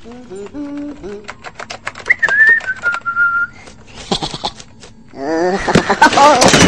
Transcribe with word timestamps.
Oh, 6.22 6.59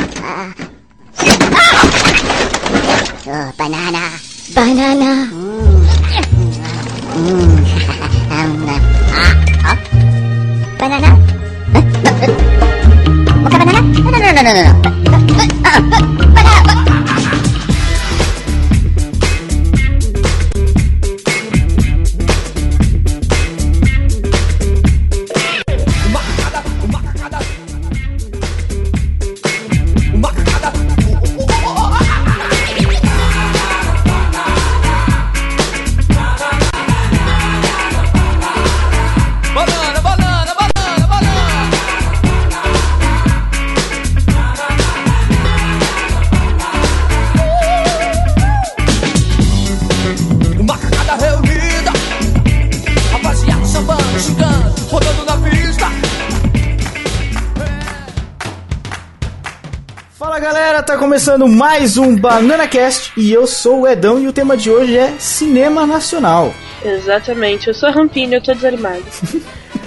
começando 61.32 61.48
mais 61.48 61.96
um 61.96 62.14
Banana 62.14 62.68
Cast 62.68 63.10
e 63.16 63.32
eu 63.32 63.46
sou 63.46 63.80
o 63.80 63.88
Edão 63.88 64.20
e 64.20 64.28
o 64.28 64.32
tema 64.34 64.54
de 64.54 64.70
hoje 64.70 64.98
é 64.98 65.14
cinema 65.18 65.86
nacional. 65.86 66.52
Exatamente, 66.84 67.68
eu 67.68 67.74
sou 67.74 67.88
a 67.88 67.92
Rampini, 67.92 68.34
eu 68.34 68.42
tô 68.42 68.52
desanimado. 68.52 69.02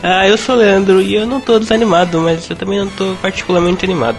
Ah, 0.07 0.27
eu 0.27 0.37
sou 0.37 0.53
o 0.53 0.57
Leandro 0.59 1.01
e 1.01 1.15
eu 1.15 1.25
não 1.25 1.41
tô 1.41 1.57
desanimado, 1.57 2.19
mas 2.19 2.47
eu 2.47 2.55
também 2.55 2.77
não 2.77 2.89
tô 2.89 3.15
particularmente 3.21 3.85
animado. 3.85 4.17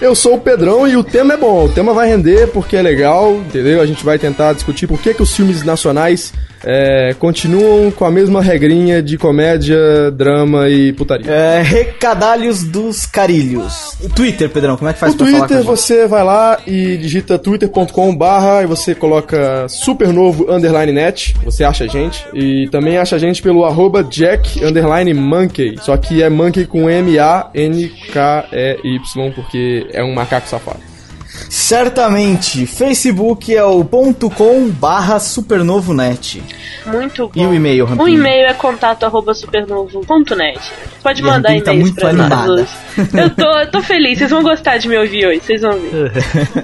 Eu 0.00 0.14
sou 0.14 0.34
o 0.34 0.40
Pedrão 0.40 0.86
e 0.86 0.96
o 0.96 1.02
tema 1.02 1.34
é 1.34 1.36
bom. 1.36 1.64
O 1.64 1.68
tema 1.68 1.94
vai 1.94 2.08
render 2.08 2.48
porque 2.48 2.76
é 2.76 2.82
legal, 2.82 3.36
entendeu? 3.36 3.80
A 3.80 3.86
gente 3.86 4.04
vai 4.04 4.18
tentar 4.18 4.52
discutir 4.52 4.86
por 4.86 5.00
que, 5.00 5.14
que 5.14 5.22
os 5.22 5.34
filmes 5.34 5.62
nacionais 5.62 6.34
é, 6.62 7.14
continuam 7.18 7.90
com 7.90 8.04
a 8.04 8.10
mesma 8.10 8.42
regrinha 8.42 9.02
de 9.02 9.16
comédia, 9.16 10.10
drama 10.10 10.68
e 10.68 10.92
putaria. 10.92 11.30
É, 11.30 11.62
recadalhos 11.62 12.62
dos 12.62 13.06
carilhos. 13.06 13.95
Twitter, 14.14 14.48
Pedrão, 14.50 14.76
como 14.76 14.88
é 14.90 14.92
que 14.92 14.98
faz 14.98 15.12
No 15.12 15.18
pra 15.18 15.26
falar 15.26 15.40
com 15.40 15.46
Twitter 15.48 15.64
você 15.64 16.06
vai 16.06 16.24
lá 16.24 16.58
e 16.66 16.96
digita 16.96 17.38
twitter.com 17.38 18.14
barra 18.14 18.62
e 18.62 18.66
você 18.66 18.94
coloca 18.94 19.68
supernovo 19.68 20.50
underline 20.50 20.92
net, 20.92 21.34
você 21.44 21.64
acha 21.64 21.84
a 21.84 21.86
gente. 21.86 22.26
E 22.32 22.68
também 22.70 22.98
acha 22.98 23.16
a 23.16 23.18
gente 23.18 23.42
pelo 23.42 23.64
arroba 23.64 24.02
jack 24.04 24.64
underline 24.64 25.12
monkey, 25.14 25.76
só 25.80 25.96
que 25.96 26.22
é 26.22 26.28
monkey 26.30 26.66
com 26.66 26.88
M-A-N-K-E-Y, 26.90 27.32
porque 29.34 29.86
é 29.92 30.02
um 30.02 30.14
macaco 30.14 30.48
safado. 30.48 30.95
Certamente, 31.48 32.66
Facebook 32.66 33.54
é 33.54 33.64
o 33.64 33.84
ponto 33.84 34.28
.com 34.30 34.68
barra 34.70 35.18
supernovonet. 35.18 36.42
Muito 36.86 37.28
bom. 37.28 37.32
E 37.42 37.46
o 37.46 37.52
e-mail, 37.54 37.84
Rampini? 37.84 38.04
O 38.04 38.08
e-mail 38.08 38.46
é 38.46 38.54
contato 38.54 39.04
arroba 39.04 39.34
supernovo.net. 39.34 40.60
Pode 41.02 41.20
E 41.20 41.24
mandar 41.24 41.48
tá 41.48 41.72
e-mails 41.72 41.80
muito 41.80 41.94
pra 42.00 42.08
animada. 42.10 42.46
nós. 42.46 42.68
Eu 43.14 43.30
tô, 43.30 43.58
eu 43.58 43.70
tô 43.70 43.82
feliz, 43.82 44.18
vocês 44.18 44.30
vão 44.30 44.42
gostar 44.42 44.78
de 44.78 44.88
me 44.88 44.96
ouvir 44.96 45.26
hoje, 45.26 45.40
vocês 45.40 45.60
vão 45.60 45.72
ver. 45.78 46.12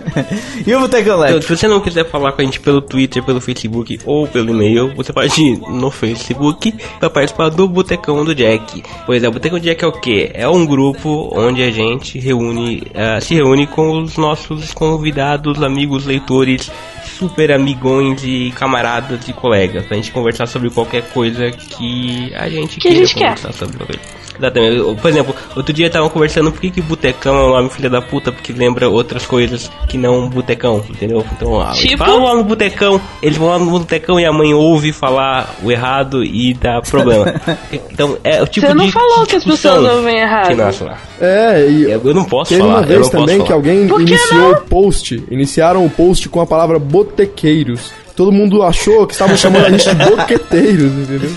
e 0.67 0.75
o 0.75 0.81
Botecão 0.81 1.15
Então, 1.25 1.35
Leque? 1.37 1.43
se 1.47 1.57
você 1.57 1.69
não 1.69 1.81
quiser 1.81 2.09
falar 2.09 2.33
com 2.33 2.41
a 2.43 2.45
gente 2.45 2.61
pelo 2.61 2.81
Twitter, 2.81 3.23
pelo 3.23 3.41
Facebook 3.41 4.01
ou 4.05 4.27
pelo 4.27 4.51
e-mail, 4.51 4.95
você 4.95 5.13
pode 5.13 5.41
ir 5.43 5.59
no 5.69 5.91
Facebook 5.91 6.73
para 6.99 7.11
participar 7.11 7.49
do 7.51 7.69
Botecão 7.69 8.25
do 8.25 8.35
Jack. 8.35 8.83
Pois 9.07 9.23
é, 9.23 9.29
o 9.29 9.33
Botecão 9.33 9.59
do 9.59 9.65
Jack 9.65 9.85
é 9.85 9.87
o 9.87 9.93
quê? 9.93 10.31
É 10.35 10.49
um 10.49 10.65
grupo 10.67 11.31
onde 11.37 11.63
a 11.63 11.71
gente 11.71 12.19
reúne, 12.19 12.83
ah, 12.95 13.21
se 13.21 13.35
reúne 13.35 13.67
com 13.67 14.01
os 14.03 14.17
nossos 14.17 14.72
convidados, 14.75 15.63
amigos, 15.63 16.05
leitores, 16.05 16.71
super 17.19 17.53
amigões 17.53 18.23
e 18.25 18.51
camaradas 18.53 19.29
e 19.29 19.33
colegas, 19.33 19.85
pra 19.87 19.97
gente 19.97 20.11
conversar 20.13 20.47
sobre 20.47 20.71
qualquer 20.71 21.03
coisa 21.13 21.51
que 21.51 22.33
a 22.35 22.49
gente 22.49 22.79
Que 22.81 22.89
a 22.89 22.91
queira 22.91 23.07
gente 23.07 23.15
quer. 23.15 23.25
conversar 23.37 23.53
sobre 23.53 23.77
qualquer 23.77 24.01
Exatamente. 24.43 25.01
Por 25.01 25.11
exemplo, 25.11 25.35
outro 25.55 25.73
dia 25.73 25.87
estavam 25.87 26.09
conversando 26.09 26.51
por 26.51 26.61
que, 26.61 26.71
que 26.71 26.81
botecão 26.83 27.37
é 27.37 27.45
um 27.45 27.51
nome 27.51 27.71
filha 27.71 27.89
da 27.89 28.03
puta, 28.03 28.33
porque 28.33 28.53
lembra 28.53 28.89
outras 28.89 29.25
coisas 29.25 29.71
que 29.89 29.97
não 29.97 30.29
botecão, 30.29 30.85
entendeu? 30.89 31.25
Então, 31.33 31.61
ah, 31.61 31.73
Tipo? 31.73 31.99
fala 31.99 32.17
o 32.17 32.21
nome 32.21 32.43
botecão, 32.43 33.01
eles 33.23 33.37
vão 33.39 33.49
lá 33.49 33.59
no 33.59 33.71
botecão 33.71 34.19
e 34.19 34.25
a 34.25 34.33
mãe 34.33 34.53
ouve 34.53 34.93
falar 34.93 35.55
o 35.63 35.71
errado 35.71 36.25
e 36.25 36.53
dá 36.55 36.81
problema. 36.83 37.33
então, 37.91 38.19
é 38.25 38.43
o 38.43 38.47
tipo 38.47 38.67
Você 38.67 38.75
não 38.75 38.87
de 38.87 38.93
falou 38.93 39.25
que 39.25 39.37
as 39.37 39.45
pessoas 39.45 39.95
ouvem 39.95 40.19
errado. 40.19 40.49
Que 40.49 40.55
nasce 40.55 40.83
lá. 40.83 40.99
É, 41.21 41.67
e 41.69 41.83
Eu, 41.85 42.01
eu 42.05 42.15
não 42.15 42.25
posso 42.25 42.49
Teve 42.49 42.63
falar, 42.63 42.75
uma 42.75 42.83
eu 42.83 42.87
vez 42.89 43.09
também 43.09 43.43
que 43.43 43.53
alguém 43.53 43.87
que 43.87 44.03
iniciou 44.03 44.41
não? 44.41 44.51
o 44.53 44.61
post, 44.63 45.23
iniciaram 45.31 45.87
o 45.87 45.91
post 45.91 46.29
com 46.29 46.41
a 46.41 46.47
palavra 46.47 46.79
botequeiros. 46.79 47.93
Todo 48.17 48.31
mundo 48.33 48.63
achou 48.63 49.07
que 49.07 49.15
estavam 49.15 49.37
chamando 49.37 49.67
a 49.67 49.71
gente 49.71 49.89
de 49.89 49.95
boqueteiros, 50.05 50.93
entendeu? 50.93 51.31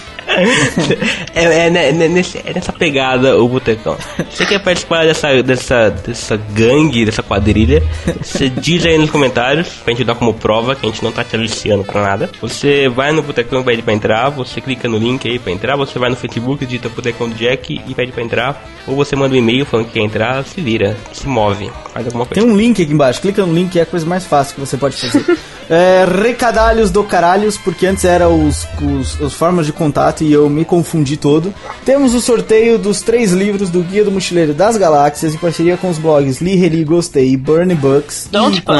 É, 1.33 1.67
é, 1.67 1.69
né, 1.69 1.91
nesse- 2.07 2.37
é 2.45 2.53
nessa 2.53 2.71
pegada 2.73 3.37
o 3.37 3.47
botecão. 3.47 3.97
Você 4.29 4.45
quer 4.45 4.59
participar 4.59 5.05
dessa, 5.05 5.41
dessa, 5.43 5.89
dessa 5.89 6.37
gangue, 6.53 7.05
dessa 7.05 7.23
quadrilha? 7.23 7.83
Você 8.21 8.49
diz 8.49 8.85
aí 8.85 8.97
nos 8.97 9.09
comentários, 9.09 9.67
pra 9.83 9.93
gente 9.93 10.03
dar 10.03 10.15
como 10.15 10.33
prova 10.33 10.75
que 10.75 10.85
a 10.85 10.89
gente 10.89 11.03
não 11.03 11.11
tá 11.11 11.23
te 11.23 11.35
aliciando 11.35 11.83
pra 11.83 12.01
nada. 12.01 12.29
Você 12.41 12.89
vai 12.89 13.11
no 13.11 13.21
botecão 13.21 13.61
e 13.61 13.63
pede 13.63 13.81
pra 13.81 13.93
entrar, 13.93 14.29
você 14.29 14.59
clica 14.61 14.87
no 14.87 14.97
link 14.97 15.27
aí 15.27 15.39
pra 15.39 15.51
entrar, 15.51 15.75
você 15.75 15.97
vai 15.99 16.09
no 16.09 16.15
Facebook, 16.15 16.65
digita 16.65 16.89
botecão 16.89 17.29
do 17.29 17.35
Jack 17.35 17.81
e 17.87 17.93
pede 17.93 18.11
pra 18.11 18.23
entrar. 18.23 18.63
Ou 18.87 18.95
você 18.95 19.15
manda 19.15 19.33
um 19.33 19.37
e-mail 19.37 19.65
falando 19.65 19.87
que 19.87 19.93
quer 19.93 20.01
entrar, 20.01 20.43
se 20.43 20.61
vira, 20.61 20.95
se 21.11 21.27
move, 21.27 21.71
faz 21.93 22.05
alguma 22.05 22.25
coisa. 22.25 22.41
Tem 22.41 22.51
um 22.51 22.55
link 22.55 22.81
aqui 22.81 22.91
embaixo, 22.93 23.21
clica 23.21 23.45
no 23.45 23.53
link, 23.53 23.77
é 23.79 23.81
a 23.81 23.85
coisa 23.85 24.05
mais 24.05 24.25
fácil 24.25 24.53
que 24.55 24.59
você 24.59 24.77
pode 24.77 24.95
fazer. 24.95 25.25
é, 25.69 26.05
recadalhos 26.21 26.91
do 26.91 27.03
caralhos, 27.03 27.57
porque 27.57 27.87
antes 27.87 28.05
era 28.05 28.29
os, 28.29 28.67
os, 28.81 29.19
os 29.19 29.33
formas 29.33 29.65
de 29.65 29.73
contato 29.73 30.14
e 30.23 30.31
eu 30.31 30.49
me 30.49 30.63
confundi 30.63 31.17
todo. 31.17 31.53
Temos 31.83 32.13
o 32.13 32.21
sorteio 32.21 32.77
dos 32.77 33.01
três 33.01 33.31
livros 33.31 33.69
do 33.69 33.81
Guia 33.83 34.03
do 34.03 34.11
Mochileiro 34.11 34.53
das 34.53 34.77
Galáxias 34.77 35.33
em 35.33 35.37
parceria 35.37 35.77
com 35.77 35.89
os 35.89 35.97
blogs 35.97 36.41
Li, 36.41 36.55
Reli, 36.55 36.83
Gostei 36.83 37.31
e 37.31 37.37
Burn 37.37 37.73
Books 37.75 38.29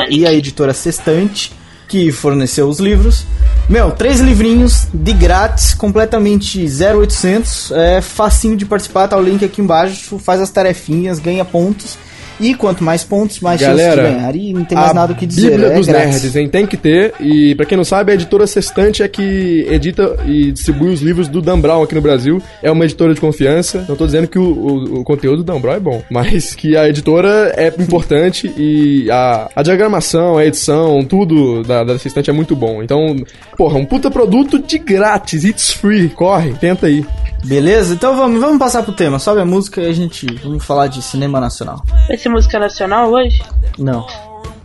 e, 0.10 0.20
e 0.20 0.26
a 0.26 0.34
editora 0.34 0.74
Sextante, 0.74 1.54
que 1.88 2.12
forneceu 2.12 2.68
os 2.68 2.80
livros. 2.80 3.26
Meu, 3.68 3.92
três 3.92 4.20
livrinhos 4.20 4.88
de 4.94 5.14
grátis, 5.14 5.74
completamente 5.74 6.64
0800, 6.64 7.72
é 7.72 8.02
facinho 8.02 8.56
de 8.56 8.66
participar, 8.66 9.08
tá 9.08 9.18
o 9.18 9.22
link 9.22 9.44
aqui 9.44 9.62
embaixo, 9.62 10.20
faz 10.20 10.40
as 10.40 10.52
tarefinhas, 10.52 11.18
ganha 11.18 11.44
pontos. 11.44 11.98
E 12.40 12.54
quanto 12.54 12.84
mais 12.84 13.04
pontos, 13.04 13.40
mais 13.40 13.60
chance 13.62 13.74
de 13.76 13.82
Galera, 13.82 14.04
ganhar. 14.12 14.36
E 14.36 14.54
não 14.54 14.66
tem 14.66 14.78
mais 14.78 14.94
nada 14.94 15.14
o 15.14 15.16
que 15.16 15.26
dizer, 15.26 15.52
Bíblia 15.52 15.68
é 15.68 15.76
dos 15.76 15.88
grátis. 15.88 16.10
Nerds, 16.24 16.36
hein? 16.36 16.50
Tem 16.50 16.66
que 16.66 16.76
ter. 16.78 17.14
E 17.20 17.56
pra 17.56 17.66
quem 17.66 17.78
não 17.78 17.84
sabe, 17.86 18.12
a 18.12 18.16
editora 18.16 18.46
Sextante 18.46 19.02
é 19.04 19.08
que 19.08 19.66
edita 19.70 20.18
e 20.26 20.52
distribui 20.52 20.90
os 20.94 21.02
livros 21.02 21.28
do 21.28 21.42
Dan 21.42 21.60
Brown 21.60 21.84
aqui 21.84 21.96
no 21.96 22.02
Brasil. 22.02 22.42
É 22.62 22.70
uma 22.70 22.84
editora 22.86 23.14
de 23.14 23.22
confiança. 23.22 23.86
Não 23.88 23.96
tô 23.96 24.06
dizendo 24.06 24.28
que 24.28 24.38
o, 24.40 24.44
o- 24.44 25.00
o 25.00 25.04
conteúdo 25.04 25.38
do 25.38 25.44
Dan 25.44 25.60
Brown 25.60 25.76
é 25.76 25.80
bom, 25.80 26.04
mas 26.12 26.54
que 26.56 26.76
a 26.76 26.88
editora 26.90 27.54
é 27.56 27.68
importante 27.80 28.52
e 28.58 29.10
a, 29.12 29.50
a 29.56 29.64
diagramação, 29.64 30.38
a 30.38 30.46
edição, 30.46 31.04
tudo 31.06 31.64
da, 31.64 31.84
da 31.84 31.98
Sextante 31.98 32.30
é 32.30 32.34
muito 32.34 32.56
bom. 32.56 32.84
Então, 32.84 33.16
porra, 33.58 33.78
um 33.78 33.86
puta 33.86 34.12
produto 34.12 34.60
de 34.60 34.78
grátis. 34.78 35.44
It's 35.44 35.72
free. 35.72 36.10
Corre, 36.10 36.54
tenta 36.54 36.88
aí. 36.88 37.06
Beleza? 37.44 37.94
Então 37.94 38.16
vamos, 38.16 38.40
vamos 38.42 38.58
passar 38.58 38.82
pro 38.82 38.92
tema. 38.94 39.20
Sobe 39.20 39.40
a 39.40 39.46
música 39.46 39.80
e 39.82 39.88
a 39.88 39.94
gente 39.94 40.26
vamos 40.44 40.66
falar 40.66 40.88
de 40.88 41.00
cinema 41.04 41.40
nacional. 41.40 41.84
Música 42.30 42.60
nacional 42.60 43.12
hoje? 43.12 43.42
Não. 43.78 44.08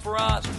for 0.01 0.17
us. 0.17 0.51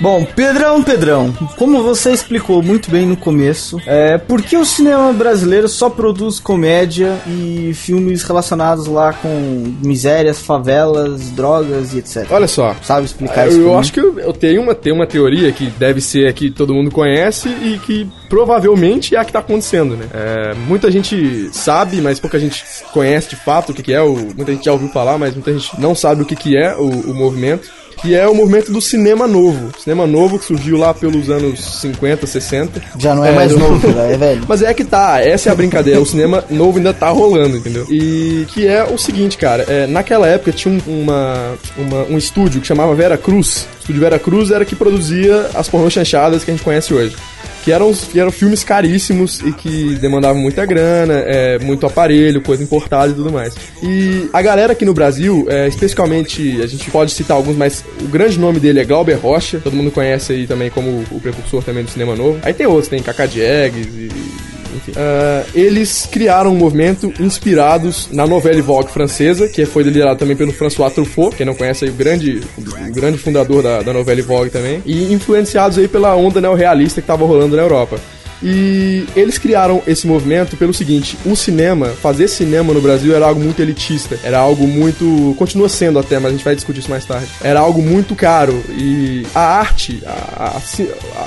Bom, 0.00 0.24
Pedrão, 0.24 0.82
Pedrão, 0.82 1.32
como 1.58 1.82
você 1.82 2.10
explicou 2.10 2.62
muito 2.62 2.90
bem 2.90 3.04
no 3.04 3.16
começo, 3.16 3.78
é, 3.86 4.16
por 4.16 4.40
que 4.40 4.56
o 4.56 4.64
cinema 4.64 5.12
brasileiro 5.12 5.68
só 5.68 5.90
produz 5.90 6.40
comédia 6.40 7.18
e 7.26 7.72
filmes 7.74 8.22
relacionados 8.22 8.86
lá 8.86 9.12
com 9.12 9.28
misérias, 9.84 10.40
favelas, 10.40 11.30
drogas 11.30 11.92
e 11.92 11.98
etc? 11.98 12.26
Olha 12.30 12.48
só. 12.48 12.74
Sabe 12.82 13.04
explicar 13.04 13.44
Eu, 13.44 13.48
isso? 13.48 13.58
pra 13.58 13.66
eu 13.66 13.72
mim? 13.74 13.80
acho 13.80 13.92
que 13.92 14.00
eu, 14.00 14.18
eu 14.18 14.32
tenho, 14.32 14.62
uma, 14.62 14.74
tenho 14.74 14.96
uma 14.96 15.06
teoria 15.06 15.52
que 15.52 15.66
deve 15.66 16.00
ser 16.00 16.28
a 16.28 16.32
que 16.32 16.50
todo 16.50 16.72
mundo 16.72 16.90
conhece 16.90 17.48
e 17.48 17.78
que 17.84 18.08
provavelmente 18.30 19.14
é 19.14 19.18
a 19.18 19.24
que 19.24 19.32
tá 19.32 19.40
acontecendo, 19.40 19.96
né? 19.96 20.06
É, 20.14 20.54
muita 20.66 20.90
gente 20.90 21.50
sabe, 21.52 22.00
mas 22.00 22.18
pouca 22.18 22.38
gente 22.38 22.64
conhece 22.92 23.28
de 23.30 23.36
fato 23.36 23.70
o 23.72 23.74
que, 23.74 23.82
que 23.82 23.92
é. 23.92 24.00
O, 24.00 24.14
muita 24.34 24.52
gente 24.52 24.64
já 24.64 24.72
ouviu 24.72 24.88
falar, 24.88 25.18
mas 25.18 25.34
muita 25.34 25.52
gente 25.52 25.78
não 25.78 25.94
sabe 25.94 26.22
o 26.22 26.24
que, 26.24 26.34
que 26.34 26.56
é 26.56 26.74
o, 26.74 26.88
o 26.88 27.14
movimento. 27.14 27.79
Que 28.02 28.14
é 28.14 28.26
o 28.26 28.34
movimento 28.34 28.72
do 28.72 28.80
cinema 28.80 29.26
novo. 29.28 29.70
Cinema 29.78 30.06
novo 30.06 30.38
que 30.38 30.44
surgiu 30.46 30.78
lá 30.78 30.94
pelos 30.94 31.28
anos 31.28 31.80
50, 31.80 32.26
60. 32.26 32.82
Já 32.98 33.14
não 33.14 33.24
é, 33.24 33.30
É, 33.30 33.32
mais 33.32 33.54
novo, 33.54 33.86
é 33.98 34.16
velho. 34.16 34.42
Mas 34.48 34.62
é 34.62 34.72
que 34.72 34.84
tá, 34.84 35.20
essa 35.20 35.48
é 35.50 35.52
a 35.52 35.54
brincadeira. 35.54 36.00
O 36.00 36.06
cinema 36.06 36.42
novo 36.48 36.78
ainda 36.78 36.94
tá 36.94 37.10
rolando, 37.10 37.56
entendeu? 37.58 37.86
E 37.90 38.46
que 38.48 38.66
é 38.66 38.82
o 38.84 38.96
seguinte, 38.96 39.36
cara. 39.36 39.64
é, 39.68 39.86
naquela 39.86 40.26
época 40.26 40.50
tinha 40.52 40.72
um, 40.86 41.02
uma, 41.02 41.54
uma- 41.76 42.04
um 42.04 42.16
estúdio 42.16 42.60
que 42.60 42.66
chamava 42.66 42.94
Vera 42.94 43.18
Cruz. 43.18 43.66
O 43.90 43.92
estúdio 43.92 44.00
Vera 44.02 44.18
Cruz 44.20 44.50
era 44.52 44.64
que 44.64 44.76
produzia 44.76 45.50
as 45.52 45.68
pornô 45.68 45.90
chanchadas 45.90 46.44
que 46.44 46.50
a 46.52 46.54
gente 46.54 46.62
conhece 46.62 46.94
hoje. 46.94 47.16
Que 47.64 47.72
eram, 47.72 47.92
que 47.92 48.20
eram 48.20 48.30
filmes 48.30 48.62
caríssimos 48.62 49.40
e 49.40 49.52
que 49.52 49.96
demandavam 49.96 50.40
muita 50.40 50.64
grana, 50.64 51.14
é, 51.26 51.58
muito 51.58 51.84
aparelho, 51.84 52.40
coisa 52.40 52.62
importada 52.62 53.10
e 53.10 53.14
tudo 53.14 53.32
mais. 53.32 53.54
E 53.82 54.30
a 54.32 54.40
galera 54.40 54.74
aqui 54.74 54.84
no 54.84 54.94
Brasil, 54.94 55.44
é, 55.48 55.66
especificamente, 55.66 56.60
a 56.62 56.68
gente 56.68 56.88
pode 56.88 57.10
citar 57.10 57.36
alguns, 57.36 57.56
mas 57.56 57.84
o 58.00 58.06
grande 58.06 58.38
nome 58.38 58.60
dele 58.60 58.78
é 58.78 58.84
Glauber 58.84 59.14
Rocha, 59.14 59.58
todo 59.58 59.74
mundo 59.74 59.90
conhece 59.90 60.32
aí 60.34 60.46
também 60.46 60.70
como 60.70 61.04
o 61.10 61.20
precursor 61.20 61.62
também 61.64 61.82
do 61.82 61.90
cinema 61.90 62.14
novo. 62.14 62.38
Aí 62.42 62.54
tem 62.54 62.66
outros, 62.66 62.86
tem 62.86 63.02
Cacá 63.02 63.26
Diegues 63.26 63.88
e 63.88 64.08
enfim. 64.74 64.92
Ah, 64.96 65.44
eles 65.54 66.08
criaram 66.10 66.52
um 66.52 66.56
movimento 66.56 67.12
inspirados 67.20 68.08
na 68.12 68.26
novela 68.26 68.60
Vogue 68.62 68.90
francesa, 68.90 69.48
que 69.48 69.64
foi 69.64 69.82
liderado 69.82 70.18
também 70.18 70.36
pelo 70.36 70.52
François 70.52 70.92
Truffaut, 70.92 71.36
quem 71.36 71.46
não 71.46 71.54
conhece 71.54 71.84
aí, 71.84 71.90
o 71.90 71.94
grande, 71.94 72.40
o 72.58 72.92
grande 72.92 73.18
fundador 73.18 73.62
da, 73.62 73.82
da 73.82 73.92
novela 73.92 74.22
Vogue 74.22 74.50
também, 74.50 74.82
e 74.84 75.12
influenciados 75.12 75.78
aí 75.78 75.88
pela 75.88 76.14
onda 76.14 76.40
neorrealista 76.40 77.00
que 77.00 77.04
estava 77.04 77.24
rolando 77.24 77.56
na 77.56 77.62
Europa. 77.62 77.98
E 78.42 79.04
eles 79.14 79.38
criaram 79.38 79.82
esse 79.86 80.06
movimento 80.06 80.56
pelo 80.56 80.72
seguinte: 80.72 81.16
o 81.24 81.36
cinema, 81.36 81.88
fazer 81.88 82.28
cinema 82.28 82.72
no 82.72 82.80
Brasil 82.80 83.14
era 83.14 83.26
algo 83.26 83.40
muito 83.40 83.60
elitista, 83.60 84.18
era 84.22 84.38
algo 84.38 84.66
muito. 84.66 85.34
continua 85.38 85.68
sendo 85.68 85.98
até, 85.98 86.18
mas 86.18 86.26
a 86.26 86.34
gente 86.34 86.44
vai 86.44 86.54
discutir 86.54 86.80
isso 86.80 86.90
mais 86.90 87.04
tarde. 87.04 87.28
Era 87.42 87.60
algo 87.60 87.82
muito 87.82 88.14
caro 88.14 88.62
e 88.70 89.26
a 89.34 89.40
arte, 89.40 90.02
a, 90.06 90.56
a 90.56 90.60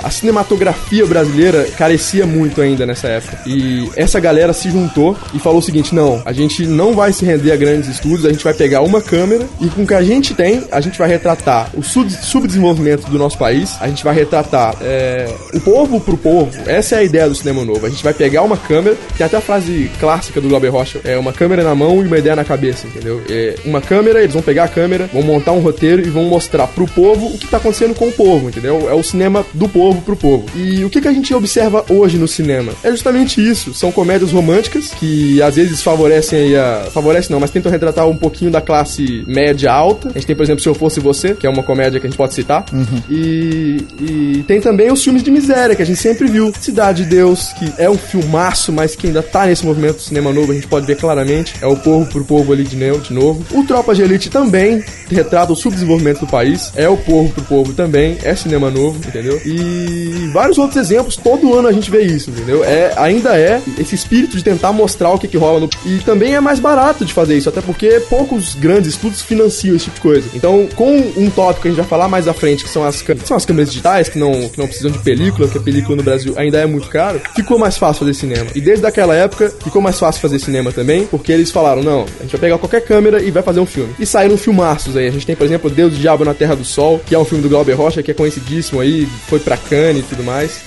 a 0.03 0.09
cinematografia 0.09 1.05
brasileira 1.05 1.65
carecia 1.77 2.25
muito 2.25 2.61
ainda 2.61 2.85
nessa 2.85 3.07
época. 3.07 3.39
E 3.45 3.89
essa 3.95 4.19
galera 4.19 4.53
se 4.53 4.69
juntou 4.69 5.17
e 5.33 5.39
falou 5.39 5.59
o 5.59 5.61
seguinte: 5.61 5.93
não, 5.93 6.21
a 6.25 6.33
gente 6.33 6.65
não 6.65 6.93
vai 6.93 7.13
se 7.13 7.25
render 7.25 7.51
a 7.51 7.55
grandes 7.55 7.89
estudos, 7.89 8.25
a 8.25 8.29
gente 8.29 8.43
vai 8.43 8.53
pegar 8.53 8.81
uma 8.81 9.01
câmera 9.01 9.45
e 9.61 9.67
com 9.67 9.83
o 9.83 9.87
que 9.87 9.93
a 9.93 10.03
gente 10.03 10.33
tem, 10.33 10.63
a 10.71 10.81
gente 10.81 10.97
vai 10.97 11.07
retratar 11.07 11.69
o 11.75 11.83
sub- 11.83 12.09
subdesenvolvimento 12.09 13.09
do 13.09 13.17
nosso 13.17 13.37
país, 13.37 13.75
a 13.79 13.87
gente 13.87 14.03
vai 14.03 14.13
retratar 14.15 14.75
é, 14.81 15.33
o 15.53 15.59
povo 15.59 15.99
pro 15.99 16.17
povo. 16.17 16.51
Essa 16.65 16.95
é 16.95 16.99
a 16.99 17.02
ideia 17.03 17.27
do 17.27 17.35
cinema 17.35 17.63
novo. 17.63 17.85
A 17.85 17.89
gente 17.89 18.03
vai 18.03 18.13
pegar 18.13 18.41
uma 18.41 18.57
câmera, 18.57 18.95
tem 19.17 19.25
até 19.25 19.37
a 19.37 19.41
frase 19.41 19.89
clássica 19.99 20.39
do 20.41 20.49
Glauber 20.49 20.69
Rocha: 20.69 20.99
é 21.03 21.17
uma 21.17 21.33
câmera 21.33 21.63
na 21.63 21.75
mão 21.75 22.03
e 22.03 22.07
uma 22.07 22.17
ideia 22.17 22.35
na 22.35 22.43
cabeça, 22.43 22.87
entendeu? 22.87 23.21
É 23.29 23.55
uma 23.65 23.81
câmera, 23.81 24.21
eles 24.21 24.33
vão 24.33 24.41
pegar 24.41 24.65
a 24.65 24.67
câmera, 24.67 25.09
vão 25.11 25.21
montar 25.21 25.51
um 25.51 25.59
roteiro 25.59 26.01
e 26.01 26.09
vão 26.09 26.25
mostrar 26.25 26.67
pro 26.67 26.85
povo 26.85 27.27
o 27.27 27.37
que 27.37 27.47
tá 27.47 27.57
acontecendo 27.57 27.95
com 27.95 28.07
o 28.07 28.11
povo, 28.11 28.49
entendeu? 28.49 28.89
É 28.89 28.93
o 28.93 29.03
cinema 29.03 29.45
do 29.53 29.67
povo 29.67 30.01
pro 30.01 30.15
povo. 30.15 30.45
E 30.55 30.83
o 30.83 30.89
que, 30.89 31.01
que 31.01 31.07
a 31.07 31.13
gente 31.13 31.33
observa 31.33 31.85
hoje 31.89 32.17
no 32.17 32.27
cinema? 32.27 32.71
É 32.83 32.91
justamente 32.91 33.41
isso. 33.41 33.73
São 33.73 33.91
comédias 33.91 34.31
românticas 34.31 34.89
que 34.89 35.41
às 35.41 35.55
vezes 35.55 35.81
favorecem 35.81 36.39
aí 36.39 36.55
a. 36.55 36.87
Favorecem 36.91 37.31
não, 37.31 37.39
mas 37.39 37.51
tentam 37.51 37.71
retratar 37.71 38.07
um 38.07 38.17
pouquinho 38.17 38.51
da 38.51 38.61
classe 38.61 39.23
média 39.27 39.71
alta. 39.71 40.09
A 40.09 40.13
gente 40.13 40.27
tem, 40.27 40.35
por 40.35 40.43
exemplo, 40.43 40.61
Se 40.61 40.69
Eu 40.69 40.75
Fosse 40.75 40.99
Você, 40.99 41.33
que 41.33 41.47
é 41.47 41.49
uma 41.49 41.63
comédia 41.63 41.99
que 41.99 42.05
a 42.05 42.09
gente 42.09 42.17
pode 42.17 42.33
citar. 42.33 42.65
E, 43.09 43.77
e 43.99 44.43
tem 44.47 44.59
também 44.61 44.91
os 44.91 45.03
filmes 45.03 45.23
de 45.23 45.31
miséria, 45.31 45.75
que 45.75 45.81
a 45.81 45.85
gente 45.85 45.99
sempre 45.99 46.27
viu. 46.27 46.53
Cidade 46.59 46.92
de 46.93 47.05
Deus, 47.05 47.53
que 47.53 47.73
é 47.77 47.89
um 47.89 47.97
filmaço, 47.97 48.71
mas 48.71 48.95
que 48.95 49.07
ainda 49.07 49.21
tá 49.21 49.45
nesse 49.45 49.65
movimento 49.65 49.95
do 49.95 50.01
cinema 50.01 50.31
novo, 50.31 50.51
a 50.51 50.55
gente 50.55 50.67
pode 50.67 50.85
ver 50.85 50.95
claramente. 50.97 51.55
É 51.61 51.67
o 51.67 51.75
povo 51.75 52.09
pro 52.09 52.23
povo 52.23 52.53
ali 52.53 52.63
de, 52.63 52.75
neo, 52.75 52.99
de 52.99 53.13
novo. 53.13 53.43
O 53.51 53.63
Tropa 53.65 53.93
de 53.93 54.01
Elite 54.01 54.29
também 54.29 54.83
retrata 55.09 55.51
o 55.51 55.55
subdesenvolvimento 55.55 56.21
do 56.21 56.27
país. 56.27 56.71
É 56.75 56.87
o 56.87 56.97
povo 56.97 57.31
pro 57.33 57.43
povo 57.43 57.73
também. 57.73 58.17
É 58.23 58.35
cinema 58.35 58.69
novo, 58.69 58.97
entendeu? 58.97 59.39
E 59.45 60.29
vários 60.33 60.57
outros 60.57 60.77
exemplos. 60.77 61.15
Todo 61.15 61.53
ano 61.53 61.67
a 61.67 61.71
gente 61.71 61.89
vê 61.89 62.01
isso, 62.03 62.29
entendeu? 62.29 62.63
É, 62.63 62.93
ainda 62.97 63.37
é 63.37 63.61
esse 63.77 63.95
espírito 63.95 64.37
de 64.37 64.43
tentar 64.43 64.71
mostrar 64.71 65.11
o 65.11 65.19
que, 65.19 65.27
que 65.27 65.37
rola 65.37 65.59
no. 65.59 65.69
E 65.85 65.99
também 65.99 66.35
é 66.35 66.39
mais 66.39 66.59
barato 66.59 67.05
de 67.05 67.13
fazer 67.13 67.37
isso, 67.37 67.49
até 67.49 67.61
porque 67.61 68.01
poucos 68.09 68.55
grandes 68.55 68.91
estudos 68.91 69.21
financiam 69.21 69.75
esse 69.75 69.85
tipo 69.85 69.95
de 69.95 70.01
coisa. 70.01 70.29
Então, 70.33 70.67
com 70.75 70.97
um 71.17 71.29
tópico 71.29 71.63
que 71.63 71.67
a 71.69 71.71
gente 71.71 71.79
vai 71.79 71.87
falar 71.87 72.07
mais 72.07 72.27
à 72.27 72.33
frente, 72.33 72.63
que 72.63 72.69
são 72.69 72.83
as, 72.83 73.03
são 73.25 73.37
as 73.37 73.45
câmeras 73.45 73.69
digitais, 73.69 74.09
que 74.09 74.17
não, 74.17 74.49
que 74.49 74.57
não 74.57 74.67
precisam 74.67 74.91
de 74.91 74.99
película, 74.99 75.47
porque 75.47 75.57
a 75.57 75.61
película 75.61 75.95
no 75.95 76.03
Brasil 76.03 76.33
ainda 76.37 76.59
é 76.59 76.65
muito 76.65 76.82
caro, 76.89 77.21
ficou 77.35 77.57
mais 77.57 77.77
fácil 77.77 77.99
fazer 77.99 78.13
cinema. 78.13 78.47
E 78.55 78.61
desde 78.61 78.85
aquela 78.85 79.15
época, 79.15 79.53
ficou 79.63 79.81
mais 79.81 79.99
fácil 79.99 80.21
fazer 80.21 80.39
cinema 80.39 80.71
também, 80.71 81.05
porque 81.05 81.31
eles 81.31 81.51
falaram: 81.51 81.81
não, 81.83 82.01
a 82.19 82.23
gente 82.23 82.31
vai 82.31 82.41
pegar 82.41 82.57
qualquer 82.57 82.81
câmera 82.81 83.21
e 83.21 83.31
vai 83.31 83.43
fazer 83.43 83.59
um 83.59 83.65
filme. 83.65 83.93
E 83.99 84.05
saíram 84.05 84.37
filmaços 84.37 84.95
aí. 84.97 85.07
A 85.07 85.11
gente 85.11 85.25
tem, 85.25 85.35
por 85.35 85.45
exemplo, 85.45 85.69
Deus 85.69 85.93
do 85.93 85.99
Diabo 85.99 86.23
na 86.25 86.33
Terra 86.33 86.55
do 86.55 86.63
Sol, 86.65 86.99
que 87.05 87.13
é 87.15 87.19
um 87.19 87.25
filme 87.25 87.41
do 87.43 87.49
Glauber 87.49 87.73
Rocha, 87.73 88.01
que 88.03 88.11
é 88.11 88.13
conhecidíssimo 88.13 88.79
aí, 88.79 89.07
foi 89.27 89.39
pra 89.39 89.57
Cannes 89.57 90.03
e 90.03 90.07
tudo 90.07 90.23
mais. 90.23 90.61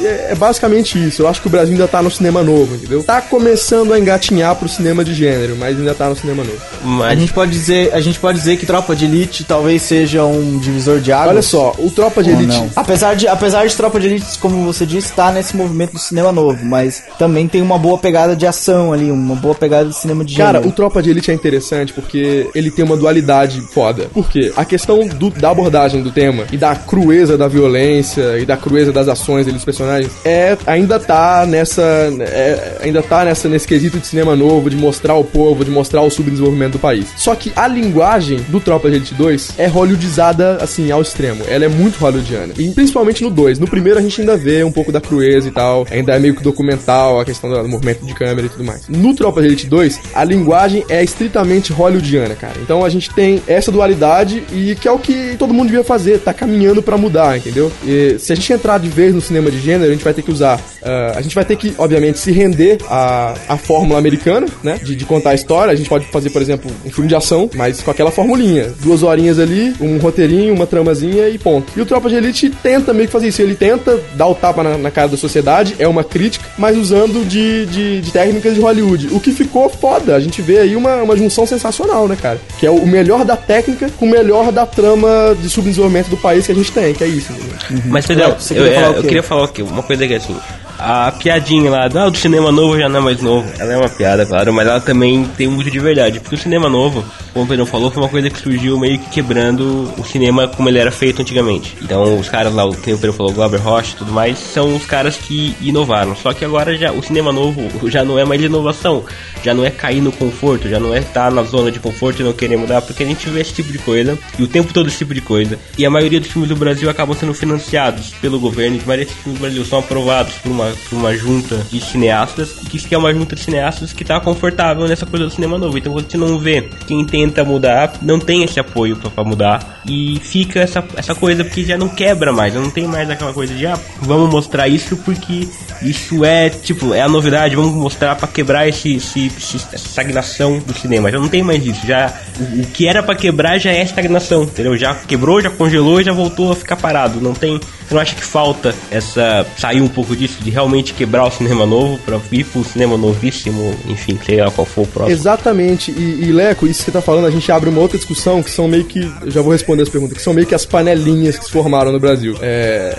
E 0.00 0.06
é, 0.06 0.28
é 0.30 0.34
basicamente 0.34 0.98
isso. 1.02 1.22
Eu 1.22 1.28
acho 1.28 1.40
que 1.40 1.46
o 1.46 1.50
Brasil 1.50 1.72
ainda 1.74 1.88
tá 1.88 2.02
no 2.02 2.10
cinema 2.10 2.42
novo, 2.42 2.74
entendeu? 2.74 3.02
Tá 3.02 3.20
começando 3.20 3.92
a 3.92 3.98
engatinhar 3.98 4.54
pro 4.56 4.68
cinema 4.68 5.04
de 5.04 5.14
gênero, 5.14 5.56
mas 5.56 5.76
ainda 5.78 5.94
tá 5.94 6.08
no 6.08 6.16
cinema 6.16 6.42
novo. 6.44 6.58
A 6.82 6.86
Mas 6.86 7.18
gente 7.18 7.32
pode 7.32 7.50
dizer, 7.50 7.92
a 7.92 8.00
gente 8.00 8.18
pode 8.18 8.38
dizer 8.38 8.56
que 8.56 8.66
Tropa 8.66 8.94
de 8.94 9.04
Elite 9.04 9.44
talvez 9.44 9.82
seja 9.82 10.24
um 10.24 10.58
divisor 10.58 11.00
de 11.00 11.12
águas. 11.12 11.28
Olha 11.30 11.42
só, 11.42 11.74
o 11.78 11.90
Tropa 11.90 12.22
de 12.22 12.30
Elite. 12.30 12.56
não? 12.58 12.70
Apesar 12.76 13.14
de, 13.14 13.26
apesar 13.28 13.66
de 13.66 13.74
Tropa 13.76 13.98
de 14.00 14.06
Elite, 14.06 14.38
como 14.38 14.64
você 14.64 14.84
disse, 14.86 15.01
estar 15.02 15.32
nesse 15.32 15.56
movimento 15.56 15.92
do 15.92 15.98
cinema 15.98 16.32
novo, 16.32 16.64
mas 16.64 17.02
também 17.18 17.46
tem 17.48 17.60
uma 17.62 17.78
boa 17.78 17.98
pegada 17.98 18.34
de 18.36 18.46
ação 18.46 18.92
ali, 18.92 19.10
uma 19.10 19.34
boa 19.34 19.54
pegada 19.54 19.88
de 19.88 19.94
cinema 19.96 20.24
de 20.24 20.36
Cara, 20.36 20.58
gênero. 20.58 20.68
o 20.68 20.72
Tropa 20.72 21.02
de 21.02 21.10
Elite 21.10 21.30
é 21.30 21.34
interessante 21.34 21.92
porque 21.92 22.48
ele 22.54 22.70
tem 22.70 22.84
uma 22.84 22.96
dualidade 22.96 23.60
foda. 23.72 24.06
Por 24.12 24.28
quê? 24.30 24.52
A 24.56 24.64
questão 24.64 25.06
do- 25.06 25.30
da 25.30 25.50
abordagem 25.50 26.02
do 26.02 26.10
tema 26.10 26.44
e 26.52 26.56
da 26.56 26.74
crueza 26.74 27.36
da 27.38 27.48
violência 27.48 28.38
e 28.38 28.44
da 28.46 28.56
crueza 28.56 28.92
das 28.92 29.08
ações 29.08 29.46
dos 29.46 29.64
personagens 29.64 30.10
é 30.24 30.56
ainda 30.66 30.98
tá 31.00 31.44
nessa 31.46 31.82
é, 32.20 32.78
ainda 32.82 33.02
tá 33.02 33.24
nessa 33.24 33.48
nesse 33.48 33.66
quesito 33.66 33.98
de 33.98 34.06
cinema 34.06 34.36
novo, 34.36 34.70
de 34.70 34.76
mostrar 34.76 35.14
o 35.14 35.24
povo, 35.24 35.64
de 35.64 35.70
mostrar 35.70 36.02
o 36.02 36.10
subdesenvolvimento 36.10 36.72
do 36.72 36.78
país. 36.78 37.08
Só 37.16 37.34
que 37.34 37.52
a 37.56 37.66
linguagem 37.66 38.38
do 38.48 38.60
Tropa 38.60 38.88
de 38.90 38.96
Elite 38.96 39.14
2 39.14 39.54
é 39.58 39.66
hollywoodizada 39.66 40.58
assim 40.60 40.90
ao 40.90 41.02
extremo. 41.02 41.42
Ela 41.48 41.64
é 41.64 41.68
muito 41.68 41.98
hollywoodiana. 41.98 42.54
E 42.58 42.68
principalmente 42.70 43.22
no 43.22 43.30
2. 43.30 43.58
No 43.58 43.66
primeiro 43.66 43.98
a 43.98 44.02
gente 44.02 44.20
ainda 44.20 44.36
vê 44.36 44.62
um 44.64 44.72
pouco 44.72 44.91
da 44.92 45.00
crueza 45.00 45.48
e 45.48 45.50
tal, 45.50 45.86
ainda 45.90 46.14
é 46.14 46.18
meio 46.18 46.34
que 46.34 46.42
documental 46.42 47.20
a 47.20 47.24
questão 47.24 47.50
do 47.50 47.68
movimento 47.68 48.04
de 48.04 48.14
câmera 48.14 48.46
e 48.46 48.50
tudo 48.50 48.64
mais. 48.64 48.88
No 48.88 49.14
Tropa 49.14 49.40
de 49.40 49.48
Elite 49.48 49.66
2, 49.66 50.00
a 50.14 50.24
linguagem 50.24 50.84
é 50.88 51.02
estritamente 51.02 51.72
hollywoodiana, 51.72 52.34
cara. 52.34 52.54
Então 52.62 52.84
a 52.84 52.88
gente 52.88 53.12
tem 53.14 53.42
essa 53.46 53.72
dualidade 53.72 54.44
e 54.52 54.74
que 54.76 54.86
é 54.86 54.92
o 54.92 54.98
que 54.98 55.36
todo 55.38 55.54
mundo 55.54 55.66
devia 55.66 55.84
fazer, 55.84 56.20
tá 56.20 56.32
caminhando 56.32 56.82
pra 56.82 56.96
mudar, 56.96 57.36
entendeu? 57.36 57.70
E 57.84 58.16
se 58.18 58.32
a 58.32 58.36
gente 58.36 58.52
entrar 58.52 58.78
de 58.78 58.88
vez 58.88 59.14
no 59.14 59.20
cinema 59.20 59.50
de 59.50 59.58
gênero, 59.58 59.90
a 59.90 59.92
gente 59.92 60.04
vai 60.04 60.14
ter 60.14 60.22
que 60.22 60.30
usar, 60.30 60.60
ah, 60.82 61.12
a 61.16 61.22
gente 61.22 61.34
vai 61.34 61.44
ter 61.44 61.56
que, 61.56 61.74
obviamente, 61.78 62.18
se 62.18 62.32
render 62.32 62.78
à, 62.88 63.34
à 63.48 63.56
fórmula 63.56 63.98
americana, 63.98 64.46
né? 64.62 64.78
De, 64.82 64.94
de 64.94 65.04
contar 65.04 65.30
a 65.30 65.34
história. 65.34 65.72
A 65.72 65.76
gente 65.76 65.88
pode 65.88 66.06
fazer, 66.06 66.30
por 66.30 66.42
exemplo, 66.42 66.70
um 66.84 66.90
filme 66.90 67.08
de 67.08 67.14
ação, 67.14 67.48
mas 67.54 67.80
com 67.80 67.90
aquela 67.90 68.10
formulinha. 68.10 68.72
Duas 68.80 69.02
horinhas 69.02 69.38
ali, 69.38 69.74
um 69.80 69.98
roteirinho, 69.98 70.54
uma 70.54 70.66
tramazinha 70.66 71.28
e 71.28 71.38
ponto. 71.38 71.72
E 71.76 71.80
o 71.80 71.86
Tropa 71.86 72.08
de 72.08 72.16
Elite 72.16 72.50
tenta 72.50 72.92
meio 72.92 73.06
que 73.06 73.12
fazer 73.12 73.28
isso. 73.28 73.42
Ele 73.42 73.54
tenta 73.54 73.98
dar 74.14 74.26
o 74.26 74.34
tapa 74.34 74.62
na, 74.62 74.71
na 74.78 74.90
cara 74.90 75.08
da 75.08 75.16
sociedade, 75.16 75.74
é 75.78 75.86
uma 75.86 76.04
crítica, 76.04 76.44
mas 76.58 76.76
usando 76.76 77.26
de, 77.26 77.66
de, 77.66 78.00
de 78.00 78.10
técnicas 78.10 78.54
de 78.54 78.60
Hollywood. 78.60 79.08
O 79.12 79.20
que 79.20 79.32
ficou 79.32 79.68
foda. 79.68 80.16
A 80.16 80.20
gente 80.20 80.42
vê 80.42 80.58
aí 80.58 80.76
uma, 80.76 81.02
uma 81.02 81.16
junção 81.16 81.46
sensacional, 81.46 82.08
né, 82.08 82.16
cara? 82.20 82.40
Que 82.58 82.66
é 82.66 82.70
o 82.70 82.86
melhor 82.86 83.24
da 83.24 83.36
técnica 83.36 83.90
com 83.98 84.06
o 84.06 84.10
melhor 84.10 84.52
da 84.52 84.66
trama 84.66 85.36
de 85.40 85.48
subdesenvolvimento 85.48 86.08
do 86.08 86.16
país 86.16 86.46
que 86.46 86.52
a 86.52 86.54
gente 86.54 86.72
tem, 86.72 86.94
que 86.94 87.04
é 87.04 87.08
isso. 87.08 87.32
Entendeu? 87.32 87.82
Mas, 87.86 88.06
Pedrão, 88.06 88.28
Léo, 88.28 88.40
você 88.40 88.54
eu, 88.54 88.64
queria 88.64 88.72
é, 88.72 88.80
falar 88.80 88.96
eu 88.96 89.02
queria 89.02 89.48
quê? 89.52 89.62
Uma 89.62 89.82
coisa 89.82 90.06
que 90.06 90.14
é 90.14 90.16
assim. 90.16 90.36
A 90.78 91.12
piadinha 91.12 91.70
lá 91.70 91.86
do, 91.86 91.98
ah, 91.98 92.08
do 92.08 92.16
cinema 92.16 92.50
novo 92.50 92.78
já 92.78 92.88
não 92.88 93.00
é 93.00 93.02
mais 93.02 93.20
novo. 93.22 93.48
Ela 93.58 93.72
é 93.72 93.76
uma 93.76 93.88
piada, 93.88 94.26
claro, 94.26 94.52
mas 94.52 94.66
ela 94.66 94.80
também 94.80 95.24
tem 95.36 95.46
muito 95.46 95.70
de 95.70 95.78
verdade. 95.78 96.18
Porque 96.18 96.34
o 96.34 96.38
cinema 96.38 96.68
novo, 96.68 97.04
como 97.32 97.44
o 97.44 97.48
Pedro 97.48 97.66
falou, 97.66 97.90
foi 97.90 98.02
uma 98.02 98.08
coisa 98.08 98.30
que 98.30 98.38
surgiu 98.38 98.78
meio 98.78 98.98
que 98.98 99.10
quebrando 99.10 99.92
o 99.98 100.04
cinema 100.04 100.48
como 100.48 100.68
ele 100.68 100.78
era 100.78 100.90
feito 100.90 101.22
antigamente. 101.22 101.76
Então, 101.82 102.18
os 102.18 102.28
caras 102.28 102.52
lá, 102.52 102.64
o 102.64 102.74
que 102.74 102.92
o 102.92 102.98
Pedro 102.98 103.12
falou, 103.12 103.32
Glauber 103.32 103.60
Rocha 103.60 103.94
e 103.94 103.96
tudo 103.96 104.12
mais, 104.12 104.38
são 104.38 104.74
os 104.76 104.84
caras 104.84 105.16
que 105.16 105.54
inovaram. 105.60 106.14
Só 106.14 106.32
que 106.32 106.44
agora 106.44 106.76
já 106.76 106.92
o 106.92 107.02
cinema 107.02 107.32
novo 107.32 107.88
já 107.88 108.04
não 108.04 108.18
é 108.18 108.24
mais 108.24 108.40
inovação, 108.40 109.04
já 109.42 109.54
não 109.54 109.64
é 109.64 109.70
cair 109.70 110.00
no 110.00 110.12
conforto, 110.12 110.68
já 110.68 110.78
não 110.78 110.94
é 110.94 110.98
estar 110.98 111.30
na 111.30 111.42
zona 111.42 111.70
de 111.70 111.80
conforto 111.80 112.20
e 112.20 112.24
não 112.24 112.32
querer 112.32 112.56
mudar, 112.56 112.82
porque 112.82 113.02
a 113.02 113.06
gente 113.06 113.28
vê 113.28 113.40
esse 113.40 113.54
tipo 113.54 113.72
de 113.72 113.78
coisa, 113.78 114.18
e 114.38 114.42
o 114.42 114.48
tempo 114.48 114.72
todo 114.72 114.88
esse 114.88 114.98
tipo 114.98 115.14
de 115.14 115.20
coisa. 115.20 115.58
E 115.76 115.86
a 115.86 115.90
maioria 115.90 116.20
dos 116.20 116.30
filmes 116.30 116.48
do 116.48 116.56
Brasil 116.56 116.88
acabam 116.88 117.16
sendo 117.16 117.34
financiados 117.34 118.10
pelo 118.20 118.38
governo, 118.38 118.76
e 118.76 118.96
desses 118.96 119.16
filmes 119.16 119.38
do 119.38 119.42
Brasil 119.42 119.64
são 119.64 119.78
aprovados 119.78 120.34
por 120.34 120.50
uma, 120.50 120.72
por 120.88 120.96
uma 120.96 121.16
junta 121.16 121.56
de 121.70 121.80
cineastas, 121.80 122.50
que 122.68 122.94
é 122.94 122.98
uma 122.98 123.12
junta 123.12 123.34
de 123.34 123.42
cineastas 123.42 123.92
que 123.92 124.02
está 124.02 124.20
confortável 124.20 124.86
nessa 124.86 125.06
coisa 125.06 125.26
do 125.26 125.30
cinema 125.30 125.56
novo. 125.58 125.78
Então 125.78 125.92
você 125.92 126.16
não 126.16 126.38
vê 126.38 126.68
quem 126.86 127.00
tenta 127.22 127.44
mudar, 127.44 127.92
não 128.02 128.18
tem 128.18 128.42
esse 128.42 128.58
apoio 128.58 128.96
pra 128.96 129.22
mudar, 129.24 129.80
e 129.86 130.20
fica 130.22 130.60
essa, 130.60 130.82
essa 130.96 131.14
coisa 131.14 131.44
porque 131.44 131.62
já 131.64 131.76
não 131.78 131.88
quebra 131.88 132.32
mais, 132.32 132.54
não 132.54 132.70
tem 132.70 132.84
mais 132.86 133.08
aquela 133.08 133.32
coisa 133.32 133.54
de, 133.54 133.64
ah, 133.66 133.78
vamos 134.00 134.28
mostrar 134.30 134.66
isso 134.68 134.96
porque 134.96 135.46
isso 135.82 136.24
é, 136.24 136.48
tipo, 136.50 136.92
é 136.94 137.00
a 137.00 137.08
novidade, 137.08 137.54
vamos 137.56 137.74
mostrar 137.74 138.16
pra 138.16 138.26
quebrar 138.28 138.68
esse, 138.68 138.96
esse, 138.96 139.26
esse- 139.26 139.56
essa 139.72 139.76
estagnação 139.86 140.58
do 140.58 140.74
cinema. 140.74 141.10
Já 141.10 141.18
não 141.18 141.28
tem 141.28 141.42
mais 141.42 141.64
isso, 141.64 141.86
já 141.86 142.12
o, 142.40 142.60
o 142.62 142.66
que 142.66 142.86
era 142.88 143.02
pra 143.02 143.14
quebrar 143.14 143.58
já 143.58 143.70
é 143.70 143.82
estagnação, 143.82 144.44
entendeu? 144.44 144.76
Já 144.76 144.94
quebrou, 144.94 145.40
já 145.40 145.50
congelou 145.50 146.02
já 146.02 146.12
voltou 146.12 146.50
a 146.52 146.56
ficar 146.56 146.76
parado. 146.76 147.20
Não 147.20 147.34
tem, 147.34 147.58
você 147.58 147.94
não 147.94 148.00
acha 148.00 148.14
que 148.14 148.24
falta 148.24 148.74
essa 148.90 149.46
sair 149.58 149.80
um 149.80 149.88
pouco 149.88 150.16
disso 150.16 150.38
de 150.42 150.50
realmente 150.50 150.94
quebrar 150.94 151.24
o 151.24 151.30
cinema 151.30 151.66
novo 151.66 151.98
pra 151.98 152.16
vir 152.16 152.44
pro 152.46 152.64
cinema 152.64 152.96
novíssimo, 152.96 153.74
enfim, 153.88 154.18
sei 154.24 154.40
lá 154.40 154.50
qual 154.50 154.64
for 154.64 154.82
o 154.82 154.86
próximo. 154.86 155.12
Exatamente, 155.14 155.90
e, 155.90 156.24
e, 156.24 156.32
Leco, 156.32 156.66
isso 156.66 156.80
que 156.80 156.84
você 156.86 156.90
tá 156.92 157.02
falando, 157.02 157.11
a 157.18 157.30
gente 157.30 157.50
abre 157.50 157.68
uma 157.68 157.80
outra 157.80 157.96
discussão 157.96 158.42
que 158.42 158.50
são 158.50 158.68
meio 158.68 158.84
que. 158.84 159.00
Eu 159.22 159.30
já 159.30 159.42
vou 159.42 159.52
responder 159.52 159.82
as 159.82 159.88
perguntas, 159.88 160.16
que 160.16 160.22
são 160.22 160.32
meio 160.32 160.46
que 160.46 160.54
as 160.54 160.64
panelinhas 160.64 161.38
que 161.38 161.44
se 161.44 161.50
formaram 161.50 161.92
no 161.92 162.00
Brasil. 162.00 162.36
É. 162.40 162.94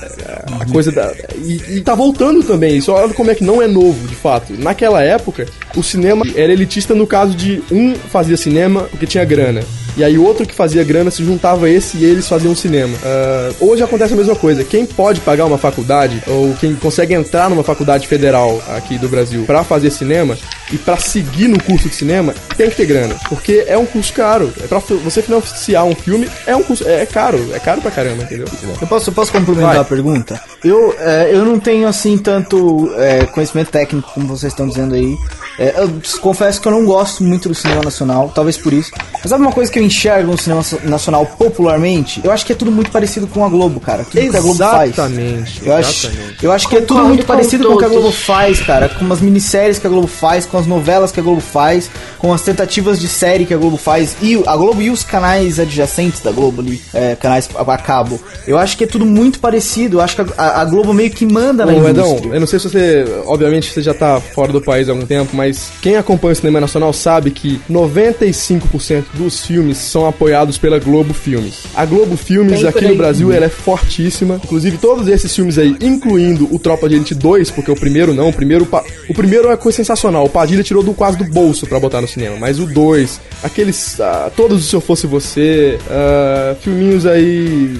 A 0.60 0.65
coisa 0.65 0.91
da. 0.91 1.13
E, 1.38 1.77
e 1.77 1.82
tá 1.82 1.96
voltando 1.96 2.43
também, 2.43 2.77
isso 2.77 2.91
olha 2.91 3.13
como 3.13 3.32
é 3.32 3.36
que 3.36 3.43
não 3.43 3.62
é 3.62 3.67
novo, 3.67 4.08
de 4.08 4.15
fato. 4.15 4.53
Naquela 4.58 5.03
época, 5.03 5.48
o 5.75 5.84
cinema 5.84 6.25
era 6.36 6.51
elitista 6.51 6.93
no 6.93 7.08
caso 7.08 7.36
de 7.36 7.63
um 7.72 7.96
fazia 7.96 8.38
cinema 8.38 8.84
porque 8.91 9.05
tinha 9.05 9.25
grana. 9.25 9.62
E 9.96 10.04
aí 10.04 10.18
outro 10.18 10.46
que 10.46 10.56
fazia 10.56 10.84
grana 10.84 11.12
se 11.12 11.24
juntava 11.24 11.66
a 11.68 11.70
esse 11.70 11.98
e 11.98 12.06
eles 12.06 12.28
faziam 12.28 12.56
cinema. 12.56 12.98
Ah, 13.04 13.52
hoje 13.60 13.84
acontece 13.84 14.14
a 14.14 14.18
mesma 14.18 14.36
coisa. 14.36 14.64
Quem 14.64 14.86
pode 14.86 15.22
pagar 15.22 15.46
uma 15.46 15.58
faculdade, 15.58 16.22
ou 16.28 16.54
quem 16.60 16.74
consegue 16.76 17.14
entrar 17.14 17.50
numa 17.50 17.64
faculdade 17.64 18.08
federal 18.08 18.62
aqui 18.76 18.98
do 18.98 19.08
Brasil 19.08 19.44
pra 19.46 19.64
fazer 19.64 19.92
cinema, 19.92 20.38
e 20.72 20.78
pra 20.78 20.98
seguir 20.98 21.48
no 21.48 21.62
curso 21.62 21.88
de 21.90 21.96
cinema, 21.96 22.34
tem 22.58 22.70
que 22.70 22.76
ter 22.76 22.86
grana. 22.86 23.16
Porque 23.30 23.64
é 23.68 23.78
um 23.78 23.86
curso 23.86 24.12
caro. 24.14 24.52
É 24.64 24.68
pra 24.68 24.82
fi- 24.82 24.96
você 24.96 25.22
financiar 25.22 25.86
um 25.86 25.94
filme, 25.96 26.28
é 26.48 26.56
um 26.56 26.64
curso. 26.64 26.88
É 26.88 27.06
caro, 27.06 27.50
é 27.54 27.60
caro 27.60 27.82
pra 27.82 27.92
caramba, 27.92 28.24
entendeu? 28.24 28.48
Eu 28.82 28.88
posso, 28.88 29.10
eu 29.10 29.14
posso 29.14 29.32
complementar 29.32 29.74
Vai. 29.74 29.82
a 29.82 29.84
pergunta? 29.84 30.42
Eu, 30.64 30.96
é, 31.00 31.30
eu 31.32 31.46
não 31.46 31.60
tenho 31.60 31.88
assim 31.88 32.18
tanto 32.18 32.92
é, 32.98 33.26
conhecimento 33.26 33.70
técnico 33.70 34.10
como 34.14 34.28
vocês 34.28 34.52
estão 34.54 34.68
dizendo 34.68 34.96
aí. 34.96 35.16
É, 35.60 35.76
eu 35.78 35.92
confesso 36.22 36.60
que 36.60 36.68
eu 36.68 36.72
não 36.72 36.86
gosto 36.86 37.24
muito 37.24 37.48
do 37.48 37.56
cinema 37.56 37.84
nacional, 37.84 38.32
talvez 38.34 38.58
por 38.58 38.74
isso. 38.74 38.92
Mas 39.14 39.30
sabe 39.30 39.44
uma 39.44 39.52
coisa 39.52 39.72
que 39.72 39.78
eu 39.80 39.84
enxergo 39.84 40.32
no 40.32 40.38
cinema 40.38 40.64
nacional 40.84 41.26
popularmente? 41.26 42.22
Eu 42.24 42.32
acho 42.32 42.46
que 42.46 42.54
é 42.54 42.56
tudo 42.56 42.72
muito 42.72 42.90
parecido 42.92 43.28
com 43.28 43.46
a 43.46 43.50
Globo, 43.50 43.80
cara. 43.80 44.04
Tudo 44.04 44.12
que 44.32 44.38
a 44.38 44.42
Globo 44.42 44.58
faz. 44.58 44.92
Exatamente, 44.94 45.62
Eu 45.66 45.76
acho, 45.76 46.12
eu 46.42 46.52
acho 46.52 46.68
que 46.68 46.76
é 46.78 46.82
tudo 46.82 47.04
muito 47.04 47.22
com 47.22 47.28
parecido 47.34 47.68
com 47.68 47.74
o 47.76 47.78
que 47.78 47.86
a. 47.86 47.88
Globo 47.88 48.12
faz, 48.12 48.62
cara. 48.62 48.90
Com 48.90 49.12
as 49.14 49.22
minisséries 49.22 49.78
que 49.80 49.86
a 49.88 49.90
Globo 49.90 50.08
faz, 50.08 50.46
com 50.46 50.58
as 50.58 50.66
novelas 50.66 51.12
que 51.12 51.20
a 51.20 51.24
Globo 51.24 51.42
faz, 51.42 51.90
com 52.18 52.34
as 52.34 52.42
tentativas 52.42 53.00
de 53.00 53.08
série 53.08 53.46
que 53.46 53.54
a 53.54 53.58
Globo 53.58 53.78
faz. 53.78 54.16
E 54.22 54.42
a 54.48 54.56
Globo 54.56 54.82
e 54.82 54.90
os 54.90 55.04
canais 55.04 55.60
adjacentes 55.60 56.22
da 56.22 56.32
Globo 56.32 56.62
ali, 56.62 56.82
é, 56.94 57.16
canais 57.16 57.48
a, 57.56 57.62
a 57.74 57.78
cabo. 57.78 58.20
Eu 58.48 58.58
acho 58.58 58.76
que 58.78 58.84
é 58.84 58.88
tudo 58.88 59.06
muito 59.06 59.40
parecido. 59.40 59.98
Eu 59.98 60.02
acho 60.02 60.16
que 60.16 60.22
a, 60.38 60.62
a- 60.62 60.66
Globo 60.66 60.94
meio 60.94 61.12
que 61.12 61.26
manda 61.26 61.66
na 61.66 61.74
Ô, 61.74 61.88
Edão, 61.90 62.08
indústria. 62.08 62.34
eu 62.34 62.40
não 62.40 62.48
sei 62.48 62.60
se 62.60 62.70
você. 62.70 63.06
Obviamente 63.26 63.72
você 63.72 63.82
já 63.82 63.94
tá 63.94 64.20
fora 64.20 64.52
do 64.52 64.62
país 64.62 64.88
há 64.90 64.92
algum 64.94 65.06
tempo, 65.06 65.36
mas 65.36 65.43
quem 65.82 65.96
acompanha 65.96 66.34
o 66.34 66.36
cinema 66.36 66.60
nacional 66.62 66.94
sabe 66.94 67.32
que 67.32 67.60
95% 67.70 69.06
dos 69.14 69.46
filmes 69.46 69.78
são 69.78 70.08
apoiados 70.08 70.58
pela 70.58 70.80
Globo 70.80 71.14
Filmes. 71.14 71.64
A 71.76 71.86
Globo 71.86 72.16
Filmes 72.16 72.60
Tem 72.60 72.70
aqui 72.70 72.88
no. 72.88 72.96
Brasil 72.96 73.32
ela 73.32 73.46
é 73.46 73.50
fortíssima. 73.50 74.40
Inclusive, 74.44 74.78
todos 74.78 75.08
esses 75.08 75.34
filmes 75.36 75.58
aí, 75.58 75.76
incluindo 75.82 76.48
o 76.54 76.60
Tropa 76.60 76.88
de 76.88 76.96
Elite 76.96 77.16
2, 77.16 77.52
porque 77.52 77.72
o 77.72 77.76
primeiro 77.76 78.14
não, 78.14 78.30
o 78.30 78.34
primeiro. 78.34 78.68
O 79.10 79.14
primeiro 79.14 79.50
é 79.52 79.58
coisa 79.58 79.78
sensacional. 79.78 80.26
O 80.26 80.30
Padilha 80.30 80.64
tirou 80.64 80.84
do 80.84 80.94
quase 80.94 81.18
do 81.18 81.26
bolso 81.26 81.66
pra 81.68 81.80
botar 81.80 82.02
no 82.02 82.08
cinema. 82.08 82.38
Mas 82.40 82.60
o 82.60 82.66
2, 82.66 83.20
aqueles. 83.44 84.00
ah, 84.00 84.32
todos 84.36 84.66
Se 84.66 84.76
Eu 84.76 84.82
Fosse 84.82 85.08
Você, 85.08 85.78
ah, 85.90 86.56
filminhos 86.62 87.06
aí. 87.06 87.76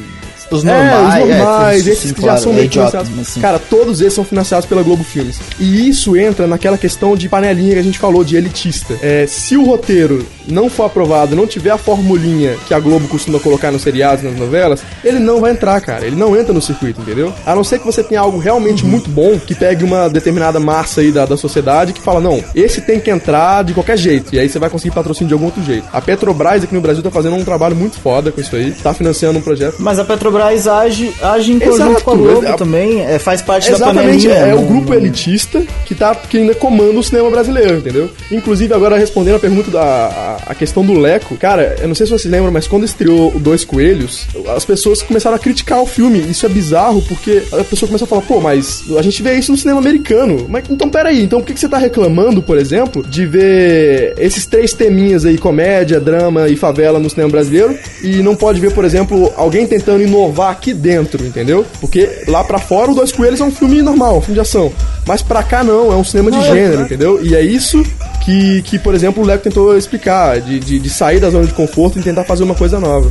Os 0.58 0.66
É, 0.66 0.68
normais, 0.68 1.24
os 1.24 1.30
é, 1.30 1.38
normais, 1.38 1.84
sim, 1.84 1.90
esses 1.90 2.04
sim, 2.10 2.14
que 2.14 2.22
claro, 2.22 2.38
já 2.38 2.44
são 2.44 2.52
é 2.52 2.56
meio 2.56 2.66
idiota, 2.66 2.90
financiados. 2.92 3.18
mas 3.18 3.28
sim. 3.28 3.42
Cara, 3.42 3.60
todos 3.60 4.02
esses 4.02 4.14
são 4.14 4.24
financiados 4.24 4.66
pela 4.66 4.84
Globo 4.84 5.04
Filmes. 5.04 5.40
E 5.60 5.88
isso 5.90 6.16
entra 6.16 6.48
naquela 6.48 6.78
questão 6.78 7.16
de 7.16 7.28
panelinha 7.30 7.74
que 7.74 7.80
a 7.80 7.84
gente 7.84 8.00
falou, 8.00 8.24
de 8.24 8.36
elitista. 8.36 8.96
É, 9.02 9.26
se 9.28 9.58
o 9.58 9.64
roteiro 9.66 10.26
não 10.48 10.70
for 10.70 10.84
aprovado, 10.86 11.36
não 11.36 11.48
tiver 11.48 11.72
a 11.72 11.78
formulinha 11.78 12.56
que 12.68 12.74
a 12.74 12.80
Globo 12.80 13.08
costuma 13.08 13.40
colocar 13.40 13.72
nos 13.72 13.82
seriados, 13.82 14.24
nas 14.24 14.36
novelas, 14.38 14.82
ele 15.04 15.20
não 15.20 15.40
vai 15.40 15.52
entrar, 15.52 15.80
cara. 15.82 16.06
Ele 16.06 16.16
não 16.16 16.38
entra 16.38 16.54
no 16.54 16.62
circuito, 16.62 17.02
entendeu? 17.02 17.34
A 17.46 17.56
não 17.56 17.64
ser 17.64 17.80
que 17.80 17.86
você 17.86 18.04
tenha 18.04 18.22
algo 18.22 18.38
realmente 18.38 18.86
muito 18.86 19.10
bom, 19.10 19.40
que 19.40 19.56
pegue 19.56 19.84
uma 19.84 20.10
determinada 20.10 20.60
massa 20.60 21.02
aí 21.02 21.12
da, 21.12 21.26
da 21.26 21.38
sociedade 21.38 21.94
que 21.94 22.02
fala, 22.02 22.20
não, 22.20 22.44
esse 22.54 22.82
tem 22.82 23.00
que 23.00 23.10
entrar 23.10 23.64
de 23.64 23.74
qualquer 23.74 23.98
jeito. 23.98 24.34
E 24.36 24.40
aí 24.40 24.50
você 24.50 24.60
vai 24.60 24.70
conseguir 24.70 24.94
patrocínio 24.94 25.28
de 25.30 25.34
algum 25.34 25.46
outro 25.46 25.64
jeito. 25.64 25.88
A 25.94 26.02
Petrobras 26.02 26.64
aqui 26.64 26.74
no 26.74 26.82
Brasil 26.82 27.02
tá 27.02 27.10
fazendo 27.12 27.36
um 27.36 27.44
trabalho 27.44 27.76
muito 27.76 27.98
foda 28.00 28.32
com 28.32 28.42
isso 28.42 28.56
aí. 28.56 28.72
Tá 28.72 28.94
financiando 28.94 29.40
um 29.40 29.42
projeto 29.42 29.76
Mas 29.80 29.98
a 30.00 30.04
Petrobras 30.06 30.43
age, 30.68 31.14
age 31.22 31.52
em 31.54 31.56
Exato, 31.58 31.72
conjunto 31.78 32.04
com 32.04 32.12
a 32.12 32.16
Globo 32.16 32.46
é- 32.48 32.54
também, 32.54 33.02
é, 33.02 33.20
faz 33.20 33.42
parte 33.42 33.70
Exatamente, 33.72 34.28
da 34.28 34.34
panelinha. 34.34 34.52
é, 34.52 34.54
o 34.54 34.62
não- 34.62 34.66
grupo 34.68 34.94
elitista 34.94 35.62
que, 35.86 35.96
tá, 35.96 36.14
que 36.16 36.38
ainda 36.38 36.54
comanda 36.56 37.00
o 37.00 37.04
cinema 37.04 37.30
brasileiro, 37.30 37.78
entendeu? 37.78 38.10
Inclusive, 38.32 38.74
agora 38.74 38.98
respondendo 38.98 39.36
a 39.36 39.40
pergunta 39.40 39.72
da 39.72 39.84
a, 39.84 40.52
a 40.52 40.56
questão 40.56 40.84
do 40.86 40.94
Leco, 40.94 41.36
cara, 41.38 41.76
eu 41.82 41.88
não 41.88 41.96
sei 41.96 42.06
se 42.06 42.12
vocês 42.12 42.32
lembram, 42.32 42.52
mas 42.52 42.68
quando 42.68 42.84
estreou 42.86 43.34
o 43.36 43.40
Dois 43.40 43.64
Coelhos, 43.64 44.26
as 44.56 44.66
pessoas 44.66 45.02
começaram 45.02 45.36
a 45.36 45.40
criticar 45.40 45.82
o 45.82 45.86
filme. 45.86 46.20
Isso 46.20 46.46
é 46.46 46.50
bizarro, 46.50 47.02
porque 47.08 47.44
a 47.52 47.64
pessoa 47.64 47.88
começa 47.88 48.06
a 48.06 48.08
falar, 48.08 48.22
pô, 48.22 48.40
mas 48.40 48.84
a 48.98 49.02
gente 49.02 49.22
vê 49.22 49.34
isso 49.36 49.52
no 49.52 49.58
cinema 49.58 49.80
americano. 49.80 50.46
Mas 50.50 50.64
então, 50.70 50.90
peraí, 50.90 51.24
então 51.24 51.40
por 51.40 51.48
que, 51.48 51.54
que 51.54 51.60
você 51.60 51.70
tá 51.70 51.78
reclamando, 51.78 52.42
por 52.42 52.58
exemplo, 52.58 53.04
de 53.04 53.26
ver 53.26 54.14
esses 54.18 54.46
três 54.46 54.74
teminhas 54.74 55.26
aí, 55.26 55.38
comédia, 55.38 56.00
drama 56.00 56.48
e 56.48 56.56
favela 56.56 57.00
no 57.00 57.10
cinema 57.10 57.30
brasileiro, 57.32 57.78
e 58.04 58.18
não 58.22 58.36
pode 58.36 58.60
ver, 58.60 58.72
por 58.74 58.86
exemplo, 58.86 59.32
alguém 59.36 59.66
tentando 59.68 60.02
inovar 60.04 60.33
aqui 60.42 60.74
dentro, 60.74 61.26
entendeu? 61.26 61.66
Porque 61.80 62.24
lá 62.28 62.44
pra 62.44 62.58
fora 62.60 62.92
o 62.92 62.96
Dois 62.96 63.12
Coelhos 63.12 63.40
é 63.42 63.44
um 63.44 63.52
filme 63.52 63.82
normal, 63.82 64.18
um 64.18 64.22
filme 64.22 64.36
de 64.36 64.40
ação. 64.42 64.72
Mas 65.06 65.22
pra 65.22 65.44
cá 65.44 65.64
não, 65.64 65.92
é 65.92 65.96
um 65.96 66.04
cinema 66.04 66.32
de 66.32 66.38
gênero, 66.48 66.82
entendeu? 66.84 67.20
E 67.24 67.36
é 67.36 67.42
isso 67.42 67.84
que, 68.24 68.62
que 68.64 68.80
por 68.80 68.96
exemplo, 68.96 69.22
o 69.24 69.26
Leco 69.26 69.44
tentou 69.44 69.78
explicar, 69.78 70.40
de, 70.42 70.60
de, 70.60 70.80
de 70.80 70.90
sair 70.90 71.20
da 71.20 71.30
zona 71.30 71.46
de 71.46 71.54
conforto 71.54 72.00
e 72.00 72.02
tentar 72.02 72.24
fazer 72.24 72.44
uma 72.44 72.56
coisa 72.56 72.80
nova. 72.80 73.10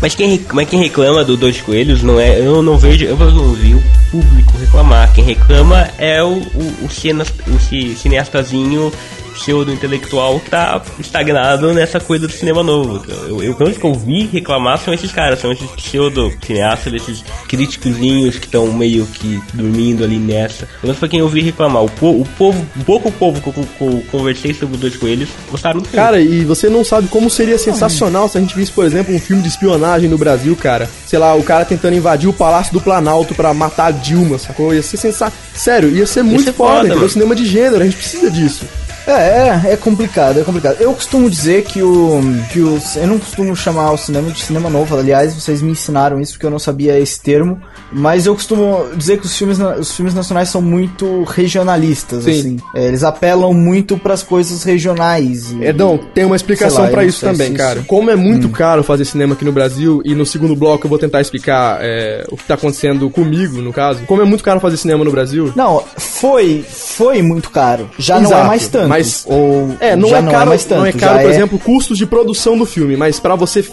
Mas 0.00 0.14
quem, 0.14 0.44
mas 0.52 0.68
quem 0.68 0.80
reclama 0.80 1.24
do 1.24 1.36
Dois 1.36 1.60
Coelhos 1.62 2.02
não 2.02 2.20
é. 2.20 2.38
Eu 2.38 2.60
não 2.62 2.76
vejo. 2.76 3.06
Eu 3.06 3.16
não 3.16 3.52
vi 3.54 3.74
o 3.74 3.82
público 4.10 4.52
reclamar. 4.60 5.10
Quem 5.14 5.24
reclama 5.24 5.88
é 5.98 6.22
o, 6.22 6.32
o, 6.40 6.74
o, 6.84 6.90
cena, 6.90 7.24
o 7.46 7.58
ci- 7.58 7.96
cineastazinho 7.96 8.92
pseudo-intelectual 9.34 10.40
que 10.40 10.50
tá 10.50 10.80
estagnado 10.98 11.72
nessa 11.72 12.00
coisa 12.00 12.26
do 12.26 12.32
cinema 12.32 12.62
novo. 12.62 13.04
Eu, 13.28 13.42
eu, 13.42 13.56
eu 13.58 13.94
vi 13.94 14.26
reclamar 14.26 14.78
são 14.78 14.94
esses 14.94 15.12
caras, 15.12 15.40
são 15.40 15.52
esses 15.52 15.70
pseudo-cineastas, 15.70 16.92
esses 16.94 17.24
críticozinhos 17.48 18.38
que 18.38 18.46
estão 18.46 18.72
meio 18.72 19.06
que 19.06 19.40
dormindo 19.52 20.04
ali 20.04 20.16
nessa. 20.16 20.66
Pelo 20.66 20.84
menos 20.84 20.98
foi 20.98 21.08
quem 21.08 21.20
eu 21.20 21.28
vi 21.28 21.42
reclamar. 21.42 21.84
O, 21.84 21.90
po, 21.90 22.10
o 22.10 22.24
povo, 22.38 22.66
o 22.76 22.84
pouco 22.84 23.12
povo 23.12 23.40
que 23.40 23.48
eu, 23.48 23.66
eu 23.80 24.04
conversei 24.10 24.54
sobre 24.54 24.74
os 24.74 24.80
dois 24.80 24.96
coelhos 24.96 25.28
gostaram 25.50 25.80
do 25.80 25.88
filme. 25.88 26.04
Cara, 26.04 26.20
e 26.20 26.44
você 26.44 26.68
não 26.68 26.84
sabe 26.84 27.08
como 27.08 27.28
seria 27.30 27.58
sensacional 27.58 28.28
se 28.28 28.38
a 28.38 28.40
gente 28.40 28.54
visse, 28.54 28.72
por 28.72 28.84
exemplo, 28.84 29.14
um 29.14 29.20
filme 29.20 29.42
de 29.42 29.48
espionagem 29.48 30.08
no 30.08 30.18
Brasil, 30.18 30.56
cara. 30.56 30.88
Sei 31.06 31.18
lá, 31.18 31.34
o 31.34 31.42
cara 31.42 31.64
tentando 31.64 31.96
invadir 31.96 32.28
o 32.28 32.32
Palácio 32.32 32.72
do 32.72 32.80
Planalto 32.80 33.34
pra 33.34 33.52
matar 33.54 33.86
a 33.86 33.90
Dilma, 33.90 34.38
sacou? 34.38 34.74
Ia 34.74 34.82
ser 34.82 34.96
sensacional. 34.96 35.32
Sério, 35.54 35.90
ia 35.90 36.06
ser 36.06 36.22
muito 36.22 36.44
ser 36.44 36.52
foda, 36.52 36.82
foda, 36.82 36.94
mano. 36.94 37.08
Cinema 37.08 37.34
de 37.34 37.46
gênero, 37.46 37.82
a 37.82 37.84
gente 37.84 37.96
precisa 37.96 38.30
disso. 38.30 38.64
É, 39.06 39.12
é, 39.12 39.72
é 39.72 39.76
complicado, 39.76 40.40
é 40.40 40.44
complicado. 40.44 40.76
Eu 40.80 40.92
costumo 40.94 41.28
dizer 41.28 41.64
que 41.64 41.82
o, 41.82 42.20
que 42.52 42.60
o. 42.60 42.78
Eu 42.96 43.06
não 43.06 43.18
costumo 43.18 43.54
chamar 43.54 43.92
o 43.92 43.98
cinema 43.98 44.30
de 44.30 44.42
cinema 44.42 44.70
novo, 44.70 44.96
aliás, 44.96 45.34
vocês 45.34 45.60
me 45.60 45.72
ensinaram 45.72 46.20
isso 46.20 46.32
porque 46.32 46.46
eu 46.46 46.50
não 46.50 46.58
sabia 46.58 46.98
esse 46.98 47.20
termo. 47.20 47.60
Mas 47.92 48.26
eu 48.26 48.34
costumo 48.34 48.88
dizer 48.96 49.18
que 49.20 49.26
os 49.26 49.36
filmes, 49.36 49.58
os 49.60 49.92
filmes 49.94 50.14
nacionais 50.14 50.48
são 50.48 50.60
muito 50.60 51.22
regionalistas, 51.24 52.24
Sim. 52.24 52.30
assim. 52.30 52.56
É, 52.74 52.86
eles 52.88 53.04
apelam 53.04 53.52
muito 53.52 53.96
pras 53.98 54.22
coisas 54.22 54.64
regionais. 54.64 55.52
e- 55.52 55.64
Edão, 55.64 55.98
tem 56.14 56.24
uma 56.24 56.34
explicação 56.36 56.90
não 56.90 57.02
isso 57.02 57.20
também, 57.20 57.48
se 57.52 57.54
cara. 57.54 57.78
isso- 57.80 57.86
Como 57.88 58.10
é 58.10 58.16
muito 58.16 58.48
caro 58.48 58.82
fazer 58.82 59.04
cinema 59.04 59.34
aqui 59.34 59.44
no 59.44 59.52
Brasil, 59.52 60.00
e 60.04 60.14
no 60.14 60.24
segundo 60.26 60.56
bloco 60.56 60.86
eu 60.86 60.88
vou 60.88 60.98
tentar 60.98 61.20
explicar 61.20 61.78
é, 61.82 62.24
o 62.30 62.36
que 62.36 62.44
tá 62.44 62.54
acontecendo 62.54 63.08
comigo, 63.10 63.60
no 63.60 63.72
caso. 63.72 64.00
Como 64.06 64.22
é 64.22 64.24
muito 64.24 64.42
caro 64.42 64.58
fazer 64.60 64.76
cinema 64.76 65.04
no 65.04 65.10
Brasil. 65.12 65.52
Não, 65.54 65.82
foi, 65.96 66.64
foi 66.68 67.22
muito 67.22 67.50
caro. 67.50 67.88
Já 67.98 68.16
não 68.16 68.24
é 68.24 68.26
Exato, 68.34 68.46
mais 68.46 68.68
tanto. 68.68 68.88
Mas- 68.98 69.24
ou 69.26 69.76
É, 69.80 69.96
não 69.96 70.08
já 70.08 70.18
é 70.18 70.22
não 70.22 70.32
caro, 70.32 70.44
é 70.44 70.48
mais 70.48 70.64
tanto. 70.64 70.78
não 70.80 70.86
é 70.86 70.92
caro, 70.92 71.18
por 71.20 71.26
é- 71.30 71.34
exemplo, 71.34 71.58
custos 71.58 71.98
de 71.98 72.06
produção 72.06 72.56
do 72.56 72.64
filme, 72.66 72.96
mas 72.96 73.18
pra 73.20 73.34
você 73.34 73.64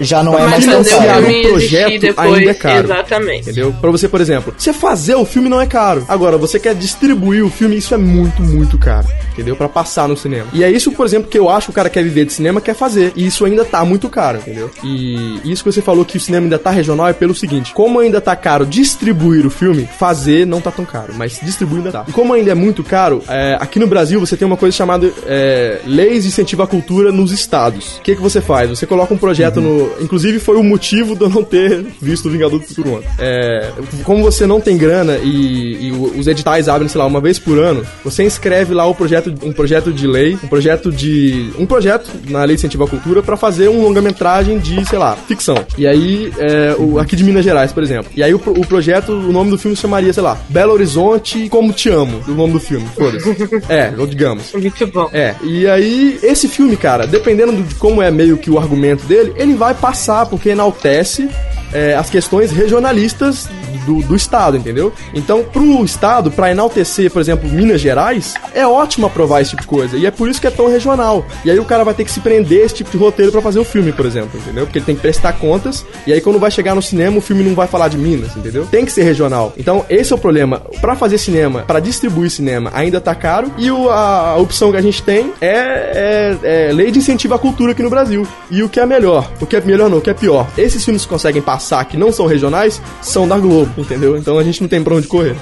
já 0.00 0.22
não 0.22 0.38
é 0.38 0.46
mais 0.46 0.64
tão 0.64 0.82
caro. 0.82 1.26
um 1.28 1.42
projeto 1.42 2.00
depois, 2.00 2.34
ainda 2.38 2.50
é 2.50 2.54
caro. 2.54 2.84
exatamente. 2.86 3.40
Entendeu? 3.42 3.74
Pra 3.80 3.90
você, 3.90 4.08
por 4.08 4.20
exemplo, 4.20 4.54
você 4.56 4.72
fazer 4.72 5.14
o 5.14 5.24
filme 5.24 5.48
não 5.48 5.60
é 5.60 5.66
caro. 5.66 6.04
Agora, 6.08 6.38
você 6.38 6.58
quer 6.58 6.74
distribuir 6.74 7.44
o 7.44 7.50
filme, 7.50 7.76
isso 7.76 7.92
é 7.94 7.98
muito, 7.98 8.42
muito 8.42 8.78
caro. 8.78 9.06
Entendeu? 9.32 9.54
Pra 9.56 9.68
passar 9.68 10.08
no 10.08 10.16
cinema. 10.16 10.46
E 10.52 10.62
é 10.64 10.70
isso, 10.70 10.90
por 10.92 11.06
exemplo, 11.06 11.30
que 11.30 11.38
eu 11.38 11.48
acho 11.48 11.66
que 11.66 11.70
o 11.70 11.74
cara 11.74 11.88
quer 11.88 12.02
viver 12.02 12.24
de 12.26 12.32
cinema, 12.32 12.60
quer 12.60 12.74
fazer. 12.74 13.12
E 13.16 13.26
isso 13.26 13.44
ainda 13.44 13.64
tá 13.64 13.84
muito 13.84 14.08
caro, 14.08 14.38
entendeu? 14.38 14.70
E 14.84 15.40
isso 15.44 15.62
que 15.64 15.72
você 15.72 15.80
falou 15.80 16.04
que 16.04 16.16
o 16.16 16.20
cinema 16.20 16.44
ainda 16.46 16.58
tá 16.58 16.70
regional 16.70 17.08
é 17.08 17.12
pelo 17.12 17.34
seguinte: 17.34 17.72
como 17.72 18.00
ainda 18.00 18.20
tá 18.20 18.34
caro 18.36 18.66
distribuir 18.66 19.46
o 19.46 19.50
filme, 19.50 19.88
fazer 19.98 20.46
não 20.46 20.60
tá 20.60 20.70
tão 20.70 20.84
caro, 20.84 21.14
mas 21.16 21.38
distribuir 21.42 21.78
ainda 21.78 21.92
tá. 21.92 22.04
E 22.08 22.12
como 22.12 22.32
ainda 22.34 22.50
é 22.50 22.54
muito 22.54 22.82
caro, 22.82 23.22
é, 23.28 23.56
aqui 23.60 23.78
no 23.78 23.86
Brasil 23.86 24.18
você 24.20 24.36
tem 24.36 24.46
uma 24.46 24.56
coisa 24.56 24.69
chamada 24.72 25.10
é, 25.26 25.80
Leis 25.86 26.22
de 26.22 26.28
Incentivo 26.28 26.62
à 26.62 26.66
Cultura 26.66 27.10
nos 27.12 27.32
Estados. 27.32 27.98
O 27.98 28.02
que, 28.02 28.14
que 28.16 28.20
você 28.22 28.40
faz? 28.40 28.68
Você 28.70 28.86
coloca 28.86 29.12
um 29.14 29.18
projeto 29.18 29.60
no. 29.60 29.90
Inclusive, 30.00 30.38
foi 30.38 30.56
o 30.56 30.62
motivo 30.62 31.14
de 31.16 31.22
eu 31.22 31.28
não 31.28 31.42
ter 31.42 31.84
visto 32.00 32.26
o 32.26 32.30
Vingador 32.30 32.58
do 32.60 32.66
Futuro 32.66 32.94
ontem. 32.96 33.08
É, 33.18 33.70
como 34.04 34.22
você 34.22 34.46
não 34.46 34.60
tem 34.60 34.76
grana 34.76 35.16
e, 35.22 35.88
e 35.88 35.92
os 35.92 36.26
editais 36.26 36.68
abrem, 36.68 36.88
sei 36.88 36.98
lá, 36.98 37.06
uma 37.06 37.20
vez 37.20 37.38
por 37.38 37.58
ano, 37.58 37.84
você 38.04 38.22
inscreve 38.24 38.74
lá 38.74 38.86
o 38.86 38.94
projeto, 38.94 39.32
um 39.42 39.52
projeto 39.52 39.92
de 39.92 40.06
lei, 40.06 40.38
um 40.42 40.48
projeto 40.48 40.90
de. 40.92 41.50
um 41.58 41.66
projeto 41.66 42.10
na 42.28 42.40
Lei 42.44 42.56
de 42.56 42.60
Incentivo 42.60 42.84
à 42.84 42.88
Cultura 42.88 43.22
pra 43.22 43.36
fazer 43.36 43.68
um 43.68 43.82
longa-metragem 43.82 44.58
de, 44.58 44.84
sei 44.88 44.98
lá, 44.98 45.16
ficção. 45.16 45.56
E 45.78 45.86
aí, 45.86 46.32
é, 46.38 46.74
o- 46.78 46.98
aqui 46.98 47.16
de 47.16 47.24
Minas 47.24 47.44
Gerais, 47.44 47.72
por 47.72 47.82
exemplo. 47.82 48.10
E 48.16 48.22
aí 48.22 48.32
o, 48.34 48.36
o 48.38 48.66
projeto, 48.66 49.12
o 49.12 49.32
nome 49.32 49.50
do 49.50 49.58
filme 49.58 49.76
se 49.76 49.82
chamaria, 49.82 50.12
sei 50.12 50.22
lá, 50.22 50.38
Belo 50.48 50.72
Horizonte 50.72 51.48
Como 51.48 51.72
Te 51.72 51.88
Amo, 51.88 52.20
o 52.28 52.32
nome 52.32 52.52
do 52.54 52.60
filme, 52.60 52.86
foda-se. 52.96 53.28
é, 53.68 53.92
digamos. 54.08 54.52
Muito 54.60 54.86
bom. 54.86 55.08
É, 55.12 55.34
e 55.42 55.66
aí, 55.68 56.18
esse 56.22 56.48
filme, 56.48 56.76
cara, 56.76 57.06
dependendo 57.06 57.52
de 57.52 57.74
como 57.74 58.02
é 58.02 58.10
meio 58.10 58.36
que 58.36 58.50
o 58.50 58.58
argumento 58.58 59.04
dele, 59.06 59.32
ele 59.36 59.54
vai 59.54 59.74
passar, 59.74 60.26
porque 60.26 60.50
enaltece 60.50 61.28
é, 61.72 61.94
as 61.94 62.08
questões 62.10 62.50
regionalistas 62.50 63.48
do, 63.86 64.02
do 64.02 64.14
Estado, 64.16 64.56
entendeu? 64.56 64.92
Então, 65.14 65.42
pro 65.44 65.84
Estado, 65.84 66.30
pra 66.30 66.50
enaltecer, 66.50 67.10
por 67.10 67.20
exemplo, 67.20 67.48
Minas 67.48 67.80
Gerais, 67.80 68.34
é 68.54 68.66
ótimo 68.66 69.06
aprovar 69.06 69.40
esse 69.40 69.50
tipo 69.50 69.62
de 69.62 69.68
coisa. 69.68 69.96
E 69.96 70.06
é 70.06 70.10
por 70.10 70.28
isso 70.28 70.40
que 70.40 70.46
é 70.46 70.50
tão 70.50 70.68
regional. 70.68 71.24
E 71.44 71.50
aí 71.50 71.58
o 71.58 71.64
cara 71.64 71.84
vai 71.84 71.94
ter 71.94 72.04
que 72.04 72.10
se 72.10 72.20
prender 72.20 72.64
esse 72.64 72.74
tipo 72.74 72.90
de 72.90 72.96
roteiro 72.96 73.32
pra 73.32 73.40
fazer 73.40 73.58
o 73.58 73.64
filme, 73.64 73.92
por 73.92 74.04
exemplo, 74.06 74.38
entendeu? 74.40 74.64
Porque 74.66 74.78
ele 74.78 74.84
tem 74.84 74.94
que 74.94 75.00
prestar 75.00 75.32
contas, 75.34 75.84
e 76.06 76.12
aí 76.12 76.20
quando 76.20 76.38
vai 76.38 76.50
chegar 76.50 76.74
no 76.74 76.82
cinema, 76.82 77.18
o 77.18 77.20
filme 77.20 77.42
não 77.42 77.54
vai 77.54 77.66
falar 77.66 77.88
de 77.88 77.96
Minas, 77.96 78.36
entendeu? 78.36 78.66
Tem 78.70 78.84
que 78.84 78.92
ser 78.92 79.02
regional. 79.02 79.52
Então, 79.56 79.84
esse 79.88 80.12
é 80.12 80.16
o 80.16 80.18
problema. 80.18 80.60
Pra 80.80 80.94
fazer 80.96 81.18
cinema, 81.18 81.62
pra 81.62 81.80
distribuir 81.80 82.30
cinema, 82.30 82.70
ainda 82.74 83.00
tá 83.00 83.14
caro, 83.14 83.50
e 83.56 83.70
o- 83.70 83.88
a, 83.90 84.30
a 84.32 84.36
opção 84.36 84.70
que 84.70 84.76
a 84.76 84.82
gente 84.82 85.02
tem 85.02 85.32
é, 85.40 86.36
é- 86.42 86.68
é 86.68 86.72
lei 86.72 86.90
de 86.90 86.98
incentivo 86.98 87.34
à 87.34 87.38
cultura 87.38 87.72
aqui 87.72 87.82
no 87.82 87.90
Brasil. 87.90 88.26
E 88.50 88.62
o 88.62 88.68
que 88.68 88.78
é 88.80 88.86
melhor? 88.86 89.30
O 89.40 89.46
que 89.46 89.56
é 89.56 89.60
melhor 89.60 89.88
não, 89.88 89.98
o 89.98 90.00
que 90.00 90.10
é 90.10 90.14
pior? 90.14 90.46
Esses 90.58 90.84
filmes 90.84 91.04
conseguem 91.06 91.40
passar, 91.42 91.59
que 91.84 91.96
não 91.96 92.10
são 92.12 92.26
regionais, 92.26 92.80
são 93.02 93.28
da 93.28 93.38
Globo, 93.38 93.70
entendeu? 93.78 94.16
Então 94.16 94.38
a 94.38 94.42
gente 94.44 94.60
não 94.60 94.68
tem 94.68 94.82
pra 94.82 94.94
onde 94.94 95.06
correr. 95.06 95.36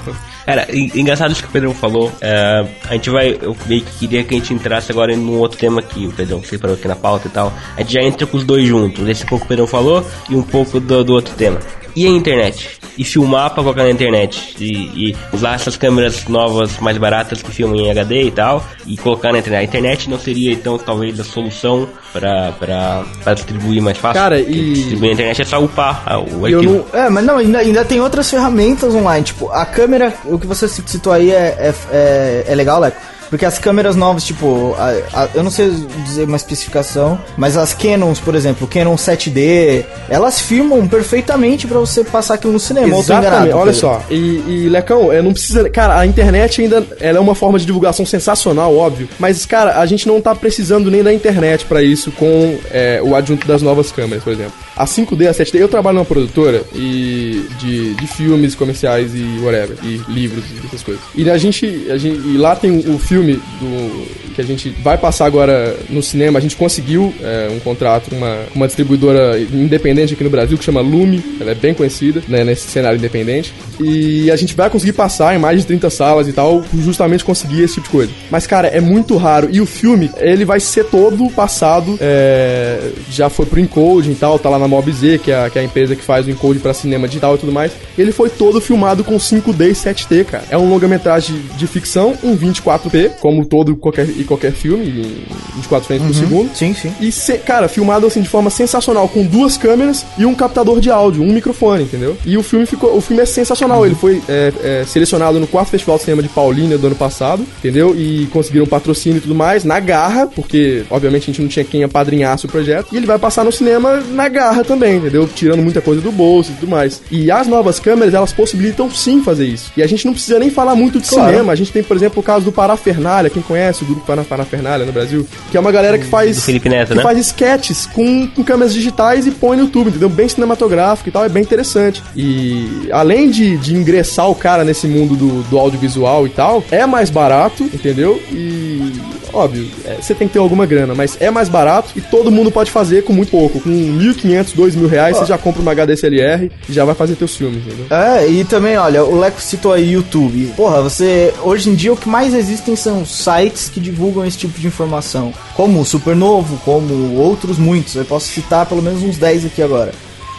Cara, 0.45 0.67
en- 0.73 0.91
engraçado 0.95 1.31
isso 1.31 1.41
que 1.43 1.47
o 1.49 1.51
Pedro 1.51 1.71
falou. 1.73 2.11
É, 2.21 2.65
a 2.89 2.93
gente 2.93 3.09
vai. 3.09 3.37
Eu 3.41 3.55
meio 3.67 3.81
que 3.81 3.91
queria 3.99 4.23
que 4.23 4.33
a 4.33 4.37
gente 4.37 4.53
entrasse 4.53 4.91
agora 4.91 5.15
num 5.15 5.37
outro 5.37 5.59
tema 5.59 5.81
que 5.81 6.07
o 6.07 6.11
Pedrão 6.11 6.43
separou 6.43 6.75
aqui 6.75 6.87
na 6.87 6.95
pauta 6.95 7.27
e 7.27 7.31
tal. 7.31 7.53
A 7.77 7.81
gente 7.81 7.93
já 7.93 8.01
entra 8.01 8.25
com 8.25 8.35
os 8.37 8.43
dois 8.43 8.67
juntos. 8.67 9.07
Esse 9.07 9.25
pouco 9.25 9.45
o 9.45 9.47
Pedrão 9.47 9.67
falou 9.67 10.03
e 10.29 10.35
um 10.35 10.41
pouco 10.41 10.79
do, 10.79 11.03
do 11.03 11.13
outro 11.13 11.35
tema. 11.35 11.59
E 11.95 12.05
a 12.05 12.09
internet? 12.09 12.79
E 12.97 13.03
filmar 13.03 13.49
pra 13.53 13.63
colocar 13.63 13.83
na 13.83 13.89
internet? 13.91 14.55
E, 14.59 15.09
e 15.11 15.15
usar 15.33 15.55
essas 15.55 15.77
câmeras 15.77 16.25
novas, 16.27 16.77
mais 16.79 16.97
baratas 16.97 17.41
que 17.41 17.49
filmam 17.51 17.77
em 17.77 17.89
HD 17.91 18.23
e 18.23 18.31
tal, 18.31 18.65
e 18.85 18.97
colocar 18.97 19.31
na 19.31 19.39
internet. 19.39 19.61
A 19.61 19.63
internet 19.63 20.09
não 20.09 20.19
seria, 20.19 20.51
então, 20.51 20.77
talvez 20.77 21.17
a 21.19 21.23
solução 21.23 21.87
pra, 22.11 22.51
pra, 22.59 23.03
pra 23.23 23.33
distribuir 23.33 23.81
mais 23.81 23.97
fácil? 23.97 24.21
Cara, 24.21 24.39
e- 24.39 24.73
Distribuir 24.73 25.09
na 25.09 25.13
internet 25.13 25.41
é 25.41 25.45
só 25.45 25.63
upar 25.63 26.03
ah, 26.05 26.19
o 26.19 26.45
eu 26.47 26.57
arquivo. 26.57 26.85
não, 26.93 26.99
É, 27.01 27.09
mas 27.09 27.23
não, 27.25 27.37
ainda, 27.37 27.59
ainda 27.59 27.85
tem 27.85 28.01
outras 28.01 28.29
ferramentas 28.29 28.93
online. 28.93 29.23
Tipo, 29.23 29.49
a 29.49 29.65
câmera, 29.65 30.13
o 30.25 30.37
que 30.37 30.45
você 30.47 30.67
citou 30.67 31.13
aí 31.13 31.31
é, 31.31 31.55
é, 31.57 31.73
é, 31.91 32.45
é 32.49 32.55
legal, 32.55 32.79
Leco. 32.81 32.97
Porque 33.29 33.45
as 33.45 33.59
câmeras 33.59 33.95
novas, 33.95 34.23
tipo, 34.23 34.75
a- 34.77 34.95
a- 35.23 35.29
eu 35.35 35.43
não 35.43 35.51
sei 35.51 35.69
dizer 36.05 36.23
uma 36.25 36.37
especificação, 36.37 37.19
mas 37.37 37.55
as 37.57 37.73
Canons, 37.73 38.19
por 38.19 38.33
exemplo, 38.35 38.67
Canon 38.67 38.95
7D, 38.97 39.85
elas 40.09 40.39
filmam 40.39 40.87
perfeitamente 40.87 41.67
pra 41.67 41.79
você 41.79 42.03
passar 42.03 42.35
aquilo 42.35 42.53
no 42.53 42.59
cinema. 42.59 42.87
Exatamente, 42.97 43.53
olha 43.53 43.73
só. 43.73 44.03
E, 44.09 44.15
e, 44.15 44.69
Lecão, 44.69 45.11
é, 45.11 45.21
não 45.21 45.31
precisa. 45.31 45.69
Cara, 45.69 45.99
a 45.99 46.05
internet 46.05 46.61
ainda 46.61 46.83
ela 46.99 47.17
é 47.17 47.21
uma 47.21 47.35
forma 47.35 47.59
de 47.59 47.65
divulgação 47.65 48.05
sensacional, 48.05 48.75
óbvio. 48.75 49.07
Mas, 49.19 49.45
cara, 49.45 49.79
a 49.79 49.85
gente 49.85 50.07
não 50.07 50.19
tá 50.21 50.33
precisando 50.33 50.89
nem 50.89 51.03
da 51.03 51.13
internet 51.13 51.65
pra 51.65 51.83
isso 51.83 52.11
com 52.11 52.57
é, 52.71 52.99
o 53.03 53.15
adjunto 53.15 53.47
das 53.47 53.61
novas 53.61 53.91
câmeras, 53.91 54.23
por 54.23 54.33
exemplo. 54.33 54.53
A 54.75 54.85
5D, 54.85 55.27
a 55.27 55.33
7D, 55.33 55.59
eu 55.59 55.67
trabalho 55.67 55.95
numa 55.95 56.05
produtora 56.05 56.63
e 56.73 57.45
de, 57.59 57.93
de 57.95 58.07
filmes 58.07 58.55
comerciais 58.55 59.11
e 59.13 59.39
whatever, 59.43 59.75
e 59.83 60.01
livros 60.07 60.43
e 60.45 60.65
essas 60.65 60.81
coisas. 60.81 61.03
E 61.13 61.29
a 61.29 61.37
gente, 61.37 61.87
a 61.91 61.97
gente. 61.97 62.17
E 62.27 62.37
lá 62.37 62.55
tem 62.55 62.79
o 62.79 62.97
filme 62.97 63.18
do. 63.23 64.29
que 64.35 64.41
a 64.41 64.43
gente 64.43 64.69
vai 64.69 64.97
passar 64.97 65.25
agora 65.25 65.75
no 65.89 66.01
cinema. 66.01 66.39
A 66.39 66.41
gente 66.41 66.55
conseguiu 66.55 67.13
é, 67.21 67.49
um 67.51 67.59
contrato 67.59 68.09
com 68.09 68.15
uma, 68.15 68.37
uma 68.55 68.67
distribuidora 68.67 69.39
independente 69.39 70.13
aqui 70.13 70.23
no 70.23 70.29
Brasil 70.29 70.57
que 70.57 70.63
chama 70.63 70.81
Lume. 70.81 71.23
Ela 71.39 71.51
é 71.51 71.55
bem 71.55 71.73
conhecida 71.73 72.21
né, 72.27 72.43
nesse 72.43 72.67
cenário 72.69 72.97
independente. 72.97 73.53
E 73.79 74.29
a 74.31 74.35
gente 74.35 74.55
vai 74.55 74.69
conseguir 74.69 74.93
passar 74.93 75.35
em 75.35 75.39
mais 75.39 75.59
de 75.59 75.65
30 75.65 75.89
salas 75.89 76.27
e 76.27 76.33
tal, 76.33 76.63
justamente 76.79 77.23
conseguir 77.23 77.61
esse 77.63 77.75
tipo 77.75 77.87
de 77.87 77.91
coisa. 77.91 78.11
Mas, 78.29 78.45
cara, 78.45 78.67
é 78.67 78.81
muito 78.81 79.15
raro. 79.17 79.49
E 79.51 79.61
o 79.61 79.65
filme, 79.65 80.11
ele 80.17 80.45
vai 80.45 80.59
ser 80.59 80.85
todo 80.85 81.29
passado. 81.31 81.97
é, 82.01 82.91
já 83.09 83.29
foi 83.29 83.45
pro 83.45 83.59
encode 83.59 84.11
e 84.11 84.15
tal, 84.15 84.37
tá 84.37 84.49
lá 84.49 84.59
na 84.59 84.67
MobZ, 84.67 85.19
que 85.23 85.31
é, 85.31 85.45
a, 85.45 85.49
que 85.49 85.57
é 85.57 85.61
a 85.61 85.65
empresa 85.65 85.95
que 85.95 86.03
faz 86.03 86.27
o 86.27 86.31
encode 86.31 86.59
pra 86.59 86.73
cinema 86.73 87.07
digital 87.07 87.35
e 87.35 87.37
tudo 87.37 87.51
mais. 87.51 87.71
Ele 87.97 88.11
foi 88.11 88.29
todo 88.29 88.61
filmado 88.61 89.03
com 89.03 89.17
5D 89.17 89.69
e 89.69 89.73
7T, 89.73 90.25
cara. 90.25 90.43
É 90.49 90.57
um 90.57 90.69
longa-metragem 90.69 91.41
de 91.57 91.67
ficção 91.67 92.17
em 92.23 92.35
24p, 92.35 93.08
como 93.19 93.45
todo 93.45 93.75
qualquer, 93.75 94.07
e 94.09 94.23
qualquer 94.23 94.51
filme, 94.51 94.85
em 94.87 95.25
24 95.55 95.87
frames 95.87 96.07
por 96.07 96.13
segundo. 96.15 96.55
Sim, 96.55 96.73
sim. 96.73 96.91
E, 96.99 97.11
se- 97.11 97.37
cara, 97.39 97.67
filmado 97.67 98.05
assim 98.07 98.21
de 98.21 98.29
forma 98.29 98.49
sensacional, 98.49 99.07
com 99.07 99.23
duas 99.25 99.57
câmeras 99.57 100.05
e 100.17 100.25
um 100.25 100.33
captador 100.35 100.79
de 100.79 100.89
áudio, 100.89 101.23
um 101.23 101.31
microfone, 101.33 101.83
entendeu? 101.83 102.17
E 102.25 102.37
o 102.37 102.43
filme 102.43 102.65
ficou. 102.65 102.95
O 102.95 103.01
filme 103.01 103.21
é 103.21 103.25
sensacional. 103.25 103.85
Ele 103.85 103.95
foi 103.95 104.21
é, 104.27 104.53
é, 104.63 104.85
selecionado 104.87 105.39
no 105.39 105.47
quarto 105.47 105.69
Festival 105.69 105.97
de 105.97 106.03
Cinema 106.03 106.21
de 106.23 106.29
Paulínia 106.29 106.77
do 106.77 106.87
ano 106.87 106.95
passado, 106.95 107.45
entendeu? 107.59 107.95
E 107.97 108.27
conseguiram 108.31 108.65
patrocínio 108.65 109.17
e 109.17 109.21
tudo 109.21 109.35
mais, 109.35 109.63
na 109.63 109.79
garra, 109.79 110.27
porque 110.27 110.83
obviamente 110.89 111.23
a 111.23 111.25
gente 111.27 111.41
não 111.41 111.47
tinha 111.49 111.65
quem 111.65 111.83
apadrinhasse 111.83 112.45
o 112.45 112.49
projeto. 112.49 112.87
E 112.91 112.97
ele 112.97 113.05
vai 113.05 113.17
passar 113.19 113.43
no 113.43 113.51
cinema 113.51 114.01
na 114.11 114.27
garra 114.27 114.63
também, 114.63 114.97
entendeu? 114.97 115.27
Tirando 115.33 115.61
muita 115.61 115.81
coisa 115.81 116.01
do 116.01 116.11
bolso 116.11 116.51
e 116.51 116.55
tudo 116.55 116.69
mais. 116.69 117.01
E 117.11 117.29
as 117.31 117.47
novas 117.47 117.79
câmeras, 117.79 118.13
elas 118.13 118.31
possibilitam 118.33 118.89
sim 118.91 119.21
fazer 119.23 119.45
isso. 119.45 119.71
E 119.77 119.83
a 119.83 119.87
gente 119.87 120.05
não 120.05 120.13
precisa 120.13 120.39
nem 120.39 120.49
falar 120.49 120.75
muito 120.75 120.99
de 120.99 121.07
Claro. 121.07 121.29
cinema. 121.31 121.53
A 121.53 121.55
gente 121.55 121.71
tem, 121.71 121.83
por 121.83 121.95
exemplo, 121.95 122.19
o 122.19 122.23
caso 122.23 122.45
do 122.45 122.51
Parafernália. 122.51 122.98
Quem 123.29 123.41
conhece 123.41 123.83
o 123.83 123.85
grupo 123.85 124.05
Para- 124.05 124.23
Parafernália 124.23 124.85
no 124.85 124.91
Brasil? 124.91 125.25
Que 125.51 125.57
é 125.57 125.59
uma 125.59 125.71
galera 125.71 125.97
que 125.97 126.05
faz. 126.05 126.35
Do 126.37 126.41
Felipe 126.41 126.69
Neto, 126.69 126.89
que 126.89 126.95
né? 126.95 127.03
faz 127.03 127.17
sketches 127.19 127.85
com, 127.87 128.27
com 128.27 128.43
câmeras 128.43 128.73
digitais 128.73 129.25
e 129.27 129.31
põe 129.31 129.57
no 129.57 129.63
YouTube, 129.63 129.89
entendeu? 129.89 130.09
Bem 130.09 130.27
cinematográfico 130.27 131.09
e 131.09 131.11
tal, 131.11 131.25
é 131.25 131.29
bem 131.29 131.43
interessante. 131.43 132.03
E 132.15 132.89
além 132.91 133.29
de, 133.29 133.57
de 133.57 133.75
ingressar 133.75 134.29
o 134.29 134.35
cara 134.35 134.63
nesse 134.63 134.87
mundo 134.87 135.15
do, 135.15 135.43
do 135.43 135.57
audiovisual 135.57 136.25
e 136.25 136.29
tal, 136.29 136.63
é 136.71 136.85
mais 136.85 137.09
barato, 137.09 137.63
entendeu? 137.63 138.21
E 138.31 138.91
óbvio, 139.33 139.67
é, 139.85 139.95
você 140.01 140.13
tem 140.13 140.27
que 140.27 140.33
ter 140.33 140.39
alguma 140.39 140.65
grana, 140.65 140.93
mas 140.95 141.17
é 141.19 141.29
mais 141.29 141.47
barato 141.49 141.91
e 141.95 142.01
todo 142.01 142.31
mundo 142.31 142.51
pode 142.51 142.71
fazer 142.71 143.03
com 143.03 143.13
muito 143.13 143.29
pouco. 143.31 143.59
Com 143.59 143.69
1.500, 143.69 144.55
2.000 144.55 144.87
reais, 144.87 145.17
você 145.17 145.25
já 145.25 145.37
compra 145.37 145.61
uma 145.61 145.71
HDSLR 145.71 146.51
e 146.67 146.73
já 146.73 146.83
vai 146.85 146.95
fazer 146.95 147.15
teus 147.15 147.35
filmes, 147.35 147.63
entendeu? 147.65 147.85
É, 147.95 148.27
e 148.27 148.43
também, 148.43 148.77
olha, 148.77 149.03
o 149.03 149.19
Leco 149.19 149.41
citou 149.41 149.73
aí 149.73 149.91
YouTube. 149.91 150.53
Porra, 150.55 150.81
você. 150.81 151.33
Hoje 151.43 151.69
em 151.69 151.75
dia 151.75 151.93
o 151.93 151.97
que 151.97 152.09
mais 152.09 152.33
existem 152.33 152.75
são 152.75 152.88
sites 153.05 153.69
que 153.69 153.79
divulgam 153.79 154.25
esse 154.25 154.37
tipo 154.37 154.59
de 154.59 154.67
informação. 154.67 155.33
Como 155.55 155.79
o 155.81 155.85
Supernovo, 155.85 156.57
como 156.65 157.15
outros 157.15 157.57
muitos. 157.57 157.95
Eu 157.95 158.05
posso 158.05 158.27
citar 158.27 158.65
pelo 158.65 158.81
menos 158.81 159.01
uns 159.03 159.17
10 159.17 159.45
aqui 159.45 159.61
agora. 159.61 159.91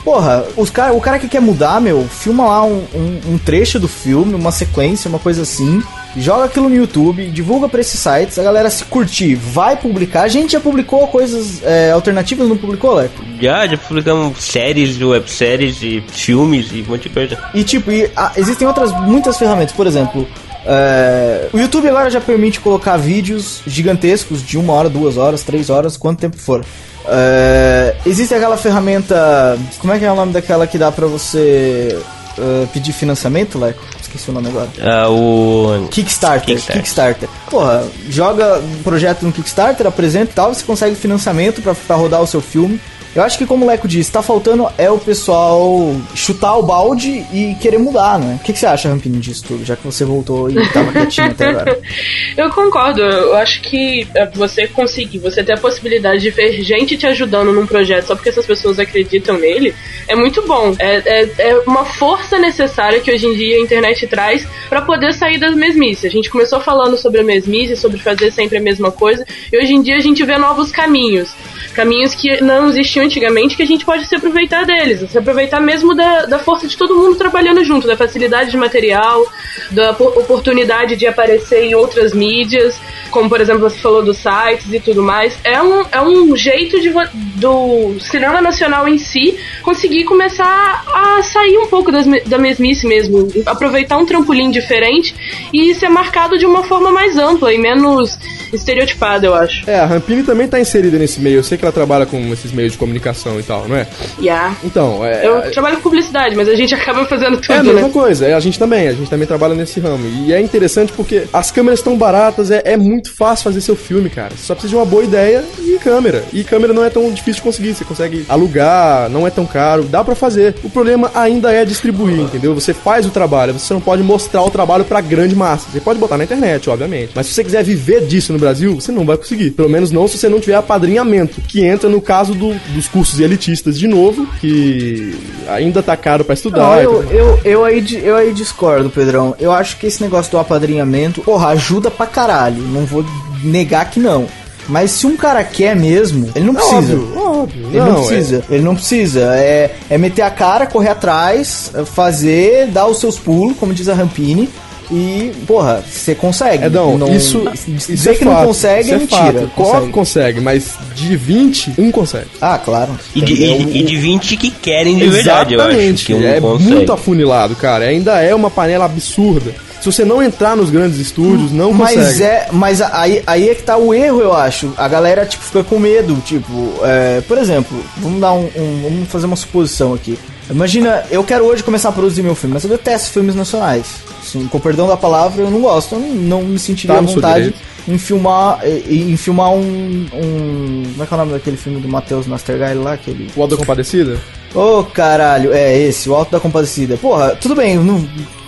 Porra, 0.05 0.47
os 0.57 0.71
cara, 0.71 0.95
o 0.95 1.01
cara 1.01 1.19
que 1.19 1.29
quer 1.29 1.41
mudar, 1.43 1.79
meu, 1.79 2.07
filma 2.09 2.47
lá 2.47 2.65
um, 2.65 2.83
um- 2.95 3.21
um 3.35 3.39
trecho 3.39 3.79
do 3.79 3.87
filme, 3.87 4.35
uma 4.35 4.51
sequência, 4.51 5.11
uma 5.11 5.19
coisa 5.19 5.43
assim, 5.43 5.83
joga 6.17 6.45
aquilo 6.47 6.71
no 6.71 6.75
YouTube, 6.75 7.27
divulga 7.31 7.69
pra 7.69 7.83
esses 7.83 8.01
sites, 8.01 8.39
a 8.39 8.43
galera 8.43 8.71
se 8.71 8.83
curtir, 8.87 9.35
vai 9.35 9.77
publicar. 9.77 10.23
A 10.23 10.29
gente 10.29 10.53
já 10.53 10.61
publicou 10.61 11.07
coisas 11.09 11.63
é, 11.63 11.91
alternativas, 11.91 12.49
não 12.49 12.57
publicou, 12.57 12.95
Leco? 12.95 13.23
Já, 13.43 13.67
já 13.67 13.77
publicamos 13.77 14.43
séries, 14.43 14.99
webséries 14.99 15.83
e 15.83 16.03
filmes 16.09 16.71
e 16.73 16.81
um 16.81 16.93
monte 16.93 17.03
de 17.03 17.11
coisa. 17.11 17.39
E 17.53 17.63
tipo, 17.63 17.93
e, 17.93 18.11
ah, 18.17 18.33
existem 18.39 18.67
outras 18.67 18.91
muitas 19.03 19.37
ferramentas, 19.37 19.73
por 19.75 19.87
exemplo, 19.87 20.27
é, 20.67 21.49
o 21.53 21.59
YouTube 21.59 21.89
agora 21.89 22.11
já 22.11 22.21
permite 22.21 22.61
colocar 22.61 22.97
vídeos 22.97 23.61
gigantescos 23.67 24.43
de 24.43 24.59
uma 24.59 24.73
hora, 24.73 24.89
duas 24.89 25.17
horas, 25.17 25.43
três 25.43 25.71
horas, 25.71 25.97
quanto 25.97 26.21
tempo 26.21 26.37
for. 26.37 26.65
É, 27.07 27.97
existe 28.05 28.35
aquela 28.35 28.57
ferramenta, 28.57 29.59
como 29.79 29.93
é 29.93 29.99
que 29.99 30.05
é 30.05 30.13
o 30.13 30.17
nome 30.17 30.33
daquela 30.33 30.67
que 30.67 30.77
dá 30.77 30.93
pra 30.93 31.07
você 31.07 31.99
ah, 32.39 32.67
pedir 32.73 32.93
financiamento, 32.93 33.59
Leco? 33.59 33.83
Esqueci 34.01 34.31
o 34.31 34.33
nome 34.33 34.49
agora. 34.49 34.69
Ah, 34.81 35.09
o. 35.09 35.89
Kickstarter, 35.91 36.57
Kickstarter. 36.57 36.77
Kickstarter. 36.77 37.29
Porra, 37.51 37.85
joga 38.09 38.59
um 38.59 38.83
projeto 38.83 39.23
no 39.23 39.33
Kickstarter, 39.33 39.87
apresenta 39.87 40.31
e 40.33 40.35
tal, 40.35 40.55
você 40.55 40.65
consegue 40.65 40.97
financiamento 40.97 41.63
pra, 41.63 41.75
pra 41.75 41.97
rodar 41.97 42.21
o 42.23 42.27
seu 42.27 42.41
filme. 42.41 42.81
Eu 43.15 43.23
acho 43.23 43.37
que, 43.37 43.47
como 43.47 43.65
o 43.65 43.69
Leco 43.69 43.89
disse, 43.89 44.13
tá 44.13 44.23
faltando 44.23 44.69
é 44.79 44.89
o 44.91 44.99
pessoal 44.99 45.95
chutar 46.15 46.57
o 46.57 46.63
balde 46.63 47.25
e 47.33 47.57
querer 47.61 47.79
mudar, 47.79 48.19
né? 48.19 48.39
O 48.41 48.45
que, 48.45 48.53
que 48.53 48.59
você 48.59 48.67
acha, 48.67 48.89
Rampini, 48.89 49.19
disso 49.19 49.45
tudo, 49.47 49.65
já 49.65 49.75
que 49.75 49.85
você 49.85 50.05
voltou 50.05 50.49
e 50.49 50.55
tava 50.69 50.93
quietinho 50.93 51.27
até 51.29 51.49
agora? 51.49 51.81
Eu 52.37 52.51
concordo, 52.51 53.03
eu 53.03 53.35
acho 53.37 53.61
que 53.63 54.07
é, 54.15 54.25
você 54.27 54.67
conseguir, 54.67 55.19
você 55.19 55.43
ter 55.43 55.55
a 55.55 55.59
possibilidade 55.59 56.23
de 56.23 56.31
ver 56.31 56.53
gente 56.63 56.97
te 56.97 57.07
ajudando 57.07 57.53
num 57.53 57.67
projeto 57.67 58.07
só 58.07 58.15
porque 58.15 58.29
essas 58.29 58.47
pessoas 58.47 58.79
acreditam 58.79 59.39
nele, 59.39 59.75
é 60.07 60.15
muito 60.15 60.43
bom. 60.47 60.75
É, 60.79 61.03
é, 61.05 61.31
é 61.39 61.59
uma 61.67 61.85
força 61.85 62.39
necessária 62.39 63.01
que 63.01 63.13
hoje 63.13 63.27
em 63.27 63.35
dia 63.35 63.57
a 63.57 63.61
internet 63.61 64.07
traz 64.07 64.47
pra 64.69 64.81
poder 64.83 65.13
sair 65.13 65.39
das 65.39 65.55
mesmices. 65.55 66.05
A 66.05 66.09
gente 66.09 66.31
começou 66.31 66.61
falando 66.61 66.97
sobre 66.97 67.21
a 67.21 67.25
mesmice, 67.25 67.77
sobre 67.77 67.99
fazer 67.99 68.31
sempre 68.31 68.59
a 68.59 68.61
mesma 68.61 68.91
coisa, 68.91 69.27
e 69.53 69.59
hoje 69.59 69.75
em 69.75 69.83
dia 69.83 69.97
a 69.97 70.01
gente 70.01 70.25
vê 70.25 70.39
novos 70.39 70.71
caminhos. 70.71 71.31
Caminhos 71.75 72.15
que 72.15 72.43
não 72.43 72.69
existiam 72.69 73.00
antigamente 73.01 73.57
que 73.57 73.63
a 73.63 73.67
gente 73.67 73.85
pode 73.85 74.07
se 74.07 74.15
aproveitar 74.15 74.65
deles, 74.65 75.11
se 75.11 75.19
aproveitar 75.19 75.61
mesmo 75.61 75.95
da, 75.95 76.27
da 76.27 76.39
força 76.39 76.67
de 76.69 76.77
todo 76.77 76.95
mundo 76.95 77.17
trabalhando 77.17 77.65
junto, 77.65 77.87
da 77.87 77.97
facilidade 77.97 78.51
de 78.51 78.57
material, 78.57 79.27
da 79.71 79.93
po- 79.93 80.13
oportunidade 80.21 80.97
de 80.97 81.07
aparecer 81.07 81.65
em 81.65 81.75
outras 81.75 82.13
mídias, 82.15 82.79
como 83.11 83.29
por 83.29 83.41
exemplo 83.41 83.61
você 83.69 83.79
falou 83.79 84.03
dos 84.03 84.19
sites 84.19 84.73
e 84.73 84.81
tudo 84.81 85.03
mais. 85.03 85.37
É 85.43 85.61
um, 85.63 85.85
é 85.91 86.01
um 86.01 86.37
jeito 86.37 86.81
de, 86.81 86.91
do 87.37 87.97
cinema 88.01 88.41
nacional 88.41 88.87
em 88.89 88.99
si 88.99 89.37
conseguir 89.63 90.05
começar 90.05 90.85
a 90.93 91.23
sair 91.23 91.59
um 91.59 91.67
pouco 91.67 91.91
das, 91.91 92.07
da 92.27 92.39
mesmice 92.39 92.87
mesmo, 92.87 93.29
aproveitar 93.47 93.97
um 93.99 94.07
trampolim 94.07 94.51
diferente 94.51 95.15
e 95.53 95.75
ser 95.75 95.89
marcado 95.89 96.39
de 96.39 96.47
uma 96.47 96.63
forma 96.63 96.91
mais 96.91 97.17
ampla 97.17 97.53
e 97.53 97.59
menos 97.59 98.19
estereotipada, 98.53 99.27
eu 99.27 99.35
acho. 99.35 99.69
É, 99.69 99.79
a 99.79 99.87
Rampini 99.87 100.23
também 100.23 100.49
tá 100.49 100.59
inserida 100.59 100.99
nesse 100.99 101.21
meio. 101.21 101.37
Eu 101.37 101.45
sei 101.45 101.57
que 101.57 101.65
ela 101.65 101.73
trabalha 101.73 102.05
com 102.05 102.33
esses 102.33 102.51
meios 102.53 102.73
de 102.73 102.79
comunicação 102.79 102.90
e 102.99 103.43
tal, 103.43 103.69
não 103.69 103.77
é? 103.77 103.87
Yeah. 104.21 104.57
Então, 104.65 105.05
é. 105.05 105.27
Eu 105.27 105.51
trabalho 105.53 105.77
com 105.77 105.83
publicidade, 105.83 106.35
mas 106.37 106.49
a 106.49 106.55
gente 106.55 106.75
acaba 106.75 107.05
fazendo 107.07 107.35
É 107.49 107.55
a 107.55 107.59
tudo, 107.59 107.73
mesma 107.73 107.89
né? 107.89 107.93
coisa, 107.93 108.27
é, 108.27 108.35
a 108.35 108.41
gente 108.41 108.59
também, 108.59 108.89
a 108.89 108.93
gente 108.93 109.09
também 109.09 109.27
trabalha 109.27 109.55
nesse 109.55 109.79
ramo. 109.81 110.07
E 110.27 110.33
é 110.33 110.41
interessante 110.41 110.93
porque 110.93 111.25
as 111.33 111.51
câmeras 111.51 111.79
estão 111.81 111.97
baratas, 111.97 112.51
é, 112.51 112.63
é 112.65 112.77
muito 112.77 113.15
fácil 113.17 113.45
fazer 113.45 113.61
seu 113.61 113.77
filme, 113.77 114.09
cara. 114.11 114.31
Você 114.37 114.47
só 114.47 114.55
precisa 114.55 114.71
de 114.71 114.77
uma 114.77 114.85
boa 114.85 115.05
ideia 115.05 115.45
e 115.59 115.79
câmera. 115.79 116.25
E 116.33 116.43
câmera 116.45 116.73
não 116.73 116.85
é 116.85 116.91
tão 116.91 117.11
difícil 117.11 117.35
de 117.37 117.43
conseguir, 117.43 117.75
você 117.75 117.85
consegue 117.85 118.25
alugar, 118.29 119.09
não 119.11 119.27
é 119.27 119.31
tão 119.31 119.47
caro, 119.47 119.85
dá 119.85 120.03
pra 120.05 120.15
fazer. 120.15 120.55
O 120.65 120.71
problema 120.71 121.11
ainda 121.15 121.53
é 121.53 121.65
distribuir, 121.65 122.19
entendeu? 122.21 122.55
Você 122.55 122.73
faz 122.75 123.07
o 123.07 123.11
trabalho, 123.11 123.53
você 123.53 123.73
não 123.75 123.81
pode 123.81 124.03
mostrar 124.03 124.43
o 124.43 124.51
trabalho 124.51 124.85
pra 124.85 125.01
grande 125.01 125.35
massa. 125.35 125.69
Você 125.71 125.81
pode 125.81 125.99
botar 125.99 126.17
na 126.17 126.25
internet, 126.25 126.69
obviamente. 126.71 127.13
Mas 127.15 127.27
se 127.27 127.35
você 127.35 127.45
quiser 127.45 127.63
viver 127.65 128.07
disso 128.07 128.33
no 128.33 128.39
Brasil, 128.39 128.75
você 128.75 128.91
não 128.93 129.05
vai 129.05 129.17
conseguir. 129.17 129.51
Pelo 129.53 129.69
menos 129.69 129.91
não 129.91 130.07
se 130.09 130.19
você 130.19 130.29
não 130.29 130.41
tiver 130.41 130.55
apadrinhamento, 130.57 131.41
que 131.43 131.65
entra 131.65 131.89
no 131.89 132.01
caso 132.01 132.35
do- 132.35 132.55
dos 132.81 132.89
cursos 132.89 133.21
elitistas 133.21 133.79
de 133.79 133.87
novo, 133.87 134.27
que 134.41 135.15
ainda 135.49 135.83
tá 135.83 135.97
caro 135.97 136.25
pra 136.25 136.35
estudar. 136.35 136.63
Não, 136.63 136.81
eu, 136.81 137.03
eu, 137.11 137.41
eu, 137.45 137.65
aí, 137.65 137.85
eu 138.03 138.17
aí 138.17 138.33
discordo, 138.33 138.89
Pedrão. 138.89 139.35
Eu 139.39 139.53
acho 139.53 139.77
que 139.77 139.87
esse 139.87 140.03
negócio 140.03 140.33
do 140.33 140.39
apadrinhamento, 140.39 141.21
porra, 141.21 141.49
ajuda 141.49 141.91
pra 141.91 142.07
caralho. 142.07 142.63
Não 142.63 142.87
vou 142.87 143.05
negar 143.45 143.91
que 143.91 144.01
não. 144.01 144.27
Mas 144.67 144.93
se 144.93 145.07
um 145.07 145.17
cara 145.17 145.43
quer 145.45 145.77
mesmo, 145.77 146.31
ele 146.35 146.47
não 146.47 146.55
precisa. 146.55 146.77
Óbvio, 146.77 147.19
óbvio. 147.19 147.67
Ele 147.67 147.81
não, 147.81 147.95
precisa, 147.97 148.45
ele 148.49 148.63
não 148.63 148.75
precisa. 148.75 149.21
É, 149.35 149.75
é 149.91 149.99
meter 149.99 150.23
a 150.23 150.31
cara, 150.31 150.67
correr 150.67 150.91
atrás, 150.91 151.71
é 151.75 151.85
fazer, 151.85 152.69
dar 152.69 152.87
os 152.87 152.99
seus 152.99 153.19
pulos, 153.19 153.57
como 153.59 153.75
diz 153.75 153.89
a 153.89 153.95
Rampini. 153.95 154.49
E, 154.91 155.33
porra, 155.47 155.85
você 155.89 156.15
consegue. 156.15 156.65
Edão, 156.65 156.99
não, 156.99 157.15
isso, 157.15 157.45
dizer 157.67 157.93
isso 157.95 158.09
é 158.11 158.15
que 158.15 158.25
fato, 158.25 158.37
não 158.39 158.47
consegue 158.47 158.81
isso 158.83 158.91
é 158.91 158.95
é 158.95 158.99
mentira. 158.99 159.41
fato. 159.47 159.51
Consegue. 159.55 159.93
consegue, 159.93 160.41
mas 160.41 160.75
de 160.95 161.17
20, 161.17 161.73
um 161.79 161.91
consegue. 161.93 162.27
Ah, 162.41 162.59
claro. 162.59 162.91
E 163.15 163.21
de, 163.21 163.35
e- 163.35 163.79
e 163.79 163.83
de 163.85 163.97
20 163.97 164.37
que 164.37 164.51
querem 164.51 164.97
de 164.99 165.07
verdade, 165.09 165.55
eu 165.55 165.61
acho. 165.61 165.69
Exatamente. 165.71 166.05
Que 166.07 166.15
um 166.15 166.27
é 166.27 166.41
consegue. 166.41 166.71
muito 166.71 166.93
afunilado, 166.93 167.55
cara. 167.57 167.85
Ainda 167.85 168.21
é 168.21 168.35
uma 168.35 168.51
panela 168.51 168.85
absurda. 168.85 169.53
Se 169.81 169.87
você 169.87 170.05
não 170.05 170.23
entrar 170.23 170.55
nos 170.57 170.69
grandes 170.69 170.99
estúdios, 170.99 171.53
não 171.53 171.73
Mas 171.73 171.95
consegue. 171.95 172.23
é, 172.23 172.49
mas 172.53 172.83
aí, 172.83 173.23
aí 173.27 173.49
é 173.49 173.55
que 173.55 173.63
tá 173.63 173.79
o 173.79 173.95
erro, 173.95 174.21
eu 174.21 174.35
acho. 174.35 174.75
A 174.77 174.87
galera, 174.89 175.25
tipo, 175.25 175.43
fica 175.43 175.65
com 175.65 175.79
medo, 175.79 176.17
tipo, 176.27 176.75
é, 176.83 177.23
por 177.27 177.39
exemplo, 177.39 177.83
vamos 177.97 178.21
dar 178.21 178.33
um, 178.35 178.45
um- 178.57 178.81
vamos 178.83 179.09
fazer 179.09 179.25
uma 179.27 179.37
suposição 179.37 179.95
aqui. 179.95 180.19
Imagina, 180.51 181.05
eu 181.11 181.23
quero 181.23 181.45
hoje 181.45 181.63
começar 181.63 181.91
a 181.91 181.93
produzir 181.93 182.23
meu 182.23 182.35
filme, 182.35 182.55
mas 182.55 182.65
eu 182.65 182.71
detesto 182.71 183.13
filmes 183.13 183.35
nacionais. 183.35 184.01
Assim, 184.21 184.47
com 184.49 184.59
perdão 184.59 184.89
da 184.89 184.97
palavra, 184.97 185.43
eu 185.43 185.51
não 185.51 185.61
gosto, 185.61 185.95
eu 185.95 186.01
não, 186.01 186.43
me 186.43 186.59
sentiria 186.59 186.97
Tá 186.97 187.01
à 187.01 187.03
vontade 187.03 187.55
em 187.89 187.99
filmar, 187.99 188.61
em, 188.67 189.17
filmar 189.17 189.53
um, 189.53 190.07
um, 190.13 190.83
como 190.93 191.03
é 191.03 191.07
que 191.07 191.15
é 191.15 191.17
o 191.17 191.19
nome 191.19 191.33
daquele 191.33 191.57
filme 191.57 191.81
do 191.81 191.89
Matheus 191.89 192.27
Nastergaile 192.27 192.81
lá, 192.81 192.93
aquele 192.95 193.29
O 193.35 193.43
Aldo 193.43 193.57
Compadecida? 193.57 194.19
Ô, 194.55 194.85
caralho, 194.85 195.53
é 195.53 195.79
esse, 195.79 196.09
o 196.09 196.15
Alto 196.15 196.33
da 196.33 196.41
Compadecida. 196.41 196.97
Porra, 196.97 197.37
tudo 197.37 197.55
bem, 197.55 197.77
não, 197.77 198.07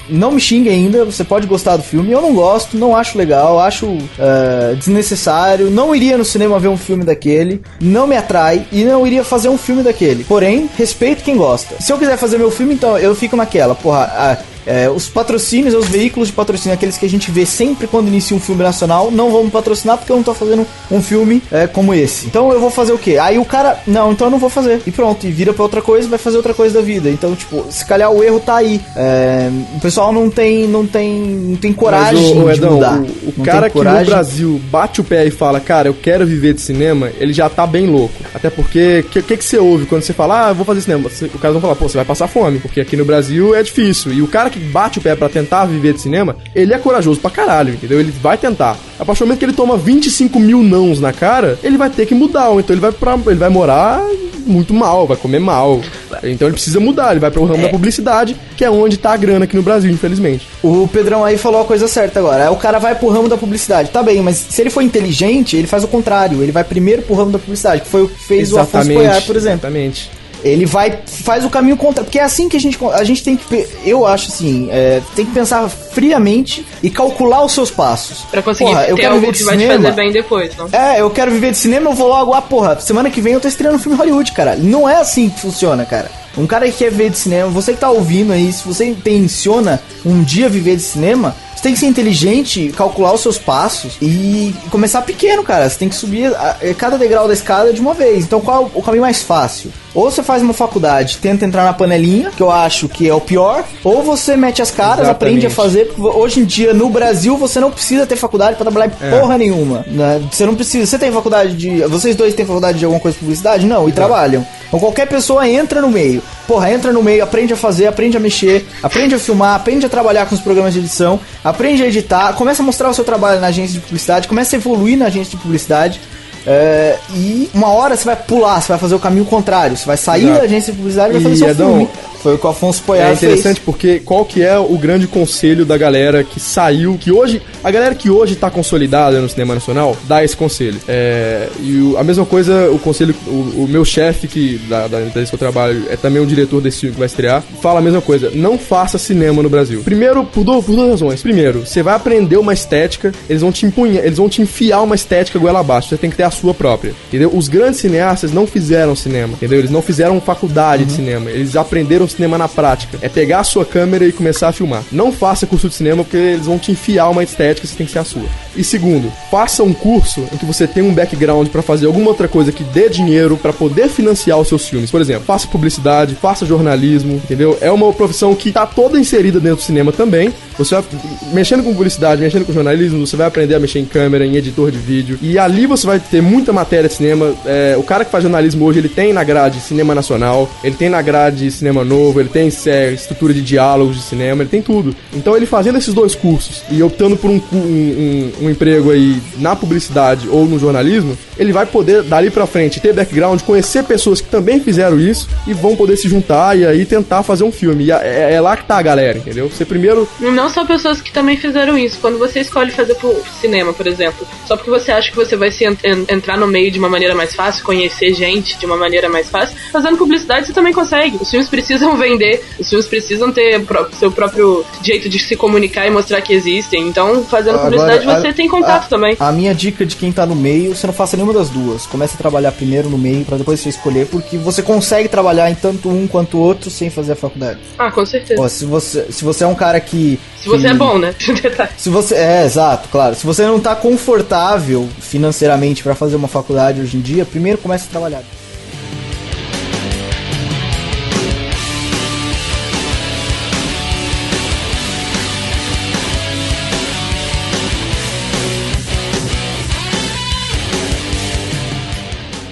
não 0.08 0.32
me 0.32 0.40
xingue 0.40 0.68
ainda, 0.68 1.04
você 1.04 1.24
pode 1.24 1.46
gostar 1.46 1.76
do 1.76 1.82
filme. 1.82 2.12
Eu 2.12 2.20
não 2.20 2.34
gosto, 2.34 2.76
não 2.76 2.96
acho 2.96 3.18
legal, 3.18 3.58
acho 3.58 3.98
é, 4.18 4.74
desnecessário. 4.74 5.70
Não 5.70 5.94
iria 5.94 6.18
no 6.18 6.24
cinema 6.24 6.58
ver 6.58 6.68
um 6.68 6.76
filme 6.76 7.04
daquele, 7.04 7.62
não 7.80 8.06
me 8.06 8.16
atrai 8.16 8.66
e 8.72 8.84
não 8.84 9.06
iria 9.06 9.24
fazer 9.24 9.48
um 9.48 9.58
filme 9.58 9.82
daquele. 9.82 10.24
Porém, 10.24 10.68
respeito 10.76 11.22
quem 11.22 11.36
gosta. 11.36 11.76
Se 11.80 11.92
eu 11.92 11.98
quiser 11.98 12.16
fazer 12.16 12.38
meu 12.38 12.50
filme, 12.50 12.74
então 12.74 12.98
eu 12.98 13.14
fico 13.14 13.36
naquela, 13.36 13.74
porra. 13.74 14.38
É, 14.66 14.88
os 14.88 15.08
patrocínios, 15.08 15.74
os 15.74 15.88
veículos 15.88 16.28
de 16.28 16.34
patrocínio, 16.34 16.74
aqueles 16.74 16.96
que 16.96 17.06
a 17.06 17.08
gente 17.08 17.30
vê 17.30 17.44
sempre 17.46 17.86
quando 17.86 18.08
inicia 18.08 18.36
um 18.36 18.40
filme 18.40 18.62
nacional, 18.62 19.10
não 19.10 19.30
vão 19.30 19.44
me 19.44 19.50
patrocinar 19.50 19.98
porque 19.98 20.12
eu 20.12 20.16
não 20.16 20.22
tô 20.22 20.34
fazendo 20.34 20.66
um 20.90 21.02
filme 21.02 21.42
é, 21.50 21.66
como 21.66 21.94
esse. 21.94 22.26
Então 22.26 22.52
eu 22.52 22.60
vou 22.60 22.70
fazer 22.70 22.92
o 22.92 22.98
quê? 22.98 23.18
Aí 23.20 23.38
o 23.38 23.44
cara, 23.44 23.80
não, 23.86 24.12
então 24.12 24.26
eu 24.26 24.30
não 24.30 24.38
vou 24.38 24.50
fazer. 24.50 24.80
E 24.86 24.90
pronto, 24.90 25.26
e 25.26 25.30
vira 25.30 25.52
pra 25.52 25.62
outra 25.62 25.82
coisa, 25.82 26.08
vai 26.08 26.18
fazer 26.18 26.36
outra 26.36 26.54
coisa 26.54 26.74
da 26.74 26.80
vida. 26.80 27.10
Então, 27.10 27.34
tipo, 27.34 27.64
se 27.70 27.84
calhar 27.84 28.10
o 28.10 28.22
erro 28.22 28.40
tá 28.40 28.56
aí. 28.56 28.80
É, 28.96 29.50
o 29.76 29.80
pessoal 29.80 30.12
não 30.12 30.30
tem, 30.30 30.66
não 30.68 30.86
tem, 30.86 31.12
não 31.20 31.56
tem 31.56 31.72
coragem 31.72 32.34
Mas, 32.34 32.44
ô, 32.44 32.50
de 32.52 32.58
Edão, 32.58 32.74
mudar. 32.74 32.98
o, 32.98 33.02
o 33.02 33.34
Não 33.38 33.44
cara 33.44 33.70
que 33.70 33.76
no 33.78 33.84
coragem. 33.84 34.06
Brasil 34.06 34.60
bate 34.70 35.00
o 35.00 35.04
pé 35.04 35.26
e 35.26 35.30
fala, 35.30 35.60
cara, 35.60 35.88
eu 35.88 35.94
quero 35.94 36.26
viver 36.26 36.54
de 36.54 36.60
cinema, 36.60 37.10
ele 37.18 37.32
já 37.32 37.48
tá 37.48 37.66
bem 37.66 37.86
louco. 37.86 38.14
Até 38.34 38.50
porque, 38.50 39.04
o 39.06 39.10
que, 39.10 39.22
que, 39.22 39.36
que 39.36 39.44
você 39.44 39.58
ouve 39.58 39.86
quando 39.86 40.02
você 40.02 40.12
fala, 40.12 40.46
ah, 40.46 40.50
eu 40.50 40.54
vou 40.54 40.64
fazer 40.64 40.80
cinema? 40.82 41.08
O 41.34 41.38
cara 41.38 41.52
vai 41.52 41.60
falar, 41.60 41.74
pô, 41.76 41.88
você 41.88 41.96
vai 41.96 42.04
passar 42.04 42.28
fome, 42.28 42.58
porque 42.58 42.80
aqui 42.80 42.96
no 42.96 43.04
Brasil 43.04 43.54
é 43.54 43.62
difícil. 43.62 44.12
E 44.12 44.22
o 44.22 44.28
cara 44.28 44.50
que 44.52 44.60
bate 44.60 44.98
o 44.98 45.02
pé 45.02 45.14
pra 45.16 45.28
tentar 45.28 45.64
viver 45.64 45.94
de 45.94 46.00
cinema, 46.00 46.36
ele 46.54 46.72
é 46.72 46.78
corajoso 46.78 47.20
pra 47.20 47.30
caralho, 47.30 47.74
entendeu? 47.74 47.98
Ele 47.98 48.12
vai 48.12 48.36
tentar. 48.36 48.76
A 48.98 49.04
partir 49.04 49.20
do 49.20 49.26
momento 49.26 49.38
que 49.38 49.44
ele 49.44 49.52
toma 49.52 49.76
25 49.76 50.38
mil 50.38 50.62
nãos 50.62 51.00
na 51.00 51.12
cara, 51.12 51.58
ele 51.62 51.76
vai 51.76 51.90
ter 51.90 52.06
que 52.06 52.14
mudar, 52.14 52.50
ou 52.50 52.60
então 52.60 52.74
ele 52.74 52.80
vai, 52.80 52.92
pra, 52.92 53.18
ele 53.26 53.36
vai 53.36 53.48
morar 53.48 54.02
muito 54.46 54.74
mal, 54.74 55.06
vai 55.06 55.16
comer 55.16 55.38
mal. 55.38 55.80
Então 56.22 56.48
ele 56.48 56.54
precisa 56.54 56.80
mudar, 56.80 57.12
ele 57.12 57.20
vai 57.20 57.30
pro 57.30 57.44
ramo 57.44 57.62
da 57.62 57.68
publicidade, 57.68 58.36
que 58.56 58.64
é 58.64 58.70
onde 58.70 58.96
tá 58.96 59.12
a 59.12 59.16
grana 59.16 59.44
aqui 59.44 59.56
no 59.56 59.62
Brasil, 59.62 59.90
infelizmente. 59.90 60.46
O 60.62 60.88
Pedrão 60.88 61.24
aí 61.24 61.38
falou 61.38 61.62
a 61.62 61.64
coisa 61.64 61.88
certa 61.88 62.18
agora. 62.18 62.50
O 62.50 62.56
cara 62.56 62.78
vai 62.78 62.94
pro 62.94 63.08
ramo 63.08 63.28
da 63.28 63.36
publicidade. 63.36 63.90
Tá 63.90 64.02
bem, 64.02 64.20
mas 64.20 64.36
se 64.36 64.60
ele 64.60 64.70
for 64.70 64.82
inteligente, 64.82 65.56
ele 65.56 65.66
faz 65.66 65.84
o 65.84 65.88
contrário. 65.88 66.42
Ele 66.42 66.52
vai 66.52 66.64
primeiro 66.64 67.02
pro 67.02 67.14
ramo 67.14 67.30
da 67.30 67.38
publicidade, 67.38 67.82
que 67.82 67.88
foi 67.88 68.02
o 68.02 68.08
que 68.08 68.22
fez 68.22 68.52
o 68.52 68.58
Afonso 68.58 68.92
Poiar, 68.92 69.22
por 69.22 69.36
exemplo. 69.36 69.60
Exatamente. 69.66 70.10
Ele 70.44 70.66
vai, 70.66 70.98
faz 71.06 71.44
o 71.44 71.50
caminho 71.50 71.76
contrário. 71.76 72.04
Porque 72.04 72.18
é 72.18 72.22
assim 72.22 72.48
que 72.48 72.56
a 72.56 72.60
gente, 72.60 72.78
a 72.92 73.04
gente 73.04 73.22
tem 73.22 73.36
que, 73.36 73.68
eu 73.84 74.06
acho 74.06 74.28
assim, 74.28 74.68
é, 74.70 75.00
tem 75.14 75.24
que 75.24 75.32
pensar 75.32 75.68
friamente 75.68 76.66
e 76.82 76.90
calcular 76.90 77.44
os 77.44 77.52
seus 77.52 77.70
passos. 77.70 78.24
Pra 78.30 78.42
conseguir 78.42 78.70
Porra, 78.70 78.84
eu 78.86 78.96
quero 78.96 79.14
viver 79.14 79.32
que 79.32 79.38
de 79.38 79.44
vai 79.44 79.56
te 79.56 79.60
cinema. 79.62 79.82
fazer 79.84 79.96
bem 79.96 80.12
depois, 80.12 80.56
não? 80.56 80.68
É, 80.72 81.00
eu 81.00 81.10
quero 81.10 81.30
viver 81.30 81.52
de 81.52 81.58
cinema, 81.58 81.90
eu 81.90 81.94
vou 81.94 82.08
logo, 82.08 82.32
ah, 82.34 82.42
porra, 82.42 82.78
semana 82.80 83.10
que 83.10 83.20
vem 83.20 83.34
eu 83.34 83.40
tô 83.40 83.48
estreando 83.48 83.76
um 83.76 83.80
filme 83.80 83.96
Hollywood, 83.96 84.32
cara. 84.32 84.56
Não 84.56 84.88
é 84.88 84.96
assim 84.96 85.28
que 85.28 85.40
funciona, 85.40 85.84
cara. 85.84 86.10
Um 86.36 86.46
cara 86.46 86.66
que 86.66 86.78
quer 86.78 86.90
viver 86.90 87.10
de 87.10 87.18
cinema, 87.18 87.48
você 87.50 87.74
que 87.74 87.80
tá 87.80 87.90
ouvindo 87.90 88.32
aí, 88.32 88.50
se 88.52 88.66
você 88.66 88.86
intenciona 88.86 89.80
um 90.04 90.22
dia 90.22 90.48
viver 90.48 90.76
de 90.76 90.82
cinema, 90.82 91.36
você 91.62 91.68
tem 91.68 91.74
que 91.74 91.78
ser 91.78 91.86
inteligente, 91.86 92.72
calcular 92.76 93.12
os 93.12 93.20
seus 93.20 93.38
passos 93.38 93.92
e 94.02 94.52
começar 94.70 95.00
pequeno, 95.02 95.44
cara. 95.44 95.70
Você 95.70 95.78
tem 95.78 95.88
que 95.88 95.94
subir 95.94 96.34
a- 96.34 96.56
a- 96.60 96.74
cada 96.74 96.98
degrau 96.98 97.28
da 97.28 97.32
escada 97.34 97.72
de 97.72 97.80
uma 97.80 97.94
vez. 97.94 98.24
Então 98.24 98.40
qual 98.40 98.64
é 98.64 98.78
o 98.78 98.82
caminho 98.82 99.02
mais 99.02 99.22
fácil? 99.22 99.70
Ou 99.94 100.10
você 100.10 100.22
faz 100.22 100.42
uma 100.42 100.54
faculdade, 100.54 101.18
tenta 101.18 101.44
entrar 101.44 101.64
na 101.64 101.72
panelinha, 101.74 102.30
que 102.34 102.42
eu 102.42 102.50
acho 102.50 102.88
que 102.88 103.06
é 103.08 103.14
o 103.14 103.20
pior, 103.20 103.62
ou 103.84 104.02
você 104.02 104.36
mete 104.36 104.60
as 104.62 104.70
caras, 104.70 105.00
Exatamente. 105.00 105.14
aprende 105.16 105.46
a 105.46 105.50
fazer. 105.50 105.84
porque 105.94 106.02
Hoje 106.18 106.40
em 106.40 106.44
dia, 106.44 106.72
no 106.74 106.88
Brasil, 106.88 107.36
você 107.36 107.60
não 107.60 107.70
precisa 107.70 108.06
ter 108.06 108.16
faculdade 108.16 108.56
pra 108.56 108.64
trabalhar 108.64 108.86
em 109.00 109.06
É. 109.06 109.20
porra 109.20 109.36
nenhuma. 109.38 109.84
né? 109.86 110.20
Você 110.32 110.44
não 110.46 110.54
precisa. 110.54 110.86
Você 110.86 110.98
tem 110.98 111.12
faculdade 111.12 111.54
de. 111.54 111.82
Vocês 111.82 112.16
dois 112.16 112.34
têm 112.34 112.44
faculdade 112.46 112.78
de 112.78 112.84
alguma 112.84 113.00
coisa 113.00 113.14
de 113.14 113.20
publicidade? 113.20 113.66
Não, 113.66 113.88
e 113.88 113.92
trabalham. 113.92 114.44
Então 114.66 114.80
qualquer 114.80 115.06
pessoa 115.06 115.46
entra 115.48 115.80
no 115.82 115.90
meio. 115.90 116.22
Porra, 116.52 116.70
entra 116.70 116.92
no 116.92 117.02
meio, 117.02 117.24
aprende 117.24 117.54
a 117.54 117.56
fazer, 117.56 117.86
aprende 117.86 118.14
a 118.14 118.20
mexer, 118.20 118.66
aprende 118.82 119.14
a 119.14 119.18
filmar, 119.18 119.54
aprende 119.54 119.86
a 119.86 119.88
trabalhar 119.88 120.26
com 120.26 120.34
os 120.34 120.40
programas 120.42 120.74
de 120.74 120.80
edição, 120.80 121.18
aprende 121.42 121.82
a 121.82 121.86
editar, 121.86 122.34
começa 122.34 122.62
a 122.62 122.66
mostrar 122.66 122.90
o 122.90 122.94
seu 122.94 123.04
trabalho 123.04 123.40
na 123.40 123.46
agência 123.46 123.72
de 123.72 123.80
publicidade, 123.80 124.28
começa 124.28 124.54
a 124.54 124.58
evoluir 124.58 124.98
na 124.98 125.06
agência 125.06 125.30
de 125.30 125.42
publicidade. 125.42 125.98
É, 126.46 126.96
e 127.14 127.48
uma 127.54 127.68
hora 127.68 127.96
você 127.96 128.04
vai 128.04 128.16
pular, 128.16 128.60
você 128.60 128.68
vai 128.68 128.78
fazer 128.78 128.94
o 128.94 128.98
caminho 128.98 129.24
contrário. 129.24 129.76
Você 129.76 129.86
vai 129.86 129.96
sair 129.96 130.24
Exato. 130.24 130.38
da 130.38 130.44
agência 130.44 130.72
de 130.72 130.78
publicidade 130.78 131.10
e 131.10 131.12
vai 131.14 131.22
fazer 131.22 131.36
seu 131.36 131.48
Edão, 131.48 131.68
filme. 131.70 131.88
Foi 132.22 132.34
o 132.34 132.38
que 132.38 132.46
o 132.46 132.50
Afonso 132.50 132.80
Poiar 132.84 133.10
É 133.10 133.14
interessante 133.14 133.54
fez. 133.56 133.58
porque 133.58 133.98
qual 133.98 134.24
que 134.24 134.42
é 134.44 134.56
o 134.56 134.78
grande 134.78 135.08
conselho 135.08 135.66
da 135.66 135.76
galera 135.76 136.22
que 136.22 136.38
saiu, 136.38 136.96
que 136.96 137.10
hoje, 137.10 137.42
a 137.64 137.70
galera 137.70 137.96
que 137.96 138.08
hoje 138.10 138.36
tá 138.36 138.48
consolidada 138.48 139.20
no 139.20 139.28
cinema 139.28 139.54
nacional, 139.54 139.96
dá 140.04 140.22
esse 140.22 140.36
conselho. 140.36 140.78
É, 140.86 141.48
e 141.60 141.78
o- 141.80 141.98
a 141.98 142.04
mesma 142.04 142.24
coisa, 142.24 142.70
o 142.70 142.78
conselho, 142.78 143.12
o, 143.26 143.64
o 143.64 143.66
meu 143.68 143.84
chefe 143.84 144.28
que 144.28 144.58
da, 144.68 144.86
da 144.86 145.02
empresa 145.02 145.30
que 145.30 145.34
eu 145.34 145.38
trabalho 145.38 145.84
é 145.90 145.96
também 145.96 146.22
um 146.22 146.26
diretor 146.26 146.60
desse 146.60 146.78
filme 146.82 146.92
que 146.94 146.98
vai 147.00 147.06
estrear, 147.06 147.42
fala 147.60 147.80
a 147.80 147.82
mesma 147.82 148.00
coisa, 148.00 148.30
não 148.32 148.56
faça 148.56 148.98
cinema 148.98 149.42
no 149.42 149.50
Brasil. 149.50 149.82
Primeiro, 149.82 150.22
por, 150.24 150.44
du- 150.44 150.62
por 150.62 150.76
duas 150.76 150.90
razões. 150.90 151.22
Primeiro, 151.22 151.66
você 151.66 151.82
vai 151.82 151.94
aprender 151.96 152.36
uma 152.36 152.52
estética, 152.54 153.10
eles 153.28 153.42
vão 153.42 153.50
te 153.50 153.66
empunhar, 153.66 154.04
eles 154.04 154.18
vão 154.18 154.28
te 154.28 154.40
enfiar 154.40 154.80
uma 154.82 154.94
estética 154.94 155.40
goela 155.40 155.58
abaixo, 155.58 155.88
você 155.88 155.96
tem 155.96 156.08
que 156.08 156.16
ter 156.16 156.22
a 156.22 156.30
sua 156.32 156.52
própria, 156.52 156.94
entendeu? 157.08 157.30
Os 157.32 157.48
grandes 157.48 157.80
cineastas 157.80 158.32
não 158.32 158.46
fizeram 158.46 158.96
cinema, 158.96 159.34
entendeu? 159.34 159.58
Eles 159.58 159.70
não 159.70 159.80
fizeram 159.80 160.20
faculdade 160.20 160.84
de 160.84 160.92
cinema, 160.92 161.30
eles 161.30 161.54
aprenderam 161.54 162.08
cinema 162.08 162.36
na 162.36 162.48
prática. 162.48 162.98
É 163.00 163.08
pegar 163.08 163.40
a 163.40 163.44
sua 163.44 163.64
câmera 163.64 164.04
e 164.04 164.12
começar 164.12 164.48
a 164.48 164.52
filmar. 164.52 164.82
Não 164.90 165.12
faça 165.12 165.46
curso 165.46 165.68
de 165.68 165.74
cinema 165.74 166.02
porque 166.02 166.16
eles 166.16 166.46
vão 166.46 166.58
te 166.58 166.72
enfiar 166.72 167.08
uma 167.08 167.22
estética, 167.22 167.66
você 167.66 167.76
tem 167.76 167.86
que 167.86 167.92
ser 167.92 168.00
a 168.00 168.04
sua. 168.04 168.24
E 168.56 168.64
segundo, 168.64 169.12
faça 169.30 169.62
um 169.62 169.72
curso 169.72 170.24
em 170.32 170.36
que 170.36 170.44
você 170.44 170.66
tem 170.66 170.82
um 170.82 170.92
background 170.92 171.48
pra 171.48 171.62
fazer 171.62 171.86
alguma 171.86 172.08
outra 172.08 172.28
coisa 172.28 172.52
que 172.52 172.64
dê 172.64 172.88
dinheiro 172.88 173.36
pra 173.36 173.52
poder 173.52 173.88
financiar 173.88 174.38
os 174.38 174.48
seus 174.48 174.68
filmes. 174.68 174.90
Por 174.90 175.00
exemplo, 175.00 175.24
faça 175.24 175.46
publicidade, 175.48 176.14
faça 176.14 176.46
jornalismo, 176.46 177.14
entendeu? 177.14 177.56
É 177.60 177.70
uma 177.70 177.92
profissão 177.92 178.34
que 178.34 178.52
tá 178.52 178.66
toda 178.66 178.98
inserida 178.98 179.40
dentro 179.40 179.56
do 179.56 179.62
cinema 179.62 179.92
também. 179.92 180.32
Você 180.58 180.74
vai 180.74 180.84
mexendo 181.32 181.62
com 181.62 181.72
publicidade, 181.72 182.20
mexendo 182.20 182.44
com 182.44 182.52
jornalismo, 182.52 183.06
você 183.06 183.16
vai 183.16 183.26
aprender 183.26 183.54
a 183.54 183.60
mexer 183.60 183.78
em 183.78 183.84
câmera, 183.84 184.24
em 184.24 184.36
editor 184.36 184.70
de 184.70 184.78
vídeo. 184.78 185.18
E 185.20 185.38
ali 185.38 185.66
você 185.66 185.86
vai 185.86 185.98
ter 185.98 186.21
muita 186.22 186.52
matéria 186.52 186.88
de 186.88 186.94
cinema. 186.94 187.34
É, 187.44 187.74
o 187.78 187.82
cara 187.82 188.04
que 188.04 188.10
faz 188.10 188.22
jornalismo 188.22 188.64
hoje, 188.64 188.78
ele 188.78 188.88
tem 188.88 189.12
na 189.12 189.24
grade 189.24 189.60
cinema 189.60 189.94
nacional, 189.94 190.50
ele 190.62 190.74
tem 190.76 190.88
na 190.88 191.02
grade 191.02 191.50
cinema 191.50 191.84
novo, 191.84 192.20
ele 192.20 192.28
tem 192.28 192.50
é, 192.66 192.90
estrutura 192.92 193.32
de 193.34 193.42
diálogos 193.42 193.96
de 193.96 194.02
cinema, 194.02 194.42
ele 194.42 194.50
tem 194.50 194.62
tudo. 194.62 194.94
Então 195.12 195.36
ele 195.36 195.46
fazendo 195.46 195.78
esses 195.78 195.92
dois 195.94 196.14
cursos 196.14 196.62
e 196.70 196.82
optando 196.82 197.16
por 197.16 197.30
um, 197.30 197.40
um, 197.52 198.32
um- 198.42 198.50
emprego 198.50 198.90
aí 198.90 199.20
na 199.38 199.56
publicidade 199.56 200.28
ou 200.28 200.44
no 200.46 200.58
jornalismo, 200.58 201.16
ele 201.38 201.52
vai 201.52 201.64
poder 201.66 202.02
dali 202.02 202.30
pra 202.30 202.46
frente 202.46 202.80
ter 202.80 202.92
background, 202.92 203.40
conhecer 203.42 203.82
pessoas 203.84 204.20
que 204.20 204.28
também 204.28 204.60
fizeram 204.60 205.00
isso 205.00 205.28
e 205.46 205.52
vão 205.54 205.74
poder 205.74 205.96
se 205.96 206.08
juntar 206.08 206.56
e 206.58 206.66
aí 206.66 206.84
tentar 206.84 207.22
fazer 207.22 207.44
um 207.44 207.52
filme. 207.52 207.84
E 207.84 207.90
é, 207.92 208.34
é 208.34 208.40
lá 208.40 208.56
que 208.56 208.64
tá 208.64 208.76
a 208.78 208.82
galera, 208.82 209.18
entendeu? 209.18 209.48
Você 209.48 209.64
primeiro 209.64 210.08
não 210.20 210.48
só 210.50 210.64
pessoas 210.64 211.00
que 211.00 211.10
também 211.12 211.36
fizeram 211.36 211.76
isso. 211.78 211.98
Quando 212.00 212.18
você 212.18 212.40
escolhe 212.40 212.70
fazer 212.70 212.94
pro 212.96 213.14
cinema, 213.40 213.72
por 213.72 213.86
exemplo, 213.86 214.26
só 214.46 214.56
porque 214.56 214.70
você 214.70 214.92
acha 214.92 215.10
que 215.10 215.16
você 215.16 215.36
vai 215.36 215.50
se 215.50 215.64
entrar 216.12 216.36
no 216.36 216.46
meio 216.46 216.70
de 216.70 216.78
uma 216.78 216.88
maneira 216.88 217.14
mais 217.14 217.34
fácil, 217.34 217.64
conhecer 217.64 218.14
gente 218.14 218.58
de 218.58 218.66
uma 218.66 218.76
maneira 218.76 219.08
mais 219.08 219.28
fácil, 219.28 219.56
fazendo 219.72 219.96
publicidade 219.96 220.46
você 220.46 220.52
também 220.52 220.72
consegue. 220.72 221.16
Os 221.20 221.30
filmes 221.30 221.48
precisam 221.48 221.96
vender, 221.98 222.44
os 222.58 222.68
filmes 222.68 222.86
precisam 222.86 223.32
ter 223.32 223.64
seu 223.98 224.10
próprio 224.10 224.64
jeito 224.82 225.08
de 225.08 225.18
se 225.18 225.36
comunicar 225.36 225.86
e 225.86 225.90
mostrar 225.90 226.20
que 226.20 226.32
existem. 226.32 226.86
Então, 226.88 227.24
fazendo 227.24 227.58
publicidade 227.58 228.02
Agora, 228.02 228.20
você 228.20 228.28
a- 228.28 228.32
tem 228.32 228.48
contato 228.48 228.84
a- 228.84 228.88
também. 228.88 229.16
A 229.18 229.32
minha 229.32 229.54
dica 229.54 229.84
de 229.86 229.96
quem 229.96 230.12
tá 230.12 230.26
no 230.26 230.34
meio, 230.34 230.74
você 230.74 230.86
não 230.86 230.94
faça 230.94 231.16
nenhuma 231.16 231.32
das 231.34 231.48
duas. 231.50 231.86
Comece 231.86 232.14
a 232.14 232.18
trabalhar 232.18 232.52
primeiro 232.52 232.88
no 232.88 232.98
meio 232.98 233.24
pra 233.24 233.36
depois 233.36 233.60
você 233.60 233.68
escolher, 233.68 234.06
porque 234.06 234.36
você 234.36 234.62
consegue 234.62 235.08
trabalhar 235.08 235.50
em 235.50 235.54
tanto 235.54 235.88
um 235.88 236.06
quanto 236.06 236.36
o 236.36 236.40
outro 236.40 236.70
sem 236.70 236.90
fazer 236.90 237.12
a 237.12 237.16
faculdade. 237.16 237.58
Ah, 237.78 237.90
com 237.90 238.04
certeza. 238.04 238.40
Ó, 238.40 238.48
se 238.48 238.64
você, 238.64 239.06
se 239.10 239.24
você 239.24 239.44
é 239.44 239.46
um 239.46 239.54
cara 239.54 239.80
que 239.80 240.18
Se 240.40 240.48
você 240.48 240.62
que- 240.62 240.66
é 240.68 240.74
bom, 240.74 240.98
né? 240.98 241.14
Se 241.76 241.88
você 241.88 242.14
é 242.14 242.44
exato, 242.44 242.88
claro. 242.90 243.14
Se 243.14 243.24
você 243.26 243.44
não 243.46 243.58
tá 243.60 243.74
confortável 243.74 244.88
financeiramente 245.00 245.82
pra 245.82 245.94
fazer 246.02 246.16
uma 246.16 246.26
faculdade 246.26 246.80
hoje 246.80 246.96
em 246.96 247.00
dia, 247.00 247.24
primeiro 247.24 247.58
comece 247.58 247.86
a 247.86 247.90
trabalhar. 247.90 248.24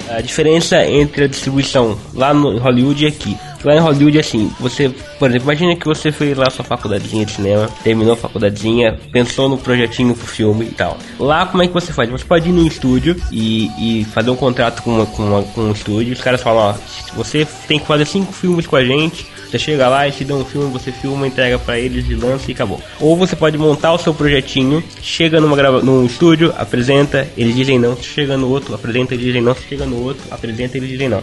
A 0.08 0.20
diferença 0.20 0.86
entre 0.86 1.24
a 1.24 1.26
distribuição 1.26 1.98
lá 2.14 2.32
no 2.32 2.58
Hollywood 2.58 3.04
e 3.04 3.08
aqui. 3.08 3.36
Lá 3.62 3.74
em 3.76 3.78
Hollywood, 3.78 4.18
assim, 4.18 4.50
você, 4.58 4.88
por 5.18 5.28
exemplo, 5.28 5.46
imagina 5.46 5.76
que 5.76 5.84
você 5.84 6.10
fez 6.10 6.36
lá 6.36 6.48
sua 6.48 6.64
faculdadezinha 6.64 7.26
de 7.26 7.32
cinema, 7.32 7.68
terminou 7.84 8.14
a 8.14 8.16
faculdadezinha, 8.16 8.98
pensou 9.12 9.48
no 9.48 9.58
projetinho 9.58 10.14
pro 10.14 10.26
filme 10.26 10.64
e 10.66 10.70
tal. 10.70 10.96
Lá, 11.18 11.44
como 11.46 11.62
é 11.62 11.66
que 11.66 11.72
você 11.74 11.92
faz? 11.92 12.08
Você 12.08 12.24
pode 12.24 12.48
ir 12.48 12.52
num 12.52 12.66
estúdio 12.66 13.16
e, 13.30 14.00
e 14.00 14.04
fazer 14.06 14.30
um 14.30 14.36
contrato 14.36 14.82
com, 14.82 14.90
uma, 14.96 15.06
com, 15.06 15.22
uma- 15.24 15.42
com 15.42 15.60
um 15.62 15.72
estúdio. 15.72 16.12
Os 16.14 16.20
caras 16.20 16.40
falam, 16.40 16.70
ó, 16.70 16.74
você 17.14 17.46
tem 17.68 17.78
que 17.78 17.86
fazer 17.86 18.06
cinco 18.06 18.32
filmes 18.32 18.66
com 18.66 18.76
a 18.76 18.84
gente. 18.84 19.26
Você 19.50 19.58
chega 19.58 19.88
lá 19.88 20.06
e 20.06 20.12
te 20.12 20.24
dá 20.24 20.36
um 20.36 20.44
filme, 20.44 20.70
você 20.70 20.92
filma, 20.92 21.26
entrega 21.26 21.58
pra 21.58 21.76
eles 21.78 22.08
e 22.08 22.14
lança 22.14 22.48
e 22.48 22.54
acabou. 22.54 22.80
Ou 23.00 23.16
você 23.16 23.34
pode 23.34 23.58
montar 23.58 23.92
o 23.92 23.98
seu 23.98 24.14
projetinho, 24.14 24.80
chega 25.02 25.40
numa 25.40 25.56
grava 25.56 25.82
num 25.82 26.06
estúdio, 26.06 26.54
apresenta, 26.56 27.26
eles 27.36 27.56
dizem 27.56 27.76
não, 27.76 27.96
chega 28.00 28.36
no 28.36 28.48
outro, 28.48 28.72
apresenta, 28.76 29.12
eles 29.12 29.26
dizem 29.26 29.42
não, 29.42 29.52
chega 29.56 29.84
no 29.86 30.04
outro, 30.04 30.22
apresenta, 30.30 30.76
eles 30.76 30.88
dizem 30.90 31.08
não. 31.08 31.20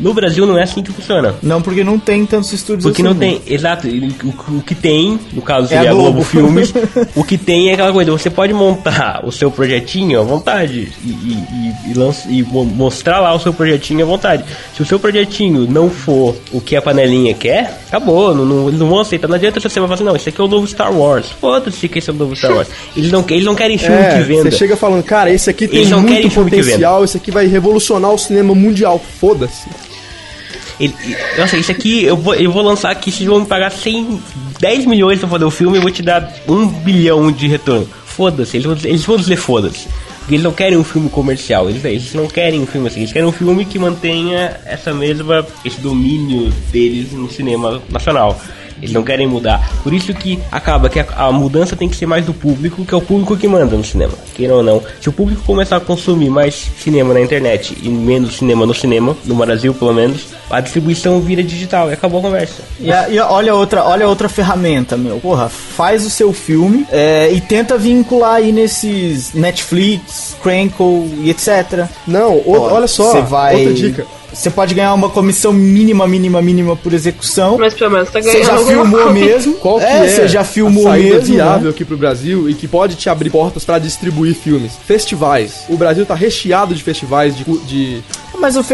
No 0.00 0.14
Brasil 0.14 0.46
não 0.46 0.58
é 0.58 0.62
assim 0.62 0.82
que 0.82 0.90
funciona. 0.92 1.34
Não, 1.42 1.60
porque 1.62 1.84
não 1.84 1.98
tem 1.98 2.24
tantos 2.26 2.52
estúdios 2.52 2.84
Porque 2.84 3.02
assim, 3.02 3.08
não 3.08 3.14
tem, 3.14 3.40
exato, 3.46 3.86
o, 3.86 4.56
o 4.58 4.62
que 4.62 4.74
tem, 4.74 5.18
no 5.32 5.42
caso 5.42 5.64
É 5.72 5.76
a 5.76 5.80
seria 5.80 5.90
a 5.90 5.94
Globo, 5.94 6.10
Globo. 6.12 6.24
Filmes, 6.24 6.72
o 7.14 7.22
que 7.22 7.36
tem 7.36 7.70
é 7.70 7.74
aquela 7.74 7.92
coisa, 7.92 8.10
você 8.10 8.30
pode 8.30 8.52
montar 8.52 9.20
o 9.24 9.30
seu 9.32 9.50
projetinho 9.50 10.18
à 10.20 10.22
vontade 10.22 10.92
e, 11.04 11.08
e, 11.08 11.74
e, 11.90 11.94
lança- 11.94 12.28
e 12.30 12.42
mo- 12.42 12.64
mostrar 12.64 13.20
lá 13.20 13.34
o 13.34 13.38
seu 13.38 13.52
projetinho 13.52 14.02
à 14.02 14.06
vontade. 14.08 14.44
Se 14.74 14.82
o 14.82 14.86
seu 14.86 14.98
projetinho 14.98 15.66
não 15.70 15.90
for 15.90 16.34
o 16.52 16.60
que 16.60 16.74
a 16.76 16.82
panelinha 16.82 17.34
quer, 17.34 17.78
acabou, 17.88 18.34
não, 18.34 18.44
não, 18.44 18.68
eles 18.68 18.80
não 18.80 18.88
vão 18.88 19.00
aceitar. 19.00 19.28
Não 19.28 19.34
adianta 19.36 19.60
você 19.60 19.68
falar 19.80 19.94
assim, 19.94 20.04
não, 20.04 20.16
esse 20.16 20.28
aqui 20.28 20.40
é 20.40 20.44
o 20.44 20.48
novo 20.48 20.66
Star 20.66 20.92
Wars. 20.96 21.26
Foda-se 21.40 21.88
que 21.88 21.98
esse 21.98 22.08
é 22.08 22.12
o 22.12 22.16
novo 22.16 22.34
Star 22.34 22.52
Wars. 22.54 22.68
Eles 22.96 23.10
não, 23.12 23.24
eles 23.28 23.44
não 23.44 23.54
querem 23.54 23.76
filme 23.76 23.94
É, 23.96 24.16
que 24.18 24.22
venda. 24.24 24.50
você 24.50 24.56
chega 24.56 24.76
falando, 24.76 25.02
cara, 25.02 25.30
esse 25.30 25.50
aqui 25.50 25.68
tem 25.68 25.84
muito 25.86 26.30
potencial, 26.30 27.04
esse 27.04 27.16
aqui 27.16 27.30
vai 27.30 27.46
revolucionar 27.46 28.10
o 28.12 28.18
cinema 28.18 28.54
mundial. 28.54 29.00
Foda-se. 29.20 29.68
Ele, 30.80 30.94
nossa, 31.38 31.58
isso 31.58 31.70
aqui 31.70 32.04
eu 32.04 32.16
vou, 32.16 32.34
eu 32.34 32.50
vou 32.50 32.62
lançar 32.62 32.90
aqui. 32.90 33.12
Se 33.12 33.26
vão 33.26 33.40
me 33.40 33.46
pagar 33.46 33.70
100, 33.70 34.20
10 34.58 34.86
milhões 34.86 35.20
pra 35.20 35.28
fazer 35.28 35.44
o 35.44 35.50
filme, 35.50 35.76
eu 35.76 35.82
vou 35.82 35.90
te 35.90 36.02
dar 36.02 36.32
1 36.48 36.66
bilhão 36.68 37.30
de 37.30 37.46
retorno. 37.46 37.86
Foda-se, 38.06 38.56
eles, 38.56 38.66
vão 38.66 38.76
eles 38.82 39.04
vão 39.04 39.16
dizer 39.18 39.36
foda-se. 39.36 39.86
Porque 40.20 40.34
eles 40.34 40.44
não 40.44 40.52
querem 40.52 40.78
um 40.78 40.84
filme 40.84 41.08
comercial, 41.10 41.68
eles, 41.68 41.84
eles 41.84 42.14
não 42.14 42.26
querem 42.26 42.60
um 42.60 42.66
filme 42.66 42.86
assim, 42.88 43.00
eles 43.00 43.12
querem 43.12 43.28
um 43.28 43.32
filme 43.32 43.64
que 43.64 43.78
mantenha 43.78 44.60
essa 44.64 44.92
mesma, 44.92 45.46
esse 45.64 45.80
domínio 45.80 46.52
deles 46.70 47.12
no 47.12 47.30
cinema 47.30 47.82
nacional. 47.90 48.40
Eles 48.80 48.92
não 48.92 49.02
querem 49.02 49.26
mudar. 49.26 49.70
Por 49.82 49.92
isso 49.92 50.12
que 50.14 50.38
acaba 50.50 50.88
que 50.88 50.98
a, 51.00 51.06
a 51.16 51.32
mudança 51.32 51.76
tem 51.76 51.88
que 51.88 51.96
ser 51.96 52.06
mais 52.06 52.24
do 52.24 52.32
público, 52.34 52.84
que 52.84 52.94
é 52.94 52.96
o 52.96 53.00
público 53.00 53.36
que 53.36 53.46
manda 53.46 53.76
no 53.76 53.84
cinema. 53.84 54.12
Queiram 54.34 54.56
ou 54.56 54.62
não. 54.62 54.82
Se 55.00 55.08
o 55.08 55.12
público 55.12 55.42
começar 55.44 55.76
a 55.76 55.80
consumir 55.80 56.30
mais 56.30 56.54
cinema 56.82 57.12
na 57.14 57.20
internet 57.20 57.76
e 57.82 57.88
menos 57.88 58.36
cinema 58.36 58.64
no 58.66 58.74
cinema, 58.74 59.16
no 59.24 59.34
Brasil 59.34 59.74
pelo 59.74 59.92
menos, 59.92 60.26
a 60.50 60.60
distribuição 60.60 61.20
vira 61.20 61.42
digital 61.42 61.90
e 61.90 61.92
acabou 61.92 62.20
a 62.20 62.22
conversa. 62.22 62.62
E, 62.80 62.90
a- 62.92 63.08
e 63.08 63.18
olha 63.18 63.54
outra, 63.54 63.84
olha 63.84 64.08
outra 64.08 64.28
ferramenta, 64.28 64.96
meu. 64.96 65.18
Porra, 65.20 65.48
faz 65.48 66.04
o 66.06 66.10
seu 66.10 66.32
filme 66.32 66.86
é, 66.90 67.30
e 67.32 67.40
tenta 67.40 67.76
vincular 67.76 68.34
aí 68.36 68.50
nesses 68.52 69.32
Netflix, 69.34 70.36
Crankle 70.42 71.08
e 71.22 71.30
etc. 71.30 71.86
Não, 72.06 72.34
o- 72.36 72.54
Ó, 72.56 72.72
olha 72.74 72.86
só, 72.86 73.12
você 73.12 73.20
vai, 73.22 73.56
outra 73.56 73.74
dica. 73.74 74.06
Você 74.32 74.50
pode 74.50 74.74
ganhar 74.74 74.94
uma 74.94 75.08
comissão 75.08 75.52
mínima, 75.52 76.06
mínima, 76.06 76.40
mínima 76.40 76.76
por 76.76 76.92
execução. 76.92 77.58
Mas 77.58 77.74
pelo 77.74 77.90
menos 77.90 78.10
tá 78.10 78.20
Você 78.20 78.32
ganhando 78.32 78.46
já 78.46 78.52
alguma 78.54 78.70
filmou 78.84 79.00
coisa. 79.02 79.12
mesmo? 79.18 79.54
Qual 79.54 79.78
que 79.78 79.84
é, 79.84 80.04
é, 80.04 80.08
você 80.08 80.28
já 80.28 80.44
filmou 80.44 80.86
a 80.88 80.90
saída 80.92 81.16
mesmo. 81.16 81.34
viável 81.34 81.64
né? 81.64 81.70
aqui 81.70 81.84
pro 81.84 81.96
Brasil 81.96 82.48
e 82.48 82.54
que 82.54 82.68
pode 82.68 82.94
te 82.94 83.08
abrir 83.08 83.30
portas 83.30 83.64
pra 83.64 83.78
distribuir 83.78 84.34
filmes? 84.34 84.72
Festivais. 84.86 85.64
O 85.68 85.76
Brasil 85.76 86.06
tá 86.06 86.14
recheado 86.14 86.74
de 86.74 86.82
festivais 86.82 87.36
de... 87.36 87.44
de... 87.66 88.02
Mas 88.38 88.56
os 88.56 88.66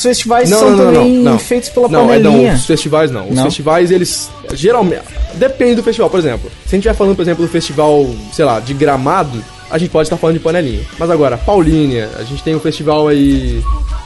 festivais 0.00 0.50
Não, 0.50 0.58
são 0.58 0.70
não, 0.70 0.76
não, 0.78 0.92
também 0.94 1.12
não, 1.18 1.32
não. 1.32 1.38
feitos 1.38 1.68
pela 1.68 1.88
não, 1.88 2.04
é, 2.04 2.18
panelinha. 2.18 2.48
não, 2.50 2.54
os 2.58 2.66
festivais 2.66 3.10
não. 3.10 3.28
Os 3.28 3.36
Não? 3.36 3.44
festivais, 3.44 3.90
eles 3.90 4.30
geralmente... 4.54 5.02
Depende 5.34 5.76
do 5.76 5.82
festival, 5.82 6.10
por 6.10 6.18
exemplo. 6.18 6.50
Se 6.66 6.74
a 6.74 6.76
gente 6.76 6.80
estiver 6.80 6.94
falando, 6.94 7.16
por 7.16 7.22
exemplo, 7.22 7.44
do 7.44 7.50
festival, 7.50 8.06
sei 8.32 8.44
lá, 8.44 8.60
de 8.60 8.74
Gramado, 8.74 9.42
a 9.72 9.78
gente 9.78 9.90
pode 9.90 10.06
estar 10.06 10.16
falando 10.16 10.36
de 10.36 10.42
panelinha. 10.42 10.82
Mas 10.98 11.10
agora, 11.10 11.36
Paulínia, 11.38 12.10
a 12.18 12.22
gente 12.22 12.42
tem 12.42 12.54
um 12.54 12.60
festival 12.60 13.08
aí 13.08 13.62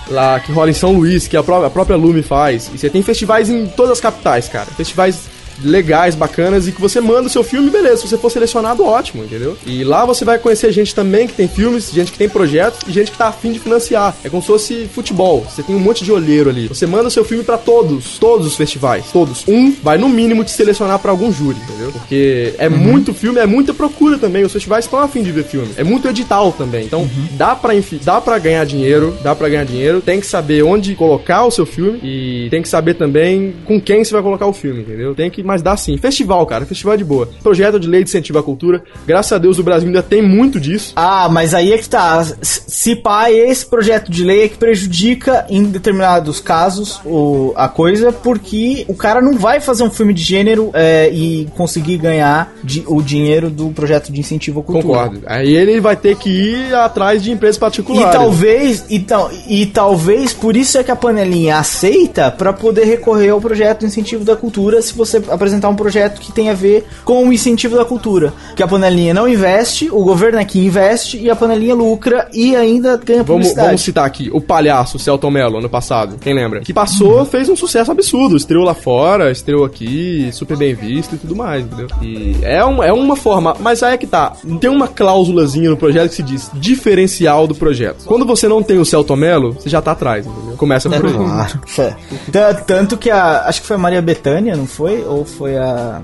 lá 0.09 0.39
que 0.41 0.53
rola 0.53 0.71
em 0.71 0.75
São 0.75 0.93
Luís, 0.93 1.27
que 1.27 1.37
a, 1.37 1.43
pró- 1.43 1.65
a 1.65 1.69
própria 1.71 1.97
Lume 1.97 2.23
faz. 2.23 2.71
E 2.73 2.79
você 2.79 2.89
tem 2.89 3.03
festivais 3.03 3.51
em 3.51 3.67
todas 3.67 3.93
as 3.93 4.01
capitais, 4.01 4.49
cara. 4.49 4.67
Festivais 4.67 5.23
legais, 5.63 6.15
bacanas, 6.15 6.67
e 6.69 6.73
que 6.73 6.81
você 6.81 7.01
manda 7.01 7.27
o 7.27 7.31
seu 7.31 7.43
filme, 7.45 7.71
beleza. 7.71 7.99
Se 8.03 8.09
você 8.09 8.19
for 8.19 8.31
selecionado, 8.31 8.85
ótimo, 8.85 9.25
entendeu? 9.25 9.57
E 9.67 9.85
lá 9.85 10.05
você 10.05 10.25
vai 10.25 10.39
conhecer 10.39 10.73
gente 10.73 10.95
também 10.95 11.27
que 11.27 11.33
tem 11.35 11.49
filmes, 11.49 11.91
gente 11.93 12.13
que 12.13 12.19
tem 12.19 12.29
projetos 12.29 12.81
e 12.89 12.93
gente 12.93 13.11
que 13.11 13.19
tá 13.19 13.29
afim 13.29 13.53
de 13.53 13.59
financiar. 13.59 14.15
É 14.25 14.29
como 14.29 14.43
se 14.43 14.49
fosse 14.49 14.89
futebol. 14.93 15.45
Você 15.49 15.63
tem 15.63 15.75
um 15.75 15.79
monte 15.81 16.05
de 16.05 16.13
olheiro 16.13 16.51
ali. 16.51 16.69
Você 16.69 16.87
manda 16.87 17.09
o 17.09 17.11
seu 17.11 17.25
filme 17.25 17.45
pra 17.45 17.59
todos, 17.59 18.19
todos 18.19 18.47
os 18.47 18.57
festivais, 18.57 19.07
todos. 19.13 19.45
Um 19.49 19.73
vai 19.83 19.99
no 19.99 20.09
mínimo 20.09 20.45
te 20.45 20.51
selecionar 20.51 20.99
pra 20.99 21.11
algum 21.11 21.33
júri, 21.33 21.57
entendeu? 21.69 21.93
Porque 21.93 22.55
é 22.59 22.69
muito 22.69 23.13
filme, 23.15 23.39
é 23.41 23.47
muita 23.47 23.73
procura 23.75 24.19
também. 24.19 24.45
Os 24.45 24.53
festivais 24.53 24.85
estão 24.85 24.99
afim 25.01 25.23
de 25.23 25.33
ver 25.33 25.45
filme. 25.45 25.69
É 25.77 25.85
muito 25.85 26.09
edital 26.09 26.53
também. 26.53 26.85
Então, 26.85 27.09
dá 27.33 27.55
pra 27.55 27.75
enfi- 27.75 28.01
dá 28.03 28.21
para 28.21 28.39
ganhar 28.39 28.65
dinheiro, 28.65 29.17
dá 29.23 29.35
pra 29.35 29.49
ganhar 29.49 29.65
dinheiro. 29.65 30.01
Tem 30.01 30.21
que 30.21 30.27
saber 30.27 30.63
onde 30.63 30.95
colocar 30.95 31.45
o 31.45 31.51
seu 31.51 31.67
filme 31.67 31.99
e 32.03 32.49
tem 32.51 32.63
que 32.63 32.69
saber 32.69 32.95
também 32.95 33.55
com 33.65 33.81
quem 33.81 34.05
você 34.05 34.13
vai 34.13 34.23
colocar 34.23 34.47
o 34.47 34.53
filme, 34.53 34.81
entendeu? 34.83 35.15
Tem 35.15 35.31
que, 35.31 35.43
mas 35.47 35.63
dá 35.63 35.77
sim. 35.77 35.97
Festival, 35.97 36.45
cara, 36.47 36.67
festival 36.67 36.95
é 36.95 36.97
de 36.99 37.05
boa. 37.05 37.29
Projeto 37.43 37.79
de 37.81 37.87
lei 37.89 38.03
de 38.03 38.11
incentivo 38.11 38.39
à 38.39 38.43
cultura. 38.43 38.83
Graças 39.07 39.33
a 39.33 39.39
Deus 39.39 39.59
o 39.59 39.63
Brasil 39.63 39.87
ainda 39.89 40.03
tem 40.03 40.21
muito 40.21 40.59
disso. 40.61 40.93
Ah, 40.97 41.29
mas 41.31 41.55
aí 41.55 41.73
é 41.73 41.79
que 41.79 41.89
tá. 41.89 42.25
Se 42.43 42.97
pá, 42.97 43.31
esse 43.31 43.65
projeto 43.67 44.11
de 44.11 44.25
lei 44.25 44.45
é 44.45 44.49
que 44.49 44.57
prejudica 44.59 45.47
em 45.49 45.65
determinados 45.65 46.41
casos 46.41 47.01
o, 47.05 47.53
a 47.57 47.69
coisa, 47.69 48.13
porque 48.13 48.85
o 48.89 48.95
cara 48.95 49.21
não 49.21 49.35
vai 49.39 49.61
fazer 49.61 49.83
um 49.83 49.91
filme 49.91 50.13
de 50.13 50.23
gênero 50.23 50.71
é, 50.75 51.09
e 51.13 51.47
conseguir 51.57 51.97
ganhar 51.99 52.53
di- 52.65 52.85
o 52.87 53.01
dinheiro 53.03 53.49
do 53.51 53.69
projeto 53.71 54.11
de 54.13 54.21
incentivo 54.21 54.61
à 54.61 54.63
cultura. 54.63 54.87
Concordo. 54.87 55.23
Aí 55.27 55.55
ele 55.55 55.81
vai 55.81 55.97
ter 55.97 56.17
que 56.17 56.29
ir 56.31 56.75
atrás 56.75 57.23
de 57.23 57.31
empresas 57.31 57.57
E 57.57 57.61
particulares. 57.61 58.13
talvez, 58.13 58.85
então, 58.91 59.31
e 59.49 59.67
talvez 59.67 60.33
por 60.33 60.57
isso 60.57 60.79
é 60.79 60.85
que 60.85 60.91
a 60.91 60.97
panelinha 60.97 61.59
aceita 61.59 62.31
pra 62.31 62.53
poder 62.53 62.85
recorrer 62.85 63.31
ao 63.31 63.41
projeto 63.41 63.81
de 63.81 63.87
incentivo 63.87 64.25
da 64.25 64.35
cultura 64.37 64.81
se 64.83 64.93
você 64.95 65.23
apresentar 65.37 65.69
um 65.69 65.77
projeto 65.77 66.21
que 66.21 66.33
tem 66.33 66.51
a 66.51 66.55
ver 66.55 66.87
com 67.05 67.27
o 67.29 67.33
incentivo 67.33 67.77
da 67.77 67.85
cultura. 67.85 68.33
Que 68.55 68.63
a 68.63 68.69
panelinha 68.69 69.15
não 69.15 69.29
investe, 69.29 69.89
o 69.91 70.03
governo 70.03 70.39
aqui 70.41 70.59
investe 70.65 71.17
e 71.19 71.31
a 71.31 71.37
panelinha 71.37 71.75
lucra 71.75 72.29
e 72.33 72.55
ainda 72.57 72.97
ganha 72.97 73.23
Vamos, 73.23 73.27
publicidade. 73.47 73.67
vamos 73.69 73.81
citar 73.83 74.05
aqui 74.07 74.31
o 74.33 74.41
palhaço 74.41 74.99
Celton 74.99 75.31
Mello 75.31 75.59
ano 75.59 75.69
passado, 75.69 76.17
quem 76.21 76.35
lembra? 76.35 76.61
Que 76.61 76.73
passou, 76.73 77.25
fez 77.25 77.49
um 77.49 77.57
sucesso 77.57 77.91
absurdo, 77.93 78.37
estreou 78.37 78.65
lá 78.65 78.75
fora, 78.75 79.31
estreou 79.31 79.65
aqui, 79.65 80.29
super 80.33 80.57
bem 80.57 80.75
visto 80.75 81.15
e 81.15 81.19
tudo 81.19 81.37
mais, 81.37 81.65
entendeu? 81.65 81.87
E 82.03 82.37
é, 82.43 82.65
um, 82.65 82.83
é 82.83 82.93
uma 82.93 83.17
forma, 83.17 83.55
mas 83.61 83.83
aí 83.83 83.95
é 83.95 83.97
que 83.97 84.07
tá, 84.07 84.33
tem 84.61 84.71
uma 84.71 84.89
cláusulazinha 84.89 85.71
no 85.71 85.77
projeto 85.77 86.09
que 86.11 86.17
se 86.17 86.23
diz 86.23 86.51
diferencial 86.55 87.47
do 87.47 87.55
projeto. 87.55 88.05
Quando 88.07 88.25
você 88.25 88.49
não 88.49 88.63
tem 88.63 88.79
o 88.79 88.85
Celton 88.85 89.17
Mello, 89.17 89.53
você 89.55 89.69
já 89.69 89.83
tá 89.83 89.93
atrás, 89.93 90.27
entendeu? 90.27 90.57
Começa 90.57 90.89
por 90.89 91.07
aí. 91.07 91.13
Claro. 91.13 91.61
É. 91.79 91.95
Tan- 92.33 92.55
Tanto 92.67 92.97
que 92.97 93.11
a. 93.11 93.43
Acho 93.47 93.61
que 93.61 93.67
foi 93.67 93.77
a 93.77 93.79
Maria 93.79 94.01
Bethânia, 94.01 94.57
não 94.57 94.67
foi? 94.67 95.03
Ou 95.05 95.25
foi 95.27 95.57
a. 95.57 96.01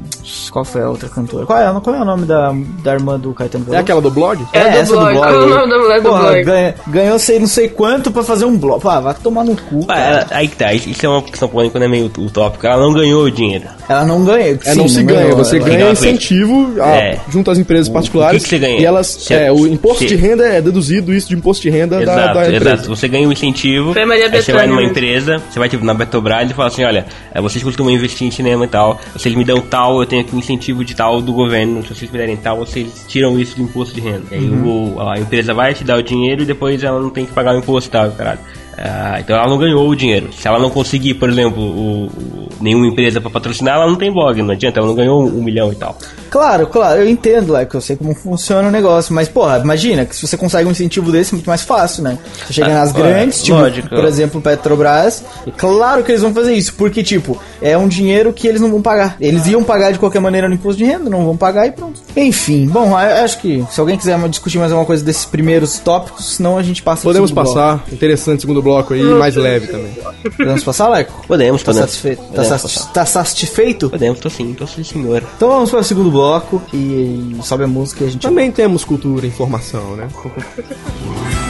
Qual 0.51 0.65
foi 0.65 0.83
a 0.83 0.89
outra 0.89 1.09
cantora? 1.09 1.47
Qual 1.47 1.59
é, 1.59 1.81
qual 1.81 1.97
é 1.97 2.01
o 2.01 2.05
nome 2.05 2.27
da, 2.27 2.53
da 2.83 2.93
irmã 2.95 3.19
do 3.19 3.33
Caetano 3.33 3.65
É 3.65 3.67
Veloso? 3.67 3.81
aquela 3.83 4.01
do 4.03 4.11
blog? 4.11 4.47
É 4.53 4.61
do 4.63 4.69
essa 4.79 4.93
blog. 4.97 5.15
Qual 5.17 5.31
é 5.31 5.37
o 5.39 5.49
nome 5.49 5.71
da 5.71 5.79
mulher 5.79 6.01
do 6.01 6.09
Porra, 6.09 6.21
blog? 6.23 6.43
ganha- 6.45 6.75
ganhou 6.89 7.19
sei 7.19 7.39
não 7.39 7.47
sei 7.47 7.69
quanto 7.69 8.11
pra 8.11 8.23
fazer 8.23 8.45
um 8.45 8.57
blog. 8.57 8.83
Ah, 8.87 9.01
vai 9.01 9.15
tomar 9.15 9.45
no 9.45 9.57
cu. 9.57 9.85
Ah, 9.89 9.99
ela- 9.99 10.27
aí 10.31 10.49
que 10.49 10.57
tá, 10.57 10.73
isso 10.75 11.07
é 11.07 11.09
uma 11.09 11.23
questão 11.23 11.49
polêmica, 11.49 11.79
não 11.79 11.87
é 11.87 11.89
meio 11.89 12.07
utópica. 12.19 12.69
Ela 12.69 12.83
não 12.83 12.93
ganhou 12.93 13.25
o 13.25 13.31
dinheiro. 13.31 13.65
Ela 13.89 14.05
não 14.05 14.25
ganha. 14.25 14.59
É, 14.65 14.73
sim, 14.73 14.79
não 14.79 14.89
se 14.89 15.03
ganha, 15.03 15.23
ganhou, 15.23 15.37
você 15.37 15.57
ela- 15.57 15.69
ganha 15.69 15.91
incentivo 15.91 16.75
a- 16.81 16.89
É. 16.89 17.21
junto 17.31 17.51
às 17.51 17.59
empresas 17.59 17.89
O- 17.89 17.93
particulares. 17.93 18.37
o 18.37 18.39
que 18.39 18.45
que 18.45 18.49
você 18.51 18.59
ganha? 18.59 18.81
E 18.81 18.85
elas, 18.85 19.07
Se- 19.07 19.35
é, 19.35 19.51
o 19.53 19.67
imposto 19.67 20.01
se- 20.01 20.07
de 20.09 20.17
renda 20.17 20.45
é 20.45 20.61
deduzido 20.61 21.13
isso 21.13 21.29
de 21.29 21.35
imposto 21.35 21.63
de 21.63 21.71
renda 21.71 21.97
da, 21.97 22.03
Exato, 22.03 22.35
da 22.35 22.45
empresa. 22.53 22.75
exato. 22.75 22.89
Você 22.89 23.09
ganha 23.09 23.29
um 23.29 23.33
incentivo, 23.33 23.95
aí 23.97 24.43
você 24.43 24.53
vai 24.53 24.67
numa 24.67 24.77
mesmo. 24.81 24.91
empresa, 24.91 25.43
você 25.51 25.59
vai 25.59 25.69
tipo 25.69 25.85
na 25.85 25.95
Petrobras 25.95 26.51
e 26.51 26.55
fala 26.55 26.69
assim, 26.69 26.85
olha, 26.85 27.07
eh, 27.33 27.41
vocês 27.41 27.63
costumam 27.63 27.93
investir 27.93 28.27
em 28.27 28.31
cinema 28.31 28.65
e 28.65 28.69
tal, 28.69 28.99
vocês 29.13 29.35
me 29.35 29.45
dão 29.45 29.61
tal, 29.61 30.01
eu 30.01 30.07
tenho 30.07 30.23
aqui 30.23 30.35
um 30.35 30.39
incentivo 30.39 30.85
de 30.85 30.95
tal 30.97 31.21
do 31.21 31.33
governo, 31.33 31.83
se 31.83 31.95
vocês 31.95 32.11
me 32.11 32.19
derem 32.19 32.37
tal, 32.37 32.59
vocês 32.59 33.05
tiram 33.07 33.39
isso 33.39 33.57
do 33.57 33.63
imposto 33.63 33.95
de 33.95 34.01
renda. 34.01 34.23
E 34.31 34.35
aí 34.35 34.49
Uhum. 34.49 34.95
o- 34.97 35.01
a 35.09 35.19
empresa 35.19 35.53
vai 35.55 35.75
te 35.75 35.85
dar 35.85 35.99
o 35.99 36.03
dinheiro 36.03 36.43
e 36.43 36.47
depois 36.47 36.83
ela 36.83 37.01
não 37.01 37.11
tem 37.11 37.27
que 37.27 37.33
pagar 37.33 37.55
o 37.55 37.59
imposto 37.59 37.91
tal, 37.91 38.11
caralho. 38.13 38.41
Ah, 38.77 39.17
então 39.21 39.37
ela 39.37 39.49
não 39.49 39.59
ganhou 39.59 39.89
o 39.89 39.95
dinheiro. 39.95 40.31
Se 40.33 40.49
ela 40.49 40.59
não 40.59 40.71
conseguir, 40.71 41.15
por 41.15 41.29
exemplo, 41.29 41.63
o- 41.63 42.07
o- 42.07 42.49
nenhuma 42.61 42.87
empresa 42.87 43.21
pra 43.21 43.31
patrocinar, 43.31 43.77
ela 43.77 43.87
não 43.87 43.97
tem 43.97 44.11
blog, 44.13 44.41
não 44.43 44.53
adianta, 44.53 44.79
ela 44.81 44.89
não 44.89 44.95
ganhou 44.95 45.23
um, 45.23 45.39
um 45.39 45.43
milhão 45.43 45.73
e 45.73 45.77
tal. 45.77 45.97
Claro, 46.31 46.67
claro, 46.67 47.03
eu 47.03 47.09
entendo, 47.09 47.53
Leco, 47.53 47.77
eu 47.77 47.81
sei 47.83 47.95
como 47.97 48.15
funciona 48.15 48.67
o 48.69 48.71
negócio, 48.71 49.15
mas, 49.15 49.29
porra, 49.29 49.59
imagina 49.59 50.07
que 50.07 50.17
se 50.17 50.27
você 50.27 50.37
consegue 50.37 50.67
um 50.67 50.71
incentivo 50.73 51.13
desse, 51.13 51.33
é 51.33 51.35
muito 51.35 51.47
mais 51.47 51.61
fácil, 51.63 52.03
né? 52.03 52.17
Você 52.47 52.55
chega 52.55 52.69
Ah, 52.69 52.75
nas 52.81 52.91
é, 52.91 52.93
grandes, 52.99 53.43
tipo, 53.43 53.59
lógico. 53.59 53.89
por 53.91 54.05
exemplo, 54.07 54.41
Petrobras, 54.41 55.23
e 55.47 55.51
claro 55.51 56.03
que 56.03 56.11
eles 56.11 56.23
vão 56.23 56.33
fazer 56.33 56.55
isso, 56.55 56.73
porque, 56.75 57.03
tipo, 57.03 57.39
é 57.61 57.77
um 57.77 57.87
dinheiro 57.87 58.33
que 58.33 58.47
eles 58.49 58.61
não 58.63 58.71
vão 58.71 58.81
pagar. 58.81 59.17
Eles 59.21 59.47
iam 59.47 59.63
pagar 59.63 59.93
de 59.93 59.99
qualquer 59.99 60.21
maneira 60.21 60.49
no 60.49 60.55
imposto 60.55 60.79
de 60.79 60.85
renda, 60.85 61.11
não 61.11 61.25
vão 61.27 61.37
pagar 61.37 61.67
e 61.67 61.73
pronto. 61.73 62.01
Enfim, 62.17 62.67
bom, 62.67 62.89
eu 62.99 63.25
acho 63.25 63.39
que 63.41 63.63
se 63.71 63.79
alguém 63.79 63.99
quiser 63.99 64.19
discutir 64.31 64.59
mais 64.59 64.73
alguma 64.73 64.87
coisa 64.87 65.05
desses 65.05 65.27
primeiros 65.27 65.79
tópicos, 65.81 66.37
senão 66.37 66.57
a 66.57 66.63
gente 66.63 66.83
passa 66.83 67.03
Podemos 67.03 67.31
passar. 67.31 67.85
Interessante 67.93 68.41
segundo 68.41 68.62
bloco 68.63 68.95
aí, 68.95 69.03
mais 69.03 69.37
leve 69.37 69.67
também. 69.67 69.93
Podemos 70.37 70.65
passar, 70.65 70.89
Leco? 70.89 71.25
Podemos, 71.27 71.63
Tá 71.63 71.67
podemos. 71.73 71.91
satisfeito? 71.91 72.21
Tá, 72.23 72.29
Podemos 72.29 72.49
sati- 72.49 72.63
passar. 72.63 72.93
tá 72.93 73.07
satisfeito? 73.07 73.91
Podemos, 73.91 74.19
tô 74.21 74.31
sim, 74.31 74.55
tô 74.55 74.67
sim, 74.67 74.83
senhor. 74.85 75.23
Então 75.37 75.49
vamos 75.49 75.71
para 75.71 75.81
o 75.81 75.85
segundo 75.85 76.11
bloco 76.11 76.63
e 76.73 77.37
sobe 77.43 77.65
a 77.65 77.69
música 77.69 78.05
e 78.05 78.07
a 78.07 78.11
gente 78.11 78.23
Também 78.23 78.51
temos 78.51 78.85
cultura 78.85 79.27
e 79.27 79.29
informação, 79.29 79.97
né? 79.97 80.09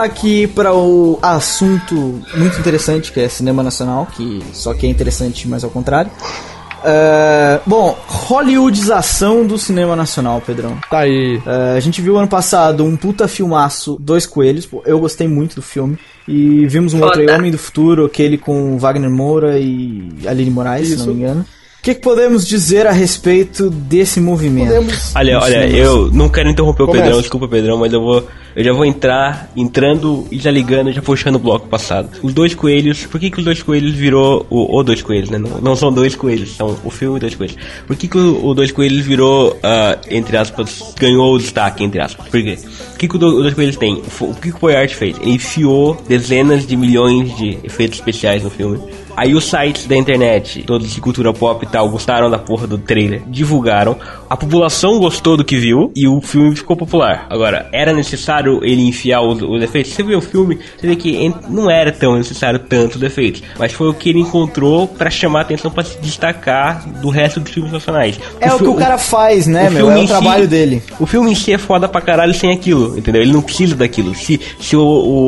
voltar 0.00 0.04
aqui 0.04 0.46
para 0.46 0.74
o 0.74 1.18
assunto 1.20 2.20
muito 2.34 2.58
interessante 2.58 3.12
que 3.12 3.20
é 3.20 3.28
cinema 3.28 3.62
nacional, 3.62 4.06
que 4.06 4.42
só 4.52 4.72
que 4.72 4.86
é 4.86 4.88
interessante, 4.88 5.46
mas 5.46 5.62
ao 5.62 5.70
contrário. 5.70 6.10
É, 6.82 7.60
bom, 7.66 7.96
Hollywoodização 8.06 9.46
do 9.46 9.58
cinema 9.58 9.94
nacional, 9.94 10.40
Pedrão. 10.40 10.78
Tá 10.88 11.00
aí. 11.00 11.40
É, 11.44 11.76
a 11.76 11.80
gente 11.80 12.00
viu 12.00 12.16
ano 12.16 12.28
passado 12.28 12.84
um 12.84 12.96
puta 12.96 13.28
filmaço, 13.28 13.98
Dois 14.00 14.24
Coelhos. 14.24 14.64
Pô, 14.64 14.82
eu 14.86 14.98
gostei 14.98 15.28
muito 15.28 15.56
do 15.56 15.62
filme. 15.62 15.98
E 16.26 16.66
vimos 16.66 16.94
um 16.94 17.02
outro 17.02 17.20
aí, 17.20 17.26
Foda. 17.26 17.38
Homem 17.38 17.50
do 17.50 17.58
Futuro, 17.58 18.06
aquele 18.06 18.38
com 18.38 18.78
Wagner 18.78 19.10
Moura 19.10 19.58
e 19.58 20.08
Aline 20.26 20.50
Moraes, 20.50 20.88
se 20.88 20.96
não 20.96 21.06
me 21.08 21.22
engano. 21.22 21.44
O 21.80 21.82
que, 21.82 21.94
que 21.94 22.02
podemos 22.02 22.46
dizer 22.46 22.86
a 22.86 22.92
respeito 22.92 23.70
desse 23.70 24.20
movimento? 24.20 24.66
Podemos. 24.66 25.16
Olha, 25.16 25.38
olha, 25.38 25.62
cinemas. 25.62 25.74
eu 25.78 26.10
não 26.12 26.28
quero 26.28 26.50
interromper 26.50 26.82
o 26.82 26.86
Começa. 26.86 27.04
Pedrão, 27.04 27.20
desculpa 27.22 27.48
Pedrão, 27.48 27.78
mas 27.78 27.90
eu 27.90 28.02
vou. 28.02 28.28
Eu 28.54 28.64
já 28.64 28.72
vou 28.72 28.84
entrar, 28.84 29.50
entrando 29.56 30.26
e 30.30 30.38
já 30.38 30.50
ligando, 30.50 30.92
já 30.92 31.00
puxando 31.00 31.36
o 31.36 31.38
bloco 31.38 31.68
passado. 31.68 32.10
Os 32.22 32.34
dois 32.34 32.54
coelhos, 32.54 33.06
por 33.06 33.18
que, 33.18 33.30
que 33.30 33.38
os 33.38 33.44
dois 33.44 33.62
coelhos 33.62 33.92
virou. 33.94 34.44
O, 34.50 34.76
o 34.78 34.82
dois 34.82 35.00
coelhos, 35.00 35.30
né? 35.30 35.38
Não, 35.38 35.58
não 35.62 35.74
são 35.74 35.90
dois 35.90 36.14
coelhos, 36.14 36.54
são 36.54 36.76
o 36.84 36.90
filme 36.90 37.18
Dois 37.18 37.34
Coelhos. 37.34 37.56
Por 37.86 37.96
que, 37.96 38.08
que 38.08 38.18
o, 38.18 38.44
o 38.44 38.52
Dois 38.54 38.72
Coelhos 38.72 39.00
virou, 39.06 39.56
ah, 39.62 39.96
entre 40.10 40.36
aspas, 40.36 40.94
ganhou 40.98 41.34
o 41.34 41.38
destaque, 41.38 41.82
entre 41.82 41.98
aspas? 42.02 42.26
Por 42.28 42.42
quê? 42.42 42.58
O 42.94 42.98
que, 42.98 43.08
que 43.08 43.16
o, 43.16 43.18
Do- 43.18 43.38
o 43.38 43.42
Dois 43.42 43.54
Coelhos 43.54 43.76
tem? 43.76 44.02
O, 44.20 44.24
o 44.24 44.34
que, 44.34 44.50
que 44.50 44.56
o 44.56 44.60
Boyard 44.60 44.94
fez? 44.94 45.16
Ele 45.22 45.30
enfiou 45.36 45.96
dezenas 46.06 46.66
de 46.66 46.76
milhões 46.76 47.34
de 47.38 47.58
efeitos 47.64 47.98
especiais 47.98 48.42
no 48.42 48.50
filme. 48.50 48.78
Aí 49.16 49.34
os 49.34 49.44
sites 49.44 49.86
da 49.86 49.96
internet, 49.96 50.62
todos 50.62 50.92
de 50.92 51.00
cultura 51.00 51.32
pop 51.32 51.64
e 51.64 51.68
tal, 51.68 51.88
gostaram 51.88 52.30
da 52.30 52.38
porra 52.38 52.66
do 52.66 52.78
trailer, 52.78 53.22
divulgaram. 53.26 53.96
A 54.28 54.36
população 54.36 54.98
gostou 54.98 55.36
do 55.36 55.44
que 55.44 55.56
viu 55.56 55.90
e 55.94 56.06
o 56.06 56.20
filme 56.20 56.54
ficou 56.56 56.76
popular. 56.76 57.26
Agora, 57.28 57.68
era 57.72 57.92
necessário 57.92 58.60
ele 58.64 58.82
enfiar 58.82 59.20
os, 59.22 59.42
os 59.42 59.62
efeitos? 59.62 59.92
Você 59.92 60.02
vê 60.02 60.14
o 60.14 60.20
filme, 60.20 60.58
você 60.78 60.86
vê 60.86 60.96
que 60.96 61.32
não 61.48 61.70
era 61.70 61.90
tão 61.92 62.16
necessário 62.16 62.58
tanto 62.60 62.96
os 62.96 63.02
efeitos. 63.02 63.42
Mas 63.58 63.72
foi 63.72 63.88
o 63.88 63.94
que 63.94 64.08
ele 64.10 64.20
encontrou 64.20 64.86
pra 64.86 65.10
chamar 65.10 65.40
a 65.40 65.42
atenção, 65.42 65.70
pra 65.70 65.82
se 65.84 65.98
destacar 66.00 66.88
do 67.00 67.08
resto 67.10 67.40
dos 67.40 67.50
filmes 67.52 67.72
nacionais. 67.72 68.18
É 68.40 68.48
o 68.52 68.58
que 68.58 68.64
fi- 68.64 68.70
o 68.70 68.74
cara 68.74 68.96
faz, 68.98 69.46
né, 69.46 69.68
o 69.68 69.72
meu? 69.72 69.86
filme 69.86 70.00
É 70.00 70.04
o 70.04 70.06
si- 70.06 70.08
trabalho 70.08 70.48
dele. 70.48 70.82
O 70.98 71.06
filme 71.06 71.32
em 71.32 71.34
si 71.34 71.52
é 71.52 71.58
foda 71.58 71.88
pra 71.88 72.00
caralho 72.00 72.32
sem 72.34 72.52
aquilo, 72.52 72.96
entendeu? 72.96 73.22
Ele 73.22 73.32
não 73.32 73.42
precisa 73.42 73.74
daquilo. 73.74 74.14
Se, 74.14 74.40
se, 74.60 74.76
o, 74.76 74.82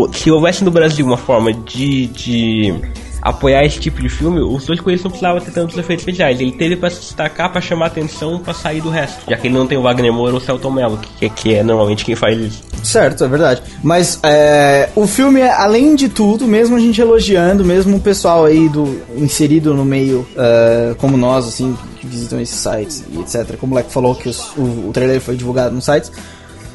o- 0.09 0.13
se 0.13 0.31
houvesse 0.31 0.65
no 0.65 0.71
Brasil 0.71 1.05
uma 1.05 1.17
forma 1.17 1.53
de, 1.53 2.07
de 2.07 2.75
apoiar 3.23 3.65
esse 3.65 3.79
tipo 3.79 4.03
de 4.03 4.09
filme, 4.09 4.41
os 4.41 4.67
dois 4.67 4.81
coelhos 4.81 5.03
não 5.05 5.11
precisavam 5.11 5.41
ter 5.41 5.53
tantos 5.53 5.79
efeitos 5.79 6.03
especiais. 6.03 6.41
Ele 6.41 6.51
teve 6.53 6.75
pra 6.77 6.91
se 6.91 6.99
destacar, 7.01 7.51
pra 7.53 7.61
chamar 7.61 7.87
atenção, 7.87 8.39
pra 8.41 8.53
sair 8.53 8.81
do 8.81 8.91
resto. 8.91 9.23
Já 9.31 9.37
que 9.37 9.47
ele 9.47 9.55
não 9.57 9.67
tem 9.67 9.79
o 9.79 9.83
Wagner 9.83 10.13
Moura 10.13 10.33
ou 10.33 10.39
o 10.39 10.41
Celton 10.45 10.71
Mello, 10.73 10.99
que, 11.19 11.31
que 11.31 11.55
é 11.55 11.63
normalmente 11.63 12.05
quem 12.05 12.17
faz 12.17 12.37
isso. 12.39 12.63
Certo, 12.83 13.23
é 13.25 13.29
verdade. 13.29 13.63
Mas 13.83 14.19
é, 14.25 14.89
o 14.97 15.07
filme, 15.07 15.41
é, 15.41 15.53
além 15.53 15.95
de 15.95 16.09
tudo, 16.09 16.49
mesmo 16.49 16.75
a 16.75 16.81
gente 16.81 17.01
elogiando, 17.01 17.65
mesmo 17.65 17.97
o 17.97 18.01
pessoal 18.01 18.45
aí 18.45 18.69
do 18.69 19.01
inserido 19.17 19.73
no 19.73 19.85
meio, 19.85 20.27
é, 20.37 20.95
como 20.99 21.17
nós, 21.17 21.47
assim, 21.47 21.77
que 22.01 22.07
visitam 22.09 22.41
esses 22.41 22.57
sites 22.59 23.05
e 23.13 23.21
etc. 23.21 23.57
Como 23.57 23.73
o 23.73 23.77
Leque 23.77 23.93
falou 23.93 24.15
que 24.17 24.29
os- 24.29 24.51
o, 24.57 24.89
o 24.89 24.91
trailer 24.93 25.21
foi 25.21 25.37
divulgado 25.37 25.73
nos 25.75 25.85
sites, 25.85 26.11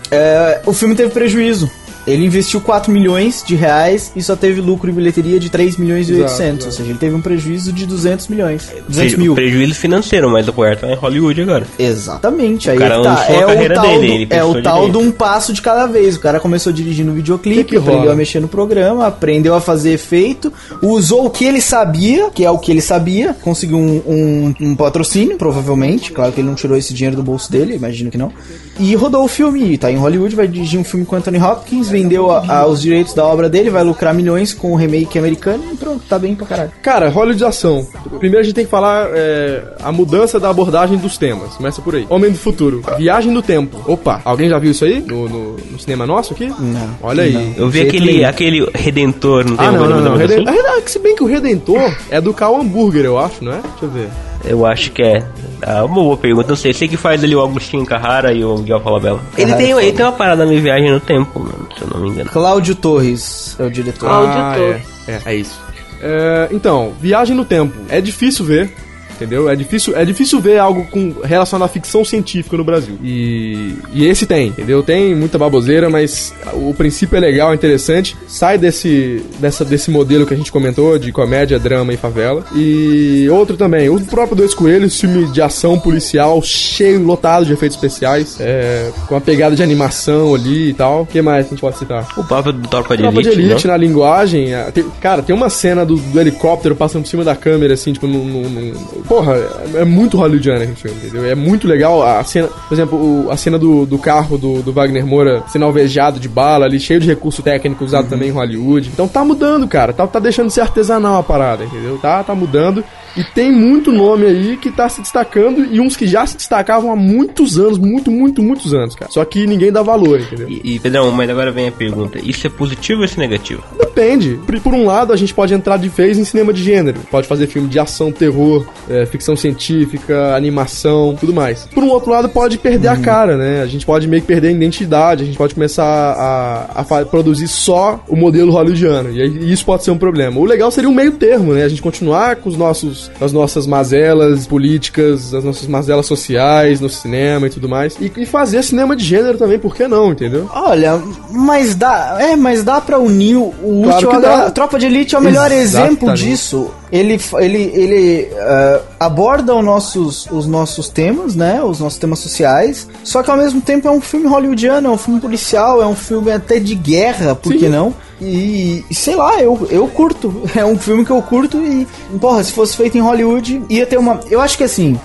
é, 0.09 0.61
o 0.65 0.71
filme 0.71 0.95
teve 0.95 1.09
prejuízo. 1.11 1.69
Ele 2.07 2.25
investiu 2.25 2.61
4 2.61 2.91
milhões 2.91 3.43
de 3.45 3.53
reais 3.55 4.11
e 4.15 4.23
só 4.23 4.35
teve 4.35 4.61
lucro 4.61 4.89
e 4.89 4.93
bilheteria 4.93 5.39
de 5.39 5.49
3 5.49 5.75
milhões 5.77 6.07
e 6.09 6.13
Exato, 6.13 6.31
800. 6.31 6.47
exato. 6.53 6.65
Ou 6.67 6.71
seja, 6.71 6.89
ele 6.89 6.97
teve 6.99 7.15
um 7.15 7.21
prejuízo 7.21 7.73
de 7.73 7.85
200 7.85 8.27
milhões. 8.29 8.69
200 8.87 8.95
Preju- 8.95 9.17
mil. 9.19 9.35
Prejuízo 9.35 9.75
financeiro, 9.75 10.29
mas 10.29 10.47
o 10.47 10.53
Puerto 10.53 10.81
tá 10.81 10.87
em 10.91 10.95
Hollywood 10.95 11.41
agora. 11.41 11.67
Exatamente, 11.77 12.69
aí 12.69 12.77
cara 12.77 12.95
é 12.95 13.01
tá. 13.03 13.25
É 13.29 13.43
o 13.43 13.47
carreira 13.47 13.75
tal, 13.75 13.85
dele, 13.85 14.07
do, 14.07 14.13
ele 14.13 14.27
é 14.29 14.43
o 14.43 14.61
tal 14.61 14.89
de 14.89 14.97
um 14.97 15.11
passo 15.11 15.51
de 15.51 15.61
cada 15.61 15.85
vez. 15.85 16.15
O 16.15 16.19
cara 16.21 16.39
começou 16.39 16.71
dirigindo 16.71 17.11
videoclipe, 17.11 17.57
Que 17.63 17.69
que 17.71 17.75
aprendeu 17.77 17.99
rola? 18.01 18.13
a 18.13 18.15
mexer 18.15 18.39
no 18.39 18.47
programa, 18.47 19.05
aprendeu 19.07 19.53
a 19.53 19.59
fazer 19.59 19.91
efeito, 19.91 20.51
usou 20.81 21.25
o 21.25 21.29
que 21.29 21.43
ele 21.43 21.59
sabia, 21.59 22.29
que 22.29 22.45
é 22.45 22.49
o 22.49 22.57
que 22.57 22.71
ele 22.71 22.81
sabia, 22.81 23.33
conseguiu 23.41 23.77
um, 23.77 24.01
um- 24.07 24.53
um 24.61 24.75
patrocínio, 24.75 25.37
provavelmente. 25.37 26.11
Claro 26.13 26.31
que 26.31 26.39
ele 26.39 26.47
não 26.47 26.55
tirou 26.55 26.77
esse 26.77 26.93
dinheiro 26.93 27.15
do 27.17 27.23
bolso 27.23 27.51
dele, 27.51 27.75
imagino 27.75 28.09
que 28.09 28.17
não. 28.17 28.31
E 28.79 28.95
rodou 28.95 29.23
o 29.23 29.27
filme, 29.27 29.77
tá 29.77 29.91
em 29.91 29.97
Hollywood, 29.97 30.35
vai 30.35 30.47
dirigir 30.47 30.79
um 30.79 30.83
filme 30.83 31.05
com 31.05 31.15
Anthony 31.15 31.39
Hopkins, 31.41 31.89
vendeu 31.89 32.31
a- 32.31 32.43
a- 32.47 32.65
os 32.67 32.81
direitos 32.81 33.13
da 33.13 33.25
obra 33.25 33.49
dele, 33.49 33.69
vai 33.69 33.83
lucrar 33.83 34.13
milhões 34.13 34.53
com 34.53 34.71
o 34.71 34.75
remake 34.75 35.17
americano 35.17 35.63
e 35.71 35.75
pronto, 35.75 36.03
tá 36.07 36.19
bem 36.19 36.35
pra 36.35 36.45
caralho. 36.45 36.71
Cara, 36.81 37.09
Hollywoodização. 37.09 37.87
Primeiro 38.19 38.39
a 38.39 38.43
gente 38.43 38.53
tem 38.55 38.65
que 38.65 38.71
falar 38.71 39.07
é, 39.11 39.63
a 39.81 39.91
mudança 39.91 40.39
da 40.39 40.49
abordagem 40.49 40.97
dos 40.97 41.17
temas. 41.17 41.53
Começa 41.55 41.81
por 41.81 41.95
aí. 41.95 42.05
Homem 42.09 42.31
do 42.31 42.37
Futuro. 42.37 42.81
Viagem 42.97 43.31
no 43.31 43.41
tempo. 43.41 43.77
Opa, 43.91 44.21
alguém 44.23 44.49
já 44.49 44.59
viu 44.59 44.71
isso 44.71 44.85
aí? 44.85 44.99
No, 45.01 45.27
no- 45.27 45.55
no 45.71 45.79
cinema 45.79 46.05
nosso 46.05 46.33
aqui? 46.33 46.47
Não. 46.47 46.89
Olha 47.01 47.23
aí. 47.23 47.33
Não. 47.33 47.53
Eu 47.57 47.69
vi 47.69 47.79
Jeito 47.79 47.89
aquele, 47.95 48.13
nenhum. 48.13 48.27
aquele 48.29 48.69
Redentor, 48.75 49.45
não 49.45 49.57
tem 49.57 49.65
Ah, 49.67 49.71
um 49.71 49.73
não, 49.73 49.89
não, 49.89 49.97
não. 50.01 50.11
nome 50.11 50.23
assim? 50.23 50.35
Reden... 50.43 50.55
Ah, 50.59 50.81
Se 50.85 50.99
bem 50.99 51.15
que 51.15 51.23
o 51.23 51.27
Redentor 51.27 51.95
é 52.09 52.21
do 52.21 52.33
Cal 52.33 52.55
Hambúrguer, 52.59 53.03
eu 53.05 53.17
acho, 53.17 53.43
não 53.43 53.51
é? 53.51 53.59
Deixa 53.61 53.83
eu 53.85 53.89
ver. 53.89 54.07
Eu 54.43 54.65
acho 54.65 54.91
que 54.91 55.01
é. 55.01 55.23
Ah, 55.61 55.83
uma 55.85 55.95
boa 55.95 56.17
pergunta, 56.17 56.49
não 56.49 56.55
sei. 56.55 56.73
Sei 56.73 56.87
que 56.87 56.97
faz 56.97 57.23
ali 57.23 57.35
o 57.35 57.41
Agostinho 57.41 57.85
Carrara 57.85 58.31
e 58.31 58.43
o 58.43 58.57
Miguel 58.57 58.79
Falabella. 58.79 59.19
Ele 59.37 59.51
Carrara 59.51 59.57
tem, 59.63 59.73
é 59.73 59.83
ele 59.83 59.91
tem 59.93 60.05
uma 60.05 60.11
parada 60.11 60.45
na 60.45 60.51
viagem 60.51 60.91
no 60.91 60.99
tempo, 60.99 61.39
mano, 61.39 61.67
se 61.75 61.83
eu 61.83 61.89
não 61.89 62.01
me 62.01 62.09
engano. 62.09 62.29
Cláudio 62.29 62.75
Torres 62.75 63.55
é 63.59 63.63
o 63.63 63.71
diretor. 63.71 64.09
Ah, 64.09 64.15
Auditor. 64.15 64.75
é. 64.75 64.97
É, 65.07 65.21
é 65.25 65.35
isso. 65.35 65.59
É, 66.01 66.49
então, 66.51 66.93
Viagem 66.99 67.35
no 67.35 67.45
Tempo. 67.45 67.73
É 67.89 67.99
difícil 67.99 68.45
ver. 68.45 68.71
Entendeu? 69.17 69.49
É 69.49 69.55
difícil, 69.55 69.95
é 69.97 70.05
difícil 70.05 70.39
ver 70.39 70.59
algo 70.59 70.85
com 70.91 71.13
relacionado 71.23 71.65
à 71.67 71.69
ficção 71.71 72.05
científica 72.05 72.55
no 72.55 72.63
Brasil. 72.63 72.95
E, 73.03 73.73
e 73.93 74.05
esse 74.05 74.25
tem, 74.25 74.47
entendeu? 74.49 74.83
Tem 74.83 75.15
muita 75.15 75.37
baboseira, 75.37 75.89
mas 75.89 76.33
o 76.53 76.73
princípio 76.73 77.17
é 77.17 77.19
legal, 77.19 77.51
é 77.51 77.55
interessante. 77.55 78.15
Sai 78.27 78.57
desse, 78.57 79.23
dessa, 79.39 79.65
desse 79.65 79.89
modelo 79.89 80.25
que 80.25 80.33
a 80.33 80.37
gente 80.37 80.51
comentou, 80.51 80.97
de 80.99 81.11
comédia, 81.11 81.57
drama 81.59 81.93
e 81.93 81.97
favela. 81.97 82.45
E 82.55 83.27
outro 83.31 83.57
também, 83.57 83.89
o 83.89 83.99
próprio 84.05 84.37
Dois 84.37 84.53
Coelhos, 84.53 84.99
filme 84.99 85.25
de 85.31 85.41
ação 85.41 85.79
policial, 85.79 86.41
cheio, 86.43 87.03
lotado 87.03 87.45
de 87.45 87.53
efeitos 87.53 87.75
especiais, 87.75 88.37
é, 88.39 88.91
com 89.07 89.15
uma 89.15 89.21
pegada 89.21 89.55
de 89.55 89.63
animação 89.63 90.35
ali 90.35 90.69
e 90.69 90.73
tal. 90.73 91.01
O 91.01 91.05
que 91.05 91.21
mais 91.21 91.47
a 91.47 91.49
gente 91.49 91.59
pode 91.59 91.77
citar? 91.79 92.07
O 92.17 92.23
papo 92.23 92.51
do 92.51 92.67
Tropa 92.67 92.95
de 92.95 93.03
Tropa 93.03 93.19
Elite, 93.19 93.35
de 93.35 93.41
Elite 93.41 93.65
não? 93.67 93.71
na 93.73 93.77
linguagem. 93.77 94.53
a- 94.53 94.71
tem- 94.71 94.85
cara, 95.01 95.21
tem 95.23 95.35
uma 95.35 95.49
cena 95.49 95.85
do, 95.85 95.95
do 95.95 96.19
helicóptero 96.19 96.75
passando 96.75 97.03
por 97.03 97.09
cima 97.09 97.23
da 97.23 97.35
câmera, 97.35 97.73
assim, 97.73 97.93
tipo, 97.93 98.05
num- 98.07 98.25
num- 98.25 98.73
porra, 99.07 99.33
é, 99.35 99.81
é 99.81 99.85
muito 99.85 100.17
hollywoodiano 100.17 100.63
esse 100.63 100.75
filme, 100.75 100.97
entendeu? 100.97 101.25
É 101.25 101.35
muito 101.35 101.67
legal 101.67 102.01
a 102.03 102.23
cena. 102.23 102.47
Por 102.47 102.73
exemplo, 102.73 102.97
o- 103.25 103.31
a 103.31 103.37
cena 103.37 103.57
do, 103.57 103.85
do 103.85 103.97
carro 103.97 104.37
do, 104.37 104.61
do 104.61 104.71
Wagner 104.73 105.05
Moura 105.05 105.43
sendo 105.47 105.65
alvejado 105.65 106.19
de 106.19 106.27
bala 106.29 106.65
ali, 106.65 106.79
cheio 106.79 106.99
de 106.99 107.07
recurso 107.07 107.41
técnico 107.41 107.83
usado 107.83 108.09
também 108.09 108.29
em 108.29 108.31
Hollywood. 108.33 108.89
Então 108.93 109.07
tá 109.07 109.23
mudando, 109.23 109.67
cara. 109.67 109.93
Tá, 109.93 110.05
tá 110.05 110.19
deixando 110.19 110.47
de 110.47 110.53
ser 110.53 110.61
artesanal 110.61 111.19
a 111.19 111.23
parada, 111.23 111.63
entendeu? 111.63 111.97
Tá, 111.97 112.23
tá 112.23 112.35
mudando. 112.35 112.83
E 113.17 113.23
tem 113.33 113.51
muito 113.51 113.91
nome 113.91 114.25
aí 114.25 114.57
que 114.57 114.71
tá 114.71 114.87
se 114.87 115.01
destacando 115.01 115.65
e 115.71 115.79
uns 115.79 115.95
que 115.95 116.05
já 116.07 116.25
se 116.25 116.37
destacavam 116.37 116.91
há 116.91 116.95
muitos 116.95 117.57
anos, 117.57 117.77
muito, 117.77 118.11
muito, 118.11 118.41
muitos 118.43 118.73
anos, 118.73 118.95
cara. 118.95 119.11
Só 119.11 119.23
que 119.25 119.47
ninguém 119.47 119.71
dá 119.71 119.81
valor, 119.81 120.19
entendeu? 120.19 120.47
E, 120.49 120.75
e, 120.75 120.79
Pedrão, 120.79 121.11
mas 121.11 121.29
agora 121.29 121.51
vem 121.51 121.67
a 121.67 121.71
pergunta: 121.71 122.19
isso 122.23 122.45
é 122.45 122.49
positivo 122.49 122.99
ou 122.99 123.05
isso 123.05 123.15
é 123.19 123.21
negativo? 123.27 123.63
Depende. 123.79 124.39
Por, 124.45 124.59
por 124.59 124.73
um 124.73 124.85
lado, 124.85 125.11
a 125.13 125.15
gente 125.15 125.33
pode 125.33 125.53
entrar 125.53 125.77
de 125.77 125.89
vez 125.89 126.17
em 126.17 126.23
cinema 126.23 126.53
de 126.53 126.63
gênero. 126.63 126.99
Pode 127.09 127.27
fazer 127.27 127.47
filme 127.47 127.67
de 127.67 127.79
ação, 127.79 128.11
terror, 128.11 128.65
é, 128.89 129.05
ficção 129.05 129.35
científica, 129.35 130.35
animação, 130.35 131.15
tudo 131.19 131.33
mais. 131.33 131.65
Por 131.73 131.83
um 131.83 131.89
outro 131.89 132.11
lado, 132.11 132.29
pode 132.29 132.57
perder 132.57 132.87
a 132.89 132.97
cara, 132.97 133.37
né? 133.37 133.61
A 133.61 133.67
gente 133.67 133.85
pode 133.85 134.07
meio 134.07 134.21
que 134.21 134.27
perder 134.27 134.49
a 134.49 134.51
identidade. 134.51 135.23
A 135.23 135.25
gente 135.25 135.37
pode 135.37 135.53
começar 135.53 135.83
a, 135.85 136.81
a 136.81 136.83
fa- 136.83 137.05
produzir 137.05 137.47
só 137.47 138.03
o 138.07 138.15
modelo 138.15 138.51
hollywoodiano. 138.51 139.11
E 139.11 139.21
aí, 139.21 139.51
isso 139.51 139.65
pode 139.65 139.83
ser 139.83 139.91
um 139.91 139.97
problema. 139.97 140.39
O 140.39 140.45
legal 140.45 140.69
seria 140.71 140.89
um 140.89 140.93
meio 140.93 141.11
termo, 141.13 141.53
né? 141.53 141.63
A 141.63 141.69
gente 141.69 141.81
continuar 141.81 142.35
com 142.37 142.49
os 142.49 142.55
nossos, 142.57 143.06
as 143.19 143.31
nossas 143.31 143.65
mazelas 143.65 144.45
políticas, 144.45 145.33
as 145.33 145.43
nossas 145.43 145.67
mazelas 145.67 146.05
sociais 146.05 146.79
no 146.79 146.89
cinema 146.89 147.47
e 147.47 147.49
tudo 147.49 147.67
mais. 147.67 147.95
E, 147.99 148.11
e 148.15 148.25
fazer 148.25 148.63
cinema 148.63 148.95
de 148.95 149.03
gênero 149.03 149.37
também, 149.37 149.59
por 149.59 149.75
que 149.75 149.87
não, 149.87 150.11
entendeu? 150.11 150.49
Olha, 150.53 151.01
mas 151.31 151.75
dá, 151.75 152.17
é, 152.19 152.35
mas 152.35 152.63
dá 152.63 152.79
pra 152.79 152.99
unir 152.99 153.37
o 153.37 153.81
útil 153.81 154.11
ao 154.11 154.21
dá. 154.21 154.27
agradável. 154.27 154.51
Tropa 154.51 154.79
de 154.79 154.85
Elite 154.85 155.15
é 155.15 155.19
o 155.19 155.21
melhor 155.21 155.51
Exatamente. 155.51 156.03
exemplo 156.03 156.13
disso. 156.13 156.71
Ele, 156.91 157.19
ele, 157.39 157.71
ele 157.73 158.29
ah, 158.37 158.81
aborda 158.99 159.53
os 159.53 159.63
nossos, 159.63 160.27
os 160.31 160.47
nossos 160.47 160.87
temas, 160.87 161.35
né? 161.35 161.61
Os 161.61 161.79
nossos 161.79 161.99
temas 161.99 162.19
sociais. 162.19 162.87
Só 163.03 163.21
que 163.21 163.29
ao 163.29 163.37
mesmo 163.37 163.59
tempo 163.61 163.87
é 163.87 163.91
um 163.91 163.99
filme 163.99 164.27
hollywoodiano, 164.27 164.87
é 164.87 164.91
um 164.91 164.97
filme 164.97 165.19
policial, 165.19 165.81
é 165.81 165.85
um 165.85 165.95
filme 165.95 166.31
até 166.31 166.59
de 166.59 166.75
guerra, 166.75 167.35
por 167.35 167.51
Sim. 167.51 167.59
que 167.59 167.69
não? 167.69 167.93
E, 168.21 168.83
sei 168.91 169.15
lá, 169.15 169.41
eu, 169.41 169.67
eu 169.69 169.87
curto. 169.87 170.43
É 170.55 170.65
um 170.65 170.77
filme 170.77 171.05
que 171.05 171.11
eu 171.11 171.21
curto 171.21 171.57
e, 171.59 171.87
porra, 172.19 172.43
se 172.43 172.51
fosse 172.51 172.75
feito 172.75 172.97
em 172.97 173.01
Hollywood, 173.01 173.63
ia 173.69 173.85
ter 173.85 173.97
uma. 173.97 174.19
Eu 174.29 174.41
acho 174.41 174.57
que 174.57 174.63
assim. 174.63 174.99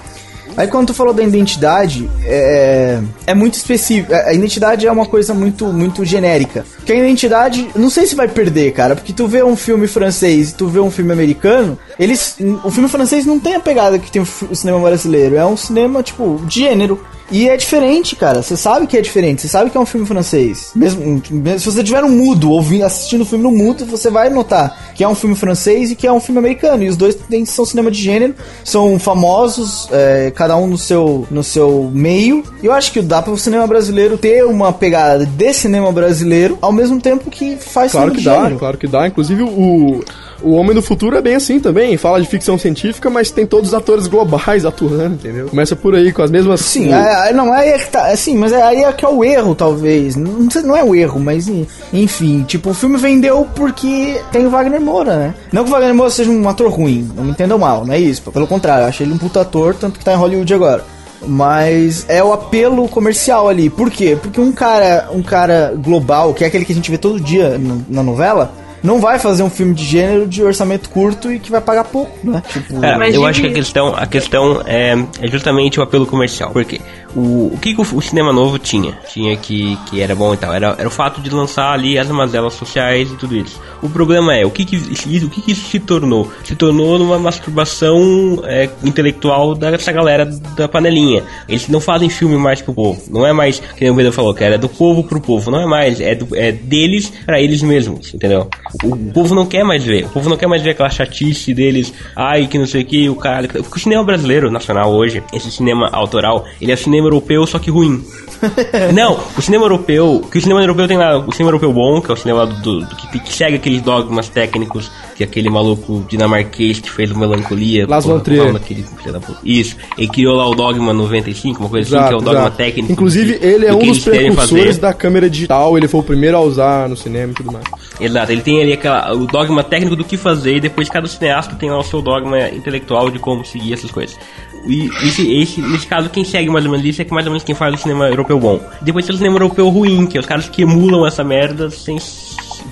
Aí 0.57 0.67
quando 0.69 0.89
tu 0.89 0.95
falou 0.95 1.15
da 1.15 1.23
identidade, 1.23 2.11
é, 2.25 3.01
é 3.27 3.35
muito 3.35 3.55
específico. 3.55 4.15
A 4.15 4.33
identidade 4.33 4.87
é 4.87 4.93
uma 4.93 5.07
coisa 5.07 5.33
muito, 5.33 5.67
muito 5.67 6.05
genérica. 6.05 6.65
Porque 6.83 6.93
a 6.93 6.97
identidade, 6.97 7.71
não 7.77 7.89
sei 7.89 8.07
se 8.07 8.17
vai 8.17 8.27
perder, 8.27 8.73
cara, 8.73 8.97
porque 8.97 9.13
tu 9.13 9.29
vê 9.29 9.43
um 9.43 9.55
filme 9.55 9.87
francês 9.87 10.51
e 10.51 10.55
tu 10.55 10.67
vê 10.67 10.81
um 10.81 10.91
filme 10.91 11.13
americano, 11.13 11.79
eles. 11.97 12.37
O 12.65 12.71
filme 12.73 12.89
francês 12.89 13.25
não 13.25 13.39
tem 13.39 13.55
a 13.55 13.61
pegada 13.61 14.01
que 14.01 14.11
tem 14.11 14.21
o 14.21 14.55
cinema 14.55 14.81
brasileiro. 14.81 15.37
É 15.37 15.47
um 15.47 15.57
cinema, 15.57 16.03
tipo, 16.03 16.41
de 16.45 16.61
gênero. 16.61 17.01
E 17.31 17.49
é 17.49 17.57
diferente, 17.57 18.15
cara. 18.15 18.43
Você 18.43 18.57
sabe 18.57 18.87
que 18.87 18.97
é 18.97 19.01
diferente. 19.01 19.41
Você 19.41 19.49
sabe 19.49 19.71
que 19.71 19.77
é 19.77 19.81
um 19.81 19.87
filme 19.87 20.07
francês. 20.07 20.71
Mesmo, 20.75 21.23
mesmo 21.31 21.61
se 21.61 21.65
você 21.65 21.83
tiver 21.83 22.05
um 22.05 22.11
mudo, 22.11 22.51
ouvindo, 22.51 22.85
assistindo 22.85 23.23
o 23.23 23.25
filme 23.25 23.43
no 23.43 23.51
mudo, 23.51 23.87
você 23.87 24.11
vai 24.11 24.29
notar 24.29 24.93
que 24.95 25.03
é 25.03 25.09
um 25.09 25.15
filme 25.15 25.35
francês 25.35 25.91
e 25.91 25.97
que 25.97 26.07
é 26.07 26.13
um 26.13 26.21
filme 26.21 26.39
americano. 26.39 26.83
E 26.83 26.89
os 26.89 26.97
dois 26.97 27.15
têm, 27.15 27.47
são 27.47 27.65
cinema 27.65 27.91
de 27.91 28.03
gênero, 28.03 28.35
são 28.65 28.99
famosos, 28.99 29.89
é, 29.91 30.31
cada 30.35 30.57
um 30.57 30.67
no 30.67 30.77
seu, 30.77 31.27
no 31.31 31.43
seu 31.43 31.91
meio. 31.93 32.45
E 32.63 32.67
eu 32.67 32.73
acho 32.73 32.93
que 32.93 33.01
dá 33.01 33.23
para 33.23 33.33
o 33.33 33.39
cinema 33.39 33.67
brasileiro 33.67 34.19
ter 34.19 34.45
uma 34.45 34.73
pegada 34.73 35.25
de 35.25 35.55
cinema 35.55 35.91
brasileiro, 35.91 36.59
ao 36.61 36.72
mesmo 36.73 37.01
tempo 37.01 37.31
que 37.31 37.57
faz 37.57 37.93
Claro 37.93 38.13
que 38.13 38.21
dá, 38.23 38.37
gênero. 38.37 38.59
claro 38.59 38.79
que 38.79 38.87
dá. 38.87 39.07
Inclusive 39.07 39.43
o, 39.43 40.03
o 40.43 40.53
Homem 40.53 40.75
do 40.75 40.83
Futuro 40.83 41.17
é 41.17 41.21
bem 41.23 41.35
assim 41.35 41.61
também. 41.61 41.97
Fala 41.97 42.21
de 42.21 42.27
ficção 42.27 42.57
científica, 42.59 43.09
mas 43.11 43.31
tem 43.31 43.47
todos 43.47 43.69
os 43.69 43.75
atores 43.75 44.07
globais 44.07 44.65
atuando, 44.65 45.15
entendeu? 45.15 45.49
Começa 45.49 45.75
por 45.77 45.95
aí, 45.95 46.13
com 46.13 46.23
as 46.23 46.31
mesmas. 46.31 46.61
Sim, 46.61 46.89
o- 46.91 46.95
é, 46.95 47.31
é, 47.31 47.33
não, 47.33 47.53
aí 47.53 47.71
é 47.71 47.79
que 47.79 47.91
tá, 47.91 48.07
assim, 48.09 48.37
mas 48.37 48.53
é, 48.53 48.63
aí 48.63 48.85
é 48.85 48.93
que 48.93 49.05
é 49.05 49.09
o 49.09 49.25
erro, 49.25 49.55
talvez. 49.55 50.17
Não, 50.17 50.51
sei- 50.51 50.63
não 50.63 50.77
é 50.77 50.83
o 50.85 50.95
erro, 50.95 51.21
mas 51.21 51.49
en- 51.49 51.67
enfim, 51.93 52.45
tipo, 52.47 52.71
o 52.71 52.75
filme 52.75 52.97
vendeu 52.97 53.47
porque 53.55 54.21
tem 54.33 54.47
o 54.47 54.51
Wagner 54.51 54.81
Moura, 54.81 55.17
né? 55.17 55.35
Não 55.53 55.65
que 55.65 55.71
o 55.71 55.73
Wagner 55.73 55.95
Moura 55.95 56.11
seja 56.11 56.31
um 56.31 56.49
ator 56.49 56.71
ruim, 56.71 57.09
não 57.17 57.25
me 57.25 57.31
entendam 57.31 57.59
mal, 57.59 57.85
não 57.85 57.95
é 57.95 57.99
isso. 58.01 58.23
Pelo 58.31 58.47
contrário, 58.47 58.85
eu 58.85 58.89
acho 58.89 59.03
ele 59.03 59.13
um 59.13 59.19
puta 59.19 59.41
ator, 59.43 59.75
tanto 59.75 59.99
que 59.99 60.05
tá 60.05 60.13
em 60.13 60.17
Hollywood 60.17 60.53
agora. 60.55 60.85
Mas 61.27 62.05
é 62.09 62.23
o 62.23 62.33
apelo 62.33 62.89
comercial 62.89 63.49
ali. 63.49 63.71
Por 63.71 63.91
quê? 63.91 64.19
Porque 64.21 64.41
um 64.41 64.53
cara, 64.53 65.09
um 65.13 65.23
cara 65.23 65.75
global, 65.77 66.35
que 66.35 66.45
é 66.45 66.47
aquele 66.47 66.65
que 66.65 66.73
a 66.73 66.75
gente 66.75 66.91
vê 66.91 66.99
todo 66.99 67.21
dia 67.21 67.61
na 67.89 68.03
novela, 68.03 68.53
não 68.83 69.01
vai 69.01 69.19
fazer 69.19 69.43
um 69.43 69.51
filme 69.51 69.75
de 69.75 69.85
gênero 69.85 70.27
de 70.27 70.43
orçamento 70.43 70.89
curto 70.91 71.33
e 71.33 71.39
que 71.39 71.51
vai 71.51 71.61
pagar 71.61 71.85
pouco, 71.85 72.19
né? 72.29 72.43
Tipo, 72.53 72.75
Mas 72.99 73.15
eu 73.15 73.25
acho 73.27 73.41
que 73.41 73.47
a 73.47 73.53
questão, 73.53 73.95
a 73.95 74.07
questão 74.07 74.63
é, 74.67 74.95
é 75.21 75.29
justamente 75.29 75.79
o 75.81 75.83
apelo 75.83 76.07
comercial. 76.07 76.51
Por 76.51 76.65
quê? 76.65 76.81
O, 77.15 77.53
o 77.55 77.59
que, 77.61 77.75
que 77.75 77.81
o, 77.81 77.85
o 77.97 78.01
cinema 78.03 78.33
novo 78.33 78.59
tinha? 78.59 78.99
Tinha 79.13 79.37
que, 79.37 79.77
que 79.91 80.01
era 80.01 80.15
bom 80.15 80.33
e 80.33 80.37
tal. 80.37 80.53
Era, 80.55 80.75
era 80.79 80.89
o 80.89 80.91
fato 80.91 81.21
de 81.21 81.29
lançar 81.31 81.73
ali 81.73 81.99
as 81.99 82.09
mazelas 82.09 82.55
sociais 82.55 83.11
e 83.11 83.17
tudo 83.17 83.37
isso. 83.37 83.61
O 83.83 83.89
problema 83.91 84.35
é, 84.35 84.45
o 84.47 84.51
que 84.51 84.65
que, 84.65 84.77
isso- 84.77 85.27
o 85.27 85.31
que, 85.31 85.43
que 85.43 85.53
isso 85.53 85.69
se 85.69 85.79
tornou? 85.79 86.31
Se 86.45 86.55
tornou 86.55 86.99
numa 86.99 87.19
masturbação 87.19 88.41
é, 88.45 88.69
intelectual 88.83 89.55
dessa 89.55 89.93
galera 89.93 90.25
da 90.57 90.69
panelinha. 90.69 91.23
Eles 91.49 91.69
não 91.69 91.81
fazem 91.81 92.09
filme 92.09 92.37
mais 92.37 92.61
pro 92.63 92.73
povo. 92.75 93.03
Não 93.11 93.27
é 93.27 93.33
mais, 93.33 93.59
que 93.61 93.83
nem 93.83 93.91
o 93.91 93.97
Pedro 93.97 94.13
falou, 94.13 94.35
que 94.35 94.43
era 94.43 94.57
do 94.59 94.69
povo 94.69 95.05
pro 95.05 95.21
povo. 95.21 95.51
Não 95.51 95.61
é 95.61 95.67
mais, 95.67 96.01
é, 96.01 96.15
do- 96.15 96.35
é 96.35 96.51
deles 96.53 97.13
pra 97.27 97.41
eles 97.41 97.63
mesmos, 97.63 98.13
entendeu? 98.15 98.49
O 98.83 99.13
povo 99.13 99.35
não 99.35 99.45
quer 99.47 99.63
mais 99.65 99.85
ver. 99.85 100.05
O 100.07 100.09
povo 100.09 100.29
não 100.31 100.37
quer 100.37 100.47
mais 100.47 100.63
ver 100.63 100.71
aquela 100.71 100.89
chatice 100.91 101.53
deles. 101.53 101.93
Ai, 102.17 102.47
que 102.47 102.59
não 102.59 102.67
sei 102.67 102.83
o 102.83 102.85
que, 102.87 103.09
o 103.09 103.15
cara. 103.15 103.47
Porque 103.49 103.77
o 103.79 103.81
cinema 103.81 104.03
brasileiro, 104.03 104.51
nacional 104.51 104.93
hoje, 104.93 105.23
esse 105.33 105.51
cinema 105.51 105.89
autoral, 105.93 106.45
ele 106.61 106.73
é 106.73 106.77
cinema 106.77 107.07
europeu, 107.07 107.47
só 107.47 107.59
que 107.59 107.71
ruim. 107.71 108.03
não, 108.95 109.19
o 109.37 109.43
cinema 109.43 109.65
europeu. 109.65 110.23
Que 110.31 110.39
o 110.39 110.41
cinema 110.41 110.61
europeu 110.63 110.89
tem 110.89 110.97
lá. 110.97 111.19
O 111.19 111.33
cinema 111.33 111.51
europeu 111.51 111.73
bom, 111.73 112.01
que 112.01 112.11
é 112.11 112.15
o 112.15 112.17
cinema 112.17 112.47
do, 112.47 112.55
do- 112.61 112.81
do- 112.87 112.97
que, 112.97 113.21
que 113.21 113.33
segue 113.33 113.57
aqueles 113.57 113.83
dogmas 113.83 114.29
técnicos 114.29 114.91
que 115.23 115.25
aquele 115.25 115.49
maluco 115.51 116.05
dinamarquês 116.09 116.81
que 116.81 116.91
fez 116.91 117.11
o 117.11 117.19
Melancolia. 117.19 117.87
Von 117.87 118.21
Trier. 118.21 118.53
puta? 118.53 119.39
Isso. 119.45 119.77
Ele 119.97 120.09
criou 120.09 120.37
lá 120.37 120.49
o 120.49 120.55
Dogma 120.55 120.93
95, 120.93 121.61
uma 121.61 121.69
coisa 121.69 121.97
assim, 121.99 122.09
que 122.09 122.13
é 122.13 122.17
o 122.17 122.19
Exato, 122.19 122.25
dogma 122.25 122.41
exato. 122.41 122.57
técnico. 122.57 122.93
Inclusive, 122.93 123.39
ele 123.41 123.67
é 123.67 123.71
do 123.71 123.77
um 123.77 123.87
dos 123.87 123.99
precursores 124.01 124.79
da 124.79 124.93
câmera 124.93 125.31
digital, 125.31 125.77
ele 125.77 125.89
foi 125.89 126.01
o 126.01 126.05
primeiro 126.05 126.37
a 126.37 126.41
usar 126.41 126.89
no 126.89 126.97
cinema 126.97 127.33
e 127.33 127.35
tudo 127.35 127.53
mais. 127.53 127.65
Exato, 128.01 128.33
ele 128.33 128.43
tem 128.43 128.63
ali 128.63 128.73
aquela, 128.73 129.13
o 129.15 129.27
dogma 129.27 129.63
técnico 129.63 129.97
do 129.97 130.05
que 130.05 130.17
fazer 130.17 130.57
e 130.57 130.61
depois 130.61 130.89
cada 130.89 131.07
cineasta 131.07 131.55
tem 131.55 131.71
lá 131.71 131.79
o 131.79 131.85
seu 131.85 132.03
dogma 132.03 132.49
intelectual 132.49 133.11
de 133.11 133.19
como 133.19 133.45
seguir 133.45 133.75
essas 133.75 133.91
coisas. 133.91 134.19
E 134.67 134.89
esse, 135.07 135.33
esse, 135.41 135.61
nesse 135.61 135.87
caso, 135.87 136.09
quem 136.09 136.25
segue 136.25 136.49
mais 136.49 136.65
ou 136.65 136.71
menos 136.71 136.87
isso 136.87 137.03
é 137.03 137.05
que 137.05 137.13
mais 137.13 137.27
ou 137.27 137.33
menos 137.33 137.43
quem 137.45 137.55
faz 137.55 137.75
o 137.75 137.79
cinema 137.79 138.09
europeu 138.09 138.39
bom. 138.39 138.61
Depois 138.81 139.05
tem 139.05 139.15
o 139.15 139.19
cinema 139.19 139.37
europeu 139.37 139.69
ruim, 139.69 140.07
que 140.07 140.17
é 140.17 140.21
os 140.21 140.27
caras 140.27 140.49
que 140.49 140.63
emulam 140.63 141.07
essa 141.07 141.25
merda 141.25 141.69
sem 141.71 141.99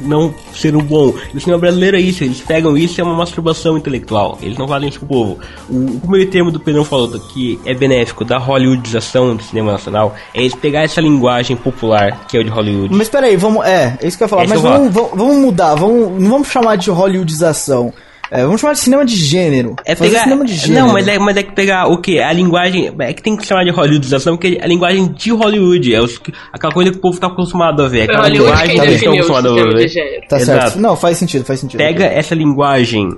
não 0.03 0.35
ser 0.55 0.75
o 0.77 0.83
bom. 0.83 1.15
E 1.33 1.37
o 1.37 1.41
cinema 1.41 1.59
brasileiro 1.59 1.97
é 1.97 2.01
isso, 2.01 2.25
eles 2.25 2.41
pegam 2.41 2.77
isso 2.77 2.99
e 2.99 3.03
é 3.03 3.05
uma 3.05 3.15
masturbação 3.15 3.77
intelectual. 3.77 4.39
Eles 4.43 4.57
não 4.59 4.67
fazem 4.67 4.89
isso 4.89 4.99
pro 5.01 5.09
povo. 5.09 5.39
O, 5.69 6.01
o 6.07 6.11
meio 6.11 6.31
termo 6.31 6.51
do 6.51 6.61
Pedrão 6.61 6.85
falou 6.85 7.09
que 7.19 7.59
é 7.65 7.75
benéfico 7.75 8.25
da 8.25 8.39
hollywoodização 8.39 9.37
do 9.37 9.43
cinema 9.43 9.73
nacional 9.73 10.15
é 10.35 10.41
eles 10.41 10.55
pegar 10.55 10.83
essa 10.83 11.01
linguagem 11.01 11.57
popular 11.57 12.27
que 12.27 12.37
é 12.37 12.41
o 12.41 12.45
de 12.45 12.51
Hollywood. 12.51 12.95
Mas 12.95 13.09
peraí, 13.09 13.37
vamos. 13.37 13.65
É, 13.65 13.99
é 14.01 14.07
isso 14.07 14.17
que 14.17 14.23
eu 14.23 14.27
ia 14.27 14.29
falar. 14.29 14.45
É 14.45 14.47
mas 14.47 14.61
vamos, 14.61 14.93
vamos, 14.93 15.11
vamos 15.15 15.37
mudar, 15.37 15.75
vamos, 15.75 16.21
não 16.21 16.31
vamos 16.31 16.49
chamar 16.49 16.77
de 16.77 16.91
Hollywoodização. 16.91 17.93
É, 18.31 18.43
vamos 18.45 18.61
chamar 18.61 18.75
de 18.75 18.79
cinema 18.81 19.05
de 19.05 19.17
gênero. 19.17 19.75
É 19.85 19.95
Fazer 19.95 20.11
pegar. 20.11 20.23
cinema 20.25 20.45
de 20.45 20.55
gênero. 20.55 20.87
Não, 20.87 20.93
mas 20.93 21.09
é, 21.09 21.19
mas 21.19 21.37
é 21.37 21.43
que 21.43 21.53
pegar 21.53 21.87
o 21.89 21.99
que? 21.99 22.21
A 22.21 22.33
linguagem. 22.33 22.93
É 23.01 23.13
que 23.13 23.23
tem 23.23 23.37
que 23.37 23.47
chamar 23.47 23.65
de 23.65 23.71
Hollywoodização, 23.71 24.37
porque 24.37 24.59
a 24.63 24.67
linguagem 24.67 25.09
de 25.13 25.31
Hollywood 25.33 25.95
é 25.95 26.01
os, 26.01 26.21
aquela 26.53 26.73
coisa 26.73 26.91
que 26.91 26.99
o 26.99 27.01
povo 27.01 27.19
tá 27.19 27.27
acostumado 27.27 27.83
a 27.83 27.89
ver. 27.89 28.03
Aquela 28.05 28.23
Hollywood 28.23 28.45
linguagem 28.51 28.75
que 28.77 28.81
eles 28.83 28.95
estão 28.97 29.13
definiu 29.13 29.35
o 29.35 29.37
acostumados 29.39 29.75
a 29.75 29.77
ver. 29.79 30.21
Tá 30.29 30.39
certo. 30.39 30.61
Exato. 30.63 30.81
Não, 30.81 30.97
faz 30.97 31.17
sentido, 31.19 31.45
faz 31.45 31.61
sentido. 31.61 31.79
Pega 31.79 32.05
essa 32.05 32.35
linguagem 32.35 33.09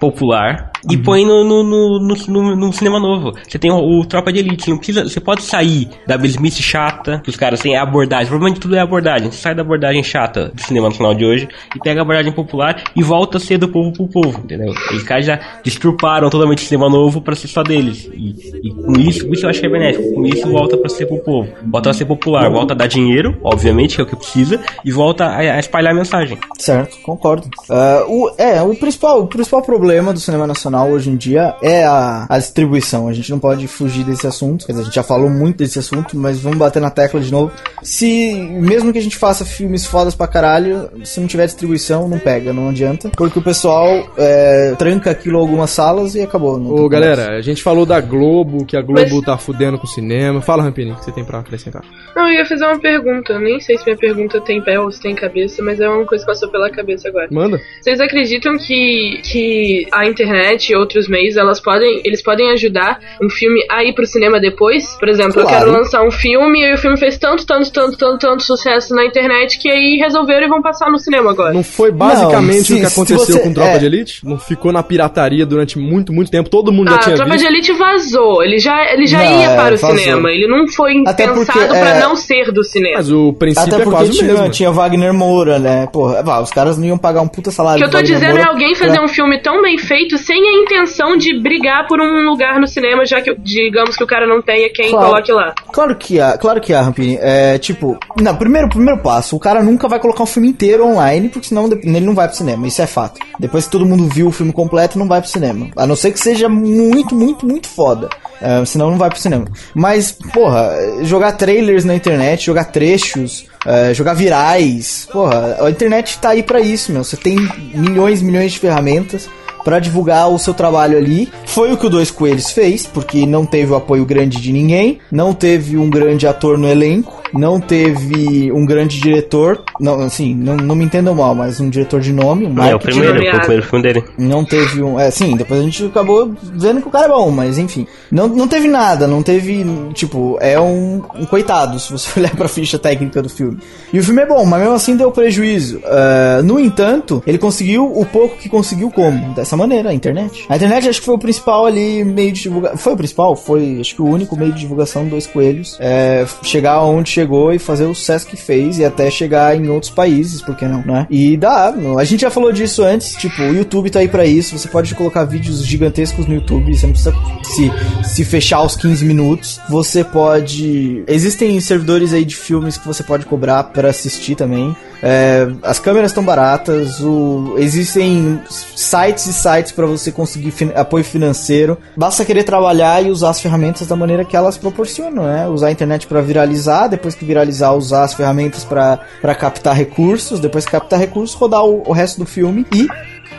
popular 0.00 0.70
e 0.90 0.96
põe 0.96 1.24
no, 1.24 1.44
no, 1.44 1.62
no, 1.62 1.98
no, 2.00 2.16
no- 2.28 2.56
no 2.56 2.72
cinema 2.72 2.98
novo. 2.98 3.32
Você 3.48 3.58
tem 3.58 3.70
o, 3.70 3.76
o 4.00 4.04
Tropa 4.06 4.32
de 4.32 4.38
Elite, 4.40 4.70
não 4.70 4.76
precisa, 4.78 5.04
você 5.04 5.20
pode 5.20 5.42
sair 5.42 5.88
da 6.06 6.18
mesmice 6.18 6.62
chata, 6.62 7.20
que 7.22 7.30
os 7.30 7.36
caras 7.36 7.60
têm 7.60 7.76
a 7.76 7.82
abordagem, 7.82 8.26
provavelmente 8.26 8.60
tudo 8.60 8.76
é 8.76 8.80
abordagem. 8.80 9.30
Você 9.30 9.38
sai 9.38 9.54
da 9.54 9.62
abordagem 9.62 10.02
chata 10.02 10.50
do 10.54 10.60
cinema 10.62 10.88
nacional 10.88 11.14
de 11.14 11.24
hoje 11.24 11.48
e 11.76 11.78
pega 11.80 12.00
a 12.00 12.02
abordagem 12.02 12.32
popular 12.32 12.82
e 12.96 13.02
volta 13.02 13.36
a 13.36 13.40
ser 13.40 13.58
do 13.58 13.68
povo 13.68 13.92
pro 13.92 14.08
povo, 14.08 14.40
entendeu? 14.44 14.61
Os 14.94 15.02
caras 15.02 15.26
já 15.26 15.40
destruparam 15.64 16.30
totalmente 16.30 16.62
o 16.62 16.66
cinema 16.66 16.88
novo 16.88 17.20
pra 17.20 17.34
ser 17.34 17.48
só 17.48 17.62
deles. 17.62 18.08
E, 18.12 18.68
e 18.68 18.70
com 18.70 18.92
isso, 18.98 19.32
isso 19.32 19.46
eu 19.46 19.50
acho 19.50 19.60
que 19.60 19.66
é 19.66 19.68
benéfico. 19.68 20.14
Com 20.14 20.26
isso 20.26 20.48
volta 20.50 20.76
pra 20.76 20.88
ser 20.88 21.06
pro 21.06 21.18
povo. 21.18 21.48
Volta 21.70 21.90
a 21.90 21.94
ser 21.94 22.04
popular, 22.04 22.50
volta 22.50 22.74
a 22.74 22.76
dar 22.76 22.86
dinheiro, 22.86 23.36
obviamente, 23.42 23.96
que 23.96 24.00
é 24.00 24.04
o 24.04 24.06
que 24.06 24.16
precisa, 24.16 24.60
e 24.84 24.90
volta 24.90 25.24
a, 25.24 25.38
a 25.38 25.58
espalhar 25.58 25.92
a 25.92 25.96
mensagem. 25.96 26.38
Certo, 26.58 26.98
concordo. 27.02 27.48
Ah, 27.68 28.04
o, 28.06 28.30
é, 28.38 28.62
o 28.62 28.74
principal, 28.74 29.22
o 29.22 29.26
principal 29.26 29.62
problema 29.62 30.12
do 30.12 30.20
cinema 30.20 30.46
nacional 30.46 30.90
hoje 30.90 31.10
em 31.10 31.16
dia 31.16 31.54
é 31.62 31.84
a, 31.84 32.26
a 32.28 32.38
distribuição. 32.38 33.08
A 33.08 33.12
gente 33.12 33.30
não 33.30 33.38
pode 33.38 33.66
fugir 33.66 34.04
desse 34.04 34.26
assunto. 34.26 34.66
Quer 34.66 34.72
dizer, 34.72 34.82
a 34.82 34.84
gente 34.86 34.94
já 34.94 35.02
falou 35.02 35.30
muito 35.30 35.58
desse 35.58 35.78
assunto, 35.78 36.16
mas 36.16 36.40
vamos 36.40 36.58
bater 36.58 36.80
na 36.80 36.90
tecla 36.90 37.20
de 37.20 37.30
novo. 37.30 37.52
Se, 37.82 38.34
mesmo 38.34 38.92
que 38.92 38.98
a 38.98 39.02
gente 39.02 39.16
faça 39.16 39.44
filmes 39.44 39.86
fodas 39.86 40.14
pra 40.14 40.26
caralho, 40.26 40.90
se 41.04 41.20
não 41.20 41.26
tiver 41.26 41.46
distribuição, 41.46 42.08
não 42.08 42.18
pega, 42.18 42.52
não 42.52 42.68
adianta. 42.68 43.10
Porque 43.16 43.38
o 43.38 43.42
pessoal 43.42 43.86
é, 44.16 44.51
tranca 44.78 45.10
aquilo 45.10 45.38
algumas 45.38 45.70
salas 45.70 46.14
e 46.14 46.20
acabou. 46.20 46.60
Ô, 46.82 46.88
galera, 46.88 47.36
a 47.36 47.40
gente 47.40 47.62
falou 47.62 47.84
da 47.86 48.00
Globo, 48.00 48.64
que 48.64 48.76
a 48.76 48.82
Globo 48.82 49.00
Mas- 49.16 49.24
tá 49.24 49.36
fudendo 49.38 49.78
com 49.78 49.84
o 49.86 49.90
cinema. 49.90 50.40
Fala, 50.40 50.62
Rampini, 50.62 50.92
o 50.92 50.96
que 50.96 51.04
você 51.04 51.12
tem 51.12 51.24
pra 51.24 51.38
acrescentar? 51.40 51.82
Não, 52.16 52.28
eu 52.28 52.34
ia 52.40 52.46
fazer 52.46 52.64
uma 52.64 52.78
pergunta. 52.80 53.38
Nem 53.38 53.60
sei 53.60 53.76
se 53.78 53.84
minha 53.84 53.96
pergunta 53.96 54.40
tem 54.40 54.60
pé 54.62 54.78
ou 54.78 54.90
se 54.90 55.00
tem 55.00 55.14
cabeça, 55.14 55.62
mas 55.62 55.80
é 55.80 55.88
uma 55.88 56.04
coisa 56.04 56.24
que 56.24 56.30
passou 56.30 56.48
pela 56.50 56.70
cabeça 56.70 57.08
agora. 57.08 57.28
Manda. 57.30 57.60
Vocês 57.80 58.00
acreditam 58.00 58.56
que, 58.58 59.20
que 59.24 59.86
a 59.92 60.06
internet 60.06 60.70
e 60.70 60.76
outros 60.76 61.08
meios 61.08 61.36
elas 61.36 61.60
podem, 61.60 62.00
eles 62.04 62.22
podem 62.22 62.50
ajudar 62.52 62.98
um 63.22 63.28
filme 63.30 63.60
a 63.70 63.84
ir 63.84 63.94
pro 63.94 64.06
cinema 64.06 64.40
depois? 64.40 64.94
Por 64.98 65.08
exemplo, 65.08 65.40
eu 65.40 65.46
Claro. 65.46 65.58
quero 65.66 65.72
lançar 65.78 66.02
um 66.02 66.10
filme 66.10 66.60
e 66.60 66.74
o 66.74 66.78
filme 66.78 66.96
fez 66.98 67.18
tanto, 67.18 67.46
tanto, 67.46 67.72
tanto, 67.72 67.96
tanto, 67.96 68.18
tanto 68.18 68.42
sucesso 68.42 68.94
na 68.94 69.04
internet 69.04 69.58
que 69.58 69.70
aí 69.70 69.96
resolveram 69.98 70.46
e 70.46 70.48
vão 70.48 70.62
passar 70.62 70.90
no 70.90 70.98
cinema 70.98 71.30
agora. 71.30 71.52
Não 71.54 71.62
foi 71.62 71.90
basicamente 71.90 72.58
Não, 72.58 72.64
se- 72.64 72.74
o 72.74 72.80
que 72.80 72.86
aconteceu 72.86 73.18
você- 73.36 73.40
com 73.40 73.52
Tropa 73.54 73.70
é. 73.70 73.78
de 73.78 73.86
Elite? 73.86 74.24
Não 74.26 74.38
ficou 74.46 74.72
na 74.72 74.82
pirataria 74.82 75.44
durante 75.46 75.78
muito, 75.78 76.12
muito 76.12 76.30
tempo. 76.30 76.48
Todo 76.50 76.72
mundo 76.72 76.90
já 76.90 76.96
Ah, 76.96 76.98
tinha 77.00 77.16
Tropa 77.16 77.32
visto. 77.32 77.46
de 77.46 77.52
Elite 77.52 77.72
vazou. 77.72 78.42
Ele 78.42 78.58
já, 78.58 78.92
ele 78.92 79.06
já 79.06 79.18
Não, 79.18 79.24
ia 79.40 79.46
é, 79.50 79.56
para 79.56 79.74
o 79.74 79.78
vazou. 79.78 79.98
cinema. 79.98 80.30
Ele 80.30 80.46
não 80.46 80.66
foi 80.68 81.02
Até 81.06 81.26
porque, 81.28 81.52
pensado 81.52 81.68
pra 81.68 81.88
é, 81.96 82.00
não 82.00 82.16
ser 82.16 82.52
do 82.52 82.64
cinema. 82.64 82.96
Mas 82.96 83.10
o 83.10 83.32
princípio 83.32 83.74
Até 83.74 83.82
é 83.82 83.84
porque 83.84 83.96
quase 83.98 84.10
o 84.10 84.14
tinha, 84.14 84.32
mesmo. 84.32 84.50
tinha 84.50 84.70
Wagner 84.70 85.14
Moura, 85.14 85.58
né? 85.58 85.86
Porra, 85.92 86.22
vá, 86.22 86.40
os 86.40 86.50
caras 86.50 86.76
não 86.78 86.86
iam 86.86 86.98
pagar 86.98 87.20
um 87.22 87.28
puta 87.28 87.50
O 87.50 87.52
salário 87.52 87.78
que 87.80 87.84
eu 87.86 87.90
tô 87.90 87.96
Wagner 87.98 88.14
dizendo 88.14 88.30
é 88.32 88.34
Moura 88.38 88.50
alguém 88.50 88.74
fazer 88.74 88.92
pra- 88.94 89.04
um 89.04 89.08
filme 89.08 89.40
tão 89.42 89.62
bem 89.62 89.78
feito 89.78 90.18
sem 90.18 90.36
a 90.36 90.62
intenção 90.62 91.16
de 91.16 91.38
brigar 91.40 91.86
por 91.86 92.00
um 92.00 92.24
lugar 92.28 92.58
no 92.60 92.66
cinema, 92.66 93.04
já 93.06 93.20
que, 93.20 93.34
digamos 93.38 93.96
que 93.96 94.04
o 94.04 94.06
cara 94.06 94.26
não 94.26 94.40
tenha 94.42 94.68
quem 94.72 94.90
Claro. 94.90 95.06
coloque 95.06 95.32
lá. 95.32 95.54
Claro 95.72 95.96
que 95.96 96.20
há, 96.20 96.36
claro 96.38 96.60
que 96.60 96.72
há, 96.72 96.82
Rampini. 96.82 97.18
É, 97.20 97.58
tipo, 97.58 97.98
não, 98.20 98.34
primeiro, 98.36 98.68
primeiro 98.68 99.00
passo, 99.02 99.36
o 99.36 99.40
cara 99.40 99.62
nunca 99.62 99.88
vai 99.88 99.98
colocar 99.98 100.22
um 100.22 100.26
filme 100.26 100.48
inteiro 100.48 100.84
online, 100.86 101.28
porque 101.28 101.48
senão 101.48 101.66
ele 101.70 102.00
não 102.00 102.14
vai 102.14 102.28
pro 102.28 102.36
cinema, 102.36 102.66
isso 102.66 102.80
é 102.82 102.86
fato. 102.86 103.20
Depois 103.38 103.64
que 103.66 103.72
todo 103.72 103.84
mundo 103.86 104.08
viu 104.08 104.21
o 104.24 104.32
filme 104.32 104.52
completo, 104.52 104.98
não 104.98 105.08
vai 105.08 105.20
pro 105.20 105.30
cinema. 105.30 105.68
A 105.76 105.86
não 105.86 105.96
ser 105.96 106.12
que 106.12 106.20
seja 106.20 106.48
muito, 106.48 107.14
muito, 107.14 107.46
muito 107.46 107.68
foda. 107.68 108.08
É, 108.40 108.64
senão 108.64 108.90
não 108.90 108.98
vai 108.98 109.08
pro 109.08 109.20
cinema. 109.20 109.46
Mas, 109.74 110.10
porra, 110.10 110.70
jogar 111.02 111.32
trailers 111.32 111.84
na 111.84 111.94
internet, 111.94 112.46
jogar 112.46 112.64
trechos, 112.64 113.44
é, 113.64 113.94
jogar 113.94 114.14
virais, 114.14 115.06
porra, 115.12 115.58
a 115.60 115.70
internet 115.70 116.18
tá 116.18 116.30
aí 116.30 116.42
pra 116.42 116.60
isso, 116.60 116.92
meu. 116.92 117.04
Você 117.04 117.16
tem 117.16 117.36
milhões 117.72 118.20
e 118.20 118.24
milhões 118.24 118.52
de 118.52 118.58
ferramentas 118.58 119.28
pra 119.64 119.78
divulgar 119.78 120.28
o 120.28 120.38
seu 120.38 120.52
trabalho 120.52 120.98
ali. 120.98 121.30
Foi 121.46 121.72
o 121.72 121.76
que 121.76 121.86
o 121.86 121.90
Dois 121.90 122.10
Coelhos 122.10 122.50
fez, 122.50 122.84
porque 122.84 123.24
não 123.26 123.46
teve 123.46 123.72
o 123.72 123.76
apoio 123.76 124.04
grande 124.04 124.40
de 124.40 124.52
ninguém, 124.52 124.98
não 125.10 125.32
teve 125.32 125.76
um 125.76 125.88
grande 125.88 126.26
ator 126.26 126.58
no 126.58 126.68
elenco, 126.68 127.21
não 127.32 127.60
teve 127.60 128.52
um 128.52 128.64
grande 128.64 129.00
diretor, 129.00 129.62
não, 129.80 130.00
assim, 130.00 130.34
não, 130.34 130.56
não 130.56 130.74
me 130.74 130.84
entendam 130.84 131.14
mal, 131.14 131.34
mas 131.34 131.60
um 131.60 131.68
diretor 131.68 132.00
de 132.00 132.12
nome, 132.12 132.46
um 132.46 132.62
É 132.62 132.74
o 132.74 132.78
primeiro, 132.78 133.18
foi 133.18 133.26
o 133.26 133.40
primeiro 133.40 133.62
filme 133.62 133.82
dele. 133.82 134.04
não 134.18 134.44
teve 134.44 134.82
um. 134.82 134.98
É, 134.98 135.10
sim, 135.10 135.36
depois 135.36 135.60
a 135.60 135.64
gente 135.64 135.84
acabou 135.86 136.32
vendo 136.42 136.80
que 136.80 136.88
o 136.88 136.90
cara 136.90 137.06
é 137.06 137.08
bom, 137.08 137.30
mas 137.30 137.58
enfim. 137.58 137.86
Não, 138.10 138.28
não 138.28 138.46
teve 138.46 138.68
nada, 138.68 139.06
não 139.06 139.22
teve. 139.22 139.64
Tipo, 139.94 140.38
é 140.40 140.60
um, 140.60 141.02
um 141.18 141.24
coitado 141.24 141.78
se 141.78 141.90
você 141.90 142.08
olhar 142.20 142.34
pra 142.34 142.48
ficha 142.48 142.78
técnica 142.78 143.22
do 143.22 143.28
filme. 143.28 143.58
E 143.92 143.98
o 143.98 144.04
filme 144.04 144.22
é 144.22 144.26
bom, 144.26 144.44
mas 144.44 144.60
mesmo 144.60 144.74
assim 144.74 144.96
deu 144.96 145.10
prejuízo. 145.10 145.80
Ah, 145.84 146.40
no 146.42 146.58
entanto, 146.58 147.22
ele 147.26 147.38
conseguiu 147.38 147.84
o 147.86 148.04
pouco 148.04 148.36
que 148.36 148.48
conseguiu 148.48 148.90
como? 148.90 149.34
Dessa 149.34 149.56
maneira, 149.56 149.90
a 149.90 149.94
internet. 149.94 150.44
A 150.48 150.56
internet 150.56 150.88
acho 150.88 151.00
que 151.00 151.06
foi 151.06 151.14
o 151.14 151.18
principal 151.18 151.66
ali 151.66 152.04
meio 152.04 152.32
de 152.32 152.42
divulgação. 152.42 152.78
Foi 152.78 152.92
o 152.92 152.96
principal? 152.96 153.36
Foi, 153.36 153.78
acho 153.80 153.94
que 153.94 154.02
o 154.02 154.06
único 154.06 154.36
meio 154.36 154.52
de 154.52 154.60
divulgação 154.60 155.06
dos 155.06 155.26
coelhos. 155.26 155.76
É, 155.80 156.24
chegar 156.42 156.82
onde 156.82 157.10
chegou 157.10 157.21
e 157.52 157.58
fazer 157.58 157.84
o 157.84 157.94
sucesso 157.94 158.26
que 158.26 158.36
fez 158.36 158.78
e 158.78 158.84
até 158.84 159.10
chegar 159.10 159.56
em 159.56 159.68
outros 159.68 159.90
países, 159.90 160.42
por 160.42 160.56
que 160.56 160.66
não, 160.66 160.84
né? 160.84 161.06
E 161.10 161.36
dá, 161.36 161.74
a 161.98 162.04
gente 162.04 162.20
já 162.20 162.30
falou 162.30 162.52
disso 162.52 162.82
antes, 162.82 163.14
tipo, 163.16 163.42
o 163.42 163.54
YouTube 163.54 163.90
tá 163.90 164.00
aí 164.00 164.08
pra 164.08 164.26
isso, 164.26 164.58
você 164.58 164.68
pode 164.68 164.94
colocar 164.94 165.24
vídeos 165.24 165.64
gigantescos 165.64 166.26
no 166.26 166.34
YouTube, 166.34 166.74
você 166.74 166.86
não 166.86 166.92
precisa 166.92 167.14
se, 167.42 167.72
se 168.04 168.24
fechar 168.24 168.58
aos 168.58 168.76
15 168.76 169.04
minutos. 169.04 169.60
Você 169.68 170.04
pode. 170.04 171.04
Existem 171.06 171.58
servidores 171.60 172.12
aí 172.12 172.24
de 172.24 172.36
filmes 172.36 172.76
que 172.76 172.86
você 172.86 173.02
pode 173.02 173.26
cobrar 173.26 173.64
pra 173.64 173.90
assistir 173.90 174.34
também. 174.34 174.74
É, 175.02 175.48
as 175.64 175.80
câmeras 175.80 176.12
estão 176.12 176.24
baratas, 176.24 177.00
o, 177.00 177.54
existem 177.58 178.40
sites 178.48 179.26
e 179.26 179.32
sites 179.32 179.72
para 179.72 179.84
você 179.84 180.12
conseguir 180.12 180.52
fin- 180.52 180.70
apoio 180.76 181.02
financeiro. 181.02 181.76
Basta 181.96 182.24
querer 182.24 182.44
trabalhar 182.44 183.04
e 183.04 183.10
usar 183.10 183.30
as 183.30 183.40
ferramentas 183.40 183.88
da 183.88 183.96
maneira 183.96 184.24
que 184.24 184.36
elas 184.36 184.56
proporcionam, 184.56 185.24
né? 185.24 185.48
Usar 185.48 185.66
a 185.68 185.72
internet 185.72 186.06
para 186.06 186.20
viralizar, 186.20 186.86
depois 186.86 187.16
que 187.16 187.24
viralizar, 187.24 187.72
usar 187.72 188.04
as 188.04 188.14
ferramentas 188.14 188.64
para 188.64 189.00
captar 189.34 189.74
recursos, 189.74 190.38
depois 190.38 190.64
que 190.64 190.70
captar 190.70 191.00
recursos, 191.00 191.34
rodar 191.34 191.64
o, 191.64 191.82
o 191.84 191.92
resto 191.92 192.20
do 192.20 192.26
filme 192.26 192.64
e 192.72 192.86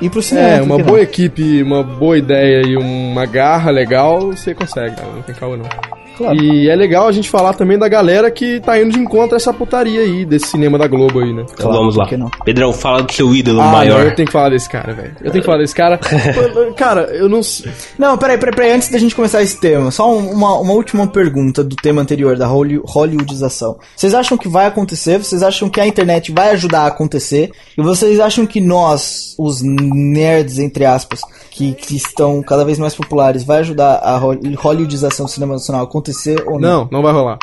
ir 0.02 0.10
pro 0.10 0.22
cinema. 0.22 0.48
É, 0.50 0.62
uma 0.62 0.78
boa 0.78 0.98
não? 0.98 1.04
equipe, 1.04 1.64
uma 1.64 1.82
boa 1.82 2.18
ideia 2.18 2.62
e 2.68 2.76
uma 2.76 3.26
garra 3.26 3.72
legal, 3.72 4.32
você 4.32 4.54
consegue, 4.54 4.98
cara. 4.98 5.08
Não 5.16 5.22
tem 5.22 5.34
calma 5.34 5.56
não. 5.58 6.03
Claro. 6.18 6.36
E 6.44 6.70
é 6.70 6.76
legal 6.76 7.08
a 7.08 7.12
gente 7.12 7.30
falar 7.30 7.54
também 7.54 7.78
da 7.78 7.88
galera 7.88 8.30
que 8.30 8.60
tá 8.60 8.80
indo 8.80 8.92
de 8.92 9.00
encontro 9.00 9.36
a 9.36 9.38
essa 9.38 9.54
putaria 9.54 10.02
aí, 10.02 10.24
desse 10.26 10.48
cinema 10.48 10.78
da 10.78 10.88
Globo 10.88 11.20
aí, 11.20 11.34
né? 11.34 11.46
Então 11.52 11.72
vamos 11.72 11.96
lá. 11.96 12.06
Pedrão, 12.46 12.72
fala 12.72 13.02
do 13.04 13.12
seu 13.12 13.34
ídolo 13.34 13.62
Ah, 13.62 13.72
maior. 13.72 14.00
não, 14.00 14.06
eu 14.10 14.16
tenho 14.16 14.26
que 14.28 14.32
falar 14.32 14.50
desse 14.50 14.70
cara, 14.70 14.94
velho. 14.94 15.16
Eu 15.22 15.32
tenho 15.32 15.42
que 15.42 15.46
falar 15.46 15.58
desse 15.60 15.74
cara. 15.76 16.00
Cara, 16.78 17.02
eu 17.14 17.28
não 17.30 17.42
sei. 17.44 17.72
Não, 17.98 18.18
peraí, 18.18 18.38
peraí, 18.38 18.56
peraí, 18.56 18.72
antes 18.72 18.90
da 18.90 18.98
gente 18.98 19.16
começar 19.16 19.42
esse 19.42 19.60
tema, 19.60 19.92
só 19.92 20.12
um- 20.12 20.32
uma, 20.32 20.58
uma 20.60 20.74
última 20.74 21.08
pergunta 21.08 21.64
do 21.64 21.76
tema 21.76 22.02
anterior, 22.02 22.38
da 22.38 22.46
Holly- 22.48 22.82
Hollywoodização. 22.86 23.78
Vocês 23.96 24.14
acham 24.14 24.38
que 24.38 24.48
vai 24.48 24.66
acontecer? 24.66 25.18
Vocês 25.18 25.44
acham 25.44 25.70
que 25.70 25.80
a 25.80 25.88
internet 25.88 26.32
vai 26.32 26.52
ajudar 26.52 26.82
a 26.82 26.88
acontecer? 26.88 27.52
E 27.78 27.82
vocês 27.82 28.20
acham 28.20 28.46
que 28.46 28.60
nós, 28.62 29.36
os 29.38 29.62
nerds, 29.64 30.60
entre 30.60 30.86
aspas, 30.86 31.22
que, 31.52 31.74
que 31.74 31.96
estão 31.96 32.42
cada 32.42 32.64
vez 32.66 32.78
mais 32.80 32.96
populares, 32.96 33.44
vai 33.44 33.60
ajudar 33.60 33.96
a 34.04 34.18
Hol- 34.18 34.38
Hollywoodização 34.58 35.26
do 35.26 35.32
cinema 35.32 35.54
nacional 35.54 35.82
a 35.82 35.84
acontecer 35.86 36.03
ou 36.46 36.60
não? 36.60 36.82
Não, 36.82 36.90
não 36.92 37.02
vai 37.02 37.14
rolar. 37.14 37.38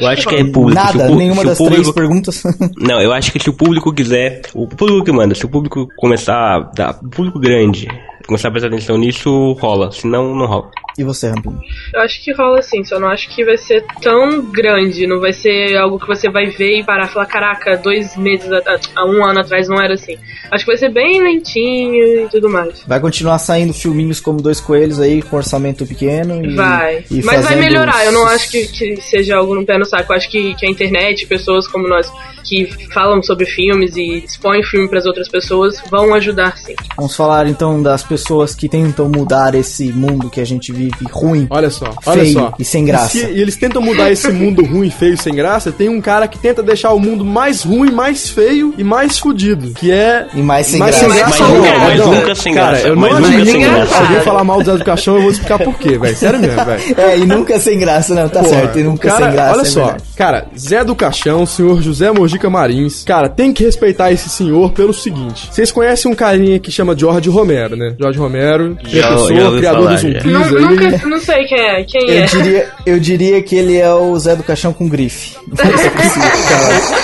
Eu 0.00 0.08
acho 0.08 0.28
que 0.28 0.34
é 0.36 0.44
público. 0.44 0.80
Nada, 0.80 1.10
o 1.10 1.16
nenhuma 1.16 1.44
das 1.44 1.58
público- 1.58 1.82
três 1.82 1.94
perguntas. 1.94 2.42
Não, 2.78 3.00
eu 3.00 3.12
acho 3.12 3.30
que 3.32 3.38
se 3.38 3.50
o 3.50 3.52
público 3.52 3.92
quiser, 3.92 4.42
o 4.54 4.66
público 4.66 5.04
que 5.04 5.12
manda, 5.12 5.34
se 5.34 5.44
o 5.44 5.48
público 5.48 5.88
começar 5.96 6.70
o 7.02 7.08
público 7.08 7.38
grande 7.38 7.86
começar 8.26 8.48
a 8.48 8.50
prestar 8.50 8.68
atenção 8.68 8.96
nisso, 8.96 9.52
rola, 9.60 9.90
senão 9.92 10.34
não 10.34 10.46
rola. 10.46 10.70
e 10.98 11.04
você, 11.04 11.28
Rampinho? 11.28 11.58
Eu 11.92 12.00
acho 12.00 12.22
que 12.24 12.32
rola 12.32 12.58
assim, 12.60 12.82
só 12.84 12.98
não 12.98 13.08
acho 13.08 13.28
que 13.34 13.44
vai 13.44 13.56
ser 13.56 13.84
tão 14.00 14.40
grande, 14.50 15.06
não 15.06 15.20
vai 15.20 15.32
ser 15.32 15.76
algo 15.76 15.98
que 15.98 16.06
você 16.06 16.30
vai 16.30 16.46
ver 16.46 16.78
e 16.80 16.84
parar 16.84 17.06
e 17.06 17.08
falar, 17.08 17.26
caraca, 17.26 17.76
dois 17.76 18.16
meses, 18.16 18.50
a- 18.50 18.62
há 18.96 19.04
um 19.04 19.24
ano 19.24 19.40
atrás 19.40 19.68
não 19.68 19.80
era 19.80 19.94
assim. 19.94 20.16
Acho 20.50 20.64
que 20.64 20.70
vai 20.70 20.78
ser 20.78 20.90
bem 20.90 21.20
lentinho 21.22 22.24
e 22.24 22.28
tudo 22.30 22.48
mais. 22.48 22.82
Vai 22.86 23.00
continuar 23.00 23.38
saindo 23.38 23.72
filminhos 23.74 24.20
como 24.20 24.40
Dois 24.40 24.60
Coelhos 24.60 25.00
aí, 25.00 25.20
com 25.20 25.36
orçamento 25.36 25.84
pequeno 25.86 26.44
e... 26.44 26.54
Vai. 26.54 27.04
e 27.10 27.22
Mas 27.22 27.44
vai 27.44 27.56
melhorar, 27.56 28.04
eu 28.06 28.12
não 28.12 28.26
acho 28.26 28.50
que, 28.50 28.66
que 28.68 28.96
seja 29.02 29.36
algo 29.36 29.54
no 29.54 29.66
pé 29.66 29.76
no 29.78 29.84
saco. 29.84 30.12
Eu 30.12 30.16
acho 30.16 30.30
que, 30.30 30.54
que 30.54 30.66
a 30.66 30.70
internet, 30.70 31.26
pessoas 31.26 31.66
como 31.68 31.86
nós 31.88 32.10
que 32.46 32.66
falam 32.92 33.22
sobre 33.22 33.46
filmes 33.46 33.96
e 33.96 34.18
expõem 34.24 34.62
filme 34.62 34.86
para 34.86 34.98
as 34.98 35.06
outras 35.06 35.28
pessoas 35.28 35.82
vão 35.90 36.12
ajudar 36.14 36.56
sim. 36.58 36.74
Vamos 36.94 37.16
falar 37.16 37.46
então 37.46 37.82
das 37.82 38.02
pessoas 38.02 38.13
que 38.56 38.68
tentam 38.68 39.08
mudar 39.08 39.54
esse 39.54 39.92
mundo 39.92 40.30
que 40.30 40.40
a 40.40 40.44
gente 40.44 40.72
vive 40.72 40.92
ruim. 41.10 41.46
Olha 41.50 41.70
só, 41.70 41.86
olha 42.06 42.22
Feio 42.22 42.32
só. 42.34 42.52
e 42.58 42.64
sem 42.64 42.84
graça. 42.84 43.16
E, 43.16 43.20
se- 43.20 43.26
e 43.32 43.40
eles 43.40 43.56
tentam 43.56 43.80
mudar 43.82 44.10
esse 44.10 44.30
mundo 44.30 44.64
ruim, 44.64 44.90
feio 44.90 45.14
e 45.14 45.16
sem 45.16 45.34
graça. 45.34 45.72
Tem 45.72 45.88
um 45.88 46.00
cara 46.00 46.26
que 46.28 46.38
tenta 46.38 46.62
deixar 46.62 46.92
o 46.92 46.98
mundo 47.00 47.24
mais 47.24 47.62
ruim, 47.62 47.90
mais 47.90 48.28
feio 48.30 48.74
e 48.78 48.84
mais 48.84 49.18
fudido. 49.18 49.72
Que 49.74 49.90
é. 49.90 50.26
E 50.34 50.42
mais 50.42 50.66
sem 50.66 50.78
mais 50.78 50.96
graça. 50.98 51.12
sem 51.14 51.22
Mas 51.24 51.36
graça. 51.38 51.52
não, 51.54 51.78
mas 51.80 51.98
não. 51.98 52.14
nunca 52.14 52.34
sem 52.34 52.54
cara, 52.54 52.70
graça, 52.72 52.88
Eu 52.88 52.96
não 52.96 53.14
admito 53.16 53.50
sem 53.50 53.60
graça. 53.60 53.96
alguém 53.98 54.20
falar 54.20 54.44
mal 54.44 54.58
do 54.62 54.64
Zé 54.70 54.76
do 54.78 54.84
Caixão, 54.84 55.16
eu 55.16 55.22
vou 55.22 55.30
explicar 55.30 55.58
por 55.58 55.74
quê, 55.78 55.98
velho. 55.98 56.16
Sério 56.16 56.38
mesmo, 56.40 56.64
velho. 56.64 56.82
É, 56.96 57.18
e 57.18 57.24
nunca 57.26 57.58
sem 57.58 57.78
graça, 57.78 58.14
não, 58.14 58.28
tá 58.28 58.40
Porra, 58.40 58.54
certo. 58.54 58.78
E 58.78 58.82
nunca 58.82 59.08
cara, 59.08 59.24
sem 59.24 59.32
graça. 59.32 59.52
Olha 59.54 59.62
é 59.62 59.64
só, 59.64 59.80
verdade. 59.84 60.02
cara, 60.16 60.46
Zé 60.58 60.84
do 60.84 60.94
Caixão, 60.94 61.46
senhor 61.46 61.82
José 61.82 62.10
Mojica 62.12 62.48
Marins, 62.50 63.02
cara, 63.04 63.28
tem 63.28 63.52
que 63.52 63.64
respeitar 63.64 64.12
esse 64.12 64.28
senhor 64.28 64.72
pelo 64.72 64.92
seguinte. 64.92 65.48
Vocês 65.52 65.70
conhecem 65.72 66.10
um 66.10 66.14
carinha 66.14 66.58
que 66.58 66.70
chama 66.70 66.96
George 66.96 67.28
Romero, 67.28 67.76
né? 67.76 67.94
George 68.04 68.18
Romero, 68.18 68.76
Já- 68.86 69.08
professor, 69.08 69.56
criador 69.58 69.82
falar, 69.82 69.92
dos 69.92 70.00
zumbis 70.00 70.24
Não, 70.24 70.42
aí. 70.44 70.50
nunca, 70.90 71.08
não 71.08 71.20
sei 71.20 71.44
quem 71.44 71.58
é. 71.60 71.84
Quem 71.84 72.10
Eu 72.10 72.16
é? 72.22 72.26
diria, 72.26 72.68
eu 72.86 73.00
diria 73.00 73.42
que 73.42 73.56
ele 73.56 73.76
é 73.78 73.92
o 73.92 74.18
Zé 74.18 74.36
do 74.36 74.42
Caixão 74.42 74.72
com 74.72 74.88
grife. 74.88 75.34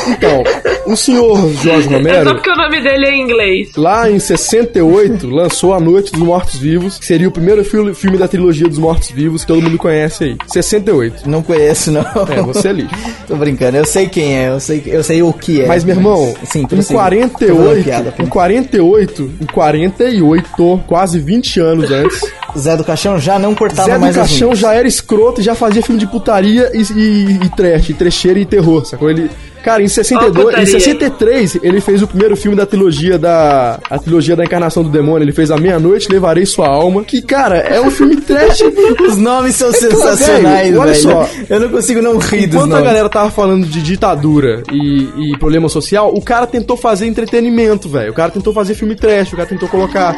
Então, 0.08 0.42
o 0.86 0.96
senhor 0.96 1.36
Jorge 1.62 1.86
É 1.88 1.90
só 1.90 1.96
Romero, 1.96 2.34
porque 2.34 2.50
o 2.50 2.56
nome 2.56 2.80
dele 2.82 3.06
é 3.06 3.12
em 3.14 3.22
inglês. 3.22 3.68
lá 3.76 4.10
em 4.10 4.18
68, 4.18 5.28
lançou 5.28 5.72
A 5.74 5.80
Noite 5.80 6.12
dos 6.12 6.20
Mortos 6.20 6.56
Vivos, 6.58 6.98
que 6.98 7.06
seria 7.06 7.28
o 7.28 7.30
primeiro 7.30 7.64
fil- 7.64 7.94
filme 7.94 8.16
da 8.16 8.26
trilogia 8.26 8.66
dos 8.68 8.78
Mortos 8.78 9.10
Vivos 9.10 9.42
que 9.42 9.48
todo 9.48 9.62
mundo 9.62 9.78
conhece 9.78 10.24
aí. 10.24 10.36
68. 10.48 11.28
Não 11.28 11.42
conheço, 11.42 11.90
não. 11.92 12.00
É, 12.30 12.42
você 12.42 12.68
é 12.68 12.72
lixo. 12.72 12.94
Tô 13.28 13.36
brincando, 13.36 13.76
eu 13.76 13.84
sei 13.84 14.08
quem 14.08 14.36
é, 14.38 14.48
eu 14.48 14.58
sei, 14.60 14.82
eu 14.86 15.04
sei 15.04 15.22
o 15.22 15.32
que 15.32 15.60
é. 15.62 15.66
Mas, 15.66 15.84
meu 15.84 15.94
irmão, 15.94 16.34
sim, 16.44 16.60
em 16.62 16.66
prossiga. 16.66 16.98
Tô 16.98 17.04
fazendo 17.04 17.30
48, 17.30 17.84
piada, 17.84 18.12
pô. 18.12 18.22
em 18.22 18.26
48, 18.26 19.30
em 19.40 19.46
48, 19.46 20.82
quase 20.90 21.20
20 21.20 21.60
anos 21.60 21.88
antes, 21.88 22.20
Zé 22.58 22.76
do 22.76 22.82
Caixão 22.82 23.16
já 23.16 23.38
não 23.38 23.54
cortava 23.54 23.90
Zé 23.90 23.94
do 23.94 24.00
mais 24.00 24.18
as 24.18 24.28
Caixão 24.28 24.48
unhas. 24.48 24.58
já 24.58 24.74
era 24.74 24.88
escroto 24.88 25.40
e 25.40 25.44
já 25.44 25.54
fazia 25.54 25.80
filme 25.84 26.00
de 26.00 26.06
putaria 26.08 26.68
e, 26.74 26.82
e, 26.82 27.44
e 27.44 27.48
trash, 27.50 27.90
e 27.90 27.94
trecheira 27.94 28.40
e 28.40 28.44
terror, 28.44 28.84
sacou? 28.84 29.08
Ele... 29.08 29.30
Cara, 29.62 29.82
em 29.82 29.88
62, 29.88 30.36
em 30.36 30.46
putaria. 30.46 30.66
63, 30.66 31.58
ele 31.62 31.80
fez 31.80 32.02
o 32.02 32.06
primeiro 32.06 32.36
filme 32.36 32.56
da 32.56 32.64
trilogia 32.66 33.18
da 33.18 33.78
a 33.90 33.98
trilogia 33.98 34.34
da 34.36 34.44
encarnação 34.44 34.82
do 34.82 34.88
demônio, 34.88 35.24
ele 35.24 35.32
fez 35.32 35.50
A 35.50 35.56
Meia-Noite 35.56 36.10
Levarei 36.10 36.46
Sua 36.46 36.68
Alma, 36.68 37.04
que 37.04 37.20
cara, 37.22 37.58
é 37.58 37.80
um 37.80 37.90
filme 37.90 38.16
trash. 38.16 38.60
Os 39.06 39.16
nomes 39.16 39.56
são 39.56 39.68
Então, 39.68 39.80
sensacionais, 39.80 40.68
velho, 40.68 40.80
olha 40.80 40.94
só. 40.94 41.28
Eu 41.48 41.60
não 41.60 41.68
consigo 41.68 42.00
não 42.02 42.18
rir 42.18 42.46
dos 42.46 42.56
Enquanto 42.56 42.64
a 42.72 42.76
nomes. 42.76 42.84
galera 42.84 43.08
tava 43.08 43.30
falando 43.30 43.66
de 43.66 43.82
ditadura 43.82 44.62
e, 44.72 45.32
e 45.32 45.38
problema 45.38 45.68
social, 45.68 46.12
o 46.14 46.22
cara 46.22 46.46
tentou 46.46 46.76
fazer 46.76 47.06
entretenimento, 47.06 47.88
velho. 47.88 48.10
O 48.12 48.14
cara 48.14 48.30
tentou 48.30 48.52
fazer 48.52 48.74
filme 48.74 48.94
trash, 48.94 49.32
o 49.32 49.36
cara 49.36 49.48
tentou 49.48 49.68
colocar 49.68 50.16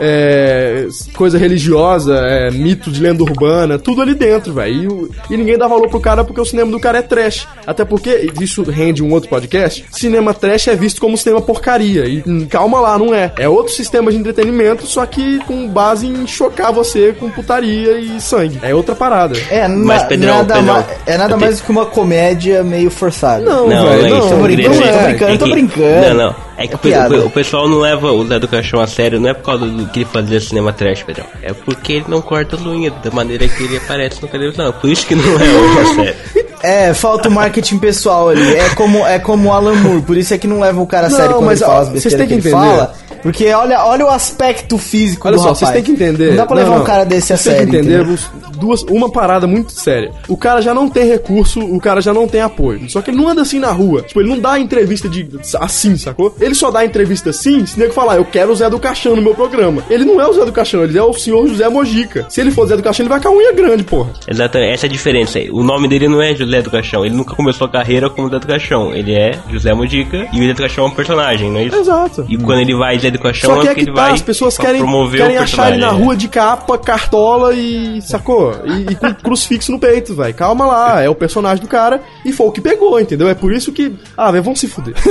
é, 0.00 0.86
coisa 1.14 1.38
religiosa, 1.38 2.14
é, 2.16 2.50
mito 2.50 2.90
de 2.90 3.00
lenda 3.00 3.22
urbana, 3.22 3.78
tudo 3.78 4.02
ali 4.02 4.14
dentro, 4.14 4.52
velho. 4.52 5.08
E, 5.30 5.34
e 5.34 5.36
ninguém 5.36 5.58
dá 5.58 5.66
valor 5.66 5.88
pro 5.88 6.00
cara 6.00 6.24
porque 6.24 6.40
o 6.40 6.44
cinema 6.44 6.70
do 6.70 6.80
cara 6.80 6.98
é 6.98 7.02
trash. 7.02 7.46
Até 7.66 7.84
porque, 7.84 8.30
isso 8.40 8.62
rende 8.62 8.83
um 9.02 9.12
outro 9.12 9.28
podcast, 9.28 9.84
cinema 9.92 10.32
trash 10.34 10.68
é 10.68 10.76
visto 10.76 11.00
como 11.00 11.16
cinema 11.16 11.40
porcaria. 11.40 12.04
E 12.06 12.22
hum, 12.26 12.46
calma 12.48 12.80
lá, 12.80 12.98
não 12.98 13.14
é. 13.14 13.32
É 13.38 13.48
outro 13.48 13.72
sistema 13.72 14.10
de 14.10 14.16
entretenimento, 14.18 14.86
só 14.86 15.04
que 15.06 15.38
com 15.46 15.68
base 15.68 16.06
em 16.06 16.26
chocar 16.26 16.72
você 16.72 17.12
com 17.18 17.30
putaria 17.30 17.98
e 17.98 18.20
sangue. 18.20 18.58
É 18.62 18.74
outra 18.74 18.94
parada. 18.94 19.36
É, 19.50 19.66
Mas, 19.68 20.02
na- 20.02 20.08
Pedrão, 20.08 20.36
nada, 20.38 20.54
Pedrão, 20.54 20.74
ma- 20.74 20.84
é 21.06 21.16
nada 21.18 21.36
mais 21.36 21.58
do 21.60 21.64
que 21.64 21.70
uma 21.70 21.86
comédia 21.86 22.62
meio 22.62 22.90
forçada. 22.90 23.42
Não, 23.44 23.68
Não, 23.68 23.86
velho, 23.86 24.00
não 24.02 24.06
é 24.06 24.10
não, 24.10 24.18
isso, 24.18 24.28
tô 24.28 24.36
brincando, 24.42 24.74
tô 24.76 24.98
brincando, 25.04 25.32
é 25.32 25.36
tô 25.38 25.44
que- 25.44 25.50
brincando. 25.50 26.08
Não, 26.08 26.14
não. 26.14 26.34
É 26.56 26.66
que 26.66 26.92
É 26.92 27.08
o, 27.08 27.22
o- 27.22 27.26
o 27.26 27.30
pessoal 27.30 27.68
não 27.68 27.78
leva 27.78 28.12
o 28.12 28.26
Zé 28.26 28.38
do 28.38 28.46
Caixão 28.48 28.80
a 28.80 28.86
sério, 28.86 29.18
não 29.20 29.28
é 29.30 29.34
por 29.34 29.42
causa 29.44 29.66
do 29.66 29.86
que 29.86 30.00
ele 30.00 30.08
fazia 30.12 30.40
cinema 30.40 30.72
trash, 30.72 31.02
Pedrão. 31.02 31.26
É 31.42 31.52
porque 31.52 31.94
ele 31.94 32.04
não 32.08 32.20
corta 32.22 32.56
as 32.56 32.62
unhas 32.62 32.92
da 33.02 33.10
maneira 33.10 33.46
que 33.48 33.62
ele 33.64 33.76
aparece 33.76 34.22
na 34.22 34.28
televisão. 34.28 34.72
Por 34.72 34.88
isso 34.90 35.06
que 35.06 35.14
não 35.14 35.24
é 35.24 35.82
o 35.82 35.94
sério. 35.94 36.14
É, 36.64 36.94
falta 36.94 37.28
o 37.28 37.30
marketing 37.30 37.76
pessoal 37.76 38.30
ali. 38.30 38.54
É 38.56 38.70
como, 38.70 39.06
é 39.06 39.18
como 39.18 39.50
o 39.50 39.52
Alan 39.52 39.74
Moore, 39.74 40.00
por 40.00 40.16
isso 40.16 40.32
é 40.32 40.38
que 40.38 40.46
não 40.46 40.60
leva 40.60 40.80
o 40.80 40.86
cara 40.86 41.08
a 41.08 41.10
Não, 41.10 41.16
sério 41.18 41.34
quando 41.34 41.44
mas, 41.44 41.60
ele 41.60 41.66
fala 41.68 41.78
ó, 41.78 41.82
as 41.82 41.88
vocês 41.90 42.04
besteiras 42.04 42.26
têm 42.28 42.36
que, 42.38 42.42
que 42.42 42.48
ele 42.48 42.56
entender. 42.56 42.76
fala. 42.78 42.94
Porque 43.24 43.50
olha, 43.52 43.82
olha 43.84 44.04
o 44.04 44.08
aspecto 44.08 44.78
físico 44.78 45.26
Olha 45.26 45.36
do 45.36 45.42
só, 45.42 45.48
rapaz. 45.48 45.58
vocês 45.58 45.72
têm 45.72 45.82
que 45.82 45.90
entender. 45.92 46.28
Não 46.30 46.36
dá 46.36 46.46
pra 46.46 46.56
levar 46.56 46.68
Não, 46.68 46.76
um 46.76 46.78
não. 46.80 46.86
cara 46.86 47.04
desse 47.04 47.32
a 47.32 47.36
Vocês 47.36 47.56
sério. 47.56 47.70
têm 47.72 47.80
que 47.82 47.88
entender 47.88 48.02
entendeu? 48.04 48.18
duas, 48.58 48.82
uma 48.84 49.10
parada 49.10 49.46
muito 49.46 49.72
séria. 49.72 50.12
O 50.28 50.36
cara 50.36 50.60
já 50.60 50.72
não 50.74 50.88
tem 50.88 51.08
recurso, 51.08 51.58
o 51.60 51.80
cara 51.80 52.00
já 52.00 52.12
não 52.12 52.28
tem 52.28 52.40
apoio. 52.42 52.88
Só 52.90 53.00
que 53.02 53.10
ele 53.10 53.16
não 53.16 53.26
anda 53.28 53.42
assim 53.42 53.58
na 53.58 53.70
rua. 53.72 54.02
Tipo, 54.02 54.20
ele 54.20 54.28
não 54.28 54.38
dá 54.38 54.58
entrevista 54.58 55.08
de 55.08 55.26
assim, 55.58 55.96
sacou? 55.96 56.34
Ele 56.40 56.54
só 56.54 56.70
dá 56.70 56.84
entrevista 56.84 57.30
assim 57.30 57.64
se 57.66 57.78
nego 57.80 57.92
falar, 57.94 58.16
eu 58.16 58.24
quero 58.26 58.52
o 58.52 58.54
Zé 58.54 58.68
do 58.68 58.78
Caixão 58.78 59.16
no 59.16 59.22
meu 59.22 59.34
programa. 59.34 59.82
Ele 59.88 60.04
não 60.04 60.20
é 60.20 60.26
o 60.28 60.32
Zé 60.34 60.44
do 60.44 60.52
Caixão, 60.52 60.84
ele 60.84 60.98
é 60.98 61.02
o 61.02 61.12
senhor 61.14 61.46
José 61.48 61.68
Mojica. 61.68 62.26
Se 62.28 62.40
ele 62.42 62.50
for 62.50 62.66
Zé 62.66 62.76
do 62.76 62.82
Caixão, 62.82 63.04
ele 63.04 63.10
vai 63.10 63.20
com 63.20 63.28
a 63.28 63.32
unha 63.32 63.52
grande, 63.52 63.82
porra. 63.84 64.10
Exatamente, 64.28 64.72
essa 64.74 64.86
é 64.86 64.88
a 64.88 64.92
diferença 64.92 65.38
aí. 65.38 65.50
O 65.50 65.62
nome 65.62 65.88
dele 65.88 66.08
não 66.08 66.20
é 66.20 66.34
José 66.34 66.60
do 66.62 66.70
Caixão. 66.70 67.04
Ele 67.06 67.14
nunca 67.14 67.34
começou 67.34 67.66
a 67.66 67.70
carreira 67.70 68.10
como 68.10 68.28
Zé 68.28 68.38
do 68.38 68.46
Caixão. 68.46 68.92
Ele 68.92 69.14
é 69.14 69.38
José 69.50 69.72
Mudica 69.72 70.28
e 70.32 70.40
o 70.40 70.46
Zé 70.46 70.52
do 70.52 70.60
Caixão 70.60 70.84
é 70.84 70.88
um 70.88 70.90
personagem, 70.90 71.50
não 71.50 71.60
é 71.60 71.64
isso? 71.64 71.76
Exato. 71.76 72.26
E 72.28 72.36
quando 72.36 72.60
ele 72.60 72.76
vai 72.76 72.98
Zé 72.98 73.10
do 73.18 73.22
Caixão 73.22 73.54
Só 73.54 73.60
que 73.60 73.68
é 73.68 73.70
é 73.70 73.74
que 73.74 73.86
tá, 73.86 73.92
vai 73.92 74.12
as 74.12 74.22
pessoas 74.22 74.56
querem, 74.58 74.80
promover 74.80 75.20
querem 75.22 75.36
achar 75.38 75.70
ele 75.72 75.80
na 75.80 75.90
rua 75.90 76.16
de 76.16 76.28
capa, 76.28 76.76
cartola 76.78 77.54
e. 77.54 78.00
sacou? 78.02 78.52
E, 78.64 78.92
e 78.92 78.94
com 78.94 79.14
crucifixo 79.14 79.72
no 79.72 79.78
peito, 79.78 80.14
velho. 80.14 80.34
Calma 80.34 80.66
lá, 80.66 81.02
é 81.02 81.08
o 81.08 81.14
personagem 81.14 81.62
do 81.62 81.68
cara 81.68 82.00
e 82.24 82.32
foi 82.32 82.46
o 82.46 82.52
que 82.52 82.60
pegou, 82.60 82.98
entendeu? 83.00 83.28
É 83.28 83.34
por 83.34 83.52
isso 83.52 83.72
que. 83.72 83.92
Ah, 84.16 84.30
velho, 84.30 84.44
vamos 84.44 84.60
se 84.60 84.68
fuder. 84.68 84.94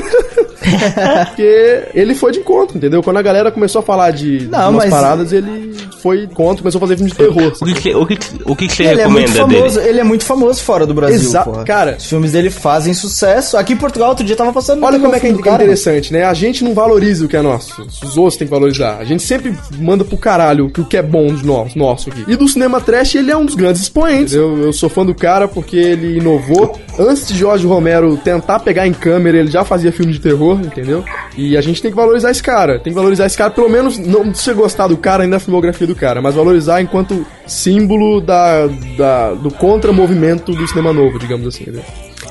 Porque 1.28 1.84
ele 1.94 2.16
foi 2.16 2.32
de 2.32 2.40
encontro, 2.40 2.78
entendeu? 2.78 3.04
Quando 3.04 3.18
a 3.18 3.22
galera 3.22 3.52
começou 3.52 3.80
a 3.80 3.84
falar 3.84 4.12
de 4.12 4.48
Não, 4.50 4.70
umas 4.72 4.86
mas- 4.86 4.90
paradas, 4.90 5.34
ele 5.34 5.76
foi 6.02 6.28
contra, 6.28 6.62
começou 6.62 6.80
a 6.80 6.82
fazer 6.82 6.96
filme 6.98 7.12
de 7.12 7.18
terror. 7.18 7.52
O 7.62 7.66
que, 7.66 7.96
o 7.96 8.06
que, 8.06 8.18
o 8.46 8.56
que, 8.56 8.68
que 8.68 8.76
você 8.76 8.84
Ele 8.84 9.02
é 9.02 9.08
muito 9.08 9.30
recomenda 9.32 9.56
famoso, 9.58 9.76
dele? 9.80 9.90
ele 9.90 10.00
é 10.00 10.04
muito 10.04 10.26
famoso 10.26 10.62
fora 10.64 10.86
do 10.86 10.94
Brasil, 10.94 11.16
Exa- 11.18 11.44
porra. 11.44 11.64
cara. 11.64 11.96
Os 11.98 12.06
filmes 12.06 12.32
dele 12.32 12.50
fazem 12.50 12.94
sucesso. 12.94 13.58
Aqui 13.58 13.74
em 13.74 13.78
Portugal, 13.78 14.10
outro 14.10 14.24
dia 14.26 14.36
tava 14.36 14.52
passando. 14.54 14.84
Olha 14.84 15.00
como 15.00 15.16
é 15.16 15.20
que 15.20 15.28
é 15.28 15.32
do 15.32 15.40
cara, 15.40 15.64
interessante, 15.64 16.12
né? 16.14 16.24
A 16.24 16.34
gente 16.34 16.64
não 16.64 16.74
valoriza 16.74 17.26
o 17.26 17.28
que 17.28 17.36
é 17.38 17.42
nosso. 17.42 17.86
Os 18.02 18.18
outros 18.18 18.38
têm 18.38 18.48
que 18.48 18.52
valorizar. 18.52 18.98
A 19.00 19.04
gente 19.04 19.24
sempre 19.24 19.54
manda 19.78 20.04
pro 20.04 20.18
caralho 20.18 20.66
o 20.66 20.86
que 20.86 20.98
é 20.98 21.02
bom 21.02 21.28
de 21.34 21.46
nós, 21.46 21.76
nosso 21.76 22.10
aqui. 22.10 22.24
E 22.28 22.36
do 22.36 22.48
cinema 22.48 22.80
trash, 22.82 23.16
ele 23.16 23.32
é 23.32 23.38
um 23.38 23.46
dos 23.46 23.56
grandes 23.56 23.82
expoentes. 23.82 24.34
Eu, 24.34 24.58
eu 24.64 24.74
sou 24.74 24.90
fã 24.90 25.06
do 25.06 25.14
cara 25.14 25.48
porque 25.48 25.78
ele 25.78 26.18
inovou. 26.18 26.80
Antes 26.98 27.28
de 27.28 27.36
Jorge 27.38 27.66
Romero 27.68 28.18
tentar 28.18 28.60
pegar 28.60 28.88
em 28.88 28.94
câmera, 28.94 29.38
ele 29.38 29.50
já 29.52 29.64
fazia 29.64 29.92
filme 29.92 30.12
de 30.14 30.20
terror, 30.20 30.60
entendeu? 30.60 31.04
E 31.38 31.56
a 31.58 31.62
gente 31.62 31.82
tem 31.82 31.92
que 31.92 31.98
valorizar 31.98 32.32
esse 32.32 32.42
cara. 32.44 32.80
Tem 32.80 32.92
que 32.92 32.98
valorizar 32.98 33.26
esse 33.26 33.38
cara, 33.38 33.52
pelo 33.52 33.70
menos 33.70 33.98
não 33.98 34.34
se 34.34 34.54
gostar 34.54 34.88
do 34.88 34.98
cara 34.98 35.24
ainda 35.24 35.34
da 35.34 35.40
filmografia 35.40 35.88
do 35.88 35.96
cara, 35.96 36.22
mas 36.22 36.36
valorizar 36.36 36.82
enquanto 36.82 37.26
símbolo 37.48 38.22
da, 38.22 38.68
da- 38.98 39.34
do 39.34 39.50
contra-movimento 39.52 40.52
do 40.54 40.68
cinema 40.68 40.94
novo, 40.94 41.18
digamos 41.18 41.48
assim, 41.48 41.64
entendeu? 41.64 41.84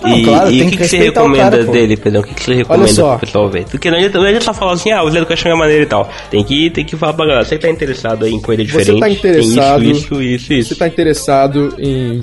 E, 0.07 0.25
claro, 0.25 0.51
e 0.51 0.63
o 0.63 0.71
que 0.71 0.77
que, 0.77 0.89
você 0.89 0.99
recomenda 0.99 1.51
cara, 1.59 1.65
dele, 1.65 1.97
Pedrão? 1.97 2.21
O 2.23 2.25
que, 2.25 2.35
que 2.35 2.43
você 2.43 2.55
recomenda 2.55 2.93
pro 2.95 3.19
pessoal 3.19 3.49
ver? 3.49 3.65
Porque 3.65 3.91
não 3.91 3.99
adianta, 3.99 4.19
não 4.19 4.27
adianta 4.27 4.45
só 4.45 4.55
falar 4.55 4.73
assim, 4.73 4.91
ah, 4.91 5.03
o 5.03 5.11
Zé 5.11 5.21
do 5.21 5.27
Caixão 5.27 5.53
é 5.53 5.55
maneiro 5.55 5.85
e 5.85 5.87
tal. 5.87 6.09
Tem 6.31 6.43
que, 6.45 6.71
tem 6.71 6.85
que 6.85 6.97
falar 6.97 7.13
pra 7.13 7.27
galera, 7.27 7.45
você 7.45 7.59
tá 7.59 7.69
interessado 7.69 8.27
em 8.27 8.41
coisa 8.41 8.63
Você 8.65 8.67
diferente. 8.79 9.01
tá 9.01 9.09
interessado- 9.09 9.83
isso, 9.85 10.01
isso, 10.01 10.23
isso, 10.23 10.53
isso. 10.53 10.69
Você 10.71 10.75
tá 10.75 10.87
interessado 10.89 11.75
em 11.79 12.21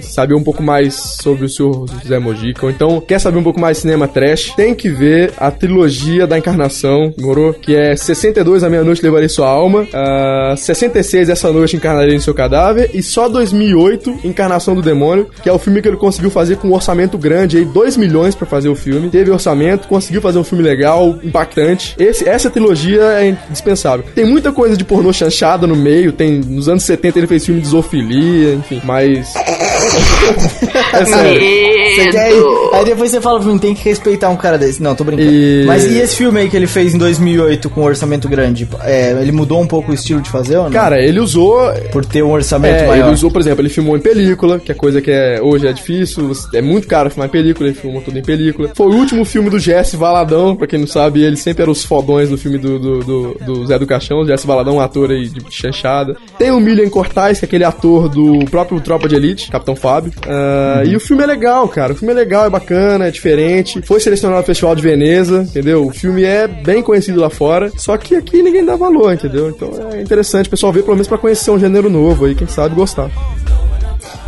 saber 0.00 0.34
um 0.34 0.42
pouco 0.42 0.62
mais 0.62 0.94
sobre 1.22 1.46
o 1.46 1.48
senhor 1.48 1.86
José 2.02 2.18
Mojica, 2.18 2.66
ou 2.66 2.70
então 2.70 3.00
quer 3.00 3.18
saber 3.18 3.38
um 3.38 3.42
pouco 3.42 3.60
mais 3.60 3.76
de 3.78 3.82
cinema 3.82 4.06
trash, 4.08 4.52
tem 4.56 4.74
que 4.74 4.88
ver 4.88 5.32
a 5.38 5.50
trilogia 5.50 6.26
da 6.26 6.38
Encarnação, 6.38 7.12
morou? 7.20 7.52
Que 7.54 7.74
é 7.74 7.96
62 7.96 8.64
A 8.64 8.70
Meia-Noite 8.70 9.02
Levarei 9.02 9.28
Sua 9.28 9.48
Alma, 9.48 9.86
ah, 9.92 10.54
66 10.56 11.28
Essa 11.28 11.52
Noite 11.52 11.76
Encarnarei 11.76 12.14
no 12.14 12.20
Seu 12.20 12.34
Cadáver, 12.34 12.90
e 12.94 13.02
só 13.02 13.28
2008 13.28 14.20
Encarnação 14.24 14.74
do 14.74 14.82
Demônio, 14.82 15.28
que 15.42 15.48
é 15.48 15.52
o 15.52 15.58
filme 15.58 15.80
que 15.82 15.88
ele 15.88 15.96
conseguiu 15.96 16.30
fazer 16.30 16.56
com 16.56 16.68
um 16.68 16.74
orçamento 16.74 17.16
grande, 17.22 17.56
aí 17.56 17.64
2 17.64 17.96
milhões 17.96 18.34
pra 18.34 18.46
fazer 18.46 18.68
o 18.68 18.74
filme, 18.74 19.08
teve 19.08 19.30
orçamento, 19.30 19.88
conseguiu 19.88 20.20
fazer 20.20 20.38
um 20.38 20.44
filme 20.44 20.62
legal, 20.62 21.18
impactante. 21.22 21.94
Esse, 21.98 22.28
essa 22.28 22.50
trilogia 22.50 23.02
é 23.02 23.36
indispensável. 23.48 24.04
Tem 24.14 24.26
muita 24.26 24.52
coisa 24.52 24.76
de 24.76 24.84
pornô 24.84 25.12
chanchada 25.12 25.66
no 25.66 25.76
meio, 25.76 26.12
tem 26.12 26.40
nos 26.40 26.68
anos 26.68 26.82
70 26.82 27.18
ele 27.18 27.26
fez 27.26 27.46
filme 27.46 27.60
de 27.60 27.68
zoofilia, 27.68 28.54
enfim, 28.54 28.82
mas 28.84 29.32
é 30.92 31.04
sério. 31.04 31.40
Quer. 32.12 32.32
Aí 32.72 32.84
depois 32.84 33.10
você 33.10 33.20
fala 33.20 33.38
pra 33.40 33.48
mim, 33.50 33.58
tem 33.58 33.74
que 33.74 33.84
respeitar 33.84 34.28
um 34.30 34.36
cara 34.36 34.56
desse. 34.58 34.82
Não, 34.82 34.94
tô 34.94 35.04
brincando. 35.04 35.30
E- 35.30 35.64
Mas 35.66 35.84
e 35.84 35.98
esse 35.98 36.16
filme 36.16 36.40
aí 36.40 36.48
que 36.48 36.56
ele 36.56 36.66
fez 36.66 36.94
em 36.94 36.98
2008 36.98 37.68
com 37.70 37.82
um 37.82 37.84
orçamento 37.84 38.28
grande? 38.28 38.68
É, 38.82 39.10
ele 39.20 39.32
mudou 39.32 39.60
um 39.60 39.66
pouco 39.66 39.90
o 39.90 39.94
estilo 39.94 40.20
de 40.20 40.30
fazer 40.30 40.56
ou 40.56 40.64
não? 40.64 40.70
Cara, 40.70 41.00
ele 41.02 41.20
usou 41.20 41.60
Por 41.92 42.04
ter 42.04 42.22
um 42.22 42.30
orçamento 42.32 42.82
É, 42.82 42.86
maior. 42.86 43.04
ele 43.06 43.14
usou, 43.14 43.30
por 43.30 43.40
exemplo, 43.40 43.60
ele 43.62 43.68
filmou 43.68 43.96
em 43.96 44.00
película, 44.00 44.58
que 44.58 44.72
é 44.72 44.74
coisa 44.74 45.00
que 45.00 45.10
é, 45.10 45.40
hoje 45.42 45.66
é 45.66 45.72
difícil, 45.72 46.32
é 46.54 46.62
muito 46.62 46.86
caro 46.88 47.10
filmar 47.10 47.28
em 47.28 47.32
película, 47.32 47.68
ele 47.68 47.76
filmou 47.78 48.00
tudo 48.00 48.18
em 48.18 48.22
película. 48.22 48.70
Foi 48.74 48.86
o 48.86 48.94
último 48.94 49.24
filme 49.24 49.50
do 49.50 49.58
Jesse 49.58 49.96
Valadão, 49.96 50.56
pra 50.56 50.66
quem 50.66 50.78
não 50.78 50.86
sabe, 50.86 51.22
ele 51.22 51.36
sempre 51.36 51.62
era 51.62 51.70
os 51.70 51.84
fodões 51.84 52.28
do 52.30 52.38
filme 52.38 52.58
do, 52.58 52.78
do, 52.78 52.98
do- 53.00 53.36
do 53.44 53.66
Zé 53.66 53.78
do 53.78 53.86
Caixão, 53.86 54.20
o 54.20 54.26
Jesse 54.26 54.46
Valadão, 54.46 54.76
um 54.76 54.80
ator 54.80 55.10
aí 55.10 55.28
de 55.28 55.42
chanchada. 55.50 56.16
Tem 56.38 56.50
o 56.50 56.60
Milian 56.60 56.88
Cortais, 56.88 57.38
que 57.38 57.44
é 57.44 57.46
aquele 57.46 57.64
ator 57.64 58.08
do 58.08 58.44
próprio 58.50 58.80
Tropa 58.80 59.08
de 59.08 59.14
Elite, 59.16 59.50
Capitão 59.50 59.71
Fábio. 59.76 60.12
Ah, 60.26 60.82
E 60.84 60.94
o 60.96 61.00
filme 61.00 61.22
é 61.22 61.26
legal, 61.26 61.68
cara, 61.68 61.92
o 61.92 61.96
filme 61.96 62.12
é 62.12 62.16
legal, 62.16 62.46
é 62.46 62.50
bacana, 62.50 63.06
é 63.06 63.10
diferente. 63.10 63.80
Foi 63.82 64.00
selecionado 64.00 64.40
no 64.40 64.46
Festival 64.46 64.74
de 64.74 64.82
Veneza, 64.82 65.42
entendeu? 65.48 65.86
O 65.86 65.90
filme 65.90 66.24
é 66.24 66.46
bem 66.46 66.82
conhecido 66.82 67.20
lá 67.20 67.30
fora, 67.30 67.70
só 67.76 67.96
que 67.96 68.14
aqui 68.16 68.42
ninguém 68.42 68.64
dá 68.64 68.76
valor, 68.76 69.12
entendeu? 69.12 69.48
Então 69.50 69.70
é 69.92 70.00
interessante 70.00 70.46
o 70.46 70.50
pessoal 70.50 70.72
ver 70.72 70.82
pelo 70.82 70.94
menos 70.94 71.08
pra 71.08 71.18
conhecer 71.18 71.50
um 71.50 71.58
gênero 71.58 71.88
novo 71.90 72.24
aí, 72.26 72.34
quem 72.34 72.46
sabe 72.46 72.74
gostar. 72.74 73.10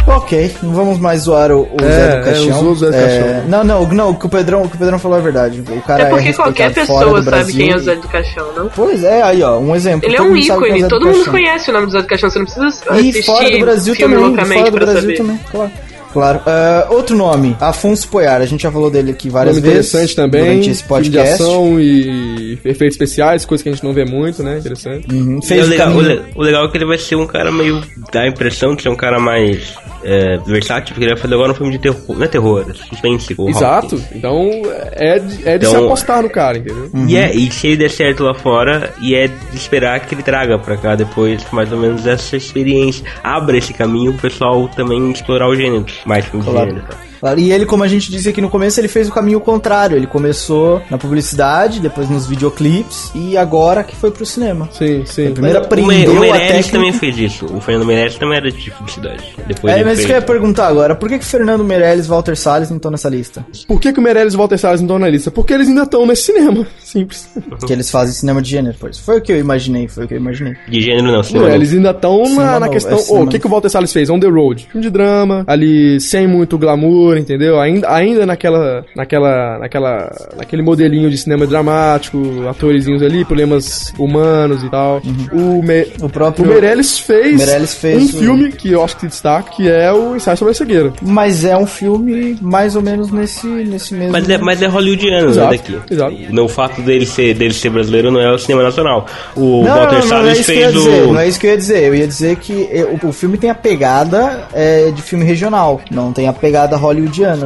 Ok, 0.07 0.55
não 0.62 0.72
vamos 0.74 0.98
mais 0.98 1.22
zoar 1.22 1.50
o, 1.50 1.62
o 1.62 1.76
É, 1.80 1.84
Zé 1.90 2.09
do 2.11 2.16
é, 2.16 2.22
Caixão. 2.22 2.59
usou 2.61 2.72
o 2.72 2.76
Zé 2.76 2.86
do 2.90 2.94
É, 2.94 3.00
Caixão. 3.00 3.48
Não, 3.48 3.64
não, 3.64 3.86
não, 3.88 4.11
o 4.11 4.14
que 4.18 4.26
o 4.26 4.28
Pedrão, 4.28 4.62
o 4.62 4.68
que 4.68 4.76
o 4.76 4.78
Pedrão 4.78 4.98
falou 4.98 5.18
é 5.18 5.22
verdade. 5.22 5.62
O 5.66 5.80
cara 5.80 6.02
É 6.02 6.07
porque 6.07 6.24
respeitado 6.24 6.55
qualquer 6.57 6.74
pessoa 6.74 7.00
sabe 7.22 7.24
Brasil. 7.24 7.57
quem 7.57 7.70
é 7.72 7.76
o 7.76 7.78
Zé 7.78 7.94
do 7.96 8.09
Caixão, 8.09 8.46
não? 8.55 8.68
Pois 8.68 9.02
é, 9.02 9.22
aí 9.22 9.42
ó, 9.42 9.59
um 9.59 9.74
exemplo. 9.74 10.07
Ele 10.07 10.16
é 10.16 10.20
um 10.22 10.36
é 10.36 10.40
ícone, 10.40 10.88
todo 10.88 11.07
mundo 11.07 11.30
conhece 11.30 11.70
o 11.70 11.72
nome 11.72 11.86
do 11.86 11.92
Zé 11.92 12.02
do 12.02 12.07
Caixão, 12.07 12.28
você 12.28 12.38
não 12.38 12.44
precisa 12.46 12.66
E 12.66 13.09
assistir 13.09 13.22
fora 13.24 13.50
do 13.50 13.59
Brasil 13.61 13.96
também, 13.96 14.18
fora 14.59 14.70
do 14.70 14.76
Brasil 14.78 15.00
saber. 15.00 15.16
também, 15.16 15.40
claro. 15.50 15.70
Claro. 16.14 16.40
Ah, 16.46 16.86
outro 16.90 17.14
nome, 17.16 17.54
Afonso 17.60 18.08
Poiar. 18.08 18.40
A 18.40 18.46
gente 18.46 18.62
já 18.62 18.70
falou 18.72 18.90
dele 18.90 19.10
aqui 19.10 19.28
várias 19.28 19.56
Nome 19.56 19.68
vezes. 19.68 19.88
interessante 19.90 20.16
também, 20.16 20.44
Durante 20.44 20.70
esse 20.70 20.82
filme 20.84 21.02
de 21.02 21.10
podcast. 21.10 21.42
ação 21.42 21.80
e 21.80 22.52
efeitos 22.64 22.94
especiais, 22.94 23.44
coisa 23.44 23.62
que 23.62 23.68
a 23.68 23.72
gente 23.72 23.84
não 23.84 23.92
vê 23.92 24.04
muito, 24.06 24.42
né? 24.42 24.58
Interessante. 24.58 25.06
Uhum, 25.12 25.42
Fez 25.42 25.64
o, 25.64 25.66
o 25.66 25.70
legal, 25.70 25.90
o, 25.92 26.00
le- 26.00 26.22
o 26.36 26.42
legal 26.42 26.64
é 26.64 26.68
que 26.70 26.76
ele 26.78 26.86
vai 26.86 26.96
ser 26.98 27.16
um 27.16 27.26
cara 27.26 27.50
meio. 27.52 27.82
dá 28.12 28.20
a 28.22 28.28
impressão 28.28 28.74
de 28.74 28.82
ser 28.82 28.88
um 28.88 28.96
cara 28.96 29.18
mais 29.18 29.74
é, 30.04 30.38
versátil, 30.46 30.94
porque 30.94 31.04
ele 31.04 31.12
vai 31.14 31.20
fazer 31.20 31.34
agora 31.34 31.52
um 31.52 31.54
filme 31.54 31.72
de 31.72 31.78
terror. 31.78 32.00
Não 32.16 32.22
é 32.24 32.28
terror, 32.28 32.64
é 32.70 32.72
suspense. 32.74 33.34
o 33.36 33.48
Exato. 33.48 34.00
Então 34.14 34.48
é 34.92 35.18
de, 35.18 35.48
é 35.48 35.58
de 35.58 35.66
se 35.66 35.72
Então- 35.72 35.84
apostar 35.86 36.22
no 36.22 36.30
cara, 36.30 36.58
entendeu? 36.58 36.90
E, 37.08 37.16
é, 37.16 37.34
e 37.34 37.50
se 37.50 37.66
ele 37.66 37.76
der 37.78 37.90
certo 37.90 38.22
lá 38.22 38.34
fora, 38.34 38.92
e 39.00 39.14
é 39.16 39.26
de 39.26 39.56
esperar 39.56 39.98
que 40.00 40.14
ele 40.14 40.22
traga 40.22 40.58
pra 40.58 40.76
cá 40.76 40.94
depois 40.94 41.42
mais 41.52 41.72
ou 41.72 41.78
menos 41.78 42.06
essa 42.06 42.36
experiência. 42.36 43.04
Abra 43.22 43.56
esse 43.56 43.72
caminho 43.74 44.12
pro 44.12 44.22
pessoal 44.22 44.68
também 44.68 45.10
explorar 45.10 45.48
o 45.48 45.56
gênero. 45.56 45.84
Mais 46.05 46.24
filme 46.24 46.44
de 46.44 46.50
Claro. 46.50 46.70
gênero. 46.70 46.86
tá? 46.86 46.96
E 47.38 47.50
ele, 47.52 47.64
como 47.66 47.82
a 47.82 47.88
gente 47.88 48.10
disse 48.10 48.28
aqui 48.28 48.40
no 48.40 48.50
começo, 48.50 48.78
ele 48.80 48.88
fez 48.88 49.08
o 49.08 49.12
caminho 49.12 49.40
contrário. 49.40 49.96
Ele 49.96 50.06
começou 50.06 50.82
na 50.90 50.98
publicidade, 50.98 51.80
depois 51.80 52.08
nos 52.10 52.26
videoclipes 52.26 53.10
e 53.14 53.36
agora 53.36 53.82
que 53.82 53.96
foi 53.96 54.10
pro 54.10 54.26
cinema. 54.26 54.68
Sim, 54.72 55.02
sim. 55.06 55.30
Primeiro 55.32 55.58
O, 55.58 55.60
Me, 55.60 55.66
aprendeu 55.66 56.12
o 56.12 56.20
Meirelles 56.20 56.48
técnica. 56.48 56.72
também 56.72 56.92
fez 56.92 57.18
isso. 57.18 57.46
O 57.46 57.60
Fernando 57.60 57.86
Meirelles 57.86 58.16
também 58.16 58.36
era 58.38 58.50
de 58.50 58.70
publicidade. 58.70 59.34
Depois 59.46 59.72
É, 59.72 59.76
ele 59.78 59.84
mas 59.84 59.94
fez... 59.96 60.06
que 60.06 60.12
eu 60.12 60.16
ia 60.16 60.22
perguntar 60.22 60.66
agora. 60.68 60.94
Por 60.94 61.08
que, 61.08 61.18
que 61.18 61.24
Fernando 61.24 61.64
Meirelles 61.64 62.06
e 62.06 62.08
Walter 62.08 62.36
Salles 62.36 62.68
não 62.70 62.76
estão 62.76 62.90
nessa 62.90 63.08
lista? 63.08 63.44
Por 63.66 63.80
que, 63.80 63.92
que 63.92 63.98
o 63.98 64.02
Meirelles 64.02 64.34
e 64.34 64.36
o 64.36 64.38
Walter 64.38 64.58
Salles 64.58 64.80
não 64.80 64.86
estão 64.86 64.98
na 64.98 65.08
lista? 65.08 65.30
Porque 65.30 65.52
eles 65.52 65.68
ainda 65.68 65.82
estão 65.82 66.06
nesse 66.06 66.22
cinema. 66.24 66.66
Simples. 66.82 67.28
Que 67.66 67.72
eles 67.72 67.90
fazem 67.90 68.14
cinema 68.14 68.40
de 68.42 68.50
gênero, 68.50 68.76
pois. 68.78 68.98
Foi 68.98 69.18
o 69.18 69.20
que 69.22 69.32
eu 69.32 69.38
imaginei, 69.38 69.88
foi 69.88 70.04
o 70.04 70.08
que 70.08 70.14
eu 70.14 70.18
imaginei. 70.18 70.54
De 70.68 70.80
gênero 70.80 71.10
não, 71.10 71.22
cinema 71.22 71.48
Não, 71.48 71.54
eles 71.54 71.72
ainda 71.72 71.90
estão 71.90 72.22
na, 72.34 72.60
na 72.60 72.68
questão. 72.68 72.98
é 72.98 73.22
o 73.22 73.26
que, 73.26 73.38
que 73.38 73.46
o 73.46 73.50
Walter 73.50 73.68
Salles 73.68 73.92
fez? 73.92 74.10
On 74.10 74.18
the 74.20 74.28
Road. 74.28 74.68
Filme 74.70 74.82
de 74.86 74.90
drama, 74.90 75.44
ali 75.46 76.00
sem 76.00 76.26
muito 76.26 76.56
glamour, 76.58 77.13
entendeu? 77.18 77.60
Ainda, 77.60 77.90
ainda 77.92 78.26
naquela, 78.26 78.84
naquela, 78.96 79.58
naquela, 79.58 80.10
naquele 80.36 80.62
modelinho 80.62 81.10
de 81.10 81.18
cinema 81.18 81.46
dramático, 81.46 82.18
atorzinhos 82.48 83.02
ali, 83.02 83.24
problemas 83.24 83.92
humanos 83.98 84.62
e 84.62 84.70
tal. 84.70 85.00
O, 85.32 85.62
Me, 85.62 85.86
O 86.02 86.08
próprio. 86.08 86.44
o 86.44 86.48
Meirelles 86.48 86.98
fez, 86.98 87.36
Meirelles 87.36 87.74
fez 87.74 88.02
um 88.02 88.16
o- 88.16 88.20
filme 88.20 88.52
que 88.52 88.70
eu 88.72 88.82
acho 88.84 88.94
que 88.96 89.00
se 89.02 89.06
destaca, 89.08 89.50
que 89.50 89.68
é 89.68 89.92
o 89.92 90.16
Ensaio 90.16 90.36
sobre 90.36 90.52
a 90.52 90.54
Cegueira. 90.54 90.92
Mas 91.02 91.44
é 91.44 91.56
um 91.56 91.66
filme 91.66 92.36
mais 92.40 92.76
ou 92.76 92.82
menos 92.82 93.10
nesse, 93.10 93.46
nesse 93.46 93.94
mesmo. 93.94 94.12
Mas 94.12 94.28
é, 94.28 94.38
mas 94.38 94.62
é 94.62 94.66
hollywoodiano, 94.66 95.30
Exato, 95.30 95.50
né, 95.52 95.56
daqui. 95.58 95.78
exato. 95.94 96.14
No 96.30 96.48
fato 96.48 96.80
dele 96.82 97.06
ser, 97.06 97.34
dele 97.34 97.54
ser 97.54 97.70
brasileiro 97.70 98.10
não 98.10 98.20
é 98.20 98.32
o 98.32 98.38
cinema 98.38 98.62
nacional. 98.62 99.06
O 99.36 99.62
Não, 99.64 99.74
Walter 99.74 99.98
não, 99.98 100.00
não, 100.00 100.08
não 100.08 100.16
é 100.16 100.34
Salles 100.34 100.46
fez 100.46 100.72
dizer, 100.72 101.02
o... 101.04 101.12
não 101.12 101.20
é 101.20 101.28
isso 101.28 101.40
que 101.40 101.46
eu 101.46 101.50
ia 101.50 101.56
dizer. 101.56 101.82
Eu 101.84 101.94
ia 101.94 102.06
dizer 102.06 102.36
que 102.36 102.68
o, 103.02 103.08
o 103.08 103.12
filme 103.12 103.36
tem 103.38 103.50
a 103.50 103.54
pegada 103.54 104.48
eh, 104.54 104.90
de 104.94 105.02
filme 105.02 105.24
regional, 105.24 105.80
não 105.90 106.12
tem 106.12 106.28
a 106.28 106.32
pegada 106.32 106.76
hollywoodiana 106.76 106.93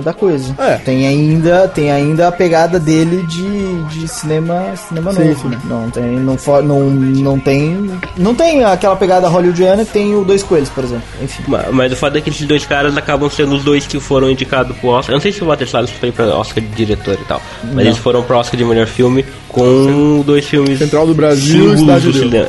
da 0.03 0.13
coisa. 0.13 0.55
É. 0.59 0.77
Tem 0.77 1.07
ainda, 1.07 1.69
tem 1.69 1.91
ainda 1.91 2.29
a 2.29 2.33
pegada 2.33 2.79
dele 2.79 3.25
de, 3.27 3.83
de 3.85 4.09
cinema, 4.09 4.75
cinema 4.77 5.13
Sim, 5.13 5.25
novo, 5.29 5.41
sim. 5.43 5.49
né? 5.49 5.59
Não 5.65 5.91
tem, 5.91 6.03
não, 6.21 6.37
for, 6.39 6.63
não, 6.63 6.81
não 6.91 7.39
tem, 7.39 7.91
não 8.17 8.35
tem 8.35 8.65
aquela 8.65 8.97
pegada 8.97 9.29
hollywoodiana 9.29 9.85
que 9.85 9.93
tem 9.93 10.15
o 10.15 10.25
Dois 10.25 10.43
Coelhos, 10.43 10.69
por 10.69 10.85
exemplo. 10.85 11.05
Enfim. 11.23 11.43
Ma- 11.49 11.65
Mas 11.73 11.93
o 11.93 11.97
fato 11.97 12.17
é 12.17 12.21
que 12.21 12.31
esses 12.31 12.47
dois 12.47 12.65
caras 12.67 12.97
acabam 12.97 13.29
sendo 13.31 13.55
os 13.55 13.63
dois 13.65 13.87
que 13.87 13.99
foram 14.01 14.31
indicados 14.31 14.77
pro 14.79 14.89
Oscar. 14.91 15.13
Eu 15.13 15.17
não 15.17 15.23
sei 15.23 15.33
se 15.33 15.43
o 15.43 15.47
Walter 15.47 15.69
Salles 15.69 15.91
foi 15.91 16.13
pra 16.13 16.27
Oscar 16.37 16.63
de 16.63 16.71
diretor 16.71 17.15
e 17.21 17.25
tal. 17.25 17.41
Mas 17.65 17.75
Não. 17.75 17.83
eles 17.83 17.99
foram 17.99 18.23
pro 18.23 18.37
Oscar 18.37 18.57
de 18.59 18.65
melhor 18.65 18.87
filme 18.87 19.25
com 19.49 20.23
dois 20.25 20.45
filmes. 20.47 20.79
Central 20.79 21.07
do 21.07 21.15
Brasil 21.15 21.75
e 21.75 21.79
Cidade 21.79 22.07
do 22.07 22.13
de 22.13 22.19
Deus. 22.21 22.31
cinema. 22.47 22.49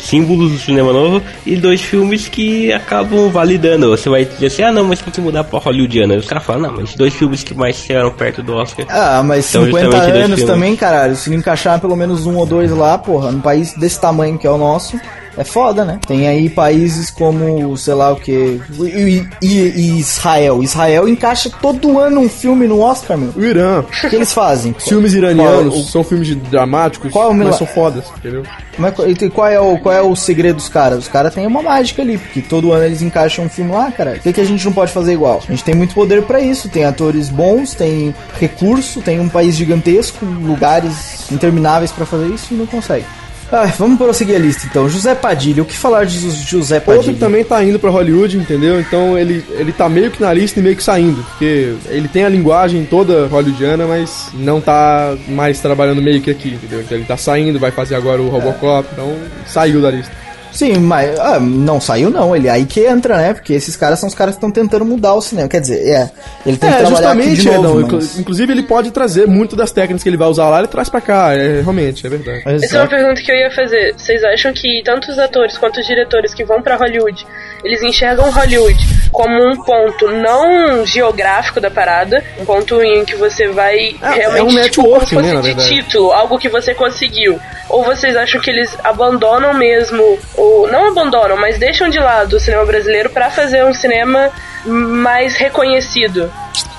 Símbolos 0.00 0.52
do 0.52 0.58
cinema 0.58 0.92
novo 0.92 1.22
e 1.44 1.56
dois 1.56 1.80
filmes 1.80 2.28
que 2.28 2.72
acabam 2.72 3.30
validando. 3.30 3.90
Você 3.90 4.08
vai 4.08 4.24
dizer 4.24 4.46
assim: 4.46 4.62
ah, 4.62 4.72
não, 4.72 4.84
mas 4.84 5.00
tem 5.00 5.12
que 5.12 5.20
mudar 5.20 5.44
pra 5.44 5.58
hollywoodiana. 5.58 6.16
Os 6.16 6.26
caras 6.26 6.44
falam: 6.44 6.62
não, 6.62 6.72
mas 6.76 6.94
dois 6.94 7.14
filmes 7.14 7.42
que 7.42 7.54
mais 7.54 7.76
chegaram 7.76 8.10
perto 8.12 8.42
do 8.42 8.54
Oscar. 8.54 8.86
Ah, 8.88 9.22
mas 9.22 9.48
Então, 9.50 9.64
50 9.64 9.84
justamente 9.84 10.12
dois 10.12 10.24
anos 10.24 10.42
também, 10.44 10.76
caralho. 10.76 11.16
Se 11.16 11.34
encaixar 11.34 11.80
pelo 11.80 11.96
menos 11.96 12.26
um 12.26 12.36
ou 12.36 12.46
dois 12.46 12.70
lá, 12.70 12.98
porra, 12.98 13.30
num 13.30 13.40
país 13.40 13.74
desse 13.74 14.00
tamanho 14.00 14.38
que 14.38 14.46
é 14.46 14.50
o 14.50 14.58
nosso, 14.58 14.98
é 15.40 15.44
foda, 15.44 15.84
né? 15.84 15.98
Tem 16.06 16.28
aí 16.28 16.48
países 16.50 17.10
como, 17.10 17.76
sei 17.76 17.94
lá 17.94 18.12
o 18.12 18.16
que. 18.16 18.60
E, 18.78 19.26
e- 19.42 19.98
Israel. 19.98 20.62
Israel 20.62 21.08
encaixa 21.08 21.50
todo 21.60 21.98
ano 21.98 22.20
um 22.20 22.28
filme 22.28 22.66
no 22.66 22.80
Oscar, 22.80 23.16
meu. 23.16 23.32
O 23.34 23.42
Irã. 23.44 23.80
O 24.04 24.08
que 24.10 24.16
eles 24.16 24.32
fazem? 24.32 24.74
Filmes 24.78 25.14
iranianos 25.14 25.72
Qual, 25.74 25.82
o- 25.82 25.86
são 25.86 26.04
filmes 26.04 26.34
dramáticos, 26.36 27.10
Qual 27.12 27.28
é 27.28 27.32
o 27.32 27.34
mas 27.34 27.56
são 27.56 27.66
fodas, 27.66 28.04
entendeu? 28.18 28.42
como 28.76 28.86
é 28.86 28.92
e 29.10 29.30
qual, 29.30 29.48
é 29.48 29.60
o, 29.60 29.78
qual 29.78 29.94
é 29.94 30.00
o 30.02 30.14
segredo 30.16 30.56
dos 30.56 30.68
caras? 30.68 30.98
Os 31.00 31.08
caras 31.08 31.34
têm 31.34 31.46
uma 31.46 31.62
mágica 31.62 32.00
ali, 32.02 32.16
porque 32.18 32.40
todo 32.40 32.72
ano 32.72 32.84
eles 32.84 33.02
encaixam 33.02 33.44
um 33.44 33.48
filme 33.48 33.72
lá, 33.72 33.90
cara. 33.90 34.16
O 34.16 34.20
que, 34.20 34.32
que 34.32 34.40
a 34.40 34.44
gente 34.44 34.64
não 34.64 34.72
pode 34.72 34.92
fazer 34.92 35.12
igual? 35.12 35.42
A 35.46 35.50
gente 35.50 35.64
tem 35.64 35.74
muito 35.74 35.94
poder 35.94 36.22
pra 36.22 36.40
isso. 36.40 36.68
Tem 36.68 36.84
atores 36.84 37.28
bons, 37.28 37.74
tem 37.74 38.14
recurso, 38.38 39.00
tem 39.00 39.20
um 39.20 39.28
país 39.28 39.54
gigantesco, 39.56 40.24
lugares 40.24 41.30
intermináveis 41.30 41.92
pra 41.92 42.06
fazer 42.06 42.26
isso 42.28 42.52
e 42.54 42.56
não 42.56 42.66
consegue. 42.66 43.04
Ah, 43.52 43.66
vamos 43.78 43.98
prosseguir 43.98 44.36
a 44.36 44.38
lista 44.38 44.66
então. 44.70 44.88
José 44.88 45.14
Padilha, 45.14 45.62
o 45.62 45.66
que 45.66 45.76
falar 45.76 46.04
de 46.06 46.18
José 46.46 46.76
Outro 46.76 46.94
Padilha? 46.94 47.14
que 47.14 47.18
também 47.18 47.44
tá 47.44 47.62
indo 47.64 47.78
pra 47.78 47.90
Hollywood, 47.90 48.36
entendeu? 48.36 48.80
Então 48.80 49.18
ele, 49.18 49.44
ele 49.50 49.72
tá 49.72 49.88
meio 49.88 50.10
que 50.10 50.20
na 50.20 50.32
lista 50.32 50.60
e 50.60 50.62
meio 50.62 50.76
que 50.76 50.82
saindo. 50.82 51.22
Porque 51.22 51.74
ele 51.88 52.08
tem 52.08 52.24
a 52.24 52.28
linguagem 52.28 52.84
toda 52.84 53.26
hollywoodiana, 53.26 53.86
mas 53.86 54.28
não 54.34 54.60
tá 54.60 55.16
mais 55.28 55.60
trabalhando 55.60 56.00
meio 56.00 56.20
que 56.20 56.30
aqui, 56.30 56.50
entendeu? 56.50 56.80
Então 56.80 56.96
ele 56.96 57.06
tá 57.06 57.16
saindo, 57.16 57.58
vai 57.58 57.70
fazer 57.70 57.96
agora 57.96 58.22
o 58.22 58.28
Robocop, 58.28 58.88
então 58.92 59.14
saiu 59.46 59.80
da 59.82 59.90
lista. 59.90 60.12
Sim, 60.52 60.78
mas 60.78 61.18
ah, 61.18 61.38
não 61.40 61.80
saiu 61.80 62.10
não, 62.10 62.34
ele 62.34 62.48
aí 62.48 62.64
que 62.66 62.80
entra, 62.84 63.16
né? 63.16 63.34
Porque 63.34 63.52
esses 63.52 63.76
caras 63.76 63.98
são 63.98 64.08
os 64.08 64.14
caras 64.14 64.34
que 64.34 64.38
estão 64.38 64.50
tentando 64.50 64.84
mudar 64.84 65.14
o 65.14 65.20
cinema. 65.22 65.48
Quer 65.48 65.60
dizer, 65.60 65.86
é, 65.88 66.10
ele 66.44 66.56
tem 66.56 66.70
que 66.70 66.76
É, 66.76 66.78
trabalhar 66.80 67.12
aqui 67.12 67.34
de 67.34 67.44
novo, 67.46 67.58
Edão. 67.60 67.74
mas- 67.74 67.84
Inclu- 68.10 68.20
Inclusive, 68.20 68.52
ele 68.52 68.62
pode 68.64 68.90
trazer 68.90 69.26
muito 69.26 69.54
das 69.56 69.70
técnicas 69.72 70.02
que 70.02 70.08
ele 70.08 70.16
vai 70.16 70.28
usar 70.28 70.48
lá, 70.48 70.58
ele 70.58 70.68
traz 70.68 70.88
pra 70.88 71.00
cá. 71.00 71.32
É, 71.34 71.60
realmente, 71.60 72.06
é 72.06 72.10
verdade. 72.10 72.42
Essa 72.64 72.76
é 72.78 72.80
uma 72.80 72.88
pergunta 72.88 73.20
que 73.22 73.30
eu 73.30 73.36
ia 73.36 73.50
fazer. 73.50 73.94
Vocês 73.96 74.22
acham 74.24 74.52
que 74.52 74.82
tanto 74.84 75.10
os 75.10 75.18
atores 75.18 75.56
quanto 75.58 75.80
os 75.80 75.86
diretores 75.86 76.34
que 76.34 76.44
vão 76.44 76.60
pra 76.62 76.76
Hollywood, 76.76 77.26
eles 77.64 77.82
enxergam 77.82 78.30
Hollywood 78.30 79.00
como 79.12 79.34
um 79.50 79.56
ponto 79.62 80.08
não 80.08 80.86
geográfico 80.86 81.60
da 81.60 81.70
parada, 81.70 82.22
um 82.38 82.44
ponto 82.44 82.80
em 82.82 83.04
que 83.04 83.16
você 83.16 83.48
vai 83.48 83.94
É- 84.00 84.08
realmente 84.14 84.38
é 84.38 84.42
um 84.42 84.68
tipo, 84.68 85.00
se 85.06 85.14
fosse 85.14 85.16
né, 85.16 85.34
de 85.36 85.42
verdade. 85.42 85.68
título, 85.68 86.12
algo 86.12 86.38
que 86.38 86.48
você 86.48 86.74
conseguiu? 86.74 87.38
Ou 87.68 87.82
vocês 87.84 88.16
acham 88.16 88.40
que 88.40 88.50
eles 88.50 88.76
abandonam 88.84 89.52
mesmo, 89.54 90.18
ou 90.36 90.68
não 90.70 90.88
abandonam, 90.88 91.36
mas 91.36 91.58
deixam 91.58 91.88
de 91.88 91.98
lado 91.98 92.34
o 92.36 92.40
cinema 92.40 92.64
brasileiro 92.64 93.10
pra 93.10 93.30
fazer 93.30 93.64
um 93.64 93.74
cinema 93.74 94.30
mais 94.64 95.34
reconhecido? 95.36 96.30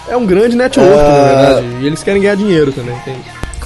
É 0.09 0.15
um 0.15 0.25
grande 0.25 0.55
network, 0.55 0.91
Ah. 0.99 1.03
na 1.11 1.23
verdade. 1.45 1.67
E 1.81 1.87
eles 1.87 2.03
querem 2.03 2.21
ganhar 2.21 2.35
dinheiro 2.35 2.71
também. 2.71 2.95
Tem. 3.05 3.15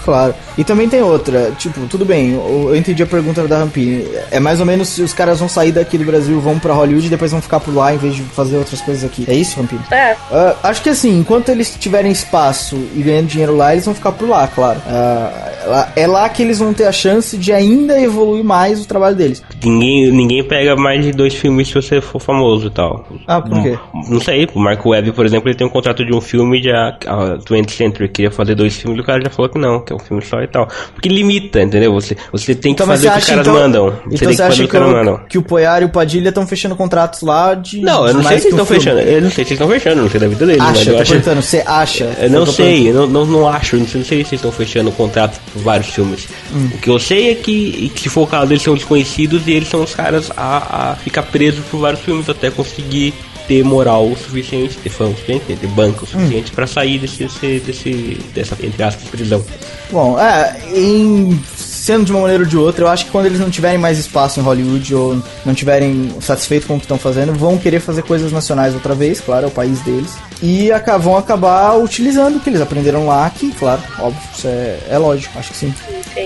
Claro. 0.05 0.33
E 0.57 0.63
também 0.63 0.87
tem 0.87 1.01
outra, 1.01 1.51
tipo, 1.57 1.81
tudo 1.87 2.05
bem, 2.05 2.33
eu 2.35 2.75
entendi 2.75 3.01
a 3.03 3.07
pergunta 3.07 3.45
da 3.47 3.57
Rampini. 3.57 4.05
É 4.31 4.39
mais 4.39 4.59
ou 4.59 4.65
menos 4.65 4.87
se 4.89 5.01
os 5.01 5.11
caras 5.13 5.39
vão 5.39 5.49
sair 5.49 5.71
daqui 5.71 5.97
do 5.97 6.05
Brasil, 6.05 6.39
vão 6.39 6.59
pra 6.59 6.73
Hollywood 6.73 7.07
e 7.07 7.09
depois 7.09 7.31
vão 7.31 7.41
ficar 7.41 7.59
por 7.59 7.73
lá 7.75 7.93
em 7.93 7.97
vez 7.97 8.15
de 8.15 8.21
fazer 8.21 8.55
outras 8.57 8.79
coisas 8.81 9.03
aqui. 9.03 9.25
É 9.27 9.33
isso, 9.33 9.59
Rampini? 9.59 9.81
É, 9.91 10.15
Ah, 10.31 10.55
acho 10.63 10.81
que 10.83 10.89
assim, 10.89 11.17
enquanto 11.19 11.49
eles 11.49 11.75
tiverem 11.79 12.11
espaço 12.11 12.75
e 12.95 13.01
ganhando 13.01 13.27
dinheiro 13.27 13.55
lá, 13.55 13.73
eles 13.73 13.85
vão 13.85 13.95
ficar 13.95 14.11
por 14.11 14.29
lá, 14.29 14.47
claro. 14.47 14.79
Ah, 14.87 15.51
é 15.63 15.67
lá- 15.67 15.91
é 15.95 16.07
lá 16.07 16.29
que 16.29 16.43
eles 16.43 16.59
vão 16.59 16.73
ter 16.73 16.85
a 16.85 16.91
chance 16.91 17.35
de 17.37 17.51
ainda 17.51 17.99
evoluir 17.99 18.43
mais 18.43 18.81
o 18.83 18.87
trabalho 18.87 19.15
deles. 19.15 19.41
Ninguém, 19.63 20.11
ninguém 20.11 20.43
pega 20.43 20.75
mais 20.75 21.03
de 21.03 21.11
dois 21.11 21.33
filmes 21.33 21.67
se 21.67 21.73
você 21.73 21.99
for 21.99 22.19
famoso 22.19 22.67
e 22.67 22.69
tal. 22.69 23.07
Ah, 23.27 23.41
por 23.41 23.61
quê? 23.63 23.77
Não 24.07 24.19
sei, 24.19 24.47
o 24.53 24.59
Marco 24.59 24.89
Webb, 24.89 25.11
por 25.13 25.25
exemplo, 25.25 25.49
ele 25.49 25.57
tem 25.57 25.65
um 25.65 25.69
contrato 25.69 26.05
de 26.05 26.13
um 26.13 26.21
filme 26.21 26.61
de 26.61 26.69
a, 26.71 26.89
a 27.07 27.37
20th 27.39 27.71
Century 27.71 28.07
queria 28.09 28.31
fazer 28.31 28.53
dois 28.55 28.75
filmes 28.75 28.99
e 28.99 29.01
o 29.01 29.05
cara 29.05 29.21
já 29.23 29.29
falou 29.29 29.49
que 29.49 29.57
não, 29.57 29.79
que 29.79 29.91
é 29.91 29.94
um 29.95 29.99
filme 29.99 30.23
só 30.23 30.41
e 30.41 30.47
tal. 30.47 30.67
Porque 30.93 31.09
limita, 31.09 31.61
entendeu? 31.61 31.93
Você, 31.93 32.15
você 32.31 32.53
tem 32.55 32.73
que 32.73 32.83
Então, 32.83 32.87
fazer 32.87 33.07
o 33.07 33.11
que 33.11 33.19
os 33.19 33.25
caras 33.25 33.47
então, 33.47 33.53
mandam. 33.53 33.85
Você 33.85 33.95
então 33.97 34.17
tem 34.17 34.29
que 34.29 34.35
fazer 34.35 34.53
o 34.53 34.55
que, 34.55 34.63
os 34.63 34.71
caras 34.71 34.89
mandam. 34.89 35.19
que 35.29 35.37
o 35.37 35.41
Poiar 35.41 35.81
e 35.81 35.85
o 35.85 35.89
Padilha 35.89 36.29
estão 36.29 36.45
fechando 36.47 36.75
contratos 36.75 37.21
lá 37.21 37.53
de. 37.53 37.81
Não, 37.81 38.07
eu 38.07 38.13
não 38.13 38.23
sei 38.23 38.39
se 38.39 38.49
estão 38.49 38.65
fechando. 38.65 38.99
Eu 38.99 39.21
não 39.21 39.29
sei 39.31 39.43
se 39.45 39.51
eles 39.53 39.61
estão 39.61 39.67
fechando, 39.67 40.01
não 40.01 40.09
sei 40.09 40.19
da 40.19 40.27
vida 40.27 40.45
deles. 40.45 40.61
Acha, 40.61 40.89
eu 40.89 40.95
tô 40.95 41.01
acho. 41.01 41.11
perguntando, 41.11 41.41
você 41.41 41.63
acha? 41.65 42.15
Eu 42.19 42.29
não 42.29 42.45
tô 42.45 42.51
sei, 42.51 42.89
eu 42.89 42.93
não, 42.93 43.07
não, 43.07 43.25
não 43.25 43.47
acho, 43.47 43.77
não 43.77 43.87
sei, 43.87 43.99
não 44.01 44.07
sei 44.07 44.17
se 44.23 44.29
eles 44.29 44.33
estão 44.33 44.51
fechando 44.51 44.91
contrato 44.91 45.39
por 45.51 45.61
vários 45.61 45.87
filmes. 45.89 46.27
Hum. 46.53 46.69
O 46.73 46.77
que 46.77 46.89
eu 46.89 46.99
sei 46.99 47.31
é 47.31 47.35
que, 47.35 47.91
que 47.93 48.01
se 48.01 48.09
for 48.09 48.23
o 48.23 48.27
caso, 48.27 48.51
eles 48.51 48.63
são 48.63 48.73
desconhecidos 48.75 49.47
e 49.47 49.51
eles 49.51 49.67
são 49.69 49.83
os 49.83 49.93
caras 49.93 50.31
a, 50.35 50.91
a 50.91 50.95
ficar 50.95 51.23
presos 51.23 51.63
por 51.65 51.79
vários 51.79 52.01
filmes 52.01 52.29
até 52.29 52.49
conseguir 52.49 53.13
ter 53.47 53.63
moral 53.63 54.07
o 54.07 54.17
suficiente, 54.17 54.77
ter 54.77 54.89
fã 54.89 55.05
o 55.05 55.15
suficiente, 55.15 55.55
ter 55.55 55.67
banco 55.67 56.03
o 56.03 56.07
suficiente 56.07 56.51
pra 56.51 56.67
sair 56.67 56.99
desse, 56.99 57.23
desse, 57.23 57.59
desse, 57.59 57.91
dessa, 58.33 58.57
entre 58.65 58.83
aspas, 58.83 59.07
prisão. 59.09 59.43
Bom, 59.91 60.19
é, 60.19 60.57
em, 60.73 61.39
sendo 61.85 62.03
de 62.03 62.11
uma 62.11 62.21
maneira 62.21 62.41
ou 62.43 62.49
de 62.49 62.57
outra, 62.57 62.83
eu 62.85 62.87
acho 62.87 63.05
que 63.05 63.11
quando 63.11 63.27
eles 63.27 63.39
não 63.39 63.49
tiverem 63.51 63.77
mais 63.77 63.99
espaço 63.99 64.39
em 64.39 64.43
Hollywood 64.43 64.95
ou 64.95 65.21
não 65.45 65.53
tiverem 65.53 66.09
satisfeitos 66.19 66.67
com 66.67 66.73
o 66.75 66.77
que 66.77 66.85
estão 66.85 66.97
fazendo, 66.97 67.31
vão 67.33 67.57
querer 67.59 67.79
fazer 67.79 68.01
coisas 68.01 68.31
nacionais 68.31 68.73
outra 68.73 68.95
vez, 68.95 69.21
claro, 69.21 69.45
é 69.45 69.47
o 69.47 69.51
país 69.51 69.79
deles. 69.81 70.11
E 70.41 70.71
aca- 70.71 70.97
vão 70.97 71.15
acabar 71.15 71.77
utilizando 71.77 72.37
o 72.37 72.39
que 72.39 72.49
eles 72.49 72.59
aprenderam 72.59 73.05
lá, 73.07 73.29
que, 73.29 73.51
claro, 73.51 73.81
óbvio, 73.99 74.19
isso 74.35 74.47
é, 74.47 74.77
é 74.89 74.97
lógico, 74.97 75.37
acho 75.37 75.51
que 75.51 75.57
sim. 75.57 75.73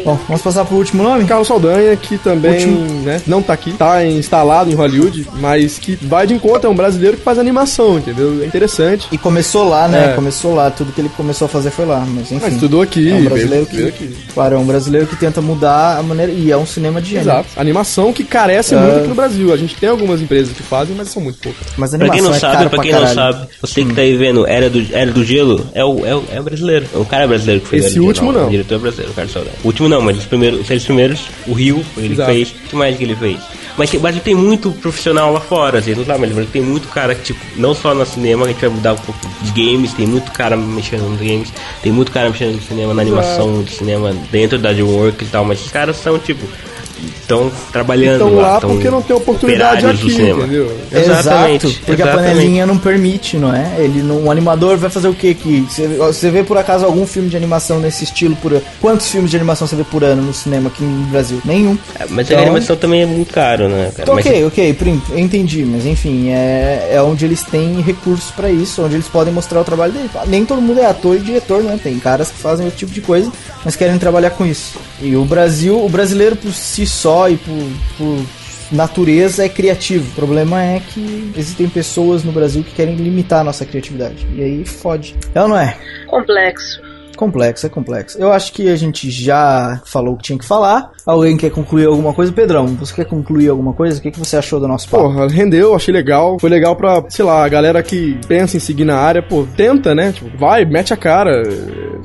Bom, 0.05 0.17
vamos 0.27 0.41
passar 0.41 0.63
pro 0.65 0.77
último 0.77 1.03
nome? 1.03 1.25
Carlos 1.25 1.47
Saldanha, 1.47 1.95
que 1.97 2.17
também 2.17 2.53
Último. 2.65 3.01
né, 3.03 3.21
não 3.27 3.41
tá 3.41 3.53
aqui, 3.53 3.73
tá 3.73 4.05
instalado 4.05 4.69
em 4.71 4.75
Hollywood, 4.75 5.27
mas 5.39 5.77
que 5.77 5.95
vai 6.01 6.25
de 6.25 6.33
encontro, 6.33 6.67
é 6.67 6.71
um 6.71 6.75
brasileiro 6.75 7.17
que 7.17 7.23
faz 7.23 7.37
animação, 7.37 7.97
entendeu? 7.97 8.41
É 8.41 8.45
interessante. 8.45 9.07
E 9.11 9.17
começou 9.17 9.67
lá, 9.67 9.87
né? 9.87 10.11
É. 10.11 10.13
Começou 10.13 10.55
lá, 10.55 10.71
tudo 10.71 10.91
que 10.91 11.01
ele 11.01 11.09
começou 11.17 11.45
a 11.45 11.49
fazer 11.49 11.69
foi 11.71 11.85
lá, 11.85 11.99
mas 12.07 12.31
enfim. 12.31 12.39
Mas 12.41 12.53
estudou 12.53 12.81
aqui, 12.81 13.09
é 13.09 13.13
um 13.13 13.17
veio- 13.17 13.29
brasileiro 13.29 13.65
que, 13.65 13.75
veio 13.75 13.87
aqui. 13.89 14.15
Claro, 14.33 14.55
é 14.55 14.57
um 14.57 14.65
brasileiro 14.65 15.07
que 15.07 15.15
tenta 15.15 15.41
mudar 15.49 15.97
a 15.97 16.03
maneira. 16.03 16.31
E 16.31 16.51
é 16.51 16.57
um 16.57 16.65
cinema 16.65 17.01
de 17.01 17.09
gênero. 17.09 17.29
Exato. 17.29 17.49
Animação 17.57 18.13
que 18.13 18.23
carece 18.23 18.75
É. 18.75 18.79
muito 18.79 18.97
aqui 18.99 19.07
no 19.07 19.15
Brasil. 19.15 19.53
A 19.53 19.57
gente 19.57 19.75
tem 19.75 19.89
algumas 19.89 20.21
empresas 20.21 20.55
que 20.55 20.63
fazem, 20.63 20.95
mas 20.95 21.09
são 21.09 21.21
muito 21.21 21.39
poucas. 21.39 21.67
Mas 21.77 21.93
a 21.93 21.97
Pra 21.97 22.09
quem 22.09 22.21
não 22.21 22.33
é 22.33 22.39
sabe, 22.39 22.57
cara 22.57 22.69
pra 22.69 22.81
quem 22.81 22.91
pra 22.91 22.99
não 23.01 23.07
sabe, 23.13 23.47
você 23.61 23.83
que 23.83 23.93
tá 23.93 24.01
aí 24.01 24.15
vendo 24.15 24.45
Era 24.47 24.69
do, 24.69 24.85
Era 24.91 25.11
do 25.11 25.23
Gelo, 25.23 25.65
é 25.73 25.83
o, 25.83 26.05
é 26.05 26.15
o, 26.15 26.23
é 26.31 26.39
o 26.39 26.43
brasileiro. 26.43 26.85
É 26.93 26.97
o 26.97 27.05
cara 27.05 27.27
brasileiro 27.27 27.61
que 27.61 27.67
fez 27.67 27.85
Esse 27.85 27.95
Era 27.97 28.03
último 28.05 28.31
não. 28.31 28.47
O 28.47 28.49
diretor 28.49 28.75
é 28.75 28.77
brasileiro, 28.79 29.11
o 29.11 29.15
Carlos 29.15 29.33
Saldanha. 29.33 29.55
O 29.63 29.67
último 29.67 29.89
não, 29.89 30.01
mas 30.01 30.17
os 30.17 30.25
primeiros, 30.25 30.69
os 30.69 30.83
primeiros, 30.85 31.19
o 31.47 31.53
Rio, 31.53 31.83
ele 31.97 32.13
Exato. 32.13 32.31
fez. 32.31 32.49
O 32.49 32.69
que 32.69 32.75
mais 32.75 32.97
que 32.97 33.03
ele 33.03 33.15
fez? 33.15 33.37
Mas, 33.79 33.89
tem- 33.89 33.99
mas 33.99 34.21
tem 34.21 34.35
muito 34.35 34.71
profissional 34.73 35.31
lá 35.33 35.39
fora, 35.39 35.79
assim, 35.79 35.95
não 35.95 36.03
sabe, 36.05 36.27
mas 36.27 36.49
tem 36.49 36.61
muito 36.61 36.87
cara 36.89 37.15
que, 37.15 37.23
tipo, 37.23 37.39
não 37.55 37.73
só 37.73 37.95
no 37.95 38.05
cinema, 38.05 38.45
a 38.45 38.49
gente 38.49 38.59
vai 38.59 38.69
mudar 38.69 38.93
um 38.93 38.97
pouco 38.97 39.19
de 39.41 39.51
games, 39.51 39.93
tem 39.93 40.05
muito 40.05 40.31
cara 40.33 40.55
mexendo 40.57 41.09
nos 41.09 41.17
games, 41.19 41.51
tem 41.81 41.91
muito 41.91 42.11
cara 42.11 42.29
mexendo 42.29 42.55
no 42.55 42.61
cinema, 42.61 42.93
na 42.93 43.01
animação 43.01 43.63
do 43.63 43.71
cinema, 43.71 44.13
dentro 44.31 44.59
da 44.59 44.73
DreamWorks 44.73 45.27
e 45.27 45.31
tal, 45.31 45.45
mas 45.45 45.59
esses 45.59 45.71
caras 45.71 45.95
são, 45.95 46.19
tipo, 46.19 46.45
estão 47.21 47.51
trabalhando 47.71 48.25
Estão 48.27 48.35
lá 48.35 48.59
tão 48.59 48.71
porque 48.71 48.89
não 48.89 49.01
tem 49.01 49.15
oportunidade 49.15 49.85
aqui, 49.85 50.13
entendeu? 50.13 50.77
Exatamente, 50.91 51.67
Exato, 51.67 51.85
porque 51.85 52.01
a 52.01 52.05
exatamente. 52.05 52.33
panelinha 52.35 52.65
não 52.65 52.77
permite, 52.77 53.37
não 53.37 53.53
é? 53.53 53.75
Ele 53.77 54.01
não, 54.01 54.23
um 54.25 54.31
animador 54.31 54.77
vai 54.77 54.89
fazer 54.89 55.07
o 55.07 55.13
que 55.13 55.29
aqui? 55.31 55.65
Você, 55.97 56.29
vê 56.29 56.43
por 56.43 56.57
acaso 56.57 56.85
algum 56.85 57.05
filme 57.05 57.29
de 57.29 57.37
animação 57.37 57.79
nesse 57.79 58.03
estilo 58.03 58.35
por 58.37 58.53
ano? 58.53 58.61
Quantos 58.81 59.09
filmes 59.09 59.31
de 59.31 59.37
animação 59.37 59.67
você 59.67 59.75
vê 59.75 59.83
por 59.83 60.03
ano 60.03 60.21
no 60.21 60.33
cinema 60.33 60.69
aqui 60.69 60.83
no 60.83 61.05
Brasil? 61.07 61.41
Nenhum. 61.45 61.77
É, 61.99 62.05
Mas 62.09 62.27
Então- 62.27 62.39
a 62.39 62.41
animação 62.41 62.75
também 62.75 63.01
é 63.01 63.05
muito 63.05 63.33
caro, 63.33 63.67
né, 63.67 63.91
cara? 63.95 64.13
Mas 64.13 64.25
ok, 64.25 64.45
ok, 64.45 64.73
prim, 64.73 65.01
entendi, 65.15 65.63
mas 65.65 65.85
enfim, 65.85 66.29
é, 66.29 66.89
é 66.93 67.01
onde 67.01 67.25
eles 67.25 67.43
têm 67.43 67.81
recursos 67.81 68.31
pra 68.31 68.49
isso, 68.49 68.83
onde 68.83 68.95
eles 68.95 69.07
podem 69.07 69.33
mostrar 69.33 69.61
o 69.61 69.63
trabalho 69.63 69.93
deles. 69.93 70.11
Nem 70.27 70.45
todo 70.45 70.61
mundo 70.61 70.79
é 70.79 70.85
ator 70.85 71.15
e 71.15 71.19
diretor, 71.19 71.63
né? 71.63 71.79
Tem 71.81 71.97
caras 71.99 72.29
que 72.31 72.37
fazem 72.37 72.67
esse 72.67 72.77
tipo 72.77 72.91
de 72.91 73.01
coisa, 73.01 73.31
mas 73.63 73.75
querem 73.75 73.97
trabalhar 73.97 74.31
com 74.31 74.45
isso. 74.45 74.77
E 75.01 75.15
o 75.15 75.23
Brasil, 75.25 75.83
o 75.83 75.89
brasileiro 75.89 76.35
por 76.35 76.51
si 76.53 76.85
só 76.89 77.29
e 77.29 77.37
por, 77.37 77.71
por 77.97 78.25
natureza 78.71 79.45
é 79.45 79.49
criativo. 79.49 80.09
O 80.11 80.15
problema 80.15 80.61
é 80.63 80.79
que 80.79 81.31
existem 81.35 81.69
pessoas 81.69 82.23
no 82.23 82.31
Brasil 82.31 82.63
que 82.63 82.73
querem 82.73 82.95
limitar 82.95 83.41
a 83.41 83.43
nossa 83.43 83.65
criatividade. 83.65 84.27
E 84.35 84.43
aí 84.43 84.65
fode. 84.65 85.15
É 85.33 85.41
ou 85.41 85.47
não 85.47 85.57
é? 85.57 85.77
Complexo. 86.07 86.81
Complexo, 87.19 87.65
é 87.65 87.69
complexo. 87.69 88.17
Eu 88.17 88.31
acho 88.31 88.53
que 88.53 88.69
a 88.69 88.77
gente 88.77 89.11
já 89.11 89.81
falou 89.83 90.13
o 90.13 90.17
que 90.17 90.23
tinha 90.23 90.39
que 90.39 90.45
falar. 90.45 90.91
Alguém 91.05 91.35
quer 91.35 91.49
concluir 91.49 91.85
alguma 91.85 92.13
coisa? 92.13 92.31
Pedrão, 92.31 92.65
você 92.67 92.93
quer 92.93 93.03
concluir 93.03 93.49
alguma 93.49 93.73
coisa? 93.73 93.99
O 93.99 94.01
que, 94.01 94.09
que 94.09 94.17
você 94.17 94.37
achou 94.37 94.57
do 94.57 94.69
nosso 94.69 94.87
papo? 94.87 95.03
Porra, 95.03 95.27
rendeu, 95.27 95.75
achei 95.75 95.93
legal. 95.93 96.39
Foi 96.39 96.49
legal 96.49 96.77
pra, 96.77 97.03
sei 97.09 97.25
lá, 97.25 97.43
a 97.43 97.49
galera 97.49 97.83
que 97.83 98.17
pensa 98.25 98.55
em 98.55 98.59
seguir 98.61 98.85
na 98.85 98.95
área, 98.95 99.21
pô, 99.21 99.45
tenta, 99.57 99.93
né? 99.93 100.13
Tipo, 100.13 100.29
vai, 100.37 100.63
mete 100.63 100.93
a 100.93 100.97
cara, 100.97 101.43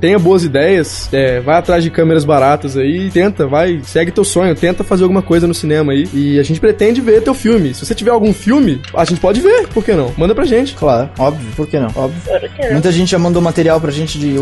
tenha 0.00 0.18
boas 0.18 0.42
ideias, 0.42 1.08
é, 1.12 1.38
vai 1.40 1.58
atrás 1.58 1.84
de 1.84 1.90
câmeras 1.90 2.24
baratas 2.24 2.76
aí, 2.76 3.08
tenta, 3.12 3.46
vai, 3.46 3.80
segue 3.84 4.10
teu 4.10 4.24
sonho, 4.24 4.56
tenta 4.56 4.82
fazer 4.82 5.04
alguma 5.04 5.22
coisa 5.22 5.46
no 5.46 5.54
cinema 5.54 5.92
aí. 5.92 6.08
E 6.12 6.40
a 6.40 6.42
gente 6.42 6.58
pretende 6.58 7.00
ver 7.00 7.22
teu 7.22 7.34
filme. 7.34 7.72
Se 7.72 7.86
você 7.86 7.94
tiver 7.94 8.10
algum 8.10 8.32
filme, 8.32 8.82
a 8.92 9.04
gente 9.04 9.20
pode 9.20 9.40
ver, 9.40 9.68
por 9.68 9.84
que 9.84 9.92
não? 9.92 10.12
Manda 10.16 10.34
pra 10.34 10.44
gente. 10.44 10.74
Claro, 10.74 11.08
óbvio, 11.16 11.46
por 11.54 11.68
que 11.68 11.78
não? 11.78 11.88
Óbvio. 11.94 12.20
Que 12.56 12.64
não. 12.64 12.72
Muita 12.72 12.90
gente 12.90 13.12
já 13.12 13.18
mandou 13.18 13.40
material 13.40 13.80
pra 13.80 13.92
gente 13.92 14.18
de 14.18 14.36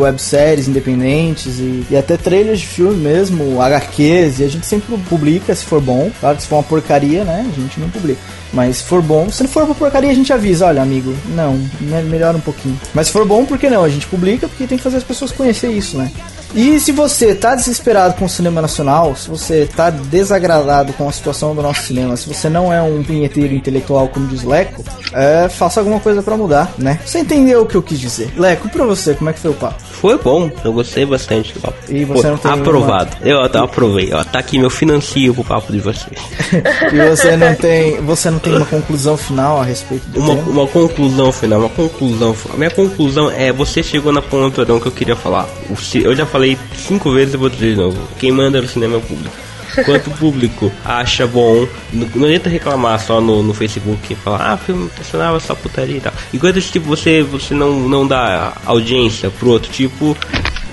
webséries 0.62 0.68
independentes 0.68 1.58
e, 1.58 1.84
e 1.90 1.96
até 1.96 2.16
trailers 2.16 2.60
de 2.60 2.66
filme 2.66 2.96
mesmo, 2.96 3.60
HQs, 3.60 4.40
e 4.40 4.44
a 4.44 4.48
gente 4.48 4.66
sempre 4.66 4.96
publica 5.08 5.54
se 5.54 5.64
for 5.64 5.80
bom. 5.80 6.10
Claro 6.20 6.36
que 6.36 6.42
se 6.42 6.48
for 6.48 6.56
uma 6.56 6.62
porcaria, 6.62 7.24
né, 7.24 7.46
a 7.50 7.60
gente 7.60 7.80
não 7.80 7.88
publica. 7.90 8.20
Mas 8.52 8.78
se 8.78 8.82
for 8.84 9.00
bom, 9.02 9.30
se 9.30 9.42
não 9.42 9.48
for 9.50 9.62
uma 9.64 9.74
porcaria, 9.74 10.10
a 10.10 10.14
gente 10.14 10.32
avisa, 10.32 10.66
olha, 10.66 10.82
amigo, 10.82 11.14
não, 11.34 11.54
me- 11.80 12.02
melhora 12.02 12.36
um 12.36 12.40
pouquinho. 12.40 12.78
Mas 12.94 13.06
se 13.06 13.12
for 13.12 13.26
bom, 13.26 13.44
por 13.46 13.58
que 13.58 13.70
não? 13.70 13.82
A 13.82 13.88
gente 13.88 14.06
publica 14.06 14.46
porque 14.46 14.66
tem 14.66 14.76
que 14.76 14.84
fazer 14.84 14.98
as 14.98 15.04
pessoas 15.04 15.32
conhecer 15.32 15.68
isso, 15.70 15.96
né? 15.96 16.10
E 16.54 16.78
se 16.78 16.92
você 16.92 17.34
tá 17.34 17.54
desesperado 17.54 18.12
com 18.12 18.26
o 18.26 18.28
cinema 18.28 18.60
nacional, 18.60 19.16
se 19.16 19.30
você 19.30 19.66
tá 19.74 19.88
desagradado 19.88 20.92
com 20.92 21.08
a 21.08 21.12
situação 21.12 21.54
do 21.54 21.62
nosso 21.62 21.84
cinema, 21.84 22.14
se 22.14 22.28
você 22.28 22.50
não 22.50 22.70
é 22.70 22.82
um 22.82 23.02
punheteiro 23.02 23.54
intelectual 23.54 24.06
como 24.08 24.26
diz 24.26 24.42
Leco, 24.42 24.84
é, 25.14 25.48
faça 25.48 25.80
alguma 25.80 25.98
coisa 25.98 26.22
pra 26.22 26.36
mudar, 26.36 26.70
né? 26.76 27.00
Você 27.06 27.20
entendeu 27.20 27.62
o 27.62 27.66
que 27.66 27.74
eu 27.74 27.82
quis 27.82 27.98
dizer. 27.98 28.30
Leco, 28.36 28.68
pra 28.68 28.84
você, 28.84 29.14
como 29.14 29.30
é 29.30 29.32
que 29.32 29.40
foi 29.40 29.50
o 29.50 29.54
papo? 29.54 29.82
Foi 30.02 30.18
bom, 30.18 30.50
eu 30.64 30.72
gostei 30.72 31.06
bastante 31.06 31.54
do 31.54 31.60
papo. 31.60 31.76
E 31.88 32.04
você 32.04 32.26
não 32.26 32.36
tem 32.36 32.50
Aprovado. 32.50 33.16
Eu, 33.22 33.38
eu 33.38 33.62
aprovei. 33.62 34.12
Ó, 34.12 34.24
tá 34.24 34.40
aqui 34.40 34.58
meu 34.58 34.68
financio 34.68 35.32
pro 35.32 35.44
papo 35.44 35.72
de 35.72 35.78
vocês. 35.78 36.18
E 36.92 37.08
você 37.08 37.36
não 37.36 37.54
tem, 37.54 38.00
você 38.00 38.28
não 38.28 38.40
tem 38.40 38.56
uma 38.56 38.66
conclusão 38.66 39.16
final 39.16 39.60
a 39.60 39.64
respeito 39.64 40.04
do 40.08 40.18
Uma, 40.18 40.34
tema? 40.34 40.50
uma 40.50 40.66
conclusão 40.66 41.30
final, 41.30 41.60
uma 41.60 41.68
conclusão. 41.68 42.34
A 42.52 42.56
minha 42.56 42.70
conclusão 42.70 43.30
é: 43.30 43.52
você 43.52 43.80
chegou 43.80 44.12
na 44.12 44.20
ponta 44.20 44.64
que 44.64 44.70
eu 44.72 44.90
queria 44.90 45.14
falar. 45.14 45.48
Eu 45.94 46.16
já 46.16 46.26
falei 46.26 46.58
cinco 46.76 47.12
vezes 47.12 47.34
e 47.34 47.36
vou 47.36 47.48
dizer 47.48 47.74
de 47.74 47.80
novo: 47.80 47.96
quem 48.18 48.32
manda 48.32 48.60
no 48.60 48.66
cinema 48.66 48.94
é 48.94 48.98
o 48.98 49.00
público. 49.00 49.36
Enquanto 49.78 50.08
o 50.08 50.10
público 50.12 50.72
acha 50.84 51.26
bom, 51.26 51.66
não, 51.92 52.24
adianta 52.24 52.48
reclamar 52.48 53.00
só 53.00 53.20
no, 53.20 53.42
no 53.42 53.54
Facebook 53.54 54.12
e 54.12 54.16
falar, 54.16 54.52
ah, 54.52 54.56
filme 54.56 54.90
nacional 54.96 55.36
é 55.36 55.40
só 55.40 55.54
putaria 55.54 55.96
e 55.96 56.00
tal. 56.00 56.12
Enquanto 56.32 56.60
tipo, 56.60 56.86
você, 56.86 57.22
você 57.22 57.54
não, 57.54 57.88
não 57.88 58.06
dá 58.06 58.54
audiência 58.66 59.30
pro 59.30 59.50
outro 59.50 59.70
tipo, 59.72 60.16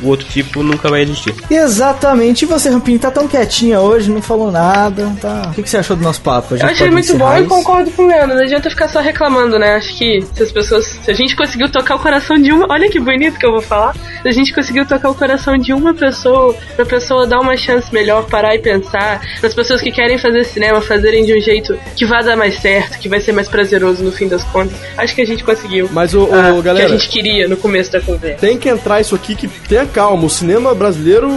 o 0.02 0.08
outro 0.08 0.28
tipo 0.28 0.62
nunca 0.64 0.90
vai 0.90 1.02
existir. 1.02 1.34
Exatamente. 1.50 2.44
E 2.44 2.46
você, 2.46 2.70
Rampinho, 2.70 3.00
tá 3.00 3.10
tão 3.12 3.28
quietinha 3.28 3.80
hoje, 3.80 4.10
não 4.12 4.22
falou 4.22 4.52
nada, 4.52 5.12
tá? 5.22 5.48
O 5.52 5.54
que, 5.54 5.64
que 5.64 5.70
você 5.70 5.78
achou 5.78 5.96
do 5.96 6.04
nosso 6.04 6.22
papo? 6.22 6.54
A 6.54 6.58
gente 6.58 6.66
Eu 6.68 6.72
achei 6.74 6.90
muito 6.92 7.08
bom 7.18 7.26
encerrar 7.26 7.40
e 7.40 7.42
isso? 7.42 7.50
concordo 7.50 7.92
com 7.92 8.04
o 8.04 8.08
Leandro. 8.08 8.36
Não 8.36 8.44
adianta 8.44 8.70
ficar 8.70 8.88
só 8.90 9.00
reclamando, 9.00 9.58
né? 9.60 9.76
Acho 9.76 9.98
que 9.98 10.22
se 10.34 10.44
as 10.44 10.52
pessoas. 10.52 10.86
Se 11.04 11.12
a 11.12 11.14
gente 11.14 11.36
conseguiu 11.36 11.70
tocar 11.72 11.96
o 11.96 12.00
coração 12.00 12.38
de 12.38 12.52
uma. 12.52 12.66
Olha 12.70 12.90
que 12.90 13.00
bonito 13.00 13.38
que 13.40 13.46
eu 13.46 13.52
vou 13.52 13.62
falar. 13.62 13.94
Se 14.22 14.28
a 14.28 14.32
gente 14.32 14.54
conseguiu 14.54 14.86
tocar 14.86 15.10
o 15.10 15.16
coração 15.16 15.58
de 15.58 15.72
uma 15.74 15.94
pessoa, 15.94 16.54
pra 16.76 16.86
pessoa 16.86 17.26
dar 17.26 17.40
uma 17.40 17.56
chance 17.56 17.94
melhor, 17.94 18.26
parar 18.26 18.56
e 18.56 18.60
pensar. 18.60 19.22
Nas 19.42 19.54
pessoas 19.54 19.82
que 19.82 19.92
querem 19.92 20.18
fazer 20.18 20.44
cinema, 20.46 20.82
fazerem 20.82 21.26
de 21.26 21.38
um 21.38 21.42
jeito 21.42 21.78
que 21.96 22.06
vai 22.06 22.24
dar 22.24 22.36
mais 22.36 22.60
certo, 22.60 22.98
que 23.00 23.08
vai 23.08 23.22
ser 23.22 23.32
mais 23.32 23.48
prazeroso 23.48 24.04
no 24.04 24.12
fim 24.12 24.28
das 24.28 24.44
contas. 24.46 24.78
Acho 24.98 25.16
que 25.16 25.22
a 25.22 25.26
gente 25.26 25.44
conseguiu. 25.44 25.90
Mas, 25.92 26.14
ô, 26.14 26.24
ô, 26.26 26.34
Ah, 26.34 26.54
que 26.56 26.62
galera, 26.62 26.88
a 26.88 26.98
gente 26.98 27.10
queria 27.10 27.48
no 27.48 27.58
começo 27.58 27.92
da 27.92 28.02
conversa. 28.02 28.38
tem 28.40 28.58
que 28.58 28.68
entrar 28.70 29.00
isso 29.02 29.16
aqui 29.16 29.36
que 29.36 29.48
tenha 29.48 29.86
calma. 29.90 30.26
O 30.26 30.30
cinema 30.30 30.74
brasileiro 30.74 31.30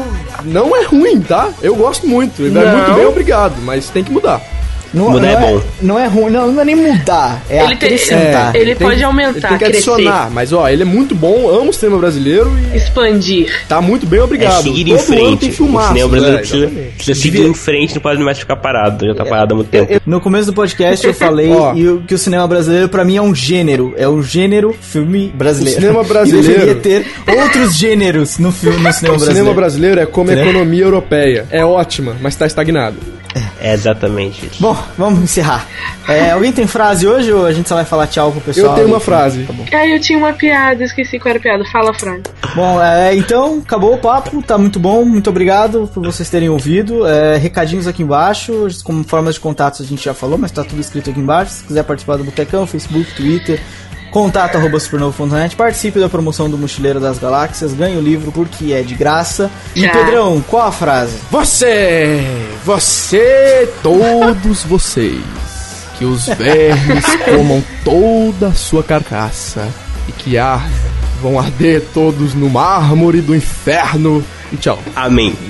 não 0.44 0.76
é 0.76 0.84
ruim, 0.84 1.20
tá? 1.20 1.48
Eu 1.62 1.74
gosto 1.74 2.06
muito. 2.06 2.42
Ele 2.42 2.58
é 2.58 2.64
Não. 2.64 2.78
muito 2.78 2.94
bem 2.94 3.06
obrigado, 3.06 3.54
mas 3.62 3.88
tem 3.90 4.04
que 4.04 4.12
mudar. 4.12 4.40
Não, 4.92 5.10
Mudar 5.10 5.20
não 5.22 5.28
é 5.28 5.40
bom. 5.40 5.62
Não 5.80 5.98
é 5.98 6.06
ruim, 6.06 6.30
não, 6.30 6.52
não 6.52 6.60
é 6.62 6.64
nem 6.64 6.74
mudar, 6.76 7.42
é 7.48 7.58
Ele 7.60 7.76
tem- 7.76 7.88
acrescentar. 7.88 8.54
Ele 8.54 8.74
tem 8.74 8.86
pode 8.86 9.02
aumentar, 9.02 9.30
Ele 9.32 9.40
tem 9.40 9.58
que 9.58 9.64
crescer. 9.72 9.90
adicionar, 9.92 10.30
mas 10.30 10.52
ó, 10.52 10.68
ele 10.68 10.82
é 10.82 10.84
muito 10.84 11.14
bom, 11.14 11.48
amo 11.48 11.70
o 11.70 11.72
cinema 11.72 11.98
brasileiro 11.98 12.50
e 12.72 12.76
Expandir. 12.76 13.62
tá 13.68 13.80
muito 13.80 14.06
bem 14.06 14.20
obrigado. 14.20 14.60
É 14.60 14.62
seguir 14.62 14.84
Todo 14.84 14.88
em 14.88 14.92
ano 14.92 15.02
frente. 15.02 15.40
tem 15.40 15.48
o 15.50 15.52
filmaço, 15.52 15.88
cinema 15.88 16.08
brasileiro 16.10 16.36
é, 16.36 16.40
precisa, 16.40 16.66
precisa 16.96 17.14
seguir 17.20 17.30
Devia- 17.38 17.48
em 17.50 17.54
frente, 17.54 17.94
não 17.94 18.02
pode 18.02 18.22
mais 18.22 18.38
ficar 18.38 18.56
parado. 18.56 19.06
Já 19.06 19.14
tá 19.14 19.24
parado 19.24 19.54
há 19.54 19.56
muito 19.56 19.68
tempo. 19.70 20.00
No 20.06 20.20
começo 20.20 20.46
do 20.46 20.52
podcast 20.52 21.06
eu 21.06 21.14
falei 21.14 21.50
o- 21.50 22.02
que 22.06 22.14
o 22.14 22.18
cinema 22.18 22.46
brasileiro 22.46 22.88
pra 22.88 23.04
mim 23.04 23.16
é 23.16 23.22
um 23.22 23.34
gênero, 23.34 23.94
é 23.96 24.06
o 24.06 24.22
gênero 24.22 24.74
filme 24.80 25.32
brasileiro. 25.34 25.78
O 25.78 25.80
cinema 25.82 26.04
brasileiro- 26.04 26.48
deveria 26.48 26.74
ter 26.74 27.06
outros 27.40 27.74
gêneros 27.76 28.38
no 28.38 28.52
filme 28.52 28.78
no 28.82 28.92
cinema 28.92 29.14
O 29.14 29.18
brasileiro. 29.18 29.32
cinema 29.38 29.54
brasileiro 29.54 30.00
é 30.00 30.06
como 30.06 30.30
a 30.30 30.34
economia 30.34 30.84
europeia. 30.84 31.46
É 31.50 31.64
ótima, 31.64 32.14
mas 32.20 32.36
tá 32.36 32.46
estagnado. 32.46 32.96
É 33.60 33.72
exatamente 33.72 34.46
isso. 34.46 34.60
Bom, 34.60 34.76
vamos 34.98 35.20
encerrar. 35.20 35.66
É, 36.08 36.32
alguém 36.32 36.52
tem 36.52 36.66
frase 36.66 37.06
hoje 37.06 37.32
ou 37.32 37.46
a 37.46 37.52
gente 37.52 37.68
só 37.68 37.74
vai 37.76 37.84
falar 37.84 38.06
tchau 38.06 38.32
pro 38.32 38.40
pessoal? 38.40 38.72
Eu 38.72 38.74
tenho 38.74 38.88
uma 38.88 38.96
Enfim, 38.96 39.04
frase. 39.04 39.44
Tá 39.44 39.52
bom. 39.52 39.64
Ah, 39.72 39.86
eu 39.86 40.00
tinha 40.00 40.18
uma 40.18 40.32
piada, 40.32 40.82
esqueci 40.84 41.18
qual 41.18 41.30
era 41.30 41.38
a 41.38 41.42
piada. 41.42 41.64
Fala, 41.66 41.94
Fran. 41.94 42.20
Bom, 42.54 42.82
é, 42.82 43.14
então, 43.14 43.62
acabou 43.64 43.94
o 43.94 43.98
papo, 43.98 44.42
tá 44.42 44.58
muito 44.58 44.78
bom, 44.78 45.04
muito 45.04 45.30
obrigado 45.30 45.88
por 45.92 46.02
vocês 46.04 46.28
terem 46.28 46.48
ouvido. 46.48 47.06
É, 47.06 47.36
recadinhos 47.36 47.86
aqui 47.86 48.02
embaixo, 48.02 48.68
como 48.82 49.04
formas 49.04 49.34
de 49.34 49.40
contatos 49.40 49.80
a 49.80 49.84
gente 49.84 50.04
já 50.04 50.12
falou, 50.12 50.36
mas 50.36 50.50
tá 50.50 50.64
tudo 50.64 50.80
escrito 50.80 51.10
aqui 51.10 51.20
embaixo. 51.20 51.52
Se 51.52 51.64
quiser 51.64 51.84
participar 51.84 52.16
do 52.16 52.24
Botecão, 52.24 52.66
Facebook, 52.66 53.14
Twitter, 53.14 53.60
contato 54.12 54.56
arroba 54.56 54.78
supernovo.net, 54.78 55.56
participe 55.56 55.98
da 55.98 56.08
promoção 56.08 56.48
do 56.48 56.58
Mochileiro 56.58 57.00
das 57.00 57.18
Galáxias, 57.18 57.72
ganhe 57.72 57.96
o 57.96 58.00
livro 58.00 58.30
porque 58.30 58.72
é 58.72 58.82
de 58.82 58.94
graça. 58.94 59.50
E 59.74 59.80
Tchau. 59.82 59.92
Pedrão, 59.92 60.44
qual 60.46 60.68
a 60.68 60.72
frase? 60.72 61.16
Você, 61.30 62.20
você, 62.62 63.68
todos 63.82 64.62
vocês, 64.64 65.24
que 65.98 66.04
os 66.04 66.26
vermes 66.26 67.04
comam 67.24 67.64
toda 67.82 68.48
a 68.48 68.54
sua 68.54 68.84
carcaça 68.84 69.66
e 70.06 70.12
que 70.12 70.36
ar, 70.36 70.68
vão 71.22 71.38
arder 71.40 71.82
todos 71.94 72.34
no 72.34 72.50
mármore 72.50 73.22
do 73.22 73.34
inferno. 73.34 74.22
E 74.52 74.56
tchau. 74.58 74.78
Amém. 74.94 75.34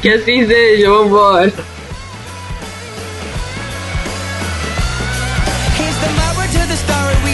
Que 0.00 0.08
assim 0.08 0.46
seja, 0.46 0.90
vambora. 0.90 1.52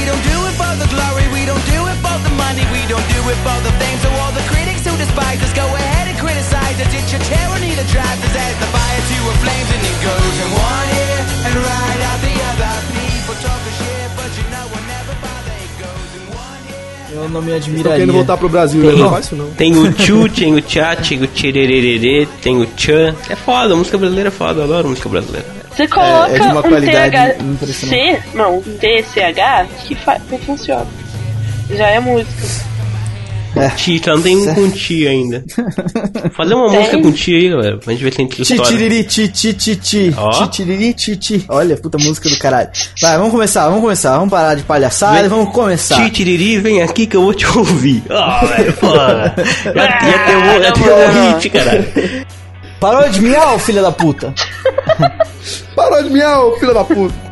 Don't 0.08 0.22
do 0.22 0.36
it 0.48 0.54
for 0.60 0.72
the 0.82 0.88
glory. 0.94 1.26
We 1.36 1.42
don't 1.50 1.64
do 1.66 1.80
it 1.90 1.98
for 2.04 2.16
the 2.26 2.32
money. 2.38 2.64
We 2.72 2.82
don't 2.88 3.06
do 3.12 3.20
it 3.32 3.38
for 3.46 3.58
the 3.66 3.72
fame. 3.80 3.98
So 4.04 4.08
all 4.22 4.32
the 4.32 4.44
critics 4.52 4.82
who 4.86 4.94
despise 4.96 5.40
us, 5.42 5.52
go 5.52 5.66
ahead 5.66 6.06
and 6.10 6.16
criticize 6.18 6.76
us. 6.80 6.90
It's 6.94 7.10
your 7.12 7.22
tyranny 7.26 7.72
that 7.78 7.88
drives 7.90 8.22
us 8.26 8.34
as 8.34 8.54
the 8.62 8.68
fire 8.74 9.02
to 9.10 9.16
a 9.30 9.34
flames 9.42 9.68
and 9.74 9.82
it 9.90 9.98
goes 10.06 10.36
in 10.44 10.50
one 10.54 10.88
ear 11.04 11.18
and 11.46 11.54
right 11.70 12.00
out 12.08 12.20
the 12.24 12.34
other. 12.50 12.72
People 12.94 13.36
talking 13.44 13.74
shit, 13.80 14.08
but 14.16 14.30
you 14.38 14.46
know 14.54 14.64
we'll 14.72 14.86
never 14.94 15.14
bother. 15.24 15.56
It 15.66 15.72
goes 15.82 16.10
in 16.18 16.24
one 16.32 16.62
ear. 16.70 17.24
Eu 17.24 17.28
não 17.28 17.42
me 17.42 17.50
Tô 17.50 17.56
admiraria. 17.56 17.92
querendo 17.98 18.12
voltar 18.12 18.36
pro 18.36 18.48
Brasil, 18.48 18.80
né? 18.82 18.92
Não 18.96 19.10
faz 19.10 19.26
isso 19.26 19.36
não. 19.36 19.50
Tem 19.52 19.76
o 19.76 19.90
tchu, 19.92 20.28
tem 20.28 20.54
o 20.54 20.60
tchá, 20.60 20.94
tem 20.96 21.22
o 21.22 21.26
tchirererê, 21.26 22.26
tem 22.42 22.56
o 22.58 22.66
tchan. 22.66 23.14
É 23.28 23.36
foda, 23.36 23.74
a 23.74 23.76
música 23.76 23.98
brasileira 23.98 24.28
é 24.28 24.32
foda, 24.32 24.60
eu 24.60 24.64
adoro 24.64 24.88
música 24.88 25.08
brasileira. 25.08 25.65
Você 25.76 25.86
coloca 25.88 26.30
é 26.30 26.38
de 26.38 26.46
uma 26.46 26.60
um 26.60 27.56
THC, 27.56 28.18
não, 28.34 28.56
um 28.58 28.62
TCH 28.62 29.66
que, 29.86 29.94
fa- 29.94 30.18
que 30.28 30.38
funciona. 30.38 30.86
Já 31.70 31.88
é 31.88 32.00
música. 32.00 32.66
Ti, 33.76 34.00
só 34.04 34.14
não 34.14 34.22
tem 34.22 34.36
um 34.36 34.54
com 34.54 34.70
ti 34.70 35.06
ainda. 35.08 35.42
Fazer 36.36 36.54
uma 36.54 36.68
Tem. 36.70 36.78
música 36.78 37.02
com 37.02 37.12
ti 37.12 37.34
aí, 37.34 37.48
galera, 37.48 37.78
pra 37.78 37.92
gente 37.94 38.04
ver 38.04 38.10
se 38.10 38.16
tem 38.16 38.26
história. 38.26 38.62
Titiriri, 38.64 39.04
ti, 39.04 39.28
ti, 39.28 39.52
ti, 39.54 39.76
ti. 39.76 40.14
Titiriri, 40.38 40.92
ti, 40.94 41.16
ti. 41.16 41.44
Olha, 41.48 41.74
puta 41.76 41.96
música 41.98 42.28
do 42.28 42.38
caralho. 42.38 42.68
Vai, 43.00 43.16
vamos 43.16 43.32
começar, 43.32 43.64
vamos 43.66 43.80
começar. 43.80 44.14
Vamos 44.16 44.30
parar 44.30 44.54
de 44.56 44.62
palhaçada 44.62 45.24
e 45.24 45.28
vamos 45.28 45.54
começar. 45.54 45.96
Titiriri, 46.04 46.58
vem 46.58 46.82
aqui 46.82 47.06
que 47.06 47.16
eu 47.16 47.22
vou 47.22 47.32
te 47.34 47.46
ouvir. 47.46 48.02
Ó, 48.10 48.46
velho, 48.46 48.72
foda. 48.74 49.34
Já, 49.64 49.72
já 49.74 50.72
tem 50.72 50.86
um, 50.86 51.32
hit, 51.34 51.48
caralho. 51.48 51.84
Parou 52.80 53.08
de 53.08 53.20
miau, 53.20 53.58
filha 53.58 53.82
da 53.82 53.90
puta. 53.90 54.34
Parou 55.74 56.02
de 56.02 56.10
miau, 56.10 56.56
filho 56.58 56.74
da 56.74 56.84
puta. 56.84 57.25